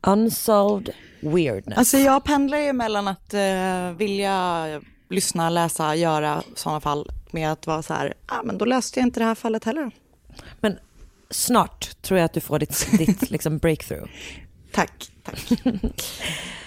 unsolved 0.00 0.90
weirdness. 1.20 1.78
Alltså 1.78 1.98
jag 1.98 2.24
pendlar 2.24 2.58
ju 2.58 2.72
mellan 2.72 3.08
att 3.08 3.34
eh, 3.34 3.90
vilja 3.96 4.66
lyssna, 5.10 5.50
läsa, 5.50 5.94
göra 5.94 6.42
sådana 6.54 6.80
fall 6.80 7.10
med 7.30 7.52
att 7.52 7.66
vara 7.66 7.82
så 7.82 7.94
här, 7.94 8.14
ah, 8.26 8.42
men 8.44 8.58
då 8.58 8.64
löste 8.64 9.00
jag 9.00 9.06
inte 9.06 9.20
det 9.20 9.26
här 9.26 9.34
fallet 9.34 9.64
heller. 9.64 9.90
Men 10.60 10.78
snart 11.30 12.02
tror 12.02 12.18
jag 12.18 12.24
att 12.24 12.32
du 12.32 12.40
får 12.40 12.58
ditt, 12.58 12.88
ditt 12.98 13.30
liksom 13.30 13.58
breakthrough. 13.58 14.08
Tack, 14.72 15.10
tack. 15.24 15.50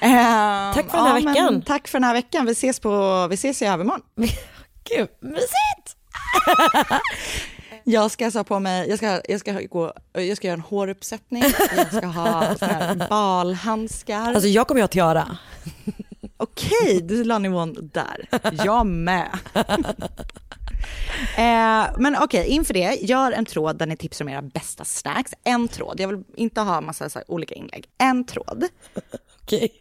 Ehm, 0.03 0.73
Tack 0.73 0.89
för 0.89 0.97
den 0.97 1.07
här 1.07 1.19
ja, 1.19 1.25
veckan. 1.29 1.61
Tack 1.61 1.87
för 1.87 1.99
den 1.99 2.03
här 2.03 2.13
veckan. 2.13 2.45
Vi 2.45 2.51
ses, 2.51 2.79
på, 2.79 3.27
vi 3.27 3.33
ses 3.33 3.61
i 3.61 3.65
övermorgon. 3.65 4.01
Gud, 4.83 5.07
mysigt! 5.21 5.97
Jag 7.83 8.11
ska 8.11 8.25
alltså 8.25 8.43
på 8.43 8.59
mig, 8.59 8.89
jag 8.89 8.97
ska, 8.97 9.21
jag 9.29 9.39
ska, 9.39 9.51
gå, 9.53 9.93
jag 10.13 10.37
ska 10.37 10.47
göra 10.47 10.57
en 10.57 10.61
håruppsättning, 10.61 11.43
jag 11.75 11.93
ska 11.93 12.05
ha 12.05 12.55
balhandskar. 13.09 14.33
Alltså 14.33 14.47
jag 14.47 14.67
kommer 14.67 14.79
ju 14.79 14.83
ha 14.83 14.87
tiara. 14.87 15.37
Okej, 16.37 17.01
du 17.01 17.23
la 17.23 17.39
nivån 17.39 17.89
där. 17.93 18.29
Jag 18.65 18.85
med. 18.85 19.29
Eh, 21.37 21.95
men 21.97 22.15
okej, 22.21 22.47
inför 22.47 22.73
det, 22.73 22.97
gör 23.01 23.31
en 23.31 23.45
tråd 23.45 23.77
där 23.77 23.85
ni 23.85 23.97
tipsar 23.97 24.25
om 24.25 24.29
era 24.29 24.41
bästa 24.41 24.85
snacks. 24.85 25.31
En 25.43 25.67
tråd, 25.67 25.99
jag 25.99 26.07
vill 26.07 26.23
inte 26.35 26.61
ha 26.61 26.81
massa 26.81 27.09
så 27.09 27.19
olika 27.27 27.55
inlägg. 27.55 27.85
En 27.97 28.25
tråd. 28.25 28.65
Okej. 29.41 29.71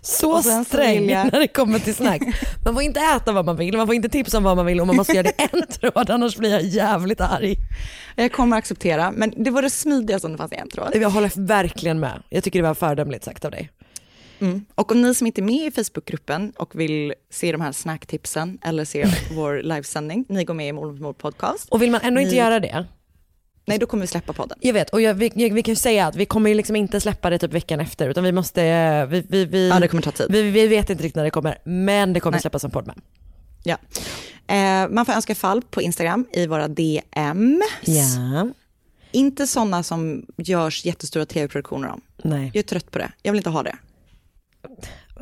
Sen 0.00 0.42
så 0.42 0.64
sträng 0.64 1.06
när 1.06 1.40
det 1.40 1.48
kommer 1.48 1.78
till 1.78 1.94
snacks. 1.94 2.26
Man 2.64 2.74
får 2.74 2.82
inte 2.82 3.00
äta 3.00 3.32
vad 3.32 3.44
man 3.44 3.56
vill, 3.56 3.76
man 3.76 3.86
får 3.86 3.94
inte 3.94 4.08
tipsa 4.08 4.38
om 4.38 4.44
vad 4.44 4.56
man 4.56 4.66
vill 4.66 4.80
och 4.80 4.86
man 4.86 4.96
måste 4.96 5.12
göra 5.12 5.22
det 5.22 5.48
en 5.52 5.66
tråd 5.66 6.10
annars 6.10 6.36
blir 6.36 6.50
jag 6.50 6.62
jävligt 6.62 7.20
arg. 7.20 7.56
Jag 8.16 8.32
kommer 8.32 8.56
acceptera, 8.56 9.12
men 9.12 9.34
det 9.36 9.50
var 9.50 9.62
det 9.62 9.70
smidigaste 9.70 10.26
om 10.26 10.32
det 10.32 10.38
fanns 10.38 10.52
en 10.52 10.68
tråd. 10.68 10.90
Jag 10.94 11.10
håller 11.10 11.46
verkligen 11.46 12.00
med. 12.00 12.22
Jag 12.28 12.44
tycker 12.44 12.62
det 12.62 12.68
var 12.68 12.74
föredömligt 12.74 13.24
sagt 13.24 13.44
av 13.44 13.50
dig. 13.50 13.70
Mm. 14.40 14.64
Och 14.74 14.92
om 14.92 15.02
ni 15.02 15.14
som 15.14 15.26
inte 15.26 15.40
är 15.40 15.42
med 15.42 15.66
i 15.66 15.70
Facebookgruppen 15.70 16.52
och 16.56 16.80
vill 16.80 17.14
se 17.30 17.52
de 17.52 17.60
här 17.60 17.72
snacktipsen 17.72 18.58
eller 18.64 18.84
se 18.84 19.06
vår 19.34 19.62
livesändning, 19.62 20.24
ni 20.28 20.44
går 20.44 20.54
med 20.54 20.68
i 20.68 20.72
Mord 20.72 21.00
mot 21.00 21.18
podcast. 21.18 21.68
Och 21.68 21.82
vill 21.82 21.90
man 21.90 22.00
ändå 22.00 22.20
inte 22.20 22.30
Ni- 22.32 22.38
göra 22.38 22.60
det, 22.60 22.86
Nej, 23.66 23.78
då 23.78 23.86
kommer 23.86 24.00
vi 24.00 24.06
släppa 24.06 24.32
podden. 24.32 24.58
jag 24.60 24.72
vet, 24.72 24.90
och 24.90 25.00
jag, 25.00 25.14
vi, 25.14 25.30
vi 25.34 25.62
kan 25.62 25.72
ju 25.72 25.76
säga 25.76 26.06
att 26.06 26.16
vi 26.16 26.26
kommer 26.26 26.50
ju 26.50 26.56
liksom 26.56 26.76
inte 26.76 27.00
släppa 27.00 27.30
det 27.30 27.38
typ 27.38 27.52
veckan 27.52 27.80
efter 27.80 28.08
utan 28.08 28.24
vi 28.24 28.32
måste, 28.32 29.06
vi, 29.06 29.24
vi, 29.28 29.44
vi, 29.44 29.68
Ja, 29.68 29.80
det 29.80 29.88
kommer 29.88 30.02
ta 30.02 30.10
tid. 30.10 30.26
vi, 30.30 30.42
vi 30.50 30.66
vet 30.66 30.90
inte 30.90 31.02
riktigt 31.02 31.16
när 31.16 31.24
det 31.24 31.30
kommer, 31.30 31.58
men 31.64 32.12
det 32.12 32.20
kommer 32.20 32.32
Nej. 32.34 32.40
släppas 32.40 32.62
som 32.62 32.70
podd 32.70 32.86
med. 32.86 32.96
Ja. 33.64 33.76
Eh, 34.54 34.88
man 34.90 35.06
får 35.06 35.12
önska 35.12 35.34
fall 35.34 35.62
på 35.62 35.82
Instagram 35.82 36.26
i 36.32 36.46
våra 36.46 36.68
DM. 36.68 37.62
Ja. 37.84 38.48
Inte 39.12 39.46
sådana 39.46 39.82
som 39.82 40.26
görs 40.36 40.84
jättestora 40.84 41.26
tv-produktioner 41.26 41.88
om. 41.88 42.00
Nej. 42.22 42.50
Jag 42.54 42.56
är 42.56 42.66
trött 42.68 42.90
på 42.90 42.98
det. 42.98 43.12
Jag 43.22 43.32
vill 43.32 43.38
inte 43.38 43.50
ha 43.50 43.62
det. 43.62 43.76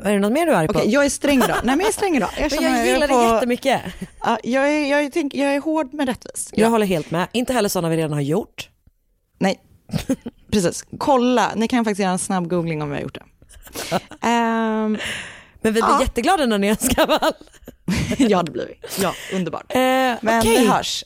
Är 0.03 0.13
det 0.13 0.19
något 0.19 0.31
mer 0.31 0.45
du 0.45 0.51
är 0.51 0.55
arg 0.55 0.67
på? 0.67 0.81
Jag 0.85 1.05
är 1.05 1.09
sträng 1.09 1.37
idag. 1.43 1.57
Nej, 1.63 1.75
men 1.75 1.79
jag 1.79 1.87
är 1.87 1.93
sträng 1.93 2.15
idag. 2.15 2.29
Men 2.39 2.49
jag 2.63 2.63
är 2.79 2.85
gillar 2.85 3.07
på- 3.07 3.17
det 3.21 3.33
jättemycket. 3.35 3.81
Ja, 4.23 4.37
jag, 4.43 4.69
är, 4.69 4.85
jag, 5.01 5.13
tänk, 5.13 5.33
jag 5.35 5.55
är 5.55 5.59
hård 5.61 5.93
men 5.93 6.07
rättvis. 6.07 6.49
Jag 6.53 6.69
håller 6.69 6.85
helt 6.85 7.11
med. 7.11 7.27
Inte 7.31 7.53
heller 7.53 7.69
sådana 7.69 7.89
vi 7.89 7.97
redan 7.97 8.13
har 8.13 8.21
gjort. 8.21 8.69
Nej, 9.39 9.59
precis. 10.51 10.85
Kolla, 10.97 11.51
ni 11.55 11.67
kan 11.67 11.85
faktiskt 11.85 11.99
göra 11.99 12.11
en 12.11 12.19
snabb 12.19 12.47
googling 12.49 12.81
om 12.81 12.89
vi 12.89 12.95
har 12.95 13.01
gjort 13.01 13.13
det. 13.19 13.23
Ehm, 14.27 14.97
Men 15.61 15.73
vi 15.73 15.81
blir 15.81 15.81
Ja. 15.83 16.01
jätteglada 16.01 16.45
när 16.45 16.57
ni 16.57 16.69
önskar 16.69 17.07
väl. 17.07 17.33
ja, 18.29 18.43
det 18.43 18.51
blir 18.51 18.67
vi. 18.67 19.03
Ja, 19.03 19.13
underbart. 19.33 19.65
Eh, 19.75 19.79
Men 19.79 20.39
okej. 20.39 20.59
vi 20.59 20.67
hörs. 20.67 21.03